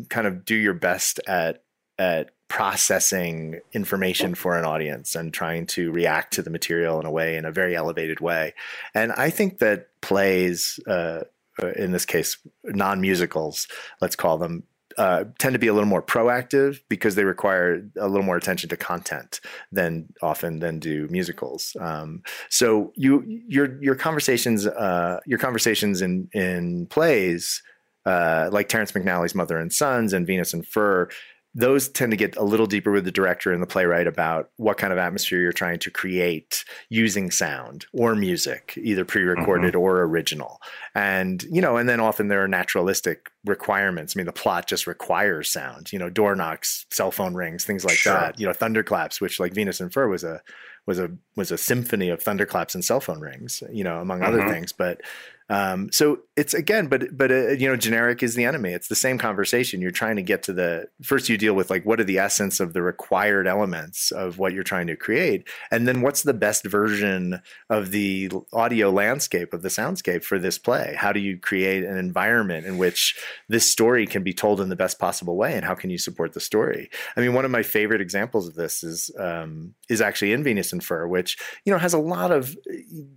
kind 0.09 0.27
of 0.27 0.45
do 0.45 0.55
your 0.55 0.73
best 0.73 1.19
at 1.27 1.63
at 1.97 2.32
processing 2.47 3.59
information 3.71 4.36
for 4.36 4.57
an 4.57 4.65
audience 4.65 5.15
and 5.15 5.34
trying 5.34 5.65
to 5.65 5.91
react 5.91 6.34
to 6.34 6.41
the 6.41 6.49
material 6.49 6.99
in 6.99 7.05
a 7.05 7.11
way 7.11 7.38
in 7.38 7.45
a 7.45 7.51
very 7.51 7.75
elevated 7.75 8.19
way. 8.19 8.53
And 8.93 9.11
i 9.13 9.29
think 9.29 9.59
that 9.59 9.88
plays 10.01 10.79
uh, 10.88 11.21
uh 11.61 11.71
in 11.75 11.91
this 11.91 12.05
case 12.05 12.38
non-musicals 12.63 13.67
let's 14.01 14.15
call 14.15 14.38
them 14.38 14.63
uh, 14.97 15.25
tend 15.39 15.53
to 15.53 15.59
be 15.59 15.67
a 15.67 15.73
little 15.73 15.89
more 15.89 16.01
proactive 16.01 16.79
because 16.89 17.15
they 17.15 17.23
require 17.23 17.87
a 17.97 18.07
little 18.07 18.25
more 18.25 18.37
attention 18.37 18.69
to 18.69 18.77
content 18.77 19.39
than 19.71 20.07
often 20.21 20.59
than 20.59 20.79
do 20.79 21.07
musicals. 21.09 21.75
Um, 21.79 22.23
so 22.49 22.91
you 22.95 23.23
your 23.47 23.81
your 23.81 23.95
conversations 23.95 24.67
uh, 24.67 25.19
your 25.25 25.39
conversations 25.39 26.01
in 26.01 26.29
in 26.33 26.87
plays 26.87 27.61
uh, 28.05 28.49
like 28.51 28.67
Terrence 28.67 28.91
McNally's 28.91 29.35
Mother 29.35 29.57
and 29.57 29.71
Sons 29.71 30.13
and 30.13 30.25
Venus 30.25 30.53
in 30.53 30.63
Fur 30.63 31.09
those 31.53 31.89
tend 31.89 32.11
to 32.11 32.17
get 32.17 32.37
a 32.37 32.43
little 32.43 32.65
deeper 32.65 32.91
with 32.91 33.03
the 33.03 33.11
director 33.11 33.51
and 33.51 33.61
the 33.61 33.67
playwright 33.67 34.07
about 34.07 34.49
what 34.55 34.77
kind 34.77 34.93
of 34.93 34.99
atmosphere 34.99 35.41
you're 35.41 35.51
trying 35.51 35.79
to 35.79 35.91
create 35.91 36.63
using 36.87 37.29
sound 37.29 37.85
or 37.91 38.15
music, 38.15 38.73
either 38.81 39.03
pre-recorded 39.03 39.73
mm-hmm. 39.73 39.81
or 39.81 40.03
original. 40.03 40.61
And, 40.95 41.43
you 41.43 41.61
know, 41.61 41.75
and 41.75 41.89
then 41.89 41.99
often 41.99 42.29
there 42.29 42.41
are 42.41 42.47
naturalistic 42.47 43.29
requirements. 43.43 44.15
I 44.15 44.19
mean, 44.19 44.27
the 44.27 44.31
plot 44.31 44.65
just 44.65 44.87
requires 44.87 45.51
sound, 45.51 45.91
you 45.91 45.99
know, 45.99 46.09
door 46.09 46.35
knocks, 46.35 46.85
cell 46.89 47.11
phone 47.11 47.33
rings, 47.33 47.65
things 47.65 47.83
like 47.83 47.97
sure. 47.97 48.13
that, 48.13 48.39
you 48.39 48.47
know, 48.47 48.53
thunderclaps, 48.53 49.19
which 49.19 49.37
like 49.37 49.53
Venus 49.53 49.81
in 49.81 49.89
Fur 49.89 50.07
was 50.07 50.23
a, 50.23 50.41
was 50.85 50.99
a, 50.99 51.11
was 51.35 51.51
a 51.51 51.57
symphony 51.57 52.09
of 52.09 52.23
thunderclaps 52.23 52.75
and 52.75 52.85
cell 52.85 53.01
phone 53.01 53.19
rings, 53.19 53.61
you 53.73 53.83
know, 53.83 53.99
among 53.99 54.21
mm-hmm. 54.21 54.33
other 54.33 54.47
things. 54.49 54.71
But, 54.71 55.01
um, 55.49 55.91
so 55.91 56.19
it's 56.41 56.55
again, 56.55 56.87
but 56.87 57.15
but 57.15 57.31
uh, 57.31 57.49
you 57.49 57.67
know, 57.67 57.75
generic 57.75 58.23
is 58.23 58.33
the 58.33 58.45
enemy. 58.45 58.71
It's 58.73 58.87
the 58.87 58.95
same 58.95 59.19
conversation. 59.19 59.79
You're 59.79 59.91
trying 59.91 60.15
to 60.15 60.23
get 60.23 60.41
to 60.43 60.53
the 60.53 60.87
first. 61.03 61.29
You 61.29 61.37
deal 61.37 61.53
with 61.53 61.69
like 61.69 61.85
what 61.85 61.99
are 61.99 62.03
the 62.03 62.17
essence 62.17 62.59
of 62.59 62.73
the 62.73 62.81
required 62.81 63.45
elements 63.45 64.09
of 64.09 64.39
what 64.39 64.51
you're 64.51 64.63
trying 64.63 64.87
to 64.87 64.95
create, 64.95 65.47
and 65.69 65.87
then 65.87 66.01
what's 66.01 66.23
the 66.23 66.33
best 66.33 66.65
version 66.65 67.41
of 67.69 67.91
the 67.91 68.31
audio 68.53 68.89
landscape 68.89 69.53
of 69.53 69.61
the 69.61 69.69
soundscape 69.69 70.23
for 70.23 70.39
this 70.39 70.57
play? 70.57 70.95
How 70.97 71.11
do 71.11 71.19
you 71.19 71.37
create 71.37 71.83
an 71.83 71.99
environment 71.99 72.65
in 72.65 72.79
which 72.79 73.15
this 73.47 73.71
story 73.71 74.07
can 74.07 74.23
be 74.23 74.33
told 74.33 74.59
in 74.59 74.69
the 74.69 74.75
best 74.75 74.97
possible 74.97 75.37
way, 75.37 75.53
and 75.53 75.63
how 75.63 75.75
can 75.75 75.91
you 75.91 75.99
support 75.99 76.33
the 76.33 76.39
story? 76.39 76.89
I 77.15 77.21
mean, 77.21 77.35
one 77.35 77.45
of 77.45 77.51
my 77.51 77.61
favorite 77.61 78.01
examples 78.01 78.47
of 78.47 78.55
this 78.55 78.83
is 78.83 79.11
um, 79.19 79.75
is 79.89 80.01
actually 80.01 80.33
in 80.33 80.43
Venus 80.43 80.73
in 80.73 80.79
Fur, 80.79 81.05
which 81.05 81.37
you 81.65 81.71
know 81.71 81.77
has 81.77 81.93
a 81.93 81.99
lot 81.99 82.31
of, 82.31 82.57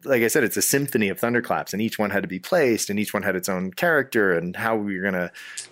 like 0.05 0.23
I 0.23 0.29
said, 0.29 0.45
it's 0.45 0.59
a 0.59 0.63
symphony 0.63 1.09
of 1.09 1.19
thunderclaps, 1.19 1.73
and 1.73 1.81
each 1.81 1.99
one 1.99 2.11
had 2.11 2.23
to 2.23 2.29
be 2.29 2.39
placed 2.39 2.91
and 2.91 3.01
each 3.01 3.14
one 3.15 3.23
had 3.23 3.37
its 3.37 3.49
own 3.49 3.73
character 3.73 4.37
and 4.37 4.55
how 4.57 4.77
we 4.77 4.97
were 4.97 5.03
going 5.03 5.15
to, 5.15 5.31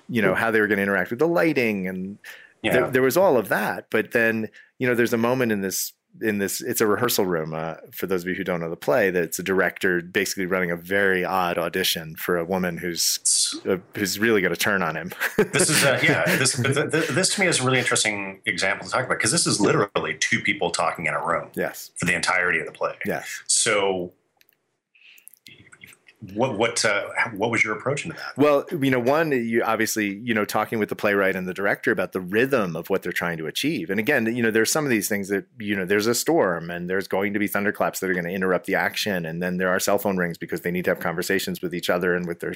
you 0.09 0.23
know, 0.23 0.35
how 0.35 0.51
they 0.51 0.61
were 0.61 0.69
going 0.69 0.79
to 0.79 0.83
interact 0.83 1.11
with 1.11 1.19
the 1.19 1.29
lighting. 1.29 1.89
And 1.89 2.19
yeah. 2.63 2.73
there, 2.73 2.91
there, 2.91 3.03
was 3.03 3.17
all 3.17 3.37
of 3.37 3.49
that. 3.49 3.87
But 3.91 4.13
then, 4.13 4.49
you 4.79 4.87
know, 4.87 4.95
there's 4.95 5.13
a 5.13 5.19
moment 5.19 5.53
in 5.53 5.61
this, 5.61 5.93
in 6.21 6.39
this, 6.39 6.61
it's 6.61 6.81
a 6.81 6.87
rehearsal 6.87 7.25
room. 7.25 7.55
Uh, 7.55 7.75
for 7.91 8.07
those 8.07 8.23
of 8.23 8.29
you 8.29 8.35
who 8.35 8.45
don't 8.45 8.61
know 8.61 8.71
the 8.71 8.77
play, 8.77 9.11
that 9.11 9.23
it's 9.23 9.39
a 9.39 9.43
director 9.43 10.01
basically 10.01 10.47
running 10.47 10.71
a 10.71 10.77
very 10.77 11.25
odd 11.25 11.59
audition 11.59 12.15
for 12.17 12.37
a 12.37 12.45
woman 12.45 12.77
who's, 12.77 13.61
uh, 13.69 13.79
who's 13.95 14.19
really 14.19 14.41
going 14.41 14.55
to 14.55 14.61
turn 14.61 14.83
on 14.83 14.97
him. 14.97 15.11
this 15.53 15.71
is, 15.71 15.85
uh, 15.85 15.99
yeah, 16.03 16.25
this, 16.37 16.53
this, 16.55 17.09
this 17.09 17.35
to 17.35 17.41
me 17.41 17.47
is 17.47 17.61
a 17.61 17.65
really 17.65 17.79
interesting 17.79 18.41
example 18.47 18.87
to 18.87 18.93
talk 18.93 19.07
about 19.07 19.19
because 19.19 19.33
this 19.33 19.47
is 19.47 19.61
literally 19.61 20.17
two 20.21 20.41
people 20.41 20.71
talking 20.71 21.07
in 21.07 21.15
a 21.15 21.27
room. 21.27 21.49
Yes. 21.55 21.91
For 21.97 22.05
the 22.05 22.15
entirety 22.15 22.61
of 22.61 22.67
the 22.67 22.73
play. 22.73 22.95
Yes. 23.05 23.43
So 23.47 24.13
what 26.35 26.57
what 26.57 26.85
uh, 26.85 27.09
what 27.35 27.51
was 27.51 27.65
your 27.65 27.77
approach 27.77 28.05
into 28.05 28.17
that? 28.17 28.37
Well, 28.37 28.65
you 28.71 28.91
know, 28.91 29.01
one, 29.01 29.33
you 29.33 29.63
obviously, 29.65 30.21
you 30.23 30.33
know, 30.33 30.45
talking 30.45 30.79
with 30.79 30.89
the 30.89 30.95
playwright 30.95 31.35
and 31.35 31.49
the 31.49 31.55
director 31.55 31.91
about 31.91 32.13
the 32.13 32.21
rhythm 32.21 32.77
of 32.77 32.89
what 32.91 33.03
they're 33.03 33.11
trying 33.11 33.39
to 33.39 33.47
achieve. 33.47 33.91
And 33.91 33.99
again, 33.99 34.27
you 34.35 34.43
know, 34.43 34.53
there's 34.53 34.71
some 34.71 34.85
of 34.85 34.91
these 34.91 35.09
things 35.09 35.29
that 35.29 35.47
you 35.59 35.75
know, 35.75 35.85
there's 35.85 36.07
a 36.07 36.15
storm 36.15 36.71
and 36.71 36.89
there's 36.89 37.09
going 37.09 37.33
to 37.33 37.41
be 37.41 37.49
thunderclaps 37.49 37.99
that 38.01 38.09
are 38.09 38.15
going 38.15 38.25
to 38.25 38.31
interrupt 38.31 38.67
the 38.67 38.77
action, 38.77 39.27
and 39.27 39.43
then 39.43 39.57
there 39.57 39.69
are 39.69 39.81
cell 39.81 39.99
phone 39.99 40.17
rings 40.17 40.39
because 40.39 40.61
they 40.61 40.71
need 40.71 40.85
to 40.85 40.93
have 40.93 41.01
conversations 41.01 41.61
with 41.61 41.75
each 41.75 41.91
other 41.91 42.15
and 42.15 42.29
with 42.29 42.39
their 42.39 42.55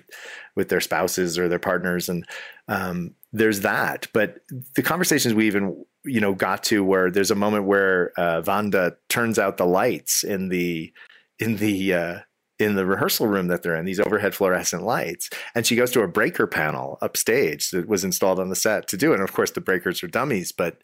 with 0.54 0.68
their 0.68 0.80
spouses 0.80 1.36
or 1.36 1.48
their 1.48 1.58
partners, 1.58 2.08
and 2.08 2.24
um, 2.68 3.14
there's 3.32 3.60
that. 3.60 4.06
But 4.12 4.38
the 4.76 4.82
conversations 4.82 5.34
we 5.34 5.46
even 5.46 5.84
you 6.04 6.20
know 6.20 6.34
got 6.34 6.62
to 6.64 6.84
where 6.84 7.10
there's 7.10 7.32
a 7.32 7.34
moment 7.34 7.64
where 7.64 8.12
uh, 8.16 8.42
Vanda 8.42 8.96
turns 9.08 9.40
out 9.40 9.56
the 9.56 9.66
lights 9.66 10.22
in 10.22 10.50
the 10.50 10.92
in 11.40 11.56
the 11.56 11.94
uh, 11.94 12.18
in 12.58 12.74
the 12.74 12.86
rehearsal 12.86 13.26
room 13.26 13.48
that 13.48 13.62
they're 13.62 13.76
in, 13.76 13.84
these 13.84 14.00
overhead 14.00 14.34
fluorescent 14.34 14.82
lights. 14.82 15.28
And 15.54 15.66
she 15.66 15.76
goes 15.76 15.90
to 15.92 16.02
a 16.02 16.08
breaker 16.08 16.46
panel 16.46 16.98
upstage 17.02 17.70
that 17.70 17.88
was 17.88 18.04
installed 18.04 18.40
on 18.40 18.48
the 18.48 18.56
set 18.56 18.88
to 18.88 18.96
do 18.96 19.12
it. 19.12 19.16
And 19.16 19.22
of 19.22 19.32
course, 19.32 19.50
the 19.50 19.60
breakers 19.60 20.02
are 20.02 20.08
dummies, 20.08 20.52
but 20.52 20.78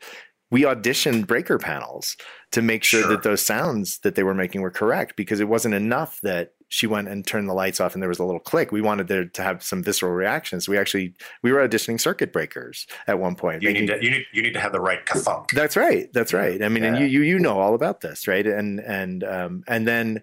we 0.50 0.62
auditioned 0.62 1.26
breaker 1.26 1.58
panels 1.58 2.16
to 2.50 2.60
make 2.60 2.84
sure, 2.84 3.00
sure, 3.00 3.10
that 3.10 3.22
those 3.22 3.40
sounds 3.40 4.00
that 4.00 4.16
they 4.16 4.22
were 4.22 4.34
making 4.34 4.60
were 4.60 4.70
correct 4.70 5.16
because 5.16 5.40
it 5.40 5.48
wasn't 5.48 5.74
enough 5.74 6.20
that 6.22 6.52
she 6.68 6.86
went 6.86 7.08
and 7.08 7.26
turned 7.26 7.48
the 7.48 7.54
lights 7.54 7.80
off 7.80 7.94
and 7.94 8.02
there 8.02 8.08
was 8.08 8.18
a 8.18 8.24
little 8.24 8.40
click. 8.40 8.70
We 8.70 8.82
wanted 8.82 9.08
there 9.08 9.24
to 9.24 9.42
have 9.42 9.62
some 9.62 9.82
visceral 9.82 10.12
reactions. 10.12 10.68
We 10.68 10.76
actually 10.76 11.14
we 11.42 11.52
were 11.52 11.66
auditioning 11.66 12.00
circuit 12.00 12.32
breakers 12.32 12.86
at 13.06 13.18
one 13.18 13.34
point. 13.34 13.62
You 13.62 13.68
making, 13.68 13.86
need 13.86 13.98
to 13.98 14.04
you 14.04 14.10
need 14.10 14.24
you 14.32 14.42
need 14.42 14.54
to 14.54 14.60
have 14.60 14.72
the 14.72 14.80
right 14.80 15.04
kathunk. 15.06 15.50
That's 15.52 15.76
right. 15.76 16.12
That's 16.12 16.34
right. 16.34 16.62
I 16.62 16.68
mean, 16.68 16.82
yeah. 16.82 16.94
and 16.94 16.98
you 16.98 17.06
you 17.06 17.22
you 17.22 17.38
know 17.38 17.58
all 17.58 17.74
about 17.74 18.02
this, 18.02 18.28
right? 18.28 18.46
And 18.46 18.80
and 18.80 19.24
um 19.24 19.64
and 19.68 19.86
then 19.86 20.22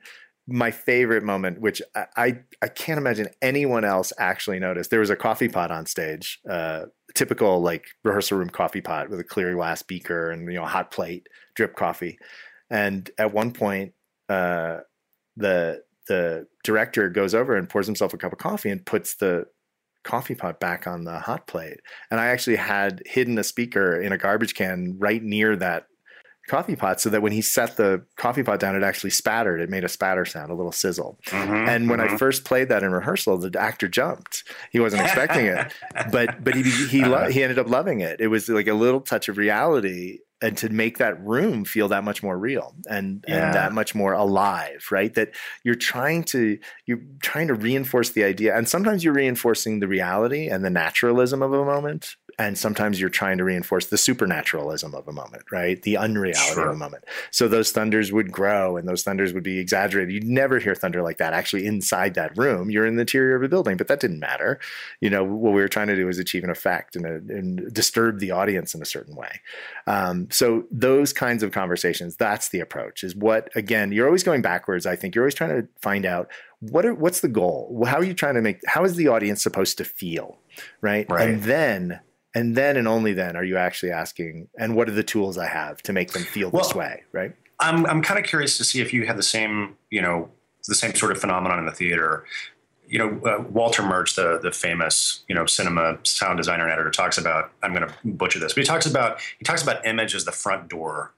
my 0.51 0.71
favorite 0.71 1.23
moment, 1.23 1.61
which 1.61 1.81
I, 1.95 2.05
I, 2.17 2.39
I 2.61 2.67
can't 2.67 2.97
imagine 2.97 3.27
anyone 3.41 3.85
else 3.85 4.11
actually 4.17 4.59
noticed. 4.59 4.89
There 4.89 4.99
was 4.99 5.09
a 5.09 5.15
coffee 5.15 5.49
pot 5.49 5.71
on 5.71 5.85
stage, 5.85 6.39
uh, 6.49 6.85
typical 7.15 7.61
like 7.61 7.85
rehearsal 8.03 8.37
room 8.37 8.49
coffee 8.49 8.81
pot 8.81 9.09
with 9.09 9.19
a 9.19 9.23
clear 9.23 9.53
glass 9.53 9.81
beaker 9.81 10.31
and 10.31 10.51
you 10.51 10.59
know 10.59 10.65
hot 10.65 10.91
plate, 10.91 11.27
drip 11.55 11.75
coffee. 11.75 12.17
And 12.69 13.09
at 13.17 13.33
one 13.33 13.51
point, 13.51 13.93
uh, 14.27 14.79
the 15.37 15.83
the 16.07 16.47
director 16.63 17.09
goes 17.09 17.35
over 17.35 17.55
and 17.55 17.69
pours 17.69 17.85
himself 17.85 18.13
a 18.13 18.17
cup 18.17 18.33
of 18.33 18.39
coffee 18.39 18.69
and 18.69 18.85
puts 18.85 19.15
the 19.15 19.45
coffee 20.03 20.35
pot 20.35 20.59
back 20.59 20.87
on 20.87 21.03
the 21.03 21.19
hot 21.19 21.45
plate. 21.45 21.79
And 22.09 22.19
I 22.19 22.27
actually 22.27 22.55
had 22.55 23.01
hidden 23.05 23.37
a 23.37 23.43
speaker 23.43 23.99
in 24.01 24.11
a 24.11 24.17
garbage 24.17 24.55
can 24.55 24.95
right 24.97 25.21
near 25.21 25.55
that 25.57 25.85
coffee 26.49 26.75
pot 26.75 26.99
so 26.99 27.09
that 27.09 27.21
when 27.21 27.31
he 27.31 27.41
set 27.41 27.77
the 27.77 28.03
coffee 28.17 28.43
pot 28.43 28.59
down, 28.59 28.75
it 28.75 28.83
actually 28.83 29.11
spattered. 29.11 29.61
It 29.61 29.69
made 29.69 29.83
a 29.83 29.89
spatter 29.89 30.25
sound, 30.25 30.51
a 30.51 30.55
little 30.55 30.71
sizzle. 30.71 31.19
Mm-hmm, 31.27 31.69
and 31.69 31.89
when 31.89 31.99
mm-hmm. 31.99 32.15
I 32.15 32.17
first 32.17 32.43
played 32.43 32.69
that 32.69 32.83
in 32.83 32.91
rehearsal, 32.91 33.37
the 33.37 33.59
actor 33.59 33.87
jumped. 33.87 34.43
He 34.71 34.79
wasn't 34.79 35.03
expecting 35.03 35.45
it, 35.45 35.73
but 36.11 36.43
but 36.43 36.55
he 36.55 36.63
he 36.63 37.01
uh-huh. 37.01 37.11
lo- 37.11 37.29
he 37.29 37.43
ended 37.43 37.59
up 37.59 37.69
loving 37.69 38.01
it. 38.01 38.19
It 38.19 38.27
was 38.27 38.49
like 38.49 38.67
a 38.67 38.73
little 38.73 39.01
touch 39.01 39.29
of 39.29 39.37
reality 39.37 40.19
and 40.41 40.57
to 40.57 40.69
make 40.69 40.97
that 40.99 41.21
room 41.21 41.65
feel 41.65 41.87
that 41.89 42.03
much 42.03 42.23
more 42.23 42.37
real 42.37 42.73
and 42.89 43.23
yeah. 43.27 43.45
and 43.45 43.53
that 43.53 43.73
much 43.73 43.93
more 43.93 44.13
alive 44.13 44.87
right 44.91 45.13
that 45.15 45.31
you're 45.63 45.75
trying 45.75 46.23
to 46.23 46.57
you're 46.85 47.01
trying 47.21 47.47
to 47.47 47.53
reinforce 47.53 48.11
the 48.11 48.23
idea 48.23 48.55
and 48.55 48.67
sometimes 48.67 49.03
you're 49.03 49.13
reinforcing 49.13 49.79
the 49.79 49.87
reality 49.87 50.47
and 50.47 50.63
the 50.63 50.69
naturalism 50.69 51.41
of 51.41 51.51
a 51.53 51.65
moment 51.65 52.15
and 52.39 52.57
sometimes 52.57 53.01
you're 53.01 53.09
trying 53.09 53.37
to 53.37 53.43
reinforce 53.43 53.87
the 53.87 53.97
supernaturalism 53.97 54.95
of 54.95 55.05
a 55.09 55.11
moment, 55.11 55.43
right? 55.51 55.81
The 55.81 55.97
unreality 55.97 56.53
sure. 56.53 56.69
of 56.69 56.75
a 56.75 56.77
moment. 56.77 57.03
So 57.31 57.49
those 57.49 57.71
thunders 57.71 58.13
would 58.13 58.31
grow 58.31 58.77
and 58.77 58.87
those 58.87 59.03
thunders 59.03 59.33
would 59.33 59.43
be 59.43 59.59
exaggerated. 59.59 60.13
You'd 60.13 60.23
never 60.23 60.57
hear 60.57 60.73
thunder 60.73 61.03
like 61.03 61.17
that 61.17 61.33
actually 61.33 61.65
inside 61.65 62.13
that 62.13 62.35
room. 62.37 62.69
You're 62.69 62.85
in 62.85 62.95
the 62.95 63.01
interior 63.01 63.35
of 63.35 63.43
a 63.43 63.49
building, 63.49 63.75
but 63.75 63.89
that 63.89 63.99
didn't 63.99 64.19
matter. 64.19 64.57
You 65.01 65.09
know, 65.09 65.21
what 65.21 65.53
we 65.53 65.59
were 65.59 65.67
trying 65.67 65.87
to 65.87 65.97
do 65.97 66.05
was 66.05 66.17
achieve 66.17 66.45
an 66.45 66.49
effect 66.49 66.95
and, 66.95 67.05
a, 67.05 67.15
and 67.15 67.73
disturb 67.73 68.19
the 68.19 68.31
audience 68.31 68.73
in 68.73 68.81
a 68.81 68.85
certain 68.85 69.17
way. 69.17 69.41
Um, 69.85 70.29
so 70.31 70.63
those 70.71 71.11
kinds 71.11 71.43
of 71.43 71.51
conversations, 71.51 72.15
that's 72.15 72.49
the 72.49 72.61
approach. 72.61 73.03
Is 73.03 73.17
what 73.17 73.49
again? 73.53 73.91
You're 73.91 74.05
always 74.05 74.23
going 74.23 74.41
backwards. 74.41 74.85
I 74.85 74.95
think 74.95 75.13
you're 75.13 75.25
always 75.25 75.35
trying 75.35 75.61
to 75.61 75.67
find 75.81 76.05
out 76.05 76.31
what 76.61 76.85
are, 76.85 76.93
what's 76.93 77.19
the 77.19 77.27
goal. 77.27 77.83
How 77.85 77.97
are 77.97 78.03
you 78.03 78.13
trying 78.13 78.35
to 78.35 78.41
make? 78.41 78.61
How 78.65 78.85
is 78.85 78.95
the 78.95 79.09
audience 79.09 79.41
supposed 79.41 79.77
to 79.79 79.83
feel, 79.83 80.37
right? 80.81 81.05
right. 81.09 81.29
And 81.29 81.43
then 81.43 81.99
and 82.39 82.55
then 82.55 82.77
and 82.77 82.87
only 82.87 83.13
then 83.13 83.35
are 83.35 83.43
you 83.43 83.57
actually 83.57 83.91
asking 83.91 84.47
and 84.57 84.75
what 84.75 84.87
are 84.87 84.93
the 84.93 85.03
tools 85.03 85.37
i 85.37 85.47
have 85.47 85.81
to 85.81 85.93
make 85.93 86.11
them 86.13 86.23
feel 86.23 86.49
well, 86.49 86.63
this 86.63 86.73
way 86.75 87.03
right 87.11 87.33
I'm 87.59 87.85
I'm 87.85 88.01
kind 88.01 88.19
of 88.19 88.25
curious 88.25 88.57
to 88.57 88.63
see 88.63 88.81
if 88.81 88.93
you 88.93 89.05
had 89.05 89.17
the 89.17 89.23
same 89.23 89.75
you 89.89 90.01
know 90.01 90.29
the 90.67 90.75
same 90.75 90.93
sort 90.95 91.11
of 91.11 91.19
phenomenon 91.19 91.59
in 91.59 91.65
the 91.65 91.71
theater. 91.71 92.25
You 92.87 92.99
know, 92.99 93.21
uh, 93.25 93.43
Walter 93.49 93.83
Murch, 93.83 94.15
the 94.15 94.39
the 94.41 94.51
famous 94.51 95.23
you 95.27 95.35
know 95.35 95.45
cinema 95.45 95.97
sound 96.03 96.37
designer 96.37 96.63
and 96.63 96.71
editor, 96.73 96.89
talks 96.89 97.17
about. 97.17 97.51
I'm 97.61 97.73
going 97.73 97.87
to 97.87 97.93
butcher 98.05 98.39
this, 98.39 98.53
but 98.53 98.61
he 98.61 98.67
talks 98.67 98.85
about 98.85 99.19
he 99.37 99.43
talks 99.43 99.61
about 99.61 99.85
image 99.85 100.15
as 100.15 100.25
the 100.25 100.31
front 100.31 100.69
door 100.69 101.13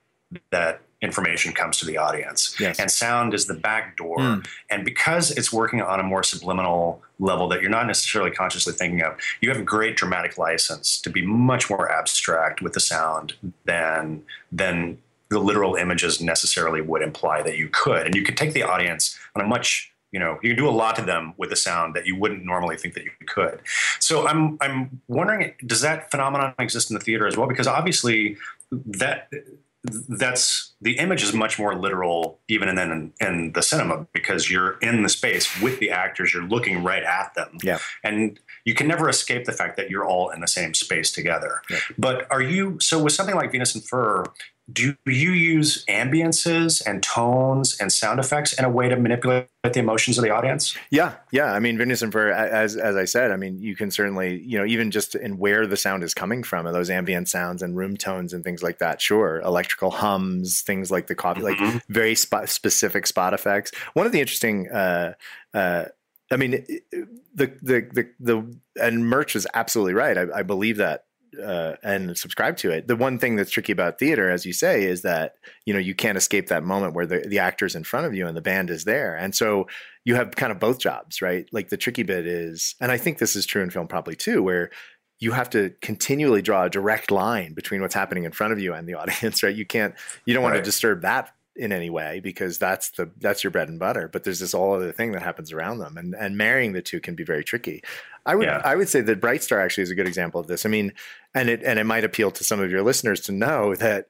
that 0.50 0.82
information 1.02 1.52
comes 1.52 1.78
to 1.80 1.86
the 1.86 1.98
audience. 1.98 2.56
Yes. 2.60 2.80
And 2.80 2.92
sound 2.92 3.34
is 3.34 3.48
the 3.48 3.56
back 3.56 3.98
door. 3.98 4.18
Mm. 4.18 4.48
And 4.70 4.86
because 4.86 5.32
it's 5.32 5.52
working 5.52 5.82
on 5.82 6.00
a 6.00 6.04
more 6.04 6.24
subliminal 6.24 7.02
level 7.20 7.48
that 7.50 7.62
you're 7.62 7.72
not 7.72 7.88
necessarily 7.88 8.32
consciously 8.32 8.74
thinking 8.74 9.02
of, 9.02 9.18
you 9.42 9.50
have 9.50 9.58
a 9.58 9.64
great 9.64 9.98
dramatic 9.98 10.38
license 10.38 11.02
to 11.02 11.10
be 11.10 11.26
much 11.26 11.70
more 11.70 11.92
abstract 11.92 12.62
with 12.62 12.74
the 12.74 12.80
sound 12.80 13.34
than 13.66 14.24
than 14.52 15.00
the 15.30 15.40
literal 15.40 15.76
images 15.76 16.22
necessarily 16.22 16.82
would 16.82 17.02
imply 17.02 17.42
that 17.42 17.58
you 17.58 17.70
could. 17.72 18.06
And 18.06 18.14
you 18.14 18.24
could 18.24 18.38
take 18.38 18.54
the 18.54 18.64
audience 18.64 19.18
on 19.36 19.42
a 19.42 19.48
much 19.48 19.92
you 20.12 20.20
know 20.20 20.38
you 20.44 20.50
can 20.50 20.58
do 20.58 20.68
a 20.68 20.72
lot 20.72 20.96
to 20.98 21.02
them 21.02 21.34
with 21.38 21.52
a 21.54 21.56
sound 21.56 21.96
that 21.96 22.06
you 22.06 22.18
wouldn't 22.18 22.44
normally 22.44 22.76
think 22.76 22.94
that 22.96 23.06
you 23.06 23.12
could 23.28 23.62
so 24.00 24.28
i'm 24.28 24.58
i'm 24.60 25.02
wondering 25.08 25.54
does 25.66 25.80
that 25.80 26.12
phenomenon 26.12 26.54
exist 26.60 26.92
in 26.92 26.96
the 26.96 27.00
theater 27.00 27.28
as 27.28 27.38
well 27.38 27.48
because 27.48 27.66
obviously 27.66 28.36
that 28.72 29.30
that's 29.84 30.74
the 30.82 30.98
image 31.00 31.24
is 31.24 31.34
much 31.34 31.58
more 31.58 31.76
literal 31.76 32.40
even 32.48 32.70
in, 32.70 32.78
in 32.78 33.14
in 33.20 33.52
the 33.54 33.62
cinema 33.62 34.06
because 34.14 34.50
you're 34.50 34.78
in 34.80 35.02
the 35.04 35.10
space 35.10 35.60
with 35.62 35.80
the 35.80 35.90
actors 35.90 36.34
you're 36.34 36.44
looking 36.44 36.84
right 36.84 37.04
at 37.04 37.34
them 37.36 37.58
Yeah. 37.64 37.80
and 38.04 38.40
you 38.64 38.76
can 38.76 38.88
never 38.88 39.10
escape 39.10 39.46
the 39.46 39.52
fact 39.54 39.78
that 39.78 39.90
you're 39.90 40.06
all 40.06 40.30
in 40.30 40.40
the 40.42 40.48
same 40.48 40.74
space 40.76 41.12
together 41.12 41.62
Yeah. 41.70 41.78
but 41.98 42.28
are 42.32 42.42
you 42.44 42.80
so 42.80 43.02
with 43.02 43.14
something 43.14 43.36
like 43.36 43.52
venus 43.52 43.74
in 43.76 43.82
fur 43.82 44.24
do 44.72 44.96
you 45.06 45.32
use 45.32 45.86
ambiances 45.86 46.82
and 46.86 47.02
tones 47.04 47.78
and 47.80 47.92
sound 47.92 48.20
effects 48.20 48.54
in 48.54 48.66
a 48.66 48.70
way 48.70 48.90
to 48.90 48.96
manipulate 48.96 49.48
the 49.64 49.80
emotions 49.80 50.18
of 50.18 50.24
the 50.24 50.30
audience 50.30 50.76
Yeah, 50.90 51.16
yeah. 51.32 51.54
I 51.54 51.60
mean, 51.60 51.78
Venus 51.78 52.02
in 52.02 52.12
Fur, 52.12 52.32
as 52.32 52.76
as 52.76 52.96
I 52.96 53.06
said, 53.06 53.32
I 53.32 53.36
mean, 53.36 53.60
you 53.60 53.76
can 53.76 53.92
certainly, 53.92 54.40
you 54.42 54.58
know, 54.58 54.66
even 54.66 54.92
just 54.92 55.16
in 55.16 55.38
where 55.38 55.68
the 55.68 55.78
sound 55.78 56.04
is 56.04 56.14
coming 56.14 56.44
from, 56.44 56.66
and 56.66 56.76
those 56.76 56.90
ambient 56.90 57.30
sounds 57.30 57.62
and 57.62 57.76
room 57.78 57.98
tones 57.98 58.34
and 58.34 58.44
things 58.44 58.64
like 58.64 58.80
that. 58.80 59.02
Sure, 59.02 59.40
electrical 59.42 59.92
hums, 59.92 60.62
things 60.62 60.92
like 60.92 61.08
the 61.08 61.16
coffee, 61.16 61.42
like 61.42 61.58
Mhm. 61.58 61.82
very 61.90 62.16
spot, 62.16 62.50
specific 62.50 63.06
spot 63.08 63.34
effects. 63.34 63.72
One 63.94 64.06
of 64.06 64.12
the 64.12 64.20
interesting, 64.20 64.70
uh, 64.72 65.14
uh, 65.54 65.86
I 66.32 66.38
mean, 66.38 66.52
the 67.36 67.52
the 67.62 67.88
the 67.92 68.10
the 68.20 68.58
and 68.82 69.06
Murch 69.08 69.36
is 69.36 69.46
absolutely 69.54 69.94
right. 69.94 70.18
I, 70.18 70.26
I 70.40 70.44
believe 70.44 70.78
that. 70.78 71.06
Uh, 71.42 71.76
and 71.82 72.18
subscribe 72.18 72.58
to 72.58 72.72
it. 72.72 72.88
The 72.88 72.96
one 72.98 73.18
thing 73.18 73.38
that's 73.38 73.52
tricky 73.52 73.72
about 73.72 74.00
theater, 74.00 74.30
as 74.30 74.46
you 74.46 74.52
say, 74.52 74.84
is 74.84 75.02
that 75.04 75.36
you 75.66 75.74
know 75.74 75.80
you 75.80 75.96
can't 75.96 76.18
escape 76.18 76.48
that 76.48 76.64
moment 76.64 76.94
where 76.94 77.06
the 77.06 77.20
the 77.20 77.40
actor's 77.40 77.74
in 77.74 77.86
front 77.86 78.06
of 78.06 78.14
you 78.14 78.28
and 78.28 78.36
the 78.36 78.42
band 78.42 78.70
is 78.70 78.84
there, 78.84 79.16
and 79.16 79.34
so 79.34 79.68
you 80.04 80.16
have 80.16 80.36
kind 80.36 80.52
of 80.52 80.60
both 80.60 80.80
jobs, 80.80 81.22
right? 81.22 81.48
Like 81.54 81.70
the 81.70 81.78
tricky 81.78 82.04
bit 82.04 82.28
is, 82.28 82.76
and 82.82 82.92
I 82.92 82.98
think 82.98 83.18
this 83.18 83.36
is 83.36 83.46
true 83.46 83.64
in 83.64 83.70
film 83.70 83.88
probably 83.88 84.16
too, 84.16 84.44
where 84.44 84.72
you 85.22 85.32
have 85.32 85.50
to 85.52 85.72
continually 85.82 86.42
draw 86.42 86.66
a 86.66 86.70
direct 86.70 87.12
line 87.12 87.54
between 87.54 87.80
what's 87.80 87.94
happening 87.94 88.24
in 88.24 88.32
front 88.32 88.52
of 88.52 88.60
you 88.60 88.74
and 88.74 88.88
the 88.88 88.94
audience, 89.00 89.44
right? 89.44 89.56
You 89.56 89.66
can't, 89.66 89.96
you 90.26 90.34
don't 90.34 90.44
want 90.44 90.56
to 90.56 90.62
disturb 90.62 91.04
that 91.04 91.32
in 91.56 91.72
any 91.72 91.90
way 91.90 92.20
because 92.22 92.58
that's 92.58 92.92
the 92.92 93.12
that's 93.18 93.44
your 93.44 93.52
bread 93.52 93.70
and 93.70 93.80
butter. 93.80 94.10
But 94.12 94.24
there's 94.24 94.40
this 94.40 94.54
whole 94.54 94.74
other 94.74 94.92
thing 94.92 95.12
that 95.12 95.22
happens 95.22 95.52
around 95.52 95.80
them, 95.80 95.98
and 95.98 96.16
and 96.16 96.38
marrying 96.38 96.74
the 96.74 96.82
two 96.82 97.00
can 97.00 97.16
be 97.16 97.24
very 97.24 97.44
tricky. 97.44 97.82
I 98.26 98.36
would 98.36 98.46
Yeah. 98.46 98.62
I 98.64 98.76
would 98.76 98.90
say 98.90 99.02
that 99.02 99.22
Bright 99.22 99.44
Star 99.44 99.60
actually 99.60 99.84
is 99.84 99.92
a 99.92 99.96
good 99.96 100.08
example 100.08 100.40
of 100.40 100.48
this. 100.48 100.66
I 100.66 100.70
mean, 100.70 100.94
and 101.34 101.50
it 101.50 101.62
and 101.64 101.80
it 101.80 101.86
might 101.86 102.04
appeal 102.04 102.32
to 102.32 102.44
some 102.44 102.60
of 102.60 102.72
your 102.72 102.84
listeners 102.84 103.22
to 103.22 103.32
know 103.32 103.76
that 103.76 104.08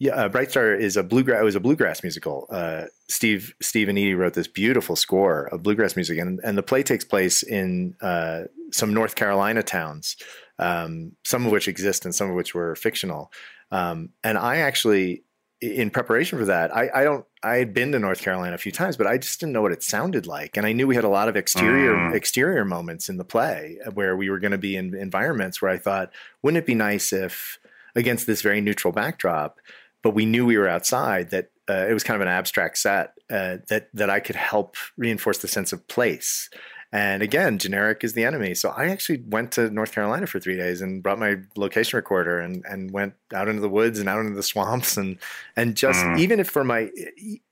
yeah, 0.00 0.14
uh, 0.14 0.28
Bright 0.28 0.50
Star 0.50 0.72
is 0.72 0.96
a 0.96 1.02
bluegrass. 1.02 1.40
It 1.40 1.44
was 1.44 1.56
a 1.56 1.60
bluegrass 1.60 2.04
musical. 2.04 2.46
Uh, 2.50 2.84
Steve 3.08 3.54
Steve 3.60 3.88
and 3.88 3.98
Edie 3.98 4.14
wrote 4.14 4.34
this 4.34 4.46
beautiful 4.46 4.94
score 4.94 5.46
of 5.46 5.62
bluegrass 5.62 5.96
music, 5.96 6.18
and 6.18 6.40
and 6.44 6.56
the 6.56 6.62
play 6.62 6.82
takes 6.84 7.04
place 7.04 7.42
in 7.42 7.96
uh, 8.00 8.42
some 8.70 8.94
North 8.94 9.16
Carolina 9.16 9.62
towns, 9.62 10.16
um, 10.58 11.12
some 11.24 11.44
of 11.44 11.52
which 11.52 11.66
exist 11.66 12.04
and 12.04 12.14
some 12.14 12.30
of 12.30 12.36
which 12.36 12.54
were 12.54 12.76
fictional. 12.76 13.32
Um, 13.70 14.10
and 14.22 14.38
I 14.38 14.58
actually, 14.58 15.24
in 15.60 15.90
preparation 15.90 16.38
for 16.38 16.44
that, 16.46 16.74
I, 16.74 16.88
I 16.94 17.04
don't. 17.04 17.24
I 17.42 17.56
had 17.56 17.72
been 17.72 17.92
to 17.92 17.98
North 17.98 18.20
Carolina 18.20 18.54
a 18.54 18.58
few 18.58 18.72
times, 18.72 18.96
but 18.96 19.06
I 19.06 19.18
just 19.18 19.38
didn't 19.40 19.52
know 19.52 19.62
what 19.62 19.72
it 19.72 19.82
sounded 19.82 20.26
like, 20.26 20.56
and 20.56 20.66
I 20.66 20.72
knew 20.72 20.86
we 20.86 20.94
had 20.94 21.04
a 21.04 21.08
lot 21.08 21.28
of 21.28 21.36
exterior 21.36 21.94
Mm. 21.94 22.14
exterior 22.14 22.64
moments 22.64 23.08
in 23.08 23.16
the 23.16 23.24
play 23.24 23.78
where 23.94 24.16
we 24.16 24.30
were 24.30 24.38
going 24.38 24.52
to 24.52 24.58
be 24.58 24.76
in 24.76 24.94
environments 24.94 25.60
where 25.60 25.70
I 25.70 25.78
thought, 25.78 26.12
wouldn't 26.42 26.62
it 26.62 26.66
be 26.66 26.74
nice 26.74 27.12
if 27.12 27.58
against 27.96 28.26
this 28.26 28.42
very 28.42 28.60
neutral 28.60 28.92
backdrop 28.92 29.58
but 30.02 30.14
we 30.14 30.24
knew 30.26 30.46
we 30.46 30.56
were 30.56 30.68
outside 30.68 31.30
that 31.30 31.50
uh, 31.68 31.86
it 31.88 31.92
was 31.92 32.04
kind 32.04 32.14
of 32.14 32.20
an 32.22 32.32
abstract 32.32 32.78
set 32.78 33.14
uh, 33.30 33.56
that 33.68 33.88
that 33.92 34.08
I 34.08 34.20
could 34.20 34.36
help 34.36 34.76
reinforce 34.96 35.38
the 35.38 35.48
sense 35.48 35.72
of 35.72 35.86
place. 35.88 36.48
And 36.90 37.22
again, 37.22 37.58
generic 37.58 38.02
is 38.02 38.14
the 38.14 38.24
enemy. 38.24 38.54
So 38.54 38.70
I 38.70 38.86
actually 38.88 39.22
went 39.26 39.52
to 39.52 39.68
North 39.68 39.92
Carolina 39.92 40.26
for 40.26 40.40
three 40.40 40.56
days 40.56 40.80
and 40.80 41.02
brought 41.02 41.18
my 41.18 41.36
location 41.54 41.96
recorder 41.98 42.40
and 42.40 42.64
and 42.66 42.90
went 42.90 43.12
out 43.34 43.46
into 43.48 43.60
the 43.60 43.68
woods 43.68 43.98
and 43.98 44.08
out 44.08 44.20
into 44.20 44.34
the 44.34 44.42
swamps 44.42 44.96
and 44.96 45.18
and 45.54 45.76
just 45.76 46.02
Mm. 46.02 46.18
even 46.18 46.40
if 46.40 46.48
for 46.48 46.64
my 46.64 46.90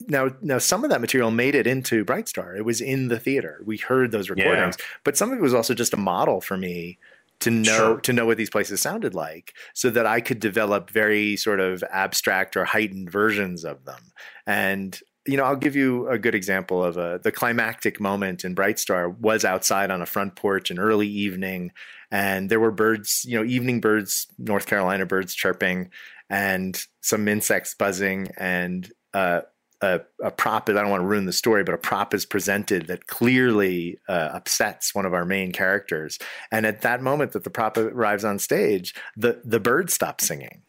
now 0.08 0.30
now 0.40 0.56
some 0.58 0.84
of 0.84 0.90
that 0.90 1.02
material 1.02 1.30
made 1.30 1.54
it 1.54 1.66
into 1.66 2.02
Bright 2.04 2.28
Star. 2.28 2.56
It 2.56 2.64
was 2.64 2.80
in 2.80 3.08
the 3.08 3.18
theater. 3.18 3.60
We 3.64 3.76
heard 3.76 4.10
those 4.10 4.30
recordings, 4.30 4.76
but 5.04 5.16
some 5.18 5.30
of 5.32 5.38
it 5.38 5.42
was 5.42 5.52
also 5.54 5.74
just 5.74 5.92
a 5.92 5.98
model 5.98 6.40
for 6.40 6.56
me 6.56 6.98
to 7.40 7.50
know 7.50 7.76
Sure. 7.76 8.00
to 8.00 8.12
know 8.14 8.24
what 8.24 8.38
these 8.38 8.48
places 8.48 8.80
sounded 8.80 9.14
like 9.14 9.52
so 9.74 9.90
that 9.90 10.06
I 10.06 10.22
could 10.22 10.40
develop 10.40 10.88
very 10.88 11.36
sort 11.36 11.60
of 11.60 11.84
abstract 11.92 12.56
or 12.56 12.64
heightened 12.64 13.10
versions 13.10 13.62
of 13.66 13.84
them. 13.84 14.00
And 14.46 14.98
you 15.26 15.36
know, 15.36 15.44
I'll 15.44 15.56
give 15.56 15.76
you 15.76 16.08
a 16.08 16.18
good 16.18 16.34
example 16.34 16.82
of 16.82 16.96
a 16.96 17.20
the 17.22 17.32
climactic 17.32 18.00
moment 18.00 18.44
in 18.44 18.54
Bright 18.54 18.78
Star 18.78 19.08
was 19.08 19.44
outside 19.44 19.90
on 19.90 20.02
a 20.02 20.06
front 20.06 20.36
porch 20.36 20.70
in 20.70 20.78
early 20.78 21.08
evening 21.08 21.72
and 22.10 22.48
there 22.50 22.60
were 22.60 22.70
birds, 22.70 23.24
you 23.26 23.36
know, 23.36 23.44
evening 23.44 23.80
birds, 23.80 24.26
North 24.38 24.66
Carolina 24.66 25.06
birds 25.06 25.34
chirping 25.34 25.90
and 26.30 26.84
some 27.00 27.28
insects 27.28 27.74
buzzing 27.74 28.28
and 28.36 28.90
uh 29.14 29.42
a, 29.82 30.00
a 30.22 30.30
prop 30.30 30.68
I 30.68 30.72
don't 30.72 30.90
want 30.90 31.02
to 31.02 31.06
ruin 31.06 31.26
the 31.26 31.32
story, 31.32 31.62
but 31.62 31.74
a 31.74 31.78
prop 31.78 32.14
is 32.14 32.24
presented 32.24 32.86
that 32.86 33.06
clearly 33.06 33.98
uh, 34.08 34.30
upsets 34.32 34.94
one 34.94 35.04
of 35.04 35.14
our 35.14 35.24
main 35.24 35.52
characters. 35.52 36.18
And 36.50 36.64
at 36.64 36.82
that 36.82 37.02
moment 37.02 37.32
that 37.32 37.44
the 37.44 37.50
prop 37.50 37.76
arrives 37.76 38.24
on 38.24 38.38
stage, 38.38 38.94
the, 39.16 39.40
the 39.44 39.60
bird 39.60 39.90
stops 39.90 40.26
singing 40.26 40.62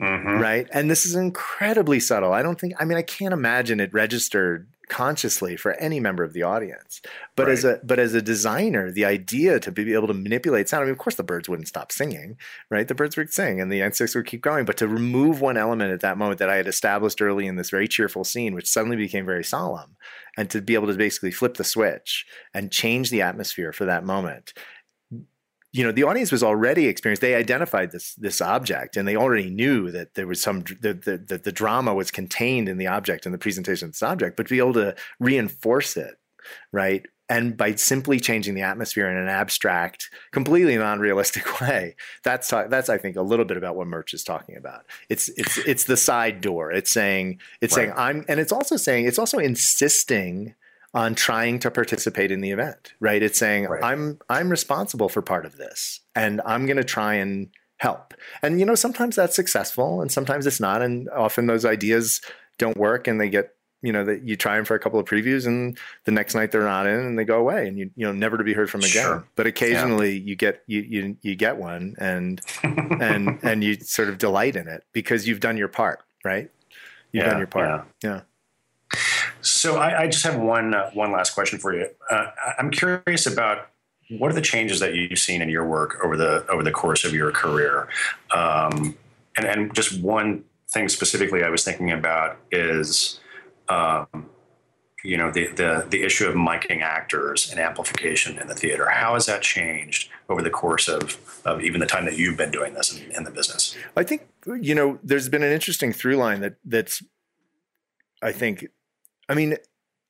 Mhm. 0.00 0.40
right? 0.40 0.68
And 0.72 0.90
this 0.90 1.04
is 1.06 1.16
incredibly 1.16 1.98
subtle. 2.00 2.32
I 2.32 2.42
don't 2.42 2.60
think, 2.60 2.74
I 2.78 2.84
mean, 2.84 2.98
I 2.98 3.02
can't 3.02 3.32
imagine 3.34 3.80
it 3.80 3.92
registered 3.92 4.68
consciously 4.88 5.54
for 5.56 5.72
any 5.74 6.00
member 6.00 6.22
of 6.24 6.32
the 6.32 6.42
audience. 6.42 7.02
But 7.36 7.48
as 7.50 7.62
a 7.64 7.78
but 7.84 7.98
as 7.98 8.14
a 8.14 8.22
designer, 8.22 8.90
the 8.90 9.04
idea 9.04 9.60
to 9.60 9.70
be 9.70 9.92
able 9.92 10.06
to 10.06 10.14
manipulate 10.14 10.68
sound, 10.68 10.82
I 10.82 10.84
mean, 10.86 10.92
of 10.92 10.98
course 10.98 11.16
the 11.16 11.22
birds 11.24 11.46
wouldn't 11.48 11.68
stop 11.68 11.92
singing, 11.92 12.38
right? 12.70 12.88
The 12.88 12.94
birds 12.94 13.16
would 13.16 13.30
sing 13.32 13.60
and 13.60 13.70
the 13.70 13.82
insects 13.82 14.14
would 14.14 14.24
keep 14.26 14.40
going. 14.40 14.64
But 14.64 14.78
to 14.78 14.88
remove 14.88 15.40
one 15.42 15.58
element 15.58 15.92
at 15.92 16.00
that 16.00 16.16
moment 16.16 16.38
that 16.38 16.48
I 16.48 16.56
had 16.56 16.68
established 16.68 17.20
early 17.20 17.46
in 17.46 17.56
this 17.56 17.68
very 17.70 17.86
cheerful 17.88 18.24
scene, 18.24 18.54
which 18.54 18.68
suddenly 18.70 18.96
became 18.96 19.26
very 19.26 19.44
solemn, 19.44 19.96
and 20.38 20.48
to 20.50 20.62
be 20.62 20.74
able 20.74 20.86
to 20.86 20.94
basically 20.94 21.32
flip 21.32 21.54
the 21.56 21.64
switch 21.64 22.24
and 22.54 22.70
change 22.72 23.10
the 23.10 23.20
atmosphere 23.22 23.72
for 23.72 23.84
that 23.84 24.04
moment 24.04 24.54
you 25.72 25.84
know 25.84 25.92
the 25.92 26.02
audience 26.02 26.32
was 26.32 26.42
already 26.42 26.86
experienced 26.86 27.20
they 27.20 27.34
identified 27.34 27.92
this 27.92 28.14
this 28.14 28.40
object 28.40 28.96
and 28.96 29.06
they 29.06 29.16
already 29.16 29.50
knew 29.50 29.90
that 29.90 30.14
there 30.14 30.26
was 30.26 30.42
some 30.42 30.60
the, 30.80 30.94
the, 30.94 31.18
the, 31.18 31.38
the 31.38 31.52
drama 31.52 31.94
was 31.94 32.10
contained 32.10 32.68
in 32.68 32.78
the 32.78 32.86
object 32.86 33.26
and 33.26 33.34
the 33.34 33.38
presentation 33.38 33.86
of 33.86 33.92
this 33.92 34.02
object 34.02 34.36
but 34.36 34.46
to 34.46 34.54
be 34.54 34.58
able 34.58 34.72
to 34.72 34.94
reinforce 35.20 35.96
it 35.96 36.18
right? 36.72 37.06
And 37.30 37.58
by 37.58 37.74
simply 37.74 38.20
changing 38.20 38.54
the 38.54 38.62
atmosphere 38.62 39.10
in 39.10 39.16
an 39.16 39.28
abstract 39.28 40.08
completely 40.32 40.76
non-realistic 40.78 41.60
way 41.60 41.94
that's 42.22 42.48
that's 42.48 42.88
i 42.88 42.96
think 42.96 43.16
a 43.16 43.22
little 43.22 43.44
bit 43.44 43.58
about 43.58 43.76
what 43.76 43.86
Murch 43.86 44.14
is 44.14 44.24
talking 44.24 44.56
about. 44.56 44.86
It's 45.10 45.28
it's 45.36 45.58
it's 45.58 45.84
the 45.84 45.96
side 45.96 46.40
door. 46.40 46.72
It's 46.72 46.90
saying 46.90 47.40
it's 47.60 47.74
saying 47.74 47.92
i'm 47.96 48.24
and 48.28 48.40
it's 48.40 48.52
also 48.52 48.76
saying 48.76 49.04
it's 49.04 49.18
also 49.18 49.38
insisting 49.38 50.54
on 50.94 51.14
trying 51.14 51.58
to 51.60 51.70
participate 51.70 52.30
in 52.30 52.40
the 52.40 52.50
event 52.50 52.92
right? 53.00 53.22
It's 53.22 53.38
saying 53.38 53.64
Right. 53.66 53.82
i'm 53.84 54.18
i'm 54.28 54.48
responsible 54.48 55.08
for 55.08 55.22
part 55.22 55.44
of 55.46 55.56
this 55.56 56.00
and 56.14 56.40
i'm 56.46 56.66
going 56.66 56.76
to 56.78 56.84
try 56.84 57.14
and 57.14 57.48
help. 57.78 58.12
And 58.42 58.58
you 58.58 58.66
know 58.66 58.74
sometimes 58.74 59.14
that's 59.14 59.36
successful 59.36 60.00
and 60.02 60.10
sometimes 60.10 60.46
it's 60.46 60.58
not 60.60 60.82
and 60.82 61.08
often 61.10 61.46
those 61.46 61.64
ideas 61.64 62.20
don't 62.58 62.76
work 62.76 63.06
and 63.06 63.20
they 63.20 63.28
get 63.28 63.50
you 63.82 63.92
know 63.92 64.04
that 64.04 64.24
you 64.26 64.34
try 64.34 64.56
them 64.56 64.64
for 64.64 64.74
a 64.74 64.80
couple 64.80 64.98
of 64.98 65.06
previews 65.06 65.46
and 65.46 65.78
the 66.04 66.10
next 66.10 66.34
night 66.34 66.50
they're 66.50 66.62
not 66.64 66.88
in 66.88 66.98
and 66.98 67.16
they 67.16 67.24
go 67.24 67.38
away 67.38 67.68
and 67.68 67.78
you 67.78 67.88
you 67.94 68.04
know 68.04 68.12
never 68.12 68.36
to 68.36 68.42
be 68.42 68.52
heard 68.52 68.68
from 68.68 68.80
again. 68.80 68.90
Sure. 69.04 69.24
but 69.36 69.46
occasionally 69.46 70.18
you 70.18 70.34
get 70.34 70.62
you, 70.66 70.80
you 70.80 71.16
you 71.22 71.36
get 71.36 71.58
one 71.58 71.94
and 72.00 72.40
and 72.64 73.38
and 73.44 73.62
you 73.62 73.74
sort 73.76 74.08
of 74.08 74.18
delight 74.18 74.56
in 74.56 74.66
it 74.66 74.82
because 74.92 75.28
you've 75.28 75.38
done 75.40 75.56
your 75.56 75.68
part 75.68 76.00
right? 76.24 76.50
You've 77.12 77.22
Yeah, 77.24 77.30
done 77.30 77.38
your 77.38 77.46
part. 77.46 77.84
yeah. 78.02 78.10
yeah 78.10 78.20
So 79.50 79.76
I, 79.76 80.02
I 80.02 80.06
just 80.06 80.24
have 80.24 80.38
one 80.38 80.74
uh, 80.74 80.90
one 80.92 81.12
last 81.12 81.30
question 81.30 81.58
for 81.58 81.74
you. 81.74 81.88
Uh, 82.10 82.30
I'm 82.58 82.70
curious 82.70 83.26
about 83.26 83.70
what 84.10 84.30
are 84.30 84.34
the 84.34 84.40
changes 84.40 84.80
that 84.80 84.94
you've 84.94 85.18
seen 85.18 85.42
in 85.42 85.48
your 85.48 85.66
work 85.66 86.02
over 86.04 86.16
the 86.16 86.46
over 86.48 86.62
the 86.62 86.72
course 86.72 87.04
of 87.04 87.14
your 87.14 87.30
career, 87.30 87.88
um, 88.34 88.96
and 89.36 89.46
and 89.46 89.74
just 89.74 90.00
one 90.00 90.44
thing 90.70 90.88
specifically 90.88 91.42
I 91.42 91.48
was 91.48 91.64
thinking 91.64 91.90
about 91.90 92.36
is, 92.50 93.20
um, 93.68 94.28
you 95.02 95.16
know, 95.16 95.30
the, 95.30 95.48
the 95.48 95.86
the 95.88 96.02
issue 96.02 96.26
of 96.26 96.34
miking 96.34 96.82
actors 96.82 97.50
and 97.50 97.58
amplification 97.58 98.38
in 98.38 98.48
the 98.48 98.54
theater. 98.54 98.88
How 98.88 99.14
has 99.14 99.26
that 99.26 99.42
changed 99.42 100.10
over 100.28 100.42
the 100.42 100.50
course 100.50 100.88
of 100.88 101.18
of 101.44 101.62
even 101.62 101.80
the 101.80 101.86
time 101.86 102.04
that 102.04 102.16
you've 102.16 102.36
been 102.36 102.50
doing 102.50 102.74
this 102.74 102.98
in, 102.98 103.12
in 103.12 103.24
the 103.24 103.30
business? 103.30 103.76
I 103.96 104.04
think 104.04 104.28
you 104.56 104.74
know, 104.74 104.98
there's 105.02 105.28
been 105.28 105.42
an 105.42 105.52
interesting 105.52 105.92
through 105.92 106.16
line 106.16 106.40
that 106.40 106.56
that's, 106.64 107.02
I 108.22 108.32
think, 108.32 108.66
I 109.28 109.34
mean, 109.34 109.56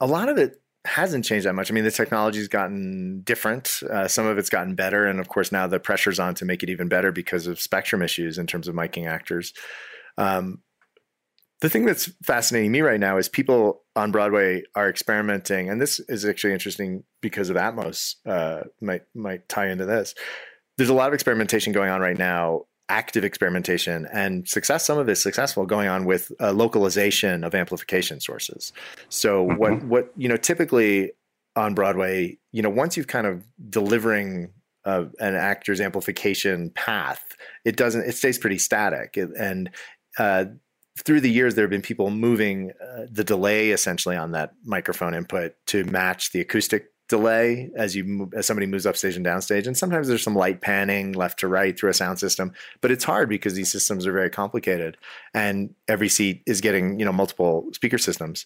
a 0.00 0.06
lot 0.06 0.28
of 0.28 0.38
it 0.38 0.60
hasn't 0.84 1.24
changed 1.24 1.46
that 1.46 1.54
much. 1.54 1.70
I 1.70 1.74
mean, 1.74 1.84
the 1.84 1.90
technology's 1.90 2.48
gotten 2.48 3.22
different. 3.22 3.80
Uh, 3.90 4.08
some 4.08 4.26
of 4.26 4.38
it's 4.38 4.48
gotten 4.48 4.74
better, 4.74 5.06
and 5.06 5.20
of 5.20 5.28
course, 5.28 5.52
now 5.52 5.66
the 5.66 5.80
pressure's 5.80 6.18
on 6.18 6.34
to 6.36 6.44
make 6.44 6.62
it 6.62 6.70
even 6.70 6.88
better 6.88 7.12
because 7.12 7.46
of 7.46 7.60
spectrum 7.60 8.02
issues 8.02 8.38
in 8.38 8.46
terms 8.46 8.68
of 8.68 8.74
miking 8.74 9.06
actors. 9.06 9.52
Um, 10.16 10.62
the 11.60 11.68
thing 11.68 11.84
that's 11.84 12.10
fascinating 12.22 12.70
me 12.70 12.80
right 12.82 13.00
now 13.00 13.18
is 13.18 13.28
people 13.28 13.82
on 13.96 14.12
Broadway 14.12 14.62
are 14.76 14.88
experimenting, 14.88 15.68
and 15.68 15.80
this 15.80 16.00
is 16.08 16.24
actually 16.24 16.52
interesting 16.52 17.02
because 17.20 17.50
of 17.50 17.56
Atmos. 17.56 18.14
Uh, 18.24 18.62
might 18.80 19.02
might 19.14 19.48
tie 19.48 19.68
into 19.68 19.84
this. 19.84 20.14
There's 20.76 20.90
a 20.90 20.94
lot 20.94 21.08
of 21.08 21.14
experimentation 21.14 21.72
going 21.72 21.90
on 21.90 22.00
right 22.00 22.16
now 22.16 22.66
active 22.88 23.24
experimentation 23.24 24.06
and 24.12 24.48
success 24.48 24.86
some 24.86 24.98
of 24.98 25.08
it 25.08 25.12
is 25.12 25.22
successful 25.22 25.66
going 25.66 25.88
on 25.88 26.04
with 26.04 26.32
uh, 26.40 26.52
localization 26.52 27.44
of 27.44 27.54
amplification 27.54 28.20
sources 28.20 28.72
so 29.08 29.46
mm-hmm. 29.46 29.58
what 29.58 29.82
what 29.84 30.12
you 30.16 30.28
know 30.28 30.36
typically 30.36 31.12
on 31.56 31.74
broadway 31.74 32.36
you 32.52 32.62
know 32.62 32.70
once 32.70 32.96
you've 32.96 33.06
kind 33.06 33.26
of 33.26 33.44
delivering 33.68 34.50
uh, 34.84 35.04
an 35.20 35.34
actor's 35.34 35.80
amplification 35.80 36.70
path 36.70 37.36
it 37.64 37.76
doesn't 37.76 38.02
it 38.02 38.12
stays 38.12 38.38
pretty 38.38 38.58
static 38.58 39.16
and 39.16 39.70
uh, 40.18 40.46
through 41.04 41.20
the 41.20 41.30
years 41.30 41.54
there 41.54 41.64
have 41.64 41.70
been 41.70 41.82
people 41.82 42.10
moving 42.10 42.72
uh, 42.82 43.06
the 43.10 43.24
delay 43.24 43.70
essentially 43.70 44.16
on 44.16 44.32
that 44.32 44.52
microphone 44.64 45.14
input 45.14 45.54
to 45.66 45.84
match 45.84 46.32
the 46.32 46.40
acoustic 46.40 46.86
delay 47.08 47.70
as 47.74 47.96
you 47.96 48.30
as 48.34 48.46
somebody 48.46 48.66
moves 48.66 48.84
upstage 48.84 49.16
and 49.16 49.24
downstage 49.24 49.66
and 49.66 49.76
sometimes 49.76 50.08
there's 50.08 50.22
some 50.22 50.34
light 50.34 50.60
panning 50.60 51.12
left 51.12 51.38
to 51.38 51.48
right 51.48 51.78
through 51.78 51.88
a 51.88 51.94
sound 51.94 52.18
system 52.18 52.52
but 52.82 52.90
it's 52.90 53.04
hard 53.04 53.28
because 53.28 53.54
these 53.54 53.72
systems 53.72 54.06
are 54.06 54.12
very 54.12 54.30
complicated 54.30 54.96
and 55.34 55.74
every 55.88 56.08
seat 56.08 56.42
is 56.46 56.60
getting 56.60 56.98
you 56.98 57.04
know 57.04 57.12
multiple 57.12 57.66
speaker 57.72 57.98
systems. 57.98 58.44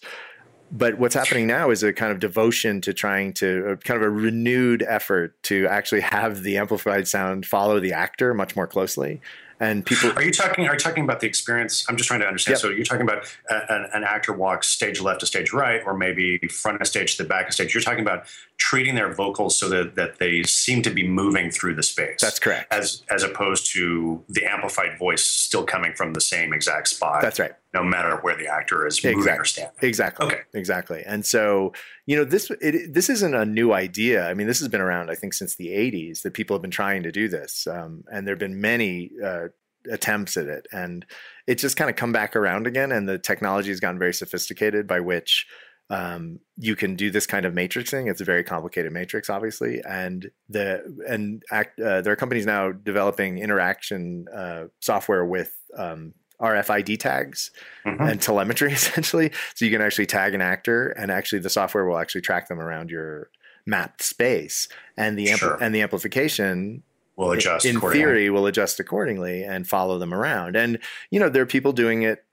But 0.71 0.97
what's 0.97 1.13
happening 1.13 1.45
now 1.45 1.69
is 1.69 1.83
a 1.83 1.93
kind 1.93 2.11
of 2.11 2.19
devotion 2.19 2.81
to 2.81 2.93
trying 2.93 3.33
to 3.33 3.77
kind 3.83 4.01
of 4.01 4.07
a 4.07 4.09
renewed 4.09 4.83
effort 4.87 5.41
to 5.43 5.67
actually 5.67 6.01
have 6.01 6.41
the 6.41 6.57
amplified 6.57 7.07
sound 7.07 7.45
follow 7.45 7.79
the 7.79 7.93
actor 7.93 8.33
much 8.33 8.55
more 8.55 8.65
closely 8.65 9.21
and 9.59 9.85
people 9.85 10.11
are 10.11 10.23
you 10.23 10.31
talking 10.31 10.67
are 10.67 10.73
you 10.73 10.79
talking 10.79 11.03
about 11.03 11.19
the 11.19 11.27
experience? 11.27 11.85
I'm 11.89 11.97
just 11.97 12.07
trying 12.07 12.21
to 12.21 12.27
understand. 12.27 12.55
Yep. 12.55 12.61
so 12.61 12.69
you're 12.69 12.85
talking 12.85 13.07
about 13.07 13.25
a, 13.49 13.73
an, 13.73 13.89
an, 13.93 14.03
actor 14.03 14.33
walks 14.33 14.67
stage 14.67 15.01
left 15.01 15.21
to 15.21 15.25
stage 15.25 15.53
right 15.53 15.81
or 15.85 15.95
maybe 15.95 16.37
front 16.49 16.81
of 16.81 16.87
stage 16.87 17.17
to 17.17 17.23
the 17.23 17.29
back 17.29 17.47
of 17.47 17.53
stage. 17.53 17.73
You're 17.73 17.83
talking 17.83 18.01
about 18.01 18.25
treating 18.57 18.95
their 18.95 19.13
vocals 19.13 19.57
so 19.57 19.69
that, 19.69 19.95
that 19.95 20.19
they 20.19 20.43
seem 20.43 20.81
to 20.83 20.89
be 20.89 21.07
moving 21.07 21.51
through 21.51 21.75
the 21.75 21.83
space. 21.83 22.21
That's 22.21 22.39
correct. 22.39 22.73
As 22.73 23.03
as 23.09 23.23
opposed 23.23 23.71
to 23.73 24.23
the 24.29 24.45
amplified 24.45 24.97
voice 24.97 25.23
still 25.23 25.63
coming 25.63 25.93
from 25.93 26.13
the 26.13 26.21
same 26.21 26.53
exact 26.53 26.87
spot. 26.89 27.21
That's 27.21 27.39
right 27.39 27.53
no 27.73 27.83
matter 27.83 28.17
where 28.17 28.35
the 28.35 28.47
actor 28.47 28.85
is 28.85 28.97
exactly. 28.97 29.15
moving 29.15 29.39
or 29.39 29.45
standing 29.45 29.73
exactly 29.81 30.25
okay. 30.27 30.41
exactly. 30.53 31.03
And 31.05 31.25
so 31.25 31.73
you 32.05 32.15
know 32.15 32.23
this 32.23 32.51
it, 32.61 32.93
this 32.93 33.09
isn't 33.09 33.33
a 33.33 33.45
new 33.45 33.73
idea. 33.73 34.27
I 34.27 34.33
mean 34.33 34.47
this 34.47 34.59
has 34.59 34.67
been 34.67 34.81
around 34.81 35.09
i 35.09 35.15
think 35.15 35.33
since 35.33 35.55
the 35.55 35.67
80s 35.67 36.21
that 36.21 36.33
people 36.33 36.55
have 36.55 36.61
been 36.61 36.71
trying 36.71 37.03
to 37.03 37.11
do 37.11 37.27
this 37.27 37.67
um, 37.67 38.03
and 38.11 38.27
there 38.27 38.33
have 38.33 38.39
been 38.39 38.61
many 38.61 39.11
uh, 39.23 39.47
attempts 39.91 40.37
at 40.37 40.47
it. 40.47 40.67
And 40.71 41.05
it's 41.47 41.61
just 41.61 41.77
kind 41.77 41.89
of 41.89 41.95
come 41.95 42.11
back 42.11 42.35
around 42.35 42.67
again 42.67 42.91
and 42.91 43.07
the 43.07 43.17
technology 43.17 43.69
has 43.69 43.79
gotten 43.79 43.99
very 43.99 44.13
sophisticated 44.13 44.87
by 44.87 44.99
which 44.99 45.45
um, 45.89 46.39
you 46.57 46.75
can 46.75 46.95
do 46.95 47.11
this 47.11 47.27
kind 47.27 47.45
of 47.45 47.53
matrixing. 47.53 48.09
It's 48.09 48.21
a 48.21 48.25
very 48.25 48.43
complicated 48.43 48.91
matrix 48.91 49.29
obviously. 49.29 49.81
And 49.87 50.31
the 50.49 50.83
and 51.07 51.43
act, 51.51 51.79
uh, 51.79 52.01
there 52.01 52.13
are 52.13 52.17
companies 52.17 52.45
now 52.45 52.71
developing 52.71 53.37
interaction 53.37 54.25
uh, 54.33 54.65
software 54.79 55.25
with 55.25 55.55
um, 55.77 56.13
RFID 56.43 56.99
tags 56.99 57.51
mm-hmm. 57.85 58.03
and 58.03 58.21
telemetry 58.21 58.73
essentially. 58.73 59.31
So 59.55 59.65
you 59.65 59.71
can 59.71 59.81
actually 59.81 60.05
tag 60.05 60.33
an 60.33 60.41
actor 60.41 60.89
and 60.89 61.09
actually 61.11 61.39
the 61.39 61.49
software 61.49 61.85
will 61.85 61.97
actually 61.97 62.21
track 62.21 62.47
them 62.49 62.59
around 62.59 62.91
your 62.91 63.29
mapped 63.65 64.01
space. 64.01 64.67
And 64.97 65.17
the 65.17 65.27
ampl- 65.27 65.57
and 65.61 65.73
the 65.73 65.81
amplification 65.81 66.83
will 67.15 67.31
adjust 67.31 67.65
in 67.65 67.79
theory 67.79 68.29
will 68.29 68.47
adjust 68.47 68.79
accordingly 68.79 69.43
and 69.43 69.67
follow 69.67 69.97
them 69.99 70.13
around. 70.13 70.55
And 70.55 70.79
you 71.11 71.19
know 71.19 71.29
there 71.29 71.43
are 71.43 71.47
people 71.47 71.71
doing 71.71 72.03
it 72.03 72.25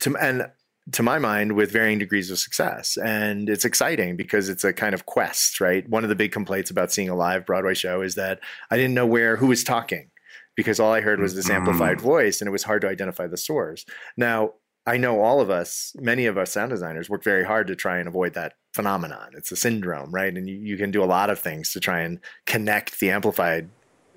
to 0.00 0.16
and 0.16 0.50
to 0.92 1.02
my 1.02 1.18
mind 1.18 1.52
with 1.52 1.70
varying 1.70 1.98
degrees 1.98 2.30
of 2.30 2.38
success. 2.38 2.96
And 2.96 3.48
it's 3.48 3.64
exciting 3.64 4.16
because 4.16 4.48
it's 4.48 4.64
a 4.64 4.72
kind 4.72 4.94
of 4.94 5.06
quest 5.06 5.60
right? 5.60 5.88
One 5.88 6.02
of 6.02 6.08
the 6.08 6.16
big 6.16 6.32
complaints 6.32 6.70
about 6.70 6.92
seeing 6.92 7.08
a 7.08 7.14
live 7.14 7.46
broadway 7.46 7.74
show 7.74 8.02
is 8.02 8.14
that 8.16 8.40
i 8.70 8.76
didn't 8.76 8.94
know 8.94 9.06
where 9.06 9.36
who 9.36 9.46
was 9.46 9.64
talking 9.64 10.10
because 10.56 10.80
all 10.80 10.92
i 10.92 11.00
heard 11.00 11.20
was 11.20 11.34
this 11.34 11.50
amplified 11.50 11.98
mm. 11.98 12.02
voice 12.02 12.40
and 12.40 12.48
it 12.48 12.52
was 12.52 12.64
hard 12.64 12.82
to 12.82 12.88
identify 12.88 13.26
the 13.26 13.36
source. 13.36 13.84
Now 14.16 14.54
i 14.86 14.96
know 14.96 15.20
all 15.20 15.40
of 15.40 15.50
us 15.50 15.94
many 16.00 16.26
of 16.26 16.36
us 16.36 16.52
sound 16.52 16.70
designers 16.70 17.08
work 17.08 17.22
very 17.22 17.44
hard 17.44 17.66
to 17.68 17.76
try 17.76 17.98
and 17.98 18.08
avoid 18.08 18.34
that 18.34 18.54
phenomenon. 18.74 19.30
It's 19.36 19.52
a 19.52 19.56
syndrome 19.56 20.12
right? 20.12 20.34
And 20.34 20.48
you, 20.48 20.56
you 20.56 20.76
can 20.76 20.90
do 20.90 21.02
a 21.02 21.06
lot 21.06 21.30
of 21.30 21.38
things 21.38 21.72
to 21.72 21.80
try 21.80 22.00
and 22.00 22.20
connect 22.46 23.00
the 23.00 23.10
amplified 23.10 23.68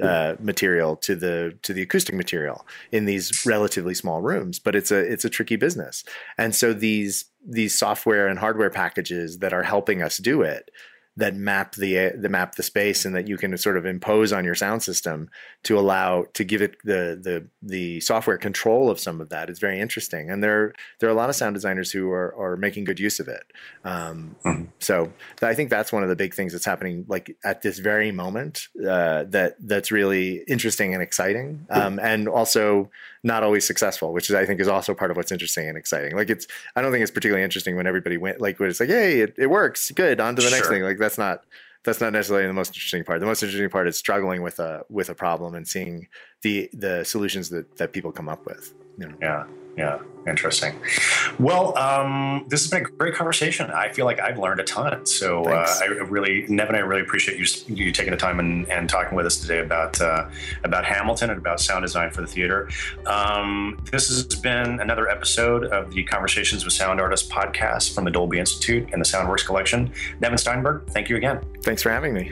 uh, 0.01 0.35
material 0.41 0.97
to 0.97 1.15
the 1.15 1.57
to 1.61 1.73
the 1.73 1.81
acoustic 1.81 2.13
material 2.15 2.65
in 2.91 3.05
these 3.05 3.45
relatively 3.45 3.93
small 3.93 4.21
rooms 4.21 4.59
but 4.59 4.75
it's 4.75 4.91
a 4.91 4.97
it's 4.97 5.23
a 5.23 5.29
tricky 5.29 5.55
business. 5.55 6.03
And 6.37 6.53
so 6.53 6.73
these 6.73 7.25
these 7.47 7.77
software 7.77 8.27
and 8.27 8.39
hardware 8.39 8.69
packages 8.69 9.39
that 9.39 9.53
are 9.53 9.63
helping 9.63 10.01
us 10.01 10.17
do 10.17 10.41
it 10.41 10.69
that 11.17 11.33
map 11.33 11.75
the 11.75 12.11
the 12.17 12.27
map 12.27 12.55
the 12.55 12.63
space 12.63 13.05
and 13.05 13.15
that 13.15 13.27
you 13.27 13.37
can 13.37 13.57
sort 13.57 13.77
of 13.77 13.85
impose 13.85 14.33
on 14.33 14.43
your 14.43 14.55
sound 14.55 14.83
system 14.83 15.29
to 15.63 15.79
allow 15.79 16.25
to 16.33 16.43
give 16.43 16.61
it 16.61 16.75
the 16.83 17.19
the 17.21 17.47
the 17.61 17.99
software 18.01 18.37
control 18.37 18.89
of 18.89 18.99
some 18.99 19.21
of 19.21 19.29
that. 19.29 19.49
Is 19.49 19.59
very 19.59 19.79
interesting. 19.79 20.29
And 20.29 20.43
there 20.43 20.73
there 20.99 21.09
are 21.09 21.13
a 21.13 21.15
lot 21.15 21.29
of 21.29 21.35
sound 21.35 21.53
designers 21.53 21.91
who 21.91 22.11
are 22.11 22.35
are 22.37 22.57
making 22.57 22.83
good 22.83 22.99
use 22.99 23.19
of 23.19 23.27
it. 23.27 23.43
Um, 23.85 24.35
mm-hmm. 24.43 24.65
so 24.79 25.11
I 25.41 25.53
think 25.53 25.69
that's 25.69 25.93
one 25.93 26.03
of 26.03 26.09
the 26.09 26.15
big 26.15 26.33
things 26.33 26.51
that's 26.51 26.65
happening 26.65 27.05
like 27.07 27.37
at 27.45 27.61
this 27.61 27.79
very 27.79 28.11
moment 28.11 28.67
uh, 28.79 29.23
that 29.29 29.55
that's 29.59 29.91
really 29.91 30.43
interesting 30.47 30.93
and 30.93 31.01
exciting. 31.01 31.65
Um, 31.69 31.99
and 31.99 32.27
also 32.27 32.91
not 33.25 33.41
always 33.43 33.65
successful, 33.65 34.13
which 34.13 34.29
is 34.29 34.35
I 34.35 34.45
think 34.45 34.61
is 34.61 34.67
also 34.67 34.93
part 34.93 35.09
of 35.09 35.17
what's 35.17 35.31
interesting 35.31 35.67
and 35.67 35.77
exciting. 35.77 36.15
Like 36.15 36.29
it's 36.29 36.45
I 36.75 36.81
don't 36.81 36.91
think 36.91 37.01
it's 37.01 37.11
particularly 37.11 37.43
interesting 37.43 37.75
when 37.75 37.87
everybody 37.87 38.17
went 38.17 38.39
like 38.39 38.59
when 38.59 38.69
it's 38.69 38.79
like, 38.79 38.89
hey, 38.89 39.19
it, 39.21 39.33
it 39.37 39.47
works, 39.47 39.91
good, 39.91 40.19
on 40.19 40.35
to 40.35 40.41
the 40.43 40.49
sure. 40.49 40.57
next 40.57 40.69
thing. 40.69 40.83
Like 40.83 40.99
that's 40.99 41.17
not 41.17 41.43
that's 41.83 41.99
not 41.99 42.13
necessarily 42.13 42.45
the 42.45 42.53
most 42.53 42.69
interesting 42.69 43.03
part. 43.03 43.19
The 43.19 43.25
most 43.25 43.41
interesting 43.41 43.69
part 43.69 43.87
is 43.87 43.97
struggling 43.97 44.43
with 44.43 44.59
a 44.59 44.83
with 44.89 45.09
a 45.09 45.15
problem 45.15 45.55
and 45.55 45.67
seeing 45.67 46.07
the 46.43 46.69
the 46.71 47.03
solutions 47.03 47.49
that 47.49 47.77
that 47.77 47.93
people 47.93 48.11
come 48.11 48.29
up 48.29 48.45
with. 48.45 48.73
You 48.97 49.07
know? 49.07 49.15
Yeah. 49.21 49.45
Yeah, 49.77 49.99
interesting. 50.25 50.73
Well, 51.37 51.77
um, 51.77 52.45
this 52.47 52.61
has 52.61 52.71
been 52.71 52.85
a 52.85 52.89
great 52.89 53.13
conversation. 53.13 53.69
I 53.71 53.91
feel 53.91 54.05
like 54.05 54.21
I've 54.21 54.39
learned 54.39 54.61
a 54.61 54.63
ton. 54.63 55.05
So 55.05 55.43
uh, 55.43 55.67
I 55.81 55.85
really, 55.85 56.45
Nev 56.47 56.69
and 56.69 56.77
I 56.77 56.79
really 56.79 57.01
appreciate 57.01 57.37
you 57.37 57.75
you 57.75 57.91
taking 57.91 58.11
the 58.11 58.17
time 58.17 58.39
and, 58.39 58.69
and 58.71 58.89
talking 58.89 59.17
with 59.17 59.25
us 59.25 59.37
today 59.37 59.59
about 59.59 59.99
uh, 59.99 60.29
about 60.63 60.85
Hamilton 60.85 61.29
and 61.29 61.39
about 61.39 61.59
sound 61.59 61.83
design 61.83 62.11
for 62.11 62.21
the 62.21 62.27
theater. 62.27 62.69
Um, 63.05 63.77
this 63.91 64.07
has 64.07 64.23
been 64.23 64.79
another 64.79 65.09
episode 65.09 65.65
of 65.65 65.91
the 65.91 66.03
Conversations 66.03 66.63
with 66.63 66.73
Sound 66.73 67.01
Artists 67.01 67.29
podcast 67.29 67.93
from 67.93 68.05
the 68.05 68.11
Dolby 68.11 68.39
Institute 68.39 68.87
and 68.93 69.01
the 69.01 69.05
Soundworks 69.05 69.45
Collection. 69.45 69.91
Nevin 70.21 70.37
Steinberg, 70.37 70.87
thank 70.87 71.09
you 71.09 71.17
again. 71.17 71.41
Thanks 71.63 71.81
for 71.81 71.89
having 71.89 72.13
me. 72.13 72.31